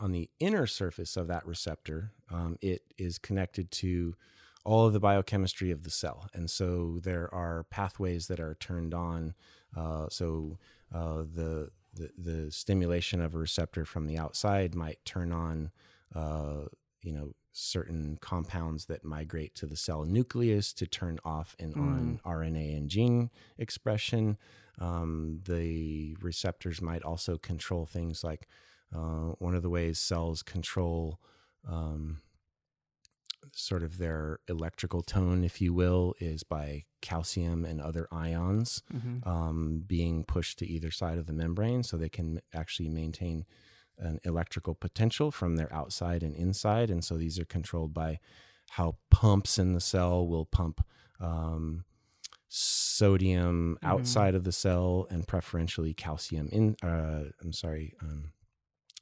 on 0.00 0.10
the 0.10 0.28
inner 0.40 0.66
surface 0.66 1.16
of 1.16 1.28
that 1.28 1.46
receptor, 1.46 2.12
um, 2.28 2.56
it 2.60 2.82
is 2.98 3.18
connected 3.18 3.70
to 3.70 4.16
all 4.64 4.86
of 4.86 4.92
the 4.92 5.00
biochemistry 5.00 5.70
of 5.70 5.84
the 5.84 5.90
cell. 5.90 6.28
And 6.34 6.50
so 6.50 6.98
there 7.02 7.32
are 7.32 7.64
pathways 7.70 8.26
that 8.26 8.40
are 8.40 8.56
turned 8.58 8.94
on. 8.94 9.34
Uh, 9.76 10.06
so 10.10 10.58
uh, 10.94 11.22
the, 11.34 11.70
the, 11.94 12.10
the 12.18 12.52
stimulation 12.52 13.20
of 13.20 13.34
a 13.34 13.38
receptor 13.38 13.84
from 13.84 14.06
the 14.06 14.18
outside 14.18 14.74
might 14.74 15.04
turn 15.04 15.32
on, 15.32 15.70
uh, 16.14 16.64
you 17.02 17.12
know, 17.12 17.32
certain 17.52 18.18
compounds 18.20 18.86
that 18.86 19.04
migrate 19.04 19.54
to 19.54 19.66
the 19.66 19.76
cell 19.76 20.04
nucleus 20.04 20.72
to 20.72 20.86
turn 20.86 21.18
off 21.24 21.54
and 21.58 21.74
mm. 21.74 21.80
on 21.80 22.20
RNA 22.24 22.76
and 22.76 22.88
gene 22.88 23.30
expression. 23.58 24.38
Um, 24.78 25.40
the 25.44 26.16
receptors 26.20 26.80
might 26.80 27.02
also 27.02 27.36
control 27.36 27.84
things 27.84 28.24
like 28.24 28.48
uh, 28.94 29.34
one 29.38 29.54
of 29.54 29.62
the 29.62 29.70
ways 29.70 29.98
cells 29.98 30.42
control 30.42 31.20
um, 31.68 32.20
sort 33.52 33.82
of 33.82 33.98
their 33.98 34.38
electrical 34.48 35.02
tone, 35.02 35.44
if 35.44 35.60
you 35.60 35.74
will, 35.74 36.14
is 36.20 36.42
by 36.42 36.84
calcium 37.00 37.64
and 37.64 37.80
other 37.80 38.06
ions 38.12 38.82
mm-hmm. 38.92 39.28
um, 39.28 39.82
being 39.86 40.24
pushed 40.24 40.58
to 40.60 40.66
either 40.66 40.90
side 40.90 41.18
of 41.18 41.26
the 41.26 41.32
membrane 41.32 41.82
so 41.82 41.96
they 41.96 42.08
can 42.08 42.40
actually 42.54 42.88
maintain 42.88 43.44
an 43.98 44.18
electrical 44.24 44.74
potential 44.74 45.30
from 45.30 45.56
their 45.56 45.72
outside 45.72 46.22
and 46.22 46.34
inside. 46.34 46.90
And 46.90 47.04
so 47.04 47.16
these 47.16 47.38
are 47.38 47.44
controlled 47.44 47.92
by 47.92 48.20
how 48.70 48.96
pumps 49.10 49.58
in 49.58 49.74
the 49.74 49.80
cell 49.80 50.26
will 50.26 50.46
pump 50.46 50.84
um, 51.20 51.84
sodium 52.48 53.76
mm-hmm. 53.76 53.86
outside 53.86 54.34
of 54.34 54.44
the 54.44 54.52
cell 54.52 55.06
and 55.10 55.26
preferentially 55.26 55.94
calcium 55.94 56.48
in, 56.50 56.76
uh, 56.82 57.24
I'm 57.42 57.52
sorry, 57.52 57.94
um, 58.00 58.32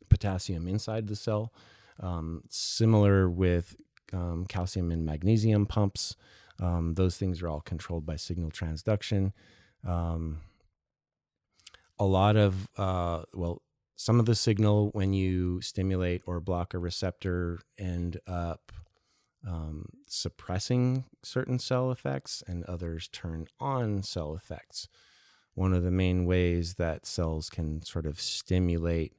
potassium 0.08 0.66
inside 0.66 1.06
the 1.06 1.16
cell. 1.16 1.52
Um, 2.00 2.42
similar 2.48 3.28
with 3.28 3.76
um, 4.12 4.46
calcium 4.48 4.90
and 4.90 5.04
magnesium 5.04 5.66
pumps. 5.66 6.16
Um, 6.58 6.94
those 6.94 7.16
things 7.16 7.42
are 7.42 7.48
all 7.48 7.60
controlled 7.60 8.04
by 8.04 8.16
signal 8.16 8.50
transduction. 8.50 9.32
Um, 9.86 10.40
a 11.98 12.04
lot 12.04 12.36
of, 12.36 12.68
uh, 12.76 13.22
well, 13.34 13.62
some 13.96 14.18
of 14.18 14.26
the 14.26 14.34
signal 14.34 14.90
when 14.92 15.12
you 15.12 15.60
stimulate 15.60 16.22
or 16.26 16.40
block 16.40 16.72
a 16.72 16.78
receptor 16.78 17.60
end 17.78 18.18
up 18.26 18.72
um, 19.46 19.86
suppressing 20.06 21.04
certain 21.22 21.58
cell 21.58 21.90
effects, 21.90 22.42
and 22.46 22.64
others 22.64 23.08
turn 23.08 23.46
on 23.58 24.02
cell 24.02 24.34
effects. 24.34 24.88
One 25.54 25.72
of 25.72 25.82
the 25.82 25.90
main 25.90 26.24
ways 26.24 26.74
that 26.74 27.06
cells 27.06 27.50
can 27.50 27.82
sort 27.82 28.06
of 28.06 28.20
stimulate 28.20 29.14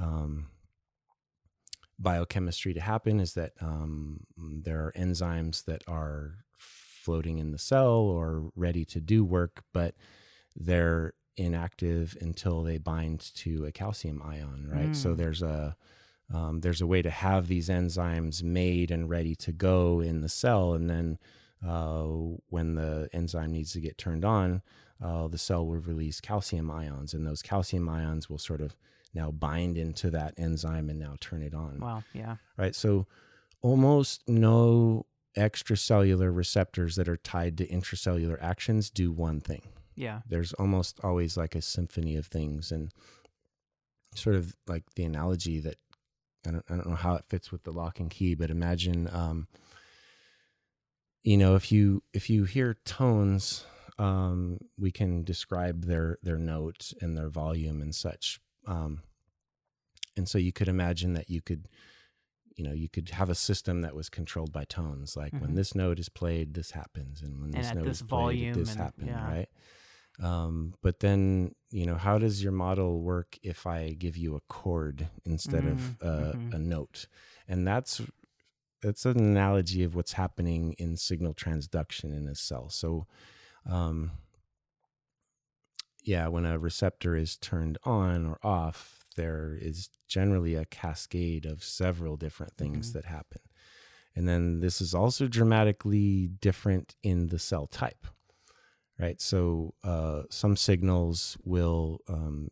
um, 0.00 0.48
biochemistry 1.98 2.74
to 2.74 2.80
happen 2.80 3.20
is 3.20 3.34
that 3.34 3.52
um, 3.60 4.20
there 4.36 4.80
are 4.80 4.92
enzymes 4.92 5.64
that 5.64 5.82
are 5.86 6.44
floating 6.56 7.38
in 7.38 7.52
the 7.52 7.58
cell 7.58 7.88
or 7.88 8.50
ready 8.54 8.84
to 8.84 9.00
do 9.00 9.24
work, 9.24 9.64
but 9.72 9.94
they're 10.54 11.14
inactive 11.36 12.16
until 12.20 12.62
they 12.62 12.78
bind 12.78 13.32
to 13.34 13.64
a 13.64 13.72
calcium 13.72 14.22
ion, 14.22 14.68
right? 14.70 14.90
Mm. 14.90 14.96
So 14.96 15.14
there's 15.14 15.42
a 15.42 15.76
um, 16.32 16.60
there's 16.60 16.82
a 16.82 16.86
way 16.86 17.00
to 17.00 17.10
have 17.10 17.48
these 17.48 17.70
enzymes 17.70 18.42
made 18.42 18.90
and 18.90 19.08
ready 19.08 19.34
to 19.36 19.52
go 19.52 20.00
in 20.00 20.20
the 20.20 20.28
cell, 20.28 20.74
and 20.74 20.90
then 20.90 21.18
uh, 21.66 22.04
when 22.50 22.74
the 22.74 23.08
enzyme 23.14 23.52
needs 23.52 23.72
to 23.72 23.80
get 23.80 23.96
turned 23.96 24.26
on, 24.26 24.60
uh, 25.02 25.26
the 25.28 25.38
cell 25.38 25.66
will 25.66 25.76
release 25.76 26.20
calcium 26.20 26.70
ions, 26.70 27.14
and 27.14 27.26
those 27.26 27.40
calcium 27.40 27.88
ions 27.88 28.28
will 28.28 28.38
sort 28.38 28.60
of 28.60 28.76
now 29.14 29.30
bind 29.30 29.78
into 29.78 30.10
that 30.10 30.34
enzyme 30.36 30.90
and 30.90 30.98
now 30.98 31.16
turn 31.20 31.42
it 31.42 31.54
on. 31.54 31.80
Wow. 31.80 32.04
Yeah. 32.12 32.36
Right. 32.56 32.74
So 32.74 33.06
almost 33.62 34.22
no 34.28 35.06
extracellular 35.36 36.34
receptors 36.34 36.96
that 36.96 37.08
are 37.08 37.16
tied 37.16 37.56
to 37.58 37.66
intracellular 37.66 38.38
actions 38.40 38.90
do 38.90 39.12
one 39.12 39.40
thing. 39.40 39.62
Yeah. 39.94 40.20
There's 40.28 40.52
almost 40.54 41.00
always 41.02 41.36
like 41.36 41.54
a 41.54 41.62
symphony 41.62 42.16
of 42.16 42.26
things 42.26 42.70
and 42.70 42.92
sort 44.14 44.36
of 44.36 44.54
like 44.66 44.84
the 44.94 45.04
analogy 45.04 45.60
that 45.60 45.76
I 46.46 46.52
don't, 46.52 46.64
I 46.68 46.76
don't 46.76 46.88
know 46.88 46.96
how 46.96 47.14
it 47.14 47.24
fits 47.28 47.50
with 47.50 47.64
the 47.64 47.72
lock 47.72 48.00
and 48.00 48.10
key, 48.10 48.34
but 48.34 48.50
imagine, 48.50 49.08
um, 49.12 49.48
you 51.24 51.36
know, 51.36 51.56
if 51.56 51.72
you, 51.72 52.02
if 52.14 52.30
you 52.30 52.44
hear 52.44 52.78
tones, 52.84 53.64
um, 53.98 54.58
we 54.78 54.92
can 54.92 55.24
describe 55.24 55.84
their, 55.84 56.18
their 56.22 56.38
note 56.38 56.92
and 57.00 57.16
their 57.16 57.28
volume 57.28 57.82
and 57.82 57.94
such. 57.94 58.40
Um, 58.68 59.02
and 60.16 60.28
so 60.28 60.38
you 60.38 60.52
could 60.52 60.68
imagine 60.68 61.14
that 61.14 61.30
you 61.30 61.40
could, 61.40 61.66
you 62.56 62.64
know, 62.64 62.72
you 62.72 62.88
could 62.88 63.08
have 63.10 63.30
a 63.30 63.34
system 63.34 63.82
that 63.82 63.94
was 63.94 64.08
controlled 64.08 64.52
by 64.52 64.64
tones. 64.64 65.16
Like 65.16 65.32
mm-hmm. 65.32 65.46
when 65.46 65.54
this 65.54 65.74
note 65.74 65.98
is 65.98 66.08
played, 66.08 66.54
this 66.54 66.72
happens, 66.72 67.22
and 67.22 67.40
when 67.40 67.50
this 67.50 67.72
note 67.74 67.86
this 67.86 68.00
is 68.00 68.02
played, 68.02 68.54
this 68.54 68.74
happens, 68.74 69.08
yeah. 69.08 69.24
right? 69.24 69.48
Um, 70.20 70.74
but 70.82 71.00
then, 71.00 71.54
you 71.70 71.86
know, 71.86 71.94
how 71.94 72.18
does 72.18 72.42
your 72.42 72.52
model 72.52 73.00
work 73.00 73.38
if 73.42 73.66
I 73.66 73.94
give 73.96 74.16
you 74.16 74.34
a 74.34 74.40
chord 74.52 75.08
instead 75.24 75.62
mm-hmm. 75.62 76.06
of 76.06 76.32
uh, 76.32 76.32
mm-hmm. 76.32 76.54
a 76.54 76.58
note? 76.58 77.06
And 77.46 77.66
that's 77.66 78.02
that's 78.82 79.06
an 79.06 79.18
analogy 79.18 79.82
of 79.84 79.94
what's 79.94 80.12
happening 80.12 80.74
in 80.78 80.96
signal 80.96 81.34
transduction 81.34 82.16
in 82.16 82.28
a 82.28 82.34
cell. 82.34 82.68
So, 82.68 83.06
um, 83.66 84.12
yeah, 86.08 86.26
when 86.28 86.46
a 86.46 86.58
receptor 86.58 87.14
is 87.14 87.36
turned 87.36 87.76
on 87.84 88.24
or 88.24 88.38
off, 88.42 89.04
there 89.16 89.58
is 89.60 89.90
generally 90.08 90.54
a 90.54 90.64
cascade 90.64 91.44
of 91.44 91.62
several 91.62 92.16
different 92.16 92.56
things 92.56 92.88
mm-hmm. 92.88 92.98
that 92.98 93.04
happen. 93.04 93.42
And 94.16 94.26
then 94.26 94.60
this 94.60 94.80
is 94.80 94.94
also 94.94 95.28
dramatically 95.28 96.28
different 96.40 96.94
in 97.02 97.26
the 97.26 97.38
cell 97.38 97.66
type, 97.66 98.06
right? 98.98 99.20
So 99.20 99.74
uh, 99.84 100.22
some 100.30 100.56
signals 100.56 101.36
will 101.44 102.00
um, 102.08 102.48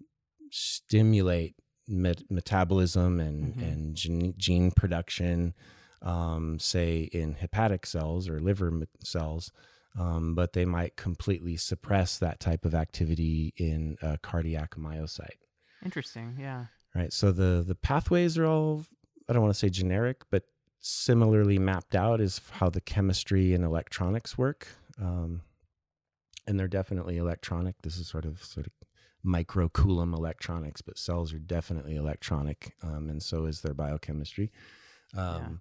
stimulate 0.51 1.55
met- 1.89 2.31
metabolism 2.31 3.21
and, 3.21 3.55
mm-hmm. 3.55 3.63
and 3.65 3.95
gene, 3.97 4.35
gene 4.37 4.71
production, 4.71 5.55
um, 6.03 6.59
say 6.59 7.09
in 7.11 7.33
hepatic 7.33 7.87
cells 7.87 8.29
or 8.29 8.39
liver 8.39 8.71
cells 9.03 9.51
um, 9.99 10.35
but 10.35 10.53
they 10.53 10.65
might 10.65 10.97
completely 10.97 11.57
suppress 11.57 12.19
that 12.19 12.41
type 12.41 12.65
of 12.65 12.75
activity 12.75 13.53
in 13.57 13.97
a 14.03 14.19
cardiac 14.19 14.77
myocyte. 14.77 15.39
Interesting. 15.85 16.37
Yeah. 16.39 16.67
Right. 16.95 17.13
So 17.13 17.33
the 17.33 17.65
the 17.67 17.75
pathways 17.75 18.39
are 18.39 18.47
all 18.47 18.85
I 19.29 19.33
don't 19.33 19.43
want 19.43 19.55
to 19.55 19.59
say 19.59 19.69
generic, 19.69 20.23
but 20.31 20.45
similarly 20.81 21.59
mapped 21.59 21.95
out 21.95 22.21
is 22.21 22.41
how 22.53 22.71
the 22.71 22.81
chemistry 22.81 23.55
and 23.55 23.65
electronics 23.65 24.39
work. 24.39 24.69
Um, 25.01 25.43
and 26.47 26.59
they're 26.59 26.69
definitely 26.69 27.17
electronic. 27.17 27.83
This 27.83 27.97
is 27.99 28.07
sort 28.07 28.25
of 28.25 28.43
sort 28.43 28.67
of 28.67 28.73
micro 29.23 29.69
coulomb 29.69 30.15
electronics, 30.15 30.81
but 30.81 30.99
cells 30.99 31.33
are 31.35 31.39
definitely 31.39 31.97
electronic, 31.97 32.75
um, 32.83 33.11
and 33.11 33.23
so 33.23 33.47
is 33.47 33.61
their 33.61 33.75
biochemistry. 33.75 34.53
Um, 35.17 35.43
de- 35.43 35.61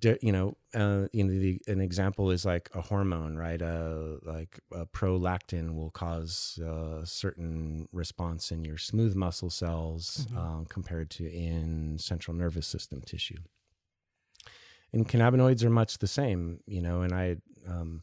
you 0.00 0.32
know, 0.32 0.56
uh, 0.74 1.06
you 1.12 1.24
know, 1.24 1.30
the, 1.38 1.60
an 1.66 1.80
example 1.80 2.30
is 2.30 2.44
like 2.44 2.70
a 2.74 2.80
hormone, 2.80 3.36
right? 3.36 3.60
Uh, 3.60 4.16
like 4.22 4.58
a 4.72 4.86
prolactin 4.86 5.74
will 5.74 5.90
cause 5.90 6.58
a 6.64 7.02
certain 7.04 7.88
response 7.92 8.50
in 8.50 8.64
your 8.64 8.78
smooth 8.78 9.14
muscle 9.14 9.50
cells 9.50 10.26
Mhm. 10.30 10.36
um, 10.36 10.66
compared 10.66 11.10
to 11.10 11.30
in 11.30 11.98
central 11.98 12.36
nervous 12.36 12.66
system 12.66 13.02
tissue. 13.02 13.38
And 14.92 15.08
cannabinoids 15.08 15.62
are 15.64 15.70
much 15.70 15.98
the 15.98 16.06
same, 16.06 16.60
you 16.66 16.82
know. 16.82 17.02
And 17.02 17.14
I, 17.14 17.36
um, 17.66 18.02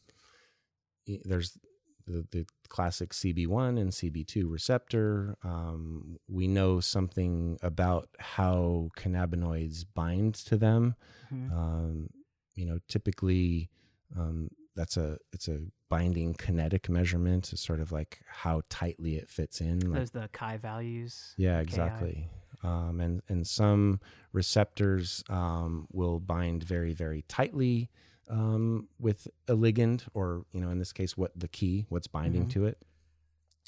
there's 1.25 1.57
the, 2.05 2.25
the 2.31 2.45
classic 2.69 3.11
CB1 3.11 3.79
and 3.79 3.91
CB2 3.91 4.49
receptor. 4.49 5.35
Um, 5.43 6.17
we 6.27 6.47
know 6.47 6.79
something 6.79 7.57
about 7.61 8.09
how 8.19 8.89
cannabinoids 8.97 9.85
bind 9.93 10.35
to 10.35 10.57
them. 10.57 10.95
Mhm. 11.31 11.51
Um, 11.51 12.09
you 12.55 12.65
know, 12.65 12.79
typically 12.87 13.69
um, 14.15 14.49
that's 14.75 14.97
a 14.97 15.17
it's 15.33 15.47
a 15.47 15.59
binding 15.89 16.33
kinetic 16.35 16.87
measurement. 16.89 17.51
It's 17.51 17.61
sort 17.61 17.79
of 17.79 17.91
like 17.91 18.19
how 18.27 18.61
tightly 18.69 19.15
it 19.17 19.29
fits 19.29 19.59
in. 19.61 19.79
Like, 19.79 19.99
Those 19.99 20.11
the 20.11 20.29
chi 20.31 20.57
values. 20.57 21.33
yeah, 21.37 21.59
exactly. 21.59 22.29
Um, 22.63 22.99
and 22.99 23.21
and 23.29 23.47
some 23.47 23.99
receptors 24.33 25.23
um, 25.29 25.87
will 25.91 26.19
bind 26.19 26.63
very 26.63 26.93
very 26.93 27.23
tightly 27.27 27.89
um, 28.29 28.87
with 28.99 29.27
a 29.47 29.53
ligand, 29.55 30.03
or 30.13 30.45
you 30.51 30.61
know, 30.61 30.69
in 30.69 30.79
this 30.79 30.93
case, 30.93 31.17
what 31.17 31.31
the 31.37 31.47
key, 31.47 31.85
what's 31.89 32.07
binding 32.07 32.45
Mhm. 32.45 32.51
to 32.51 32.65
it. 32.65 32.77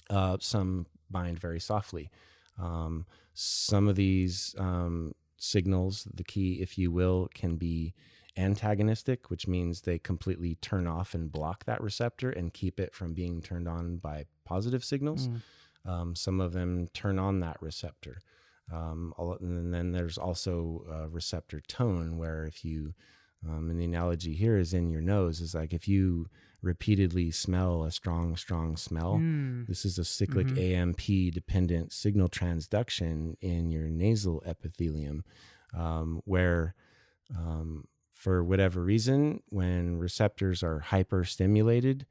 Uh, 0.10 0.38
some 0.40 0.86
bind 1.10 1.40
very 1.40 1.60
softly. 1.60 2.10
Um, 2.58 3.06
some 3.34 3.88
of 3.88 3.96
these 3.96 4.56
um, 4.58 5.14
signals, 5.38 6.08
the 6.14 6.24
key, 6.24 6.62
if 6.62 6.78
you 6.78 6.92
will, 6.92 7.30
can 7.34 7.56
be 7.56 7.94
antagonistic, 8.38 9.30
which 9.30 9.48
means 9.48 9.82
they 9.82 10.00
completely 10.00 10.56
turn 10.56 10.88
off 10.88 11.14
and 11.14 11.32
block 11.32 11.66
that 11.66 11.82
receptor 11.82 12.30
and 12.30 12.54
keep 12.54 12.80
it 12.80 12.94
from 12.94 13.14
being 13.14 13.42
turned 13.42 13.68
on 13.68 13.98
by 13.98 14.26
positive 14.46 14.84
signals. 14.84 15.28
Mm. 15.28 15.42
Um, 15.86 16.16
some 16.16 16.40
of 16.40 16.54
them 16.54 16.88
turn 16.94 17.18
on 17.20 17.40
that 17.40 17.62
receptor. 17.62 18.20
Um, 18.72 19.14
and 19.42 19.74
then 19.74 19.92
there's 19.92 20.18
also 20.18 20.86
uh, 20.90 21.10
receptor 21.10 21.60
tone, 21.62 22.18
where 22.18 22.46
if 22.46 22.64
you, 22.64 22.94
um, 23.48 23.70
and 23.70 23.80
the 23.80 23.86
analogy 23.86 24.34
here 24.36 24.58
is 24.58 24.74
in 24.74 24.90
your 24.90 25.02
nose, 25.02 25.40
is 25.42 25.54
like 25.56 25.74
if 25.74 25.88
you 25.88 26.28
repeatedly 26.62 27.32
smell 27.32 27.84
a 27.84 27.92
strong, 27.92 28.36
strong 28.36 28.78
smell, 28.78 29.16
Mm. 29.16 29.66
this 29.68 29.84
is 29.84 29.98
a 29.98 30.06
cyclic 30.06 30.48
Mhm. 30.48 30.58
AMP 30.60 31.32
dependent 31.32 31.92
signal 31.92 32.30
transduction 32.30 33.36
in 33.42 33.72
your 33.72 33.90
nasal 33.90 34.44
epithelium, 34.46 35.24
um, 35.74 36.22
where 36.26 36.76
um, 37.36 37.88
for 38.14 38.44
whatever 38.44 38.84
reason, 38.84 39.42
when 39.50 39.98
receptors 39.98 40.62
are 40.62 40.82
hyperstimulated, 40.82 42.04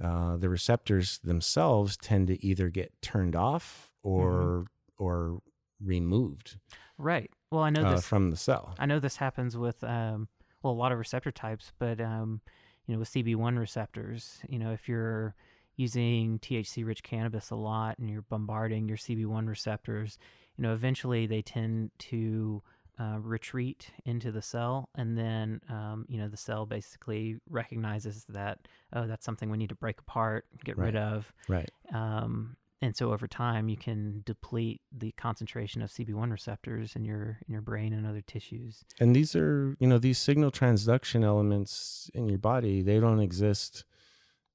uh, 0.00 0.36
the 0.36 0.48
receptors 0.50 1.18
themselves 1.20 1.96
tend 1.96 2.26
to 2.28 2.44
either 2.44 2.68
get 2.68 2.92
turned 3.02 3.34
off 3.34 3.90
or 4.02 4.66
or 4.98 5.40
removed 5.82 6.58
Right. 6.98 7.30
Well, 7.50 7.62
I 7.62 7.70
know 7.70 7.82
uh, 7.82 7.94
this 7.96 8.06
from 8.06 8.30
the 8.30 8.36
cell. 8.36 8.74
I 8.78 8.86
know 8.86 8.98
this 9.00 9.16
happens 9.16 9.56
with 9.56 9.82
um, 9.84 10.28
a 10.70 10.72
lot 10.78 10.92
of 10.92 10.98
receptor 10.98 11.30
types, 11.30 11.72
but 11.78 12.00
um, 12.00 12.40
you 12.86 12.94
know 12.94 12.98
with 13.00 13.10
CB1 13.10 13.58
receptors, 13.58 14.40
you 14.48 14.58
know 14.58 14.72
if 14.72 14.88
you're 14.88 15.34
using 15.76 16.38
THC-rich 16.38 17.02
cannabis 17.02 17.50
a 17.50 17.56
lot 17.56 17.98
and 17.98 18.08
you're 18.08 18.22
bombarding 18.22 18.88
your 18.88 18.96
CB1 18.96 19.46
receptors, 19.48 20.18
you 20.56 20.62
know 20.62 20.72
eventually 20.72 21.26
they 21.26 21.42
tend 21.42 21.90
to 21.98 22.62
uh, 22.98 23.18
retreat 23.20 23.90
into 24.06 24.32
the 24.32 24.40
cell, 24.40 24.88
and 24.94 25.18
then 25.18 25.60
um, 25.68 26.06
you 26.08 26.18
know 26.18 26.28
the 26.28 26.36
cell 26.36 26.64
basically 26.64 27.36
recognizes 27.50 28.24
that 28.30 28.58
oh 28.94 29.06
that's 29.06 29.24
something 29.26 29.50
we 29.50 29.58
need 29.58 29.68
to 29.68 29.74
break 29.74 29.98
apart, 30.00 30.46
get 30.64 30.78
rid 30.78 30.96
of, 30.96 31.30
Right. 31.48 31.70
um, 31.92 32.56
and 32.82 32.96
so 32.96 33.12
over 33.12 33.26
time 33.26 33.68
you 33.68 33.76
can 33.76 34.22
deplete 34.26 34.80
the 34.96 35.12
concentration 35.12 35.80
of 35.82 35.90
CB1 35.90 36.30
receptors 36.30 36.94
in 36.96 37.04
your 37.04 37.38
in 37.46 37.52
your 37.52 37.62
brain 37.62 37.92
and 37.92 38.06
other 38.06 38.20
tissues. 38.20 38.84
And 39.00 39.14
these 39.16 39.34
are, 39.34 39.76
you 39.80 39.86
know, 39.86 39.98
these 39.98 40.18
signal 40.18 40.50
transduction 40.50 41.24
elements 41.24 42.10
in 42.14 42.28
your 42.28 42.38
body, 42.38 42.82
they 42.82 43.00
don't 43.00 43.20
exist 43.20 43.84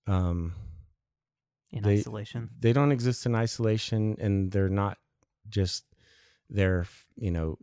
um, 0.07 0.53
in 1.71 1.83
They- 1.83 1.99
isolation. 1.99 2.49
they 2.59 2.73
don't 2.73 2.91
exist 2.91 3.25
in 3.25 3.35
isolation 3.35 4.15
and 4.19 4.51
they're 4.51 4.69
not 4.69 4.97
just 5.49 5.85
there 6.49 6.85
you 7.15 7.31
know 7.31 7.57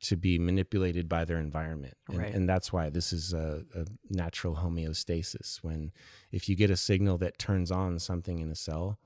to 0.00 0.16
be 0.16 0.38
manipulated 0.38 1.08
by 1.08 1.24
their 1.24 1.38
environment 1.40 1.94
and, 2.08 2.18
Right. 2.18 2.32
and 2.34 2.48
that's 2.48 2.72
why 2.72 2.88
this 2.88 3.12
is 3.12 3.32
a, 3.32 3.64
a 3.74 3.84
natural 4.08 4.54
homeostasis 4.56 5.56
when 5.62 5.90
if 6.30 6.48
you 6.48 6.54
get 6.54 6.70
a 6.70 6.76
signal 6.76 7.18
that 7.18 7.36
turns 7.38 7.70
on 7.72 7.98
something 7.98 8.38
in 8.38 8.50
a 8.50 8.54
cell 8.54 8.98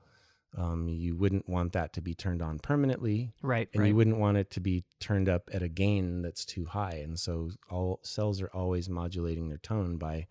um, 0.57 0.87
you 0.87 1.15
wouldn't 1.15 1.47
want 1.49 1.73
that 1.73 1.93
to 1.93 2.01
be 2.01 2.13
turned 2.13 2.41
on 2.41 2.59
permanently 2.59 3.31
Right, 3.41 3.69
and 3.73 3.81
right. 3.81 3.87
you 3.89 3.95
wouldn't 3.95 4.17
want 4.17 4.37
it 4.37 4.51
to 4.51 4.59
be 4.59 4.83
turned 4.99 5.27
up 5.27 5.49
at 5.53 5.63
a 5.63 5.67
gain 5.67 6.21
that's 6.21 6.45
too 6.45 6.65
high 6.65 7.01
and 7.03 7.19
so 7.19 7.49
all 7.69 7.99
cells 8.03 8.41
are 8.41 8.51
always 8.53 8.89
modulating 8.89 9.49
their 9.49 9.57
tone 9.57 9.97
by 9.97 10.27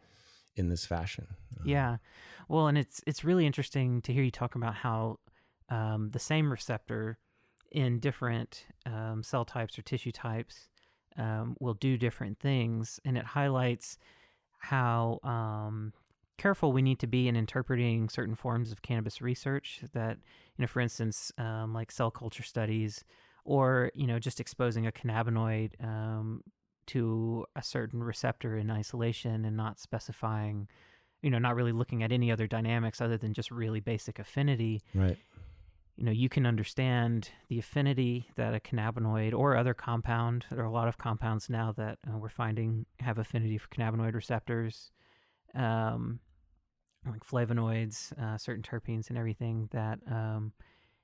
in 0.55 0.69
this 0.69 0.85
fashion 0.87 1.27
Um, 1.61 1.67
yeah. 1.67 1.97
Well, 2.49 2.67
and 2.67 2.77
it's 2.77 3.01
it's 3.07 3.25
really 3.25 3.47
interesting 3.47 4.03
to 4.03 4.13
hear 4.13 4.23
you 4.23 4.31
talk 4.31 4.55
about 4.55 4.75
how 4.75 5.19
um, 5.69 6.11
the 6.11 6.19
same 6.19 6.51
receptor 6.51 7.19
in 7.71 7.99
different 8.01 8.67
um, 8.85 9.23
cell 9.23 9.45
types 9.47 9.79
or 9.79 9.83
tissue 9.83 10.13
types 10.13 10.69
um, 11.17 11.57
will 11.61 11.75
do 11.75 11.97
different 11.97 12.39
things, 12.39 13.01
and 13.05 13.17
it 13.17 13.25
highlights 13.25 13.97
how 14.59 15.19
um, 15.25 15.93
careful 16.43 16.73
we 16.73 16.83
need 16.83 16.99
to 16.99 17.07
be 17.07 17.29
in 17.29 17.37
interpreting 17.37 18.09
certain 18.09 18.35
forms 18.35 18.73
of 18.73 18.83
cannabis 18.83 19.23
research. 19.23 19.81
That 19.93 20.17
you 20.57 20.63
know, 20.63 20.67
for 20.67 20.81
instance, 20.81 21.33
um, 21.39 21.73
like 21.73 21.91
cell 21.91 22.11
culture 22.11 22.43
studies, 22.43 23.05
or 23.45 23.91
you 23.95 24.07
know, 24.07 24.19
just 24.19 24.41
exposing 24.41 24.87
a 24.87 24.93
cannabinoid 24.93 25.71
um, 25.83 26.43
to 26.87 27.47
a 27.55 27.63
certain 27.63 28.03
receptor 28.03 28.57
in 28.57 28.71
isolation 28.71 29.45
and 29.45 29.57
not 29.57 29.79
specifying 29.79 30.69
you 31.23 31.31
know, 31.31 31.39
not 31.39 31.55
really 31.55 31.71
looking 31.71 32.03
at 32.03 32.11
any 32.11 32.33
other 32.33 32.49
dynamics 32.49 33.01
other 33.01 33.17
than 33.17 33.33
just 33.33 33.53
really 33.53 33.79
basic 33.79 34.19
affinity, 34.19 34.83
right 34.93 35.17
you 35.97 36.05
know, 36.05 36.13
you 36.13 36.29
can 36.29 36.47
understand 36.47 37.29
the 37.49 37.59
affinity 37.59 38.29
that 38.37 38.55
a 38.55 38.61
cannabinoid 38.61 39.35
or 39.35 39.57
other 39.57 39.75
compound, 39.75 40.47
there 40.51 40.63
are 40.63 40.67
a 40.67 40.73
lot 40.73 40.89
of 40.89 40.99
compounds 40.99 41.51
now 41.51 41.73
that 41.77 41.99
uh, 42.09 42.17
we're 42.17 42.31
finding 42.31 42.87
have 42.99 43.19
affinity 43.19 43.59
for 43.59 43.69
cannabinoid 43.69 44.15
receptors, 44.15 44.91
um, 45.55 46.19
like 47.11 47.25
flavonoids, 47.25 48.17
uh, 48.21 48.39
certain 48.39 48.63
terpenes, 48.63 49.09
and 49.09 49.19
everything 49.19 49.69
that, 49.73 49.99
um, 50.11 50.53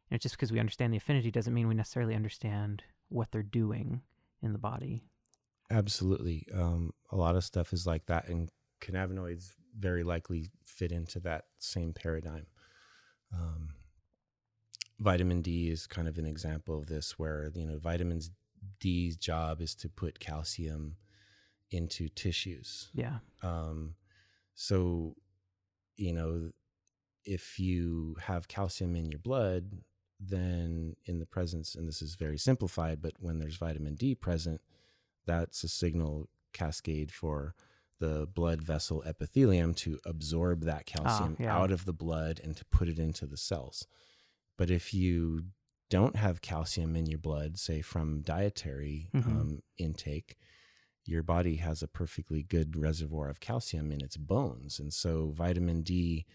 you 0.08 0.14
know, 0.14 0.18
just 0.18 0.36
because 0.36 0.52
we 0.52 0.60
understand 0.60 0.92
the 0.92 0.96
affinity 0.96 1.30
doesn't 1.30 1.52
mean 1.52 1.68
we 1.68 1.74
necessarily 1.74 2.14
understand 2.14 2.82
what 3.08 3.30
they're 3.30 3.42
doing 3.42 4.02
in 4.42 4.52
the 4.52 4.58
body. 4.58 5.02
Absolutely. 5.70 6.46
Um, 6.54 6.92
a 7.10 7.16
lot 7.16 7.36
of 7.36 7.44
stuff 7.44 7.72
is 7.72 7.86
like 7.86 8.06
that, 8.06 8.28
and 8.28 8.48
cannabinoids 8.80 9.52
very 9.78 10.02
likely 10.02 10.50
fit 10.64 10.92
into 10.92 11.20
that 11.20 11.44
same 11.58 11.92
paradigm. 11.92 12.46
Um, 13.32 13.70
vitamin 14.98 15.42
D 15.42 15.68
is 15.68 15.86
kind 15.86 16.08
of 16.08 16.16
an 16.18 16.26
example 16.26 16.78
of 16.78 16.86
this, 16.86 17.18
where 17.18 17.50
you 17.54 17.66
know 17.66 17.78
vitamin 17.78 18.20
D's 18.80 19.16
job 19.16 19.60
is 19.60 19.74
to 19.76 19.88
put 19.88 20.20
calcium 20.20 20.96
into 21.70 22.08
tissues. 22.08 22.88
Yeah. 22.94 23.18
Um, 23.42 23.94
so, 24.54 25.14
you 25.98 26.12
know, 26.14 26.50
if 27.24 27.58
you 27.58 28.16
have 28.22 28.48
calcium 28.48 28.96
in 28.96 29.10
your 29.10 29.18
blood, 29.18 29.82
then 30.18 30.96
in 31.04 31.18
the 31.18 31.26
presence, 31.26 31.74
and 31.74 31.86
this 31.86 32.00
is 32.00 32.14
very 32.14 32.38
simplified, 32.38 33.02
but 33.02 33.12
when 33.20 33.38
there's 33.38 33.56
vitamin 33.56 33.94
D 33.94 34.14
present, 34.14 34.60
that's 35.26 35.62
a 35.62 35.68
signal 35.68 36.28
cascade 36.52 37.12
for 37.12 37.54
the 38.00 38.26
blood 38.32 38.62
vessel 38.62 39.02
epithelium 39.04 39.74
to 39.74 39.98
absorb 40.06 40.62
that 40.62 40.86
calcium 40.86 41.36
yeah. 41.38 41.54
out 41.56 41.70
of 41.70 41.84
the 41.84 41.92
blood 41.92 42.40
and 42.42 42.56
to 42.56 42.64
put 42.66 42.88
it 42.88 42.98
into 42.98 43.26
the 43.26 43.36
cells. 43.36 43.86
But 44.56 44.70
if 44.70 44.94
you 44.94 45.44
don't 45.90 46.16
have 46.16 46.40
calcium 46.40 46.94
in 46.96 47.06
your 47.06 47.18
blood, 47.18 47.58
say 47.58 47.80
from 47.82 48.22
dietary 48.22 49.10
Mhm. 49.14 49.26
um, 49.26 49.62
intake, 49.78 50.36
your 51.08 51.22
body 51.22 51.56
has 51.56 51.82
a 51.82 51.88
perfectly 51.88 52.42
good 52.42 52.76
reservoir 52.76 53.30
of 53.30 53.40
calcium 53.40 53.90
in 53.90 54.02
its 54.02 54.18
bones. 54.18 54.78
And 54.78 54.92
so 54.92 55.32
vitamin 55.34 55.82
D 55.82 56.26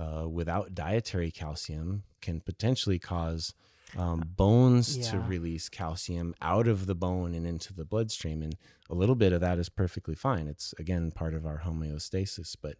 uh, 0.00 0.26
without 0.28 0.74
dietary 0.74 1.30
calcium 1.30 2.04
can 2.22 2.40
potentially 2.40 2.98
cause 2.98 3.52
um, 3.98 4.24
bones 4.34 4.96
to 5.10 5.20
release 5.20 5.68
calcium 5.68 6.34
out 6.40 6.66
of 6.66 6.86
the 6.86 6.94
bone 6.94 7.34
and 7.34 7.46
into 7.46 7.74
the 7.74 7.84
bloodstream. 7.84 8.42
And 8.42 8.56
a 8.88 8.94
little 8.94 9.14
bit 9.14 9.34
of 9.34 9.42
that 9.42 9.58
is 9.58 9.68
perfectly 9.68 10.14
fine. 10.14 10.48
It's, 10.48 10.74
again, 10.78 11.10
part 11.10 11.34
of 11.34 11.44
our 11.44 11.60
homeostasis. 11.66 12.56
But, 12.60 12.76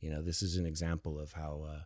you 0.00 0.10
know, 0.10 0.20
this 0.20 0.42
is 0.42 0.58
an 0.58 0.66
example 0.66 1.18
of 1.18 1.32
how, 1.32 1.64
uh, 1.66 1.80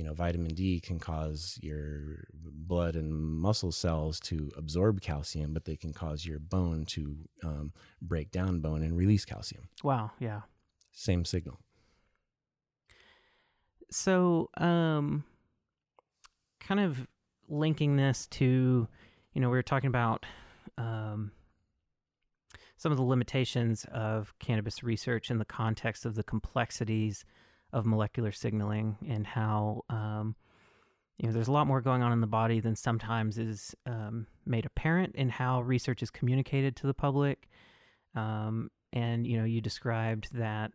you 0.00 0.06
know, 0.06 0.14
vitamin 0.14 0.54
D 0.54 0.80
can 0.80 0.98
cause 0.98 1.58
your 1.60 2.24
blood 2.32 2.96
and 2.96 3.12
muscle 3.12 3.70
cells 3.70 4.18
to 4.20 4.50
absorb 4.56 5.02
calcium, 5.02 5.52
but 5.52 5.66
they 5.66 5.76
can 5.76 5.92
cause 5.92 6.24
your 6.24 6.38
bone 6.38 6.86
to 6.86 7.16
um, 7.44 7.74
break 8.00 8.30
down 8.30 8.60
bone 8.60 8.82
and 8.82 8.96
release 8.96 9.26
calcium. 9.26 9.68
Wow. 9.84 10.12
Yeah. 10.18 10.40
Same 10.92 11.26
signal. 11.26 11.60
So, 13.90 14.48
um, 14.56 15.22
kind 16.60 16.80
of 16.80 17.06
linking 17.46 17.96
this 17.96 18.26
to, 18.28 18.88
you 19.34 19.40
know, 19.42 19.50
we 19.50 19.56
were 19.58 19.62
talking 19.62 19.88
about 19.88 20.24
um, 20.78 21.30
some 22.78 22.90
of 22.90 22.96
the 22.96 23.04
limitations 23.04 23.84
of 23.92 24.32
cannabis 24.38 24.82
research 24.82 25.30
in 25.30 25.36
the 25.36 25.44
context 25.44 26.06
of 26.06 26.14
the 26.14 26.22
complexities 26.22 27.26
of 27.72 27.86
molecular 27.86 28.32
signaling 28.32 28.96
and 29.08 29.26
how 29.26 29.82
um, 29.88 30.34
you 31.18 31.26
know 31.26 31.32
there's 31.32 31.48
a 31.48 31.52
lot 31.52 31.66
more 31.66 31.80
going 31.80 32.02
on 32.02 32.12
in 32.12 32.20
the 32.20 32.26
body 32.26 32.60
than 32.60 32.74
sometimes 32.74 33.38
is 33.38 33.74
um, 33.86 34.26
made 34.46 34.66
apparent 34.66 35.14
in 35.14 35.28
how 35.28 35.60
research 35.62 36.02
is 36.02 36.10
communicated 36.10 36.76
to 36.76 36.86
the 36.86 36.94
public. 36.94 37.48
Um, 38.14 38.70
and 38.92 39.26
you 39.26 39.38
know, 39.38 39.44
you 39.44 39.60
described 39.60 40.28
that 40.34 40.72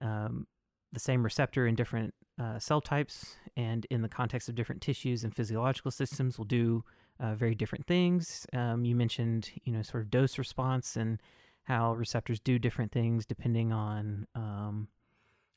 um, 0.00 0.46
the 0.92 1.00
same 1.00 1.22
receptor 1.22 1.66
in 1.66 1.74
different 1.74 2.14
uh, 2.40 2.58
cell 2.58 2.80
types 2.80 3.36
and 3.56 3.86
in 3.90 4.02
the 4.02 4.08
context 4.08 4.48
of 4.48 4.54
different 4.54 4.82
tissues 4.82 5.24
and 5.24 5.34
physiological 5.34 5.90
systems 5.90 6.38
will 6.38 6.44
do 6.44 6.84
uh, 7.20 7.34
very 7.34 7.54
different 7.54 7.86
things. 7.86 8.46
Um, 8.52 8.84
you 8.84 8.96
mentioned, 8.96 9.50
you 9.64 9.72
know, 9.72 9.82
sort 9.82 10.02
of 10.02 10.10
dose 10.10 10.38
response 10.38 10.96
and 10.96 11.20
how 11.64 11.94
receptors 11.94 12.40
do 12.40 12.58
different 12.58 12.92
things 12.92 13.24
depending 13.24 13.72
on 13.72 14.26
um, 14.34 14.88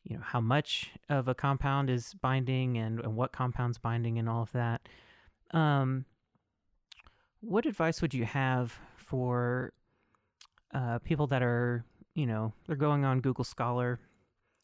you 0.07 0.15
know 0.15 0.23
how 0.23 0.39
much 0.39 0.91
of 1.09 1.27
a 1.27 1.35
compound 1.35 1.89
is 1.89 2.13
binding 2.21 2.77
and, 2.77 2.99
and 3.01 3.15
what 3.15 3.33
compounds 3.33 3.77
binding 3.77 4.17
and 4.17 4.29
all 4.29 4.41
of 4.41 4.51
that. 4.53 4.87
Um, 5.51 6.05
what 7.41 7.65
advice 7.65 8.01
would 8.01 8.13
you 8.13 8.25
have 8.25 8.73
for 8.95 9.73
uh, 10.73 10.99
people 10.99 11.27
that 11.27 11.43
are 11.43 11.83
you 12.15 12.25
know 12.25 12.53
they're 12.65 12.75
going 12.75 13.05
on 13.05 13.21
google 13.21 13.43
scholar 13.43 13.99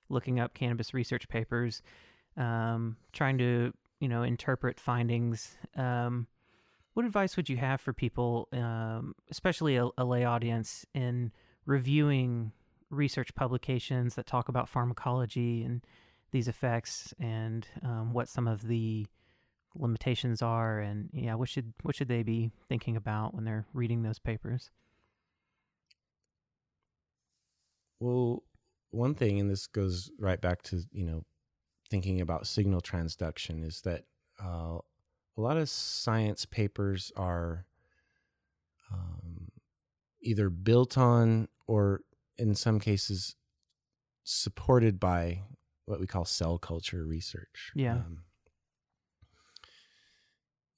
looking 0.10 0.40
up 0.40 0.54
cannabis 0.54 0.94
research 0.94 1.28
papers 1.28 1.82
um, 2.36 2.98
trying 3.12 3.38
to 3.38 3.74
you 4.00 4.08
know 4.08 4.24
interpret 4.24 4.80
findings? 4.80 5.58
Um, 5.76 6.28
what 6.94 7.06
advice 7.06 7.36
would 7.36 7.50
you 7.50 7.58
have 7.58 7.82
for 7.82 7.92
people 7.92 8.48
um, 8.54 9.14
especially 9.30 9.76
a, 9.76 9.90
a 9.98 10.06
lay 10.06 10.24
audience 10.24 10.86
in 10.94 11.32
reviewing 11.66 12.54
research 12.94 13.34
publications 13.36 14.16
that 14.16 14.26
talk 14.26 14.50
about 14.50 14.70
pharmacology 14.70 15.64
and 15.64 15.86
these 16.32 16.48
effects 16.48 17.14
and 17.20 17.68
um, 17.84 18.14
what 18.14 18.28
some 18.28 18.48
of 18.48 18.68
the 18.68 19.06
limitations 19.76 20.42
are. 20.42 20.80
And 20.80 21.10
yeah 21.14 21.36
what 21.36 21.50
should 21.50 21.74
what 21.84 21.96
should 21.96 22.08
they 22.08 22.24
be 22.24 22.52
thinking 22.70 22.96
about 22.96 23.34
when 23.34 23.44
they're 23.44 23.66
reading 23.74 24.04
those 24.04 24.20
papers? 24.20 24.70
Well 28.00 28.44
one 28.92 29.16
thing 29.16 29.40
and 29.40 29.50
this 29.50 29.68
goes 29.68 30.12
right 30.20 30.40
back 30.40 30.62
to 30.64 30.84
you 30.92 31.06
know 31.06 31.24
thinking 31.90 32.22
about 32.22 32.48
signal 32.48 32.82
transduction 32.82 33.66
is 33.66 33.82
that 33.82 34.04
uh, 34.44 34.78
a 35.38 35.42
lot 35.42 35.58
of 35.58 35.70
science 35.70 36.46
papers 36.46 37.12
are 37.16 37.66
um, 38.92 39.50
either 40.22 40.50
built 40.50 40.98
on 40.98 41.48
or 41.68 42.02
in 42.38 42.56
some 42.56 42.80
cases 42.80 43.36
supported 44.24 45.00
by 45.00 45.42
what 45.86 46.00
we 46.00 46.08
call 46.08 46.26
cell 46.26 46.58
culture 46.58 47.06
research. 47.06 47.72
Yeah. 47.76 47.96
Um, 47.96 48.20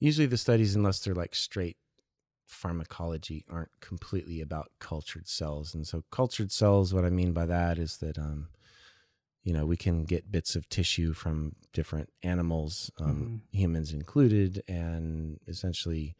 usually 0.00 0.26
the 0.26 0.36
studies, 0.36 0.74
unless 0.74 1.00
they're 1.00 1.14
like 1.14 1.34
straight 1.34 1.76
pharmacology, 2.44 3.44
aren't 3.50 3.80
completely 3.80 4.40
about 4.40 4.72
cultured 4.78 5.28
cells. 5.28 5.74
And 5.74 5.86
so 5.86 6.04
cultured 6.10 6.52
cells, 6.52 6.92
what 6.92 7.04
I 7.04 7.10
mean 7.10 7.32
by 7.32 7.46
that 7.46 7.78
is 7.78 7.98
that, 7.98 8.18
um, 8.18 8.48
you 9.44 9.52
know, 9.52 9.64
we 9.64 9.76
can 9.76 10.04
get 10.04 10.32
bits 10.32 10.56
of 10.56 10.68
tissue 10.68 11.12
from 11.12 11.54
different 11.72 12.10
animals, 12.22 12.90
um, 12.98 13.06
mm-hmm. 13.06 13.36
humans 13.56 13.92
included, 13.92 14.62
and 14.66 15.38
essentially 15.46 16.16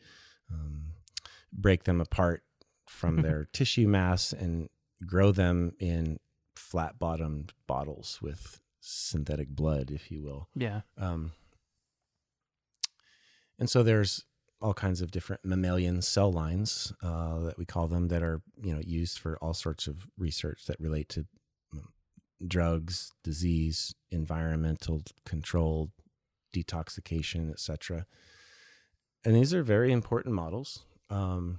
um, 0.52 0.92
break 1.52 1.84
them 1.84 2.00
apart 2.00 2.44
from 2.88 3.16
their 3.22 3.48
tissue 3.52 3.88
mass 3.88 4.32
and 4.32 4.68
grow 5.04 5.32
them 5.32 5.72
in 5.78 6.18
flat 6.54 6.98
bottomed 6.98 7.52
bottles 7.66 8.18
with 8.22 8.60
synthetic 8.80 9.48
blood, 9.48 9.90
if 9.90 10.10
you 10.10 10.22
will. 10.22 10.48
Yeah. 10.54 10.82
Um, 10.96 11.32
and 13.58 13.68
so 13.68 13.82
there's 13.82 14.24
all 14.60 14.74
kinds 14.74 15.00
of 15.00 15.10
different 15.10 15.44
mammalian 15.44 16.00
cell 16.00 16.32
lines 16.32 16.92
uh, 17.02 17.40
that 17.40 17.58
we 17.58 17.64
call 17.64 17.88
them 17.88 18.08
that 18.08 18.22
are 18.22 18.40
you 18.62 18.74
know 18.74 18.80
used 18.82 19.18
for 19.18 19.36
all 19.42 19.54
sorts 19.54 19.86
of 19.86 20.08
research 20.16 20.64
that 20.66 20.80
relate 20.80 21.08
to 21.10 21.26
um, 21.72 21.88
drugs, 22.46 23.12
disease, 23.22 23.94
environmental 24.10 25.02
control, 25.24 25.90
detoxification, 26.54 27.50
etc. 27.50 28.06
And 29.24 29.34
these 29.34 29.52
are 29.52 29.62
very 29.62 29.92
important 29.92 30.34
models. 30.34 30.84
Um, 31.10 31.58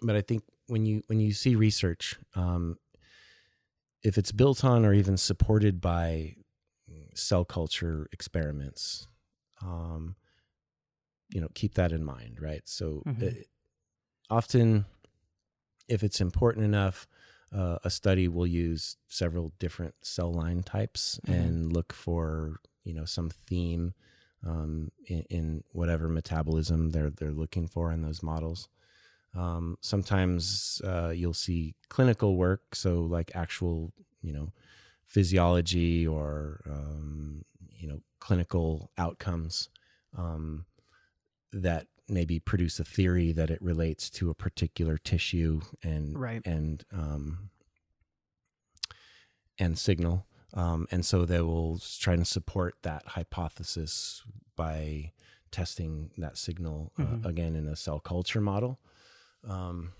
but 0.00 0.16
I 0.16 0.20
think 0.20 0.42
when 0.66 0.86
you 0.86 1.02
when 1.06 1.20
you 1.20 1.32
see 1.32 1.54
research, 1.56 2.16
um, 2.34 2.76
if 4.02 4.18
it's 4.18 4.32
built 4.32 4.64
on 4.64 4.84
or 4.84 4.92
even 4.92 5.16
supported 5.16 5.80
by 5.80 6.36
cell 7.14 7.44
culture 7.44 8.08
experiments, 8.12 9.06
um, 9.62 10.16
you 11.30 11.40
know, 11.40 11.48
keep 11.54 11.74
that 11.74 11.92
in 11.92 12.04
mind, 12.04 12.38
right? 12.40 12.62
So 12.64 13.02
mm-hmm. 13.06 13.22
it, 13.22 13.46
often, 14.30 14.84
if 15.88 16.02
it's 16.02 16.20
important 16.20 16.64
enough, 16.64 17.06
uh, 17.54 17.78
a 17.84 17.90
study 17.90 18.28
will 18.28 18.46
use 18.46 18.96
several 19.08 19.52
different 19.58 19.94
cell 20.02 20.32
line 20.32 20.62
types 20.62 21.20
mm-hmm. 21.26 21.38
and 21.38 21.72
look 21.72 21.92
for 21.92 22.60
you 22.84 22.94
know 22.94 23.04
some 23.04 23.30
theme 23.30 23.92
um, 24.46 24.90
in, 25.06 25.24
in, 25.30 25.64
whatever 25.72 26.08
metabolism 26.08 26.90
they're 26.90 27.10
they're 27.10 27.30
looking 27.30 27.68
for 27.68 27.92
in 27.92 28.02
those 28.02 28.22
models. 28.22 28.68
Um, 29.34 29.78
sometimes 29.80 30.82
uh, 30.84 31.10
you'll 31.10 31.32
see 31.32 31.74
clinical 31.88 32.36
work, 32.36 32.74
so 32.74 33.00
like 33.00 33.30
actual, 33.34 33.92
you 34.20 34.32
know, 34.32 34.52
physiology 35.06 36.06
or 36.06 36.60
um, 36.68 37.44
you 37.70 37.88
know 37.88 38.00
clinical 38.20 38.90
outcomes 38.98 39.68
um, 40.16 40.66
that 41.52 41.86
maybe 42.08 42.38
produce 42.38 42.78
a 42.78 42.84
theory 42.84 43.32
that 43.32 43.50
it 43.50 43.60
relates 43.62 44.10
to 44.10 44.30
a 44.30 44.34
particular 44.34 44.98
tissue 44.98 45.60
and 45.82 46.18
right. 46.18 46.42
and 46.44 46.84
um, 46.92 47.50
and 49.58 49.78
signal. 49.78 50.26
Um, 50.54 50.86
and 50.90 51.04
so 51.04 51.24
they 51.24 51.40
will 51.40 51.80
try 51.98 52.16
to 52.16 52.24
support 52.26 52.76
that 52.82 53.02
hypothesis 53.08 54.22
by 54.54 55.12
testing 55.50 56.10
that 56.18 56.36
signal 56.36 56.92
uh, 56.98 57.02
mm-hmm. 57.02 57.26
again 57.26 57.56
in 57.56 57.66
a 57.66 57.76
cell 57.76 58.00
culture 58.00 58.40
model. 58.40 58.78
Um, 59.48 59.92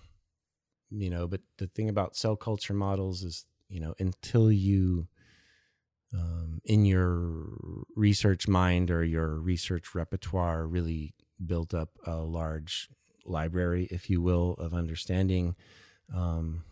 you 0.91 1.11
know, 1.11 1.27
but 1.27 1.41
the 1.59 1.67
thing 1.69 1.89
about 1.89 2.17
cell 2.17 2.37
culture 2.37 2.75
models 2.75 3.23
is, 3.23 3.47
you 3.69 3.81
know, 3.81 3.95
until 3.99 4.53
you, 4.53 5.09
um, 6.13 6.61
in 6.65 6.85
your 6.85 7.49
research 7.97 8.47
mind 8.47 8.91
or 8.91 9.03
your 9.03 9.37
research 9.41 9.95
repertoire, 9.95 10.67
really 10.67 11.15
build 11.45 11.75
up 11.75 11.91
a 12.07 12.17
large 12.17 12.89
library, 13.25 13.89
if 13.91 14.11
you 14.11 14.21
will, 14.21 14.53
of 14.59 14.75
understanding 14.75 15.57
um, 16.15 16.65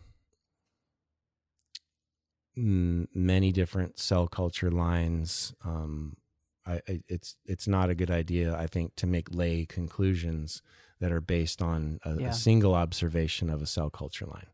many 2.55 3.51
different 3.51 3.97
cell 3.97 4.27
culture 4.27 4.71
lines. 4.71 5.53
Um, 5.65 6.17
I, 6.65 6.81
I, 6.87 7.01
it's 7.07 7.35
it's 7.45 7.67
not 7.67 7.89
a 7.89 7.95
good 7.95 8.11
idea, 8.11 8.55
I 8.55 8.67
think, 8.67 8.95
to 8.97 9.07
make 9.07 9.33
lay 9.33 9.65
conclusions 9.65 10.61
that 11.01 11.11
are 11.11 11.19
based 11.19 11.61
on 11.61 11.99
a, 12.05 12.21
yeah. 12.21 12.29
a 12.29 12.33
single 12.33 12.75
observation 12.75 13.49
of 13.49 13.61
a 13.61 13.65
cell 13.65 13.89
culture 13.89 14.25
line. 14.25 14.45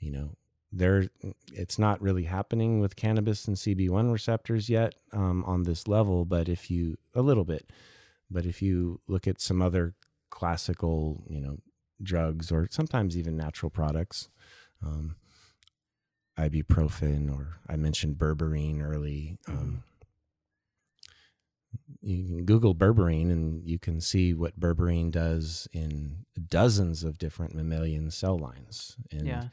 You 0.00 0.10
know, 0.10 0.30
there 0.70 1.08
it's 1.52 1.78
not 1.78 2.02
really 2.02 2.24
happening 2.24 2.80
with 2.80 2.96
cannabis 2.96 3.46
and 3.46 3.56
CB1 3.56 4.12
receptors 4.12 4.68
yet 4.68 4.96
um, 5.12 5.42
on 5.44 5.62
this 5.62 5.88
level, 5.88 6.24
but 6.24 6.48
if 6.48 6.70
you 6.70 6.98
a 7.14 7.22
little 7.22 7.44
bit, 7.44 7.70
but 8.30 8.44
if 8.44 8.60
you 8.60 9.00
look 9.06 9.26
at 9.26 9.40
some 9.40 9.62
other 9.62 9.94
classical, 10.30 11.24
you 11.30 11.40
know, 11.40 11.58
drugs 12.02 12.52
or 12.52 12.68
sometimes 12.70 13.16
even 13.16 13.36
natural 13.36 13.70
products, 13.70 14.28
um, 14.84 15.16
ibuprofen 16.36 17.32
or 17.34 17.60
I 17.68 17.76
mentioned 17.76 18.16
berberine 18.16 18.82
early. 18.82 19.38
Um, 19.48 19.54
mm-hmm 19.54 19.87
you 22.00 22.24
can 22.24 22.44
Google 22.44 22.74
berberine 22.74 23.30
and 23.30 23.66
you 23.68 23.78
can 23.78 24.00
see 24.00 24.32
what 24.34 24.58
berberine 24.58 25.10
does 25.10 25.68
in 25.72 26.24
dozens 26.48 27.04
of 27.04 27.18
different 27.18 27.54
mammalian 27.54 28.10
cell 28.10 28.38
lines. 28.38 28.96
And 29.10 29.26
yeah. 29.26 29.44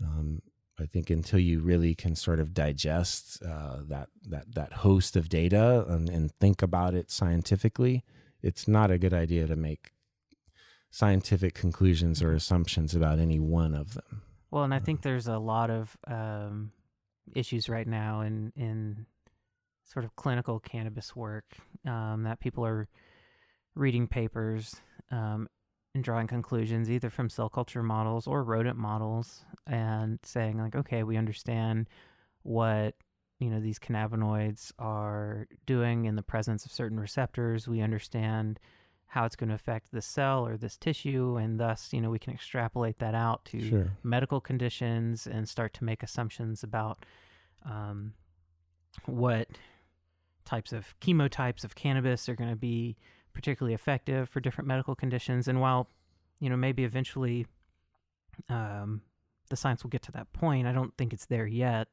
um, 0.00 0.40
I 0.78 0.86
think 0.86 1.10
until 1.10 1.38
you 1.38 1.60
really 1.60 1.94
can 1.94 2.14
sort 2.14 2.40
of 2.40 2.54
digest 2.54 3.42
uh, 3.42 3.78
that 3.88 4.08
that 4.28 4.54
that 4.54 4.72
host 4.72 5.16
of 5.16 5.28
data 5.28 5.84
and, 5.88 6.08
and 6.08 6.32
think 6.40 6.62
about 6.62 6.94
it 6.94 7.10
scientifically, 7.10 8.04
it's 8.42 8.66
not 8.66 8.90
a 8.90 8.98
good 8.98 9.14
idea 9.14 9.46
to 9.46 9.56
make 9.56 9.92
scientific 10.90 11.54
conclusions 11.54 12.22
or 12.22 12.32
assumptions 12.32 12.94
about 12.94 13.18
any 13.18 13.38
one 13.38 13.74
of 13.74 13.94
them. 13.94 14.22
Well, 14.50 14.64
and 14.64 14.74
I 14.74 14.78
think 14.78 15.02
there's 15.02 15.28
a 15.28 15.38
lot 15.38 15.70
of 15.70 15.96
um, 16.06 16.72
issues 17.34 17.68
right 17.68 17.86
now 17.86 18.20
in 18.22 18.52
in 18.56 19.06
sort 19.92 20.04
of 20.04 20.14
clinical 20.16 20.58
cannabis 20.60 21.14
work 21.14 21.44
um, 21.86 22.22
that 22.24 22.40
people 22.40 22.64
are 22.64 22.88
reading 23.74 24.06
papers 24.06 24.76
um, 25.10 25.48
and 25.94 26.02
drawing 26.04 26.26
conclusions 26.26 26.90
either 26.90 27.10
from 27.10 27.28
cell 27.28 27.48
culture 27.48 27.82
models 27.82 28.26
or 28.26 28.42
rodent 28.42 28.78
models 28.78 29.44
and 29.66 30.18
saying 30.22 30.58
like 30.58 30.74
okay 30.74 31.02
we 31.02 31.16
understand 31.16 31.88
what 32.42 32.94
you 33.38 33.50
know 33.50 33.60
these 33.60 33.78
cannabinoids 33.78 34.72
are 34.78 35.46
doing 35.66 36.04
in 36.06 36.16
the 36.16 36.22
presence 36.22 36.64
of 36.64 36.72
certain 36.72 36.98
receptors 36.98 37.68
we 37.68 37.80
understand 37.80 38.58
how 39.06 39.26
it's 39.26 39.36
going 39.36 39.48
to 39.48 39.54
affect 39.54 39.92
the 39.92 40.00
cell 40.00 40.46
or 40.46 40.56
this 40.56 40.76
tissue 40.78 41.36
and 41.36 41.60
thus 41.60 41.92
you 41.92 42.00
know 42.00 42.10
we 42.10 42.18
can 42.18 42.32
extrapolate 42.32 42.98
that 42.98 43.14
out 43.14 43.44
to 43.44 43.60
Sure. 43.68 43.92
medical 44.02 44.40
conditions 44.40 45.26
and 45.26 45.46
start 45.48 45.74
to 45.74 45.84
make 45.84 46.02
assumptions 46.02 46.62
about 46.62 47.04
um, 47.66 48.14
what 49.06 49.48
types 50.44 50.72
of 50.72 50.94
chemotypes 51.00 51.64
of 51.64 51.74
cannabis 51.74 52.28
are 52.28 52.34
going 52.34 52.50
to 52.50 52.56
be 52.56 52.96
particularly 53.32 53.74
effective 53.74 54.28
for 54.28 54.40
different 54.40 54.68
medical 54.68 54.94
conditions. 54.94 55.48
And 55.48 55.60
while, 55.60 55.88
you 56.40 56.50
know, 56.50 56.56
maybe 56.56 56.84
eventually 56.84 57.46
um, 58.48 59.02
the 59.48 59.56
science 59.56 59.82
will 59.82 59.90
get 59.90 60.02
to 60.02 60.12
that 60.12 60.32
point, 60.32 60.66
I 60.66 60.72
don't 60.72 60.96
think 60.96 61.12
it's 61.12 61.26
there 61.26 61.46
yet. 61.46 61.88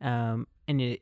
Um, 0.00 0.46
and 0.68 0.80
it, 0.80 1.00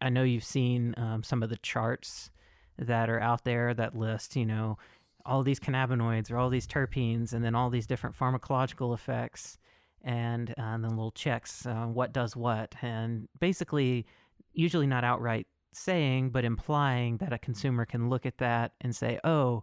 I 0.00 0.08
know 0.10 0.22
you've 0.22 0.44
seen 0.44 0.94
um, 0.96 1.22
some 1.22 1.42
of 1.42 1.50
the 1.50 1.56
charts 1.58 2.30
that 2.78 3.10
are 3.10 3.20
out 3.20 3.44
there 3.44 3.74
that 3.74 3.96
list, 3.96 4.36
you 4.36 4.46
know, 4.46 4.78
all 5.26 5.42
these 5.42 5.60
cannabinoids 5.60 6.30
or 6.30 6.38
all 6.38 6.48
these 6.48 6.66
terpenes 6.66 7.32
and 7.32 7.44
then 7.44 7.54
all 7.54 7.70
these 7.70 7.86
different 7.86 8.16
pharmacological 8.16 8.94
effects 8.94 9.58
and, 10.02 10.50
uh, 10.50 10.62
and 10.62 10.84
then 10.84 10.90
little 10.90 11.10
checks 11.10 11.66
uh, 11.66 11.84
what 11.84 12.12
does 12.12 12.34
what 12.34 12.74
and 12.82 13.28
basically 13.40 14.06
usually 14.54 14.86
not 14.86 15.04
outright 15.04 15.46
saying 15.72 16.30
but 16.30 16.44
implying 16.44 17.16
that 17.18 17.32
a 17.32 17.38
consumer 17.38 17.84
can 17.84 18.08
look 18.08 18.26
at 18.26 18.38
that 18.38 18.72
and 18.80 18.94
say 18.94 19.18
oh 19.24 19.62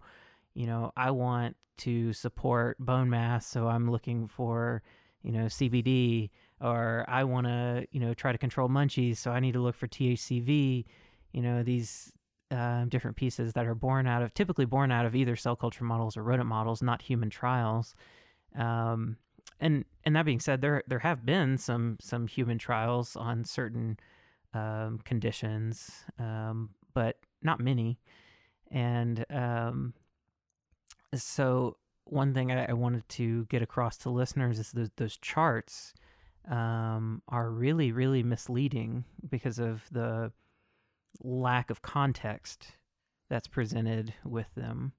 you 0.53 0.65
know 0.65 0.91
i 0.95 1.09
want 1.11 1.55
to 1.77 2.13
support 2.13 2.77
bone 2.79 3.09
mass 3.09 3.45
so 3.47 3.67
i'm 3.67 3.89
looking 3.89 4.27
for 4.27 4.81
you 5.23 5.31
know 5.31 5.45
cbd 5.45 6.29
or 6.61 7.03
i 7.07 7.23
want 7.23 7.45
to 7.45 7.85
you 7.91 7.99
know 7.99 8.13
try 8.13 8.31
to 8.31 8.37
control 8.37 8.69
munchies 8.69 9.17
so 9.17 9.31
i 9.31 9.39
need 9.39 9.53
to 9.53 9.61
look 9.61 9.75
for 9.75 9.87
thcv 9.87 10.85
you 11.33 11.41
know 11.41 11.63
these 11.63 12.13
uh, 12.51 12.85
different 12.85 13.17
pieces 13.17 13.53
that 13.53 13.65
are 13.65 13.75
born 13.75 14.07
out 14.07 14.21
of 14.21 14.33
typically 14.33 14.65
born 14.65 14.91
out 14.91 15.05
of 15.05 15.15
either 15.15 15.35
cell 15.35 15.55
culture 15.55 15.83
models 15.83 16.15
or 16.15 16.23
rodent 16.23 16.47
models 16.47 16.81
not 16.81 17.01
human 17.01 17.29
trials. 17.29 17.95
Um, 18.57 19.17
and 19.59 19.85
and 20.03 20.15
that 20.15 20.25
being 20.25 20.39
said, 20.39 20.61
there 20.61 20.83
there 20.87 20.99
have 20.99 21.25
been 21.25 21.57
some 21.57 21.97
some 21.99 22.27
human 22.27 22.57
trials 22.57 23.15
on 23.15 23.43
certain 23.43 23.97
um, 24.55 24.99
conditions, 25.03 25.91
um, 26.19 26.69
but 26.93 27.17
not 27.43 27.59
many. 27.59 27.99
And 28.71 29.25
um, 29.29 29.93
so 31.13 31.77
one 32.05 32.33
thing 32.33 32.51
I, 32.51 32.67
I, 32.69 32.73
wanted 32.73 33.07
to 33.09 33.45
get 33.45 33.61
across 33.61 33.97
to 33.99 34.09
listeners 34.09 34.59
is 34.59 34.71
those, 34.71 34.89
those 34.97 35.17
charts 35.17 35.93
um, 36.49 37.21
are 37.27 37.49
really 37.49 37.91
really 37.91 38.21
misleading 38.21 39.03
because 39.29 39.59
of 39.59 39.83
the 39.91 40.31
lack 41.23 41.69
of 41.69 41.81
context 41.81 42.67
that's 43.29 43.47
presented 43.47 44.13
with 44.23 44.47
them 44.55 44.93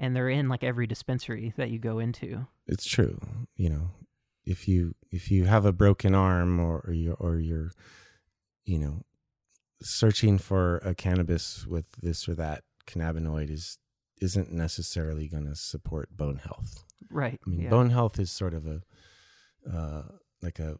and 0.00 0.16
they're 0.16 0.30
in 0.30 0.48
like 0.48 0.64
every 0.64 0.86
dispensary 0.86 1.52
that 1.56 1.70
you 1.70 1.78
go 1.78 1.98
into. 1.98 2.46
It's 2.66 2.86
true. 2.86 3.20
You 3.54 3.68
know, 3.68 3.90
if 4.44 4.66
you 4.66 4.94
if 5.12 5.30
you 5.30 5.44
have 5.44 5.66
a 5.66 5.72
broken 5.72 6.14
arm 6.14 6.58
or, 6.58 6.82
or 6.86 6.92
you 6.92 7.12
or 7.20 7.38
you're 7.38 7.70
you 8.70 8.78
know 8.78 9.02
searching 9.82 10.38
for 10.38 10.76
a 10.78 10.94
cannabis 10.94 11.66
with 11.66 11.86
this 12.02 12.28
or 12.28 12.34
that 12.34 12.62
cannabinoid 12.86 13.50
is 13.50 13.78
isn't 14.20 14.52
necessarily 14.52 15.26
going 15.26 15.46
to 15.46 15.56
support 15.56 16.14
bone 16.14 16.36
health. 16.36 16.84
Right. 17.10 17.40
I 17.44 17.50
mean, 17.50 17.60
yeah. 17.62 17.70
bone 17.70 17.90
health 17.90 18.18
is 18.18 18.30
sort 18.30 18.54
of 18.54 18.66
a 18.66 18.82
uh, 19.68 20.02
like 20.40 20.60
a 20.60 20.76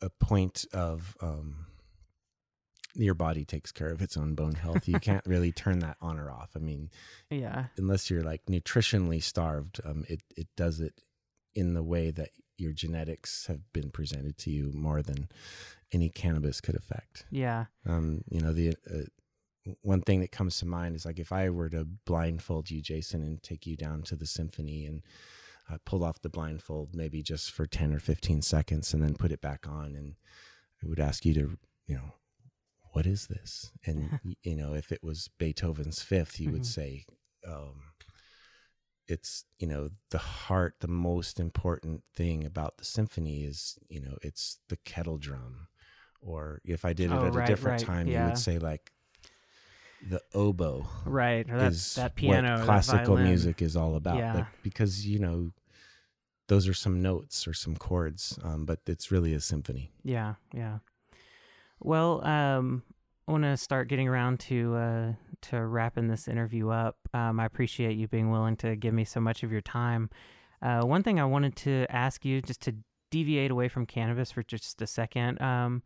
a 0.00 0.08
point 0.20 0.64
of 0.72 1.16
um, 1.20 1.66
your 2.94 3.14
body 3.14 3.44
takes 3.44 3.72
care 3.72 3.90
of 3.90 4.00
its 4.00 4.16
own 4.16 4.34
bone 4.34 4.54
health. 4.54 4.88
You 4.88 4.98
can't 4.98 5.24
really 5.26 5.52
turn 5.52 5.80
that 5.80 5.98
on 6.00 6.18
or 6.18 6.30
off. 6.30 6.50
I 6.56 6.60
mean, 6.60 6.90
yeah, 7.28 7.66
unless 7.76 8.08
you're 8.08 8.22
like 8.22 8.46
nutritionally 8.46 9.22
starved, 9.22 9.80
um, 9.84 10.04
it 10.08 10.22
it 10.34 10.48
does 10.56 10.80
it 10.80 11.02
in 11.54 11.74
the 11.74 11.82
way 11.82 12.10
that 12.10 12.30
your 12.58 12.72
genetics 12.72 13.46
have 13.46 13.60
been 13.72 13.90
presented 13.90 14.38
to 14.38 14.50
you 14.50 14.72
more 14.72 15.02
than 15.02 15.28
any 15.92 16.08
cannabis 16.08 16.60
could 16.60 16.76
affect. 16.76 17.26
Yeah. 17.30 17.66
Um, 17.86 18.22
you 18.28 18.40
know, 18.40 18.52
the 18.52 18.74
uh, 18.92 19.72
one 19.82 20.00
thing 20.00 20.20
that 20.20 20.32
comes 20.32 20.58
to 20.58 20.66
mind 20.66 20.96
is 20.96 21.04
like 21.04 21.18
if 21.18 21.32
I 21.32 21.50
were 21.50 21.68
to 21.70 21.86
blindfold 22.04 22.70
you, 22.70 22.80
Jason, 22.80 23.22
and 23.22 23.42
take 23.42 23.66
you 23.66 23.76
down 23.76 24.02
to 24.02 24.16
the 24.16 24.26
symphony 24.26 24.86
and 24.86 25.02
uh, 25.70 25.78
pull 25.84 26.04
off 26.04 26.22
the 26.22 26.28
blindfold, 26.28 26.94
maybe 26.94 27.22
just 27.22 27.50
for 27.50 27.66
ten 27.66 27.92
or 27.92 27.98
fifteen 27.98 28.42
seconds, 28.42 28.94
and 28.94 29.02
then 29.02 29.16
put 29.16 29.32
it 29.32 29.40
back 29.40 29.66
on, 29.68 29.96
and 29.96 30.14
I 30.82 30.88
would 30.88 31.00
ask 31.00 31.24
you 31.24 31.34
to, 31.34 31.58
you 31.86 31.94
know, 31.96 32.14
what 32.92 33.06
is 33.06 33.26
this? 33.26 33.72
And 33.84 34.20
you 34.42 34.56
know, 34.56 34.74
if 34.74 34.92
it 34.92 35.02
was 35.02 35.28
Beethoven's 35.38 36.02
Fifth, 36.02 36.38
you 36.38 36.46
mm-hmm. 36.46 36.54
would 36.54 36.66
say, 36.66 37.04
um, 37.46 37.82
it's 39.08 39.44
you 39.58 39.66
know 39.66 39.90
the 40.10 40.18
heart 40.18 40.76
the 40.80 40.88
most 40.88 41.38
important 41.38 42.02
thing 42.14 42.44
about 42.44 42.78
the 42.78 42.84
symphony 42.84 43.44
is 43.44 43.78
you 43.88 44.00
know 44.00 44.16
it's 44.22 44.58
the 44.68 44.76
kettle 44.78 45.18
drum 45.18 45.68
or 46.20 46.60
if 46.64 46.84
i 46.84 46.92
did 46.92 47.10
it 47.10 47.14
oh, 47.14 47.26
at 47.26 47.34
right, 47.34 47.44
a 47.44 47.46
different 47.46 47.80
right, 47.80 47.86
time 47.86 48.06
yeah. 48.06 48.22
you 48.22 48.28
would 48.30 48.38
say 48.38 48.58
like 48.58 48.92
the 50.08 50.20
oboe 50.34 50.86
right 51.04 51.50
or 51.50 51.58
that, 51.58 51.72
is 51.72 51.94
that 51.94 52.14
piano 52.14 52.56
what 52.56 52.64
classical 52.64 53.16
music 53.16 53.62
is 53.62 53.76
all 53.76 53.96
about 53.96 54.18
yeah. 54.18 54.34
like, 54.34 54.46
because 54.62 55.06
you 55.06 55.18
know 55.18 55.50
those 56.48 56.68
are 56.68 56.74
some 56.74 57.02
notes 57.02 57.48
or 57.48 57.54
some 57.54 57.74
chords 57.74 58.38
um, 58.44 58.64
but 58.64 58.80
it's 58.86 59.10
really 59.10 59.34
a 59.34 59.40
symphony 59.40 59.90
yeah 60.04 60.34
yeah 60.54 60.78
well 61.80 62.24
um 62.26 62.82
I 63.28 63.32
want 63.32 63.42
to 63.42 63.56
start 63.56 63.88
getting 63.88 64.06
around 64.06 64.38
to 64.40 64.74
uh, 64.76 65.12
to 65.42 65.64
wrapping 65.64 66.06
this 66.06 66.28
interview 66.28 66.70
up. 66.70 66.96
Um, 67.12 67.40
I 67.40 67.44
appreciate 67.44 67.96
you 67.96 68.06
being 68.06 68.30
willing 68.30 68.56
to 68.58 68.76
give 68.76 68.94
me 68.94 69.04
so 69.04 69.20
much 69.20 69.42
of 69.42 69.50
your 69.50 69.60
time. 69.60 70.10
Uh, 70.62 70.82
one 70.82 71.02
thing 71.02 71.18
I 71.18 71.24
wanted 71.24 71.56
to 71.56 71.86
ask 71.90 72.24
you, 72.24 72.40
just 72.40 72.62
to 72.62 72.74
deviate 73.10 73.50
away 73.50 73.68
from 73.68 73.84
cannabis 73.84 74.30
for 74.30 74.42
just 74.44 74.80
a 74.80 74.86
second, 74.86 75.40
um, 75.42 75.82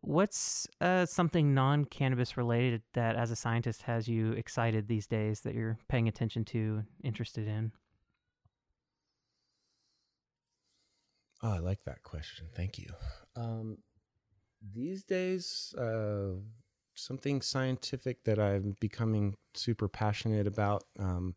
what's 0.00 0.66
uh, 0.80 1.06
something 1.06 1.54
non-cannabis 1.54 2.36
related 2.36 2.82
that, 2.94 3.16
as 3.16 3.30
a 3.30 3.36
scientist, 3.36 3.82
has 3.82 4.08
you 4.08 4.32
excited 4.32 4.88
these 4.88 5.06
days 5.06 5.40
that 5.40 5.54
you're 5.54 5.78
paying 5.88 6.08
attention 6.08 6.44
to, 6.46 6.82
interested 7.02 7.46
in? 7.46 7.72
Oh, 11.42 11.52
I 11.52 11.58
like 11.58 11.84
that 11.84 12.02
question. 12.02 12.46
Thank 12.54 12.78
you. 12.78 12.88
Um, 13.34 13.78
these 14.74 15.04
days, 15.04 15.74
uh, 15.78 16.32
something 16.94 17.40
scientific 17.40 18.24
that 18.24 18.38
I'm 18.38 18.76
becoming 18.78 19.36
super 19.54 19.88
passionate 19.88 20.46
about. 20.46 20.84
Um, 20.98 21.34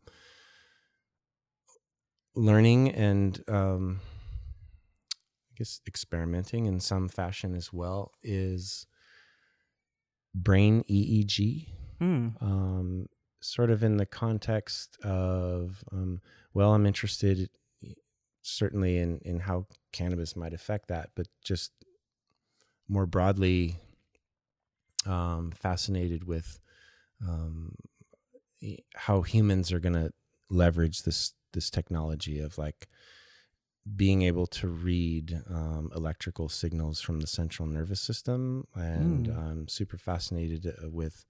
learning 2.36 2.90
and 2.90 3.42
um, 3.48 4.00
I 5.54 5.58
guess 5.58 5.80
experimenting 5.86 6.66
in 6.66 6.80
some 6.80 7.08
fashion 7.08 7.54
as 7.54 7.72
well 7.72 8.10
is 8.22 8.86
brain 10.34 10.82
EEG. 10.90 11.68
Mm. 12.00 12.42
Um, 12.42 13.06
sort 13.40 13.70
of 13.70 13.84
in 13.84 13.98
the 13.98 14.06
context 14.06 14.98
of, 15.04 15.84
um, 15.92 16.20
well, 16.54 16.74
I'm 16.74 16.86
interested 16.86 17.48
certainly 18.42 18.98
in, 18.98 19.20
in 19.24 19.38
how 19.38 19.66
cannabis 19.92 20.34
might 20.34 20.52
affect 20.52 20.88
that, 20.88 21.10
but 21.14 21.28
just 21.44 21.70
more 22.88 23.06
broadly 23.06 23.76
um, 25.06 25.52
fascinated 25.52 26.24
with 26.24 26.58
um, 27.26 27.76
how 28.96 29.22
humans 29.22 29.70
are 29.70 29.80
going 29.80 29.94
to 29.94 30.10
leverage 30.50 31.02
this 31.02 31.32
this 31.52 31.70
technology 31.70 32.40
of 32.40 32.58
like 32.58 32.88
being 33.96 34.22
able 34.22 34.46
to 34.46 34.68
read 34.68 35.42
um, 35.50 35.90
electrical 35.94 36.48
signals 36.48 37.00
from 37.00 37.20
the 37.20 37.26
central 37.26 37.68
nervous 37.68 38.00
system, 38.00 38.66
and 38.74 39.26
Mm. 39.26 39.36
I'm 39.38 39.68
super 39.68 39.98
fascinated 39.98 40.66
uh, 40.66 40.88
with 40.90 41.26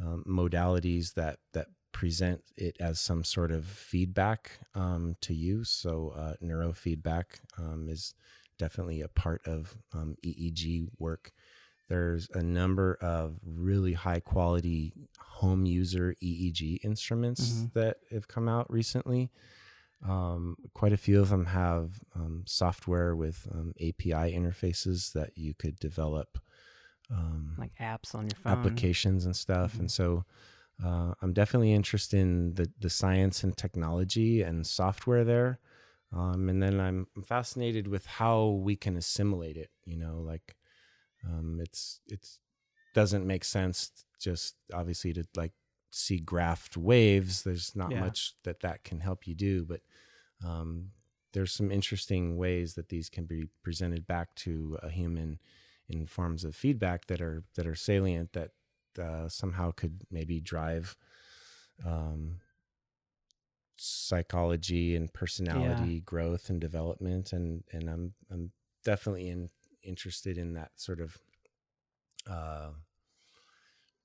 um, 0.00 0.24
modalities 0.26 1.14
that 1.14 1.40
that 1.52 1.68
present 1.92 2.42
it 2.56 2.76
as 2.80 3.00
some 3.00 3.24
sort 3.24 3.50
of 3.50 3.66
feedback 3.66 4.60
um, 4.74 5.16
to 5.20 5.34
you. 5.34 5.64
So 5.64 6.14
uh, 6.16 6.34
neurofeedback 6.42 7.24
um, 7.58 7.88
is 7.88 8.14
definitely 8.58 9.02
a 9.02 9.08
part 9.08 9.46
of 9.46 9.76
um, 9.92 10.16
EEG 10.24 10.88
work. 10.98 11.32
There's 11.88 12.28
a 12.32 12.42
number 12.42 12.96
of 13.02 13.40
really 13.44 13.92
high 13.94 14.20
quality 14.20 14.92
home 15.18 15.66
user 15.66 16.14
EEG 16.22 16.78
instruments 16.84 17.40
Mhm. 17.64 17.72
that 17.74 17.96
have 18.12 18.28
come 18.28 18.48
out 18.48 18.70
recently. 18.70 19.30
Um, 20.08 20.56
quite 20.74 20.92
a 20.94 20.96
few 20.96 21.20
of 21.20 21.28
them 21.28 21.46
have 21.46 22.00
um, 22.14 22.44
software 22.46 23.14
with 23.14 23.46
um, 23.52 23.74
API 23.80 24.34
interfaces 24.34 25.12
that 25.12 25.36
you 25.36 25.52
could 25.54 25.78
develop 25.78 26.38
um, 27.10 27.56
Like 27.58 27.72
apps 27.78 28.14
on 28.14 28.24
your 28.24 28.36
phone. 28.36 28.52
applications 28.52 29.24
and 29.26 29.36
stuff. 29.36 29.78
And 29.78 29.90
so 29.90 30.24
uh, 30.82 31.12
I'm 31.20 31.32
definitely 31.34 31.74
interested 31.74 32.18
in 32.20 32.54
the, 32.54 32.70
the 32.78 32.88
science 32.88 33.44
and 33.44 33.54
technology 33.56 34.40
and 34.42 34.66
software 34.66 35.24
there. 35.24 35.58
Um, 36.12 36.48
and 36.48 36.62
then 36.62 36.80
I'm 36.80 37.06
fascinated 37.24 37.86
with 37.86 38.06
how 38.06 38.46
we 38.62 38.76
can 38.76 38.96
assimilate 38.96 39.56
it. 39.56 39.70
You 39.84 39.98
know, 39.98 40.20
like 40.24 40.56
um, 41.26 41.58
it's 41.60 42.00
it's 42.06 42.38
doesn't 42.94 43.26
make 43.26 43.44
sense 43.44 43.90
just 44.20 44.56
obviously 44.72 45.12
to 45.12 45.24
like 45.36 45.52
see 45.90 46.20
graphed 46.20 46.76
waves. 46.76 47.42
There's 47.42 47.74
not 47.74 47.90
Yeah. 47.90 48.00
much 48.00 48.34
that 48.44 48.60
that 48.60 48.84
can 48.84 49.00
help 49.00 49.26
you 49.26 49.34
do, 49.34 49.64
but 49.64 49.80
um, 50.44 50.92
there's 51.32 51.52
some 51.52 51.70
interesting 51.70 52.36
ways 52.36 52.74
that 52.74 52.88
these 52.88 53.08
can 53.08 53.24
be 53.24 53.46
presented 53.62 54.06
back 54.06 54.34
to 54.36 54.78
a 54.82 54.90
human 54.90 55.38
in 55.88 56.06
forms 56.06 56.44
of 56.44 56.54
feedback 56.54 57.06
that 57.06 57.20
are 57.20 57.44
that 57.54 57.66
are 57.66 57.74
salient 57.74 58.32
that 58.32 58.50
uh, 59.00 59.28
somehow 59.28 59.70
could 59.72 60.02
maybe 60.10 60.40
drive 60.40 60.96
um, 61.84 62.40
psychology 63.76 64.94
and 64.94 65.12
personality 65.12 66.00
growth 66.00 66.50
and 66.50 66.60
development 66.60 67.32
and 67.32 67.64
and 67.72 67.88
I'm 67.88 68.14
I'm 68.30 68.52
definitely 68.84 69.28
in, 69.28 69.50
interested 69.82 70.36
in 70.38 70.54
that 70.54 70.72
sort 70.76 71.00
of 71.00 71.16
uh, 72.28 72.70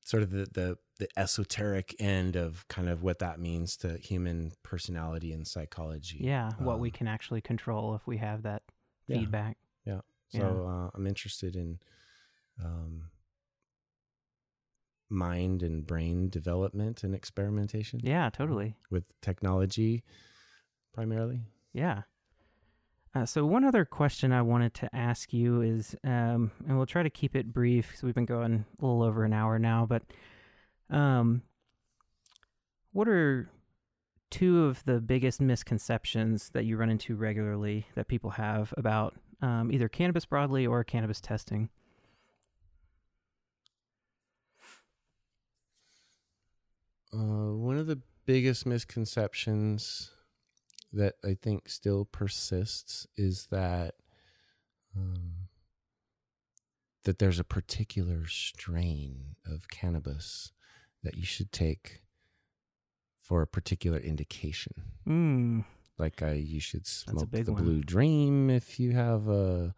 sort 0.05 0.23
of 0.23 0.29
the, 0.29 0.45
the 0.53 0.77
the 0.97 1.09
esoteric 1.19 1.93
end 1.99 2.37
of 2.37 2.65
kind 2.69 2.87
of 2.87 3.03
what 3.03 3.19
that 3.19 3.37
means 3.37 3.75
to 3.75 3.97
human 3.97 4.53
personality 4.63 5.33
and 5.33 5.45
psychology. 5.45 6.19
Yeah, 6.21 6.51
what 6.57 6.79
we 6.79 6.87
Um, 6.87 6.93
can 6.93 7.07
actually 7.09 7.41
control 7.41 7.95
if 7.95 8.07
we 8.07 8.15
have 8.17 8.43
that 8.43 8.63
Yeah. 9.07 9.17
feedback. 9.19 9.57
Yeah. 9.85 10.01
So 10.29 10.65
uh, 10.65 10.91
I'm 10.95 11.05
interested 11.05 11.57
in 11.57 11.79
um, 12.63 13.09
mind 15.09 15.63
and 15.63 15.85
brain 15.85 16.29
development 16.29 17.03
and 17.03 17.13
experimentation 17.13 17.99
Yeah, 18.03 18.29
totally. 18.29 18.75
with 18.89 19.03
technology 19.21 20.03
primarily. 20.93 21.41
Yeah. 21.73 22.03
Uh, 23.15 23.25
so 23.25 23.45
one 23.45 23.63
other 23.63 23.85
question 23.85 24.33
I 24.33 24.41
wanted 24.41 24.73
to 24.73 24.93
ask 24.93 25.31
you 25.31 25.61
is, 25.61 25.95
um, 26.03 26.51
and 26.67 26.75
we'll 26.75 26.85
try 26.85 27.01
to 27.01 27.09
keep 27.09 27.33
it 27.33 27.53
brief 27.53 27.87
because 27.87 28.03
we've 28.03 28.13
been 28.13 28.25
going 28.25 28.65
a 28.77 28.85
little 28.85 29.03
over 29.03 29.23
an 29.23 29.31
hour 29.31 29.57
now. 29.57 29.85
But 29.85 30.03
um, 30.89 31.41
what 32.91 33.07
are 33.07 33.49
two 34.31 34.65
of 34.65 34.83
the 34.83 34.99
biggest 34.99 35.39
misconceptions 35.39 36.49
that 36.49 36.65
you 36.65 36.75
run 36.75 36.89
into 36.89 37.15
regularly 37.15 37.87
that 37.95 38.09
people 38.09 38.31
have 38.31 38.73
about 38.75 39.15
um, 39.41 39.71
either 39.71 39.87
cannabis 39.87 40.25
broadly 40.25 40.67
or 40.67 40.83
cannabis 40.83 41.21
testing? 41.21 41.69
Uh, 47.13 47.53
one 47.53 47.77
of 47.77 47.87
the 47.87 48.01
biggest 48.25 48.65
misconceptions 48.65 50.11
that 50.95 51.15
I 51.23 51.35
think 51.39 51.69
still 51.69 52.05
persists 52.05 53.05
is 53.17 53.47
that 53.51 53.95
um, 54.95 55.33
that 57.03 57.19
there's 57.19 57.39
a 57.39 57.43
particular 57.43 58.25
strain 58.27 59.35
of 59.45 59.69
cannabis 59.69 60.51
that 61.03 61.15
you 61.17 61.25
should 61.25 61.51
take 61.51 62.01
for 63.21 63.41
a 63.41 63.47
particular 63.47 63.97
indication. 63.99 64.73
Mm, 65.07 65.65
Like 65.97 66.21
I, 66.23 66.33
you 66.33 66.59
should 66.59 66.87
smoke 66.87 67.29
the 67.31 67.53
one. 67.53 67.63
Blue 67.63 67.81
Dream 67.83 68.49
if 68.49 68.79
you 68.79 68.91
have 68.93 69.27
a 69.27 69.73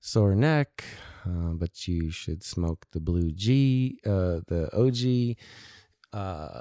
sore 0.00 0.34
neck, 0.34 0.84
uh, 1.26 1.52
but 1.54 1.86
you 1.88 2.10
should 2.10 2.42
smoke 2.42 2.86
the 2.92 3.00
Blue 3.00 3.30
G, 3.32 3.98
uh, 4.06 4.40
the 4.46 4.68
OG, 4.72 5.36
uh, 6.12 6.60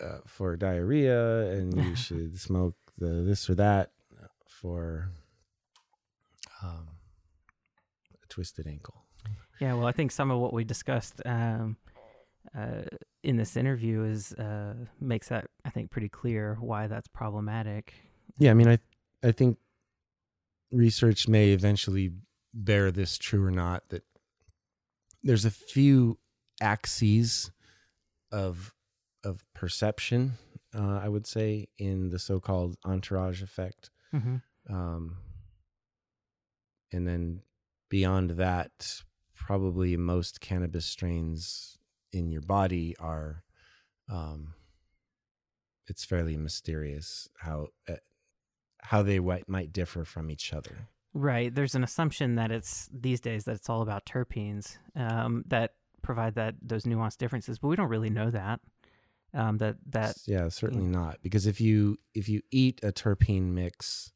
uh, 0.00 0.18
for 0.26 0.56
diarrhea, 0.56 1.50
and 1.50 1.74
you 1.76 1.94
should 2.06 2.40
smoke 2.40 2.76
the 2.98 3.06
this 3.06 3.48
or 3.48 3.54
that 3.54 3.90
for 4.46 5.10
um, 6.62 6.88
a 8.22 8.26
twisted 8.28 8.66
ankle. 8.66 9.04
yeah, 9.60 9.74
well, 9.74 9.86
I 9.86 9.92
think 9.92 10.12
some 10.12 10.30
of 10.30 10.38
what 10.38 10.52
we 10.52 10.64
discussed 10.64 11.20
um, 11.24 11.76
uh, 12.56 12.82
in 13.22 13.36
this 13.36 13.56
interview 13.56 14.04
is 14.04 14.32
uh, 14.34 14.74
makes 15.00 15.28
that 15.28 15.46
I 15.64 15.70
think 15.70 15.90
pretty 15.90 16.08
clear 16.08 16.56
why 16.60 16.86
that's 16.86 17.08
problematic. 17.08 17.94
Yeah, 18.38 18.50
I 18.50 18.54
mean, 18.54 18.68
I 18.68 18.78
I 19.22 19.32
think 19.32 19.58
research 20.70 21.28
may 21.28 21.50
eventually 21.50 22.12
bear 22.52 22.90
this 22.90 23.18
true 23.18 23.44
or 23.44 23.50
not 23.50 23.88
that 23.88 24.04
there's 25.22 25.44
a 25.44 25.50
few 25.50 26.18
axes 26.60 27.50
of 28.30 28.74
of 29.24 29.44
perception, 29.54 30.34
uh, 30.74 31.00
I 31.02 31.08
would 31.08 31.26
say, 31.26 31.68
in 31.78 32.10
the 32.10 32.18
so-called 32.18 32.76
entourage 32.84 33.42
effect, 33.42 33.90
Mm-hmm. 34.14 34.36
um, 34.74 35.16
and 36.92 37.06
then 37.08 37.40
beyond 37.88 38.30
that, 38.30 39.02
probably 39.34 39.96
most 39.96 40.40
cannabis 40.40 40.86
strains 40.86 41.78
in 42.12 42.30
your 42.30 42.42
body 42.42 42.94
are. 43.00 43.42
Um, 44.10 44.54
it's 45.86 46.04
fairly 46.04 46.36
mysterious 46.36 47.28
how 47.38 47.68
uh, 47.88 47.96
how 48.82 49.02
they 49.02 49.16
wi- 49.16 49.42
might 49.48 49.72
differ 49.72 50.04
from 50.04 50.30
each 50.30 50.52
other. 50.52 50.88
Right. 51.12 51.54
There's 51.54 51.74
an 51.74 51.84
assumption 51.84 52.36
that 52.36 52.50
it's 52.50 52.88
these 52.92 53.20
days 53.20 53.44
that 53.44 53.56
it's 53.56 53.68
all 53.68 53.82
about 53.82 54.04
terpenes 54.06 54.78
um, 54.96 55.44
that 55.48 55.74
provide 56.02 56.34
that 56.36 56.54
those 56.62 56.84
nuanced 56.84 57.18
differences, 57.18 57.58
but 57.58 57.68
we 57.68 57.76
don't 57.76 57.88
really 57.88 58.10
know 58.10 58.30
that. 58.30 58.60
Um, 59.34 59.58
that 59.58 59.76
that 59.90 60.16
yeah, 60.26 60.48
certainly 60.48 60.86
not. 60.86 61.18
Because 61.22 61.46
if 61.46 61.60
you 61.60 61.98
if 62.14 62.28
you 62.28 62.42
eat 62.50 62.80
a 62.82 62.92
terpene 62.92 63.52
mix, 63.52 64.12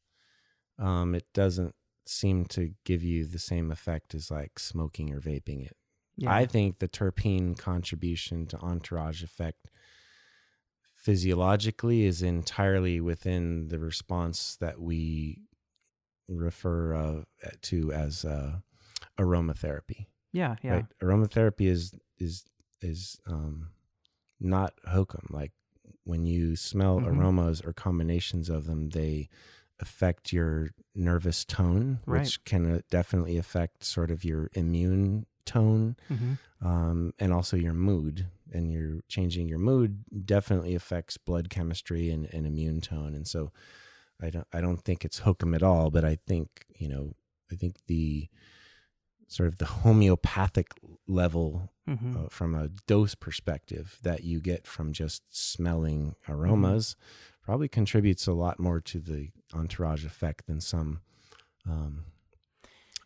um, 0.78 1.14
it 1.14 1.26
doesn't 1.34 1.74
seem 2.06 2.44
to 2.46 2.72
give 2.84 3.02
you 3.02 3.26
the 3.26 3.38
same 3.38 3.70
effect 3.70 4.14
as 4.14 4.30
like 4.30 4.58
smoking 4.58 5.12
or 5.12 5.20
vaping 5.20 5.66
it. 5.66 5.76
yeah, 6.16 6.32
I 6.32 6.46
think 6.46 6.78
the 6.78 6.88
terpene 6.88 7.58
contribution 7.58 8.46
to 8.46 8.58
entourage 8.58 9.22
effect 9.22 9.68
physiologically 10.94 12.04
is 12.04 12.22
entirely 12.22 13.00
within 13.00 13.68
the 13.68 13.78
response 13.78 14.56
that 14.60 14.80
we 14.80 15.42
refer 16.28 16.94
uh, 16.94 17.22
to 17.62 17.92
as 17.92 18.24
uh, 18.24 18.58
aromatherapy. 19.18 20.06
yeah, 20.32 20.56
yeah, 20.62 20.74
Right? 20.74 20.84
Aromatherapy 21.02 21.68
is 21.68 21.94
is 22.18 22.44
is 22.80 23.18
um, 23.26 23.70
not 24.40 24.74
hokum. 24.86 25.26
Like 25.30 25.52
when 26.04 26.26
you 26.26 26.56
smell 26.56 27.00
Mhm. 27.00 27.06
aromas 27.18 27.60
or 27.60 27.72
combinations 27.72 28.48
of 28.48 28.66
them, 28.66 28.90
they 28.90 29.28
affect 29.80 30.32
your 30.32 30.70
nervous 30.94 31.44
tone, 31.44 32.00
Right. 32.06 32.22
which 32.24 32.42
can 32.44 32.70
uh, 32.70 32.80
definitely 32.90 33.36
affect 33.36 33.84
sort 33.84 34.10
of 34.10 34.24
your 34.24 34.50
immune 34.54 35.26
tone 35.44 35.96
hmm 36.08 36.34
um, 36.60 37.12
and 37.20 37.32
also 37.32 37.56
your 37.56 37.72
mood. 37.74 38.26
And 38.52 38.72
you're 38.72 39.00
changing 39.08 39.48
your 39.48 39.58
mood 39.60 40.04
definitely 40.26 40.74
affects 40.74 41.16
blood 41.18 41.50
chemistry 41.50 42.10
and, 42.10 42.26
and 42.34 42.46
immune 42.46 42.80
tone. 42.80 43.14
And 43.14 43.26
so, 43.28 43.52
I 44.20 44.30
don't 44.30 44.46
I 44.52 44.60
don't 44.60 44.82
think 44.82 45.04
it's 45.04 45.20
hokum 45.20 45.54
at 45.54 45.62
all, 45.62 45.90
but 45.90 46.04
I 46.04 46.16
think 46.26 46.48
you 46.76 46.88
know 46.88 47.14
I 47.52 47.54
think 47.54 47.76
the 47.86 48.28
sort 49.28 49.48
of 49.48 49.58
the 49.58 49.66
homeopathic 49.66 50.72
level 51.06 51.70
hmm 51.96 52.16
uh, 52.16 52.28
from 52.28 52.54
a 52.54 52.68
dose 52.86 53.14
perspective 53.14 53.98
that 54.02 54.24
you 54.24 54.40
get 54.40 54.66
from 54.66 54.92
just 54.92 55.22
smelling 55.30 56.14
aromas 56.28 56.96
probably 57.42 57.68
contributes 57.68 58.26
a 58.26 58.32
lot 58.32 58.60
more 58.60 58.80
to 58.80 58.98
the 59.00 59.30
entourage 59.54 60.04
effect 60.04 60.46
than 60.46 60.60
some 60.60 61.00
um, 61.66 62.04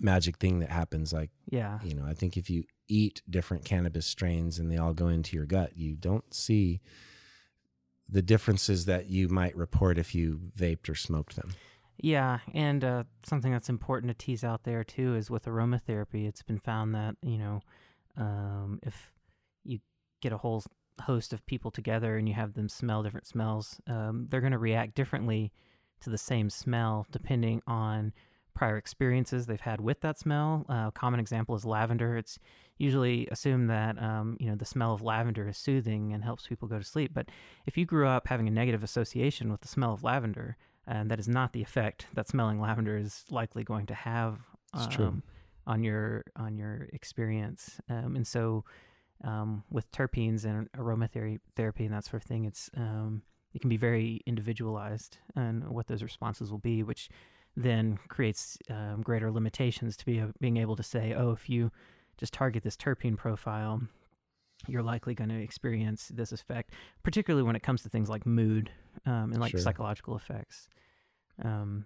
magic 0.01 0.39
thing 0.39 0.59
that 0.59 0.71
happens 0.71 1.13
like 1.13 1.31
yeah, 1.49 1.79
you 1.85 1.95
know 1.95 2.05
i 2.05 2.15
think 2.15 2.37
if 2.37 2.51
you 2.51 2.65
eat 2.89 3.23
different 3.31 3.65
cannabis 3.65 4.07
strains 4.07 4.59
and 4.59 4.71
they 4.71 4.77
all 4.77 4.93
go 4.93 5.09
into 5.09 5.37
your 5.37 5.47
gut 5.47 5.77
you 5.77 5.95
don't 5.95 6.35
see 6.35 6.81
the 8.13 8.23
differences 8.23 8.85
that 8.85 9.07
you 9.07 9.29
might 9.29 9.57
report 9.57 9.99
if 9.99 10.15
you 10.15 10.39
vaped 10.57 10.89
or 10.89 10.95
smoked 10.95 11.35
them. 11.35 11.55
Yeah. 11.99 12.41
And 12.53 12.85
uh, 12.85 13.05
something 13.25 13.51
that's 13.51 13.71
important 13.71 14.11
to 14.11 14.27
tease 14.27 14.45
out 14.45 14.65
there 14.65 14.85
too 14.85 15.17
is 15.17 15.31
with 15.31 15.47
aromatherapy, 15.47 16.29
it's 16.29 16.43
been 16.43 16.59
found 16.59 16.95
that 16.95 17.17
you 17.23 17.39
know 17.39 17.63
um, 18.17 18.81
if 18.83 19.11
you 19.65 19.79
get 20.21 20.33
a 20.33 20.39
whole 20.39 20.63
host 21.01 21.33
of 21.33 21.45
people 21.47 21.71
together 21.71 22.17
and 22.17 22.29
you 22.29 22.35
have 22.35 22.55
them 22.55 22.69
smell 22.69 23.03
different 23.03 23.27
smells, 23.27 23.81
um, 23.87 24.27
they're 24.29 24.41
going 24.41 24.53
to 24.53 24.59
react 24.59 24.95
differently 24.95 25.53
to 26.01 26.11
the 26.11 26.19
same 26.19 26.51
smell 26.51 27.07
depending 27.11 27.63
on 27.67 28.13
prior 28.55 28.77
experiences 28.77 29.47
they've 29.47 29.61
had 29.61 29.81
with 29.81 30.01
that 30.01 30.19
smell. 30.19 30.67
Uh, 30.69 30.89
a 30.89 30.93
common 30.95 31.21
example 31.21 31.55
is 31.55 31.65
lavender. 31.65 32.17
It's 32.17 32.39
usually 32.79 33.27
assumed 33.31 33.71
that 33.71 34.01
um, 34.03 34.37
you 34.41 34.49
know 34.49 34.57
the 34.57 34.65
smell 34.65 34.93
of 34.93 35.03
lavender 35.03 35.49
is 35.49 35.57
soothing 35.57 36.13
and 36.13 36.23
helps 36.23 36.47
people 36.47 36.69
go 36.69 36.79
to 36.79 36.85
sleep. 36.85 37.13
But 37.15 37.29
if 37.67 37.77
you 37.77 37.87
grew 37.87 38.07
up 38.07 38.29
having 38.29 38.49
a 38.49 38.51
negative 38.51 38.83
association 38.83 39.51
with 39.51 39.61
the 39.61 39.69
smell 39.69 39.93
of 39.93 40.05
lavender, 40.05 40.57
and 40.87 41.11
that 41.11 41.19
is 41.19 41.29
not 41.29 41.53
the 41.53 41.63
effect 41.63 42.07
that 42.15 42.29
smelling 42.29 42.61
lavender 42.61 42.97
is 42.97 43.25
likely 43.31 43.65
going 43.65 43.87
to 43.87 43.95
have 43.95 44.39
um, 44.75 45.23
on 45.67 45.83
your 45.83 46.25
on 46.37 46.57
your 46.57 46.89
experience. 46.93 47.81
Um, 47.89 48.17
and 48.17 48.27
so, 48.27 48.65
um, 49.25 49.65
with 49.71 49.91
terpenes 49.93 50.45
and 50.45 50.71
aromatherapy 50.73 51.39
therapy 51.57 51.85
and 51.85 51.95
that 51.95 52.05
sort 52.05 52.23
of 52.23 52.29
thing, 52.29 52.45
it's 52.45 52.71
um, 52.77 53.23
it 53.55 53.61
can 53.61 53.71
be 53.71 53.77
very 53.77 54.21
individualized 54.27 55.19
and 55.37 55.69
what 55.69 55.87
those 55.87 56.03
responses 56.03 56.51
will 56.51 56.59
be, 56.59 56.83
which 56.83 57.09
then 57.57 57.99
creates 58.09 58.57
um, 58.71 59.03
greater 59.03 59.31
limitations 59.31 59.97
to 59.99 60.07
be 60.07 60.23
being 60.41 60.57
able 60.57 60.75
to 60.77 60.83
say, 60.83 61.15
oh, 61.15 61.33
if 61.33 61.51
you 61.51 61.71
just 62.17 62.33
target 62.33 62.63
this 62.63 62.77
terpene 62.77 63.17
profile, 63.17 63.81
you're 64.69 64.83
likely 64.83 65.15
going 65.15 65.29
to 65.29 65.41
experience 65.41 66.09
this 66.15 66.33
effect, 66.33 66.73
particularly 67.03 67.43
when 67.43 67.57
it 67.57 67.63
comes 67.63 67.83
to 67.83 67.89
things 67.89 68.09
like 68.09 68.25
mood 68.25 68.71
um, 69.05 69.33
and 69.33 69.39
like 69.41 69.51
Sure. 69.51 69.61
psychological 69.61 70.17
effects. 70.17 70.69
Um, 71.45 71.85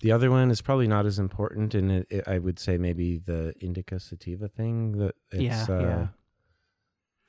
The 0.00 0.12
other 0.12 0.30
one 0.30 0.50
is 0.50 0.62
probably 0.62 0.88
not 0.88 1.06
as 1.06 1.18
important, 1.18 1.74
and 1.74 1.90
it, 1.90 2.06
it, 2.10 2.24
I 2.28 2.38
would 2.38 2.58
say 2.58 2.78
maybe 2.78 3.18
the 3.18 3.54
indica 3.60 4.00
sativa 4.00 4.48
thing. 4.48 4.98
That 4.98 5.14
it's, 5.30 5.42
Yeah, 5.42 5.66
uh, 5.68 5.80
yeah. 5.82 6.06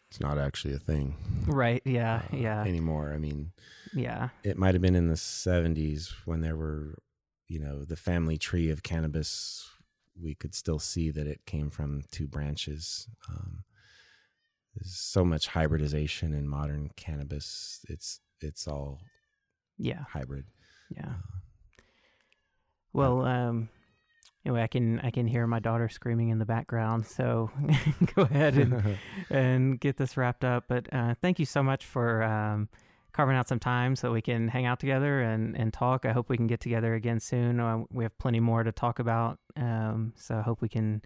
It's 0.10 0.20
not 0.20 0.38
actually 0.38 0.74
a 0.74 0.80
thing 0.80 1.16
right? 1.48 1.82
Yeah, 1.86 2.22
uh, 2.32 2.36
yeah, 2.36 2.64
anymore. 2.64 3.12
I 3.14 3.18
mean, 3.18 3.52
yeah, 3.94 4.30
it 4.44 4.58
might 4.58 4.74
have 4.76 4.82
been 4.82 4.96
in 4.96 5.08
the 5.08 5.16
70s 5.16 6.14
when 6.26 6.42
there 6.42 6.56
were 6.56 6.98
you 7.48 7.60
know 7.60 7.84
the 7.84 7.98
family 7.98 8.38
tree 8.38 8.70
of 8.70 8.82
cannabis 8.84 9.70
we 10.22 10.36
could 10.36 10.56
still 10.56 10.80
see 10.80 11.12
that 11.12 11.28
it 11.28 11.46
came 11.46 11.70
from 11.70 12.04
two 12.12 12.28
branches 12.28 13.08
um, 13.30 13.64
there's 14.76 14.94
so 14.96 15.26
much 15.26 15.48
hybridization 15.48 16.34
in 16.34 16.48
modern 16.48 16.90
cannabis 16.96 17.82
it's 17.90 18.22
it's 18.40 18.68
all 18.68 19.02
yeah, 19.78 20.04
hybrid 20.10 20.46
yeah. 20.96 21.08
Uh, 21.08 21.14
Well, 22.94 23.26
um, 23.26 23.70
anyway, 24.46 24.64
I 24.64 24.68
can 24.68 25.00
I 25.00 25.12
can 25.12 25.28
hear 25.28 25.48
my 25.48 25.60
daughter 25.60 25.90
screaming 25.90 26.30
in 26.30 26.40
the 26.40 26.46
background. 26.46 27.06
So 27.06 27.52
go 28.16 28.24
ahead 28.24 28.56
and 28.56 28.98
and 29.30 29.80
get 29.80 29.98
this 29.98 30.18
wrapped 30.18 30.44
up. 30.44 30.66
But 30.68 30.92
uh, 30.94 31.16
thank 31.22 31.40
you 31.40 31.46
so 31.46 31.64
much 31.64 31.86
for 31.86 32.24
um, 32.24 32.70
carving 33.14 33.36
out 33.36 33.48
some 33.48 33.60
time 33.60 33.96
so 33.96 34.12
we 34.12 34.22
can 34.22 34.48
hang 34.48 34.66
out 34.66 34.80
together 34.80 35.22
and, 35.22 35.56
and 35.56 35.74
talk. 35.74 36.06
I 36.06 36.12
hope 36.12 36.30
we 36.30 36.38
can 36.38 36.48
get 36.48 36.60
together 36.60 36.96
again 36.96 37.20
soon. 37.20 37.60
Uh, 37.60 37.84
we 37.92 38.04
have 38.04 38.18
plenty 38.18 38.40
more 38.40 38.64
to 38.64 38.72
talk 38.72 39.00
about. 39.00 39.40
Um, 39.56 40.14
so 40.16 40.38
I 40.38 40.42
hope 40.42 40.62
we 40.62 40.70
can 40.70 41.02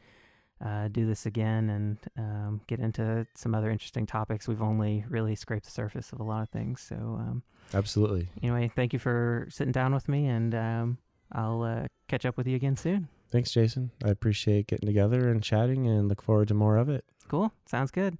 uh, 0.63 0.87
do 0.89 1.05
this 1.05 1.25
again 1.25 1.69
and 1.69 1.97
um, 2.17 2.61
get 2.67 2.79
into 2.79 3.25
some 3.35 3.53
other 3.53 3.69
interesting 3.69 4.05
topics. 4.05 4.47
We've 4.47 4.61
only 4.61 5.03
really 5.09 5.35
scraped 5.35 5.65
the 5.65 5.71
surface 5.71 6.13
of 6.13 6.19
a 6.19 6.23
lot 6.23 6.43
of 6.43 6.49
things. 6.49 6.81
So 6.81 6.95
um, 6.95 7.43
absolutely 7.73 8.29
anyway, 8.41 8.71
thank 8.75 8.93
you 8.93 8.99
for 8.99 9.47
sitting 9.49 9.71
down 9.71 9.93
with 9.93 10.07
me, 10.07 10.27
and 10.27 10.55
um, 10.55 10.97
I'll 11.35 11.61
uh, 11.63 11.85
catch 12.07 12.25
up 12.25 12.37
with 12.37 12.47
you 12.47 12.55
again 12.55 12.75
soon. 12.77 13.07
thanks 13.31 13.51
jason 13.51 13.91
i 14.03 14.09
appreciate 14.09 14.67
getting 14.67 14.87
together 14.87 15.29
and 15.29 15.43
chatting 15.43 15.85
and 15.87 16.07
look 16.07 16.21
forward 16.21 16.47
to 16.47 16.53
more 16.53 16.77
of 16.77 16.89
it 16.89 17.03
Cool. 17.27 17.51
Sounds 17.65 17.89
good. 17.89 18.19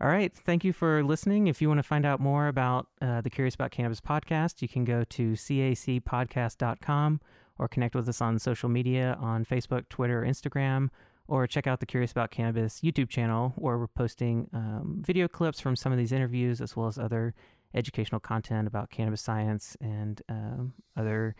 All 0.00 0.08
right. 0.08 0.32
Thank 0.34 0.64
you 0.64 0.72
for 0.72 1.04
listening. 1.04 1.46
If 1.46 1.62
you 1.62 1.68
want 1.68 1.78
to 1.78 1.84
find 1.84 2.04
out 2.04 2.18
more 2.18 2.48
about 2.48 2.88
uh, 3.00 3.20
the 3.20 3.30
Curious 3.30 3.54
About 3.54 3.70
Cannabis 3.70 4.00
podcast, 4.00 4.60
you 4.60 4.66
can 4.66 4.82
go 4.84 5.04
to 5.04 5.34
cacpodcast.com 5.34 7.20
or 7.58 7.68
connect 7.68 7.94
with 7.94 8.08
us 8.08 8.20
on 8.20 8.38
social 8.38 8.68
media 8.68 9.16
on 9.20 9.44
Facebook, 9.44 9.88
Twitter, 9.88 10.22
or 10.22 10.26
Instagram, 10.26 10.88
or 11.28 11.46
check 11.46 11.66
out 11.68 11.78
the 11.80 11.86
Curious 11.86 12.10
About 12.10 12.30
Cannabis 12.32 12.80
YouTube 12.80 13.08
channel 13.08 13.52
where 13.56 13.78
we're 13.78 13.86
posting 13.86 14.48
um, 14.52 15.00
video 15.06 15.28
clips 15.28 15.60
from 15.60 15.76
some 15.76 15.92
of 15.92 15.98
these 15.98 16.10
interviews 16.12 16.60
as 16.60 16.76
well 16.76 16.88
as 16.88 16.98
other 16.98 17.34
educational 17.72 18.20
content 18.20 18.66
about 18.68 18.90
cannabis 18.90 19.20
science 19.20 19.76
and 19.80 20.22
um, 20.28 20.72
other 20.96 21.34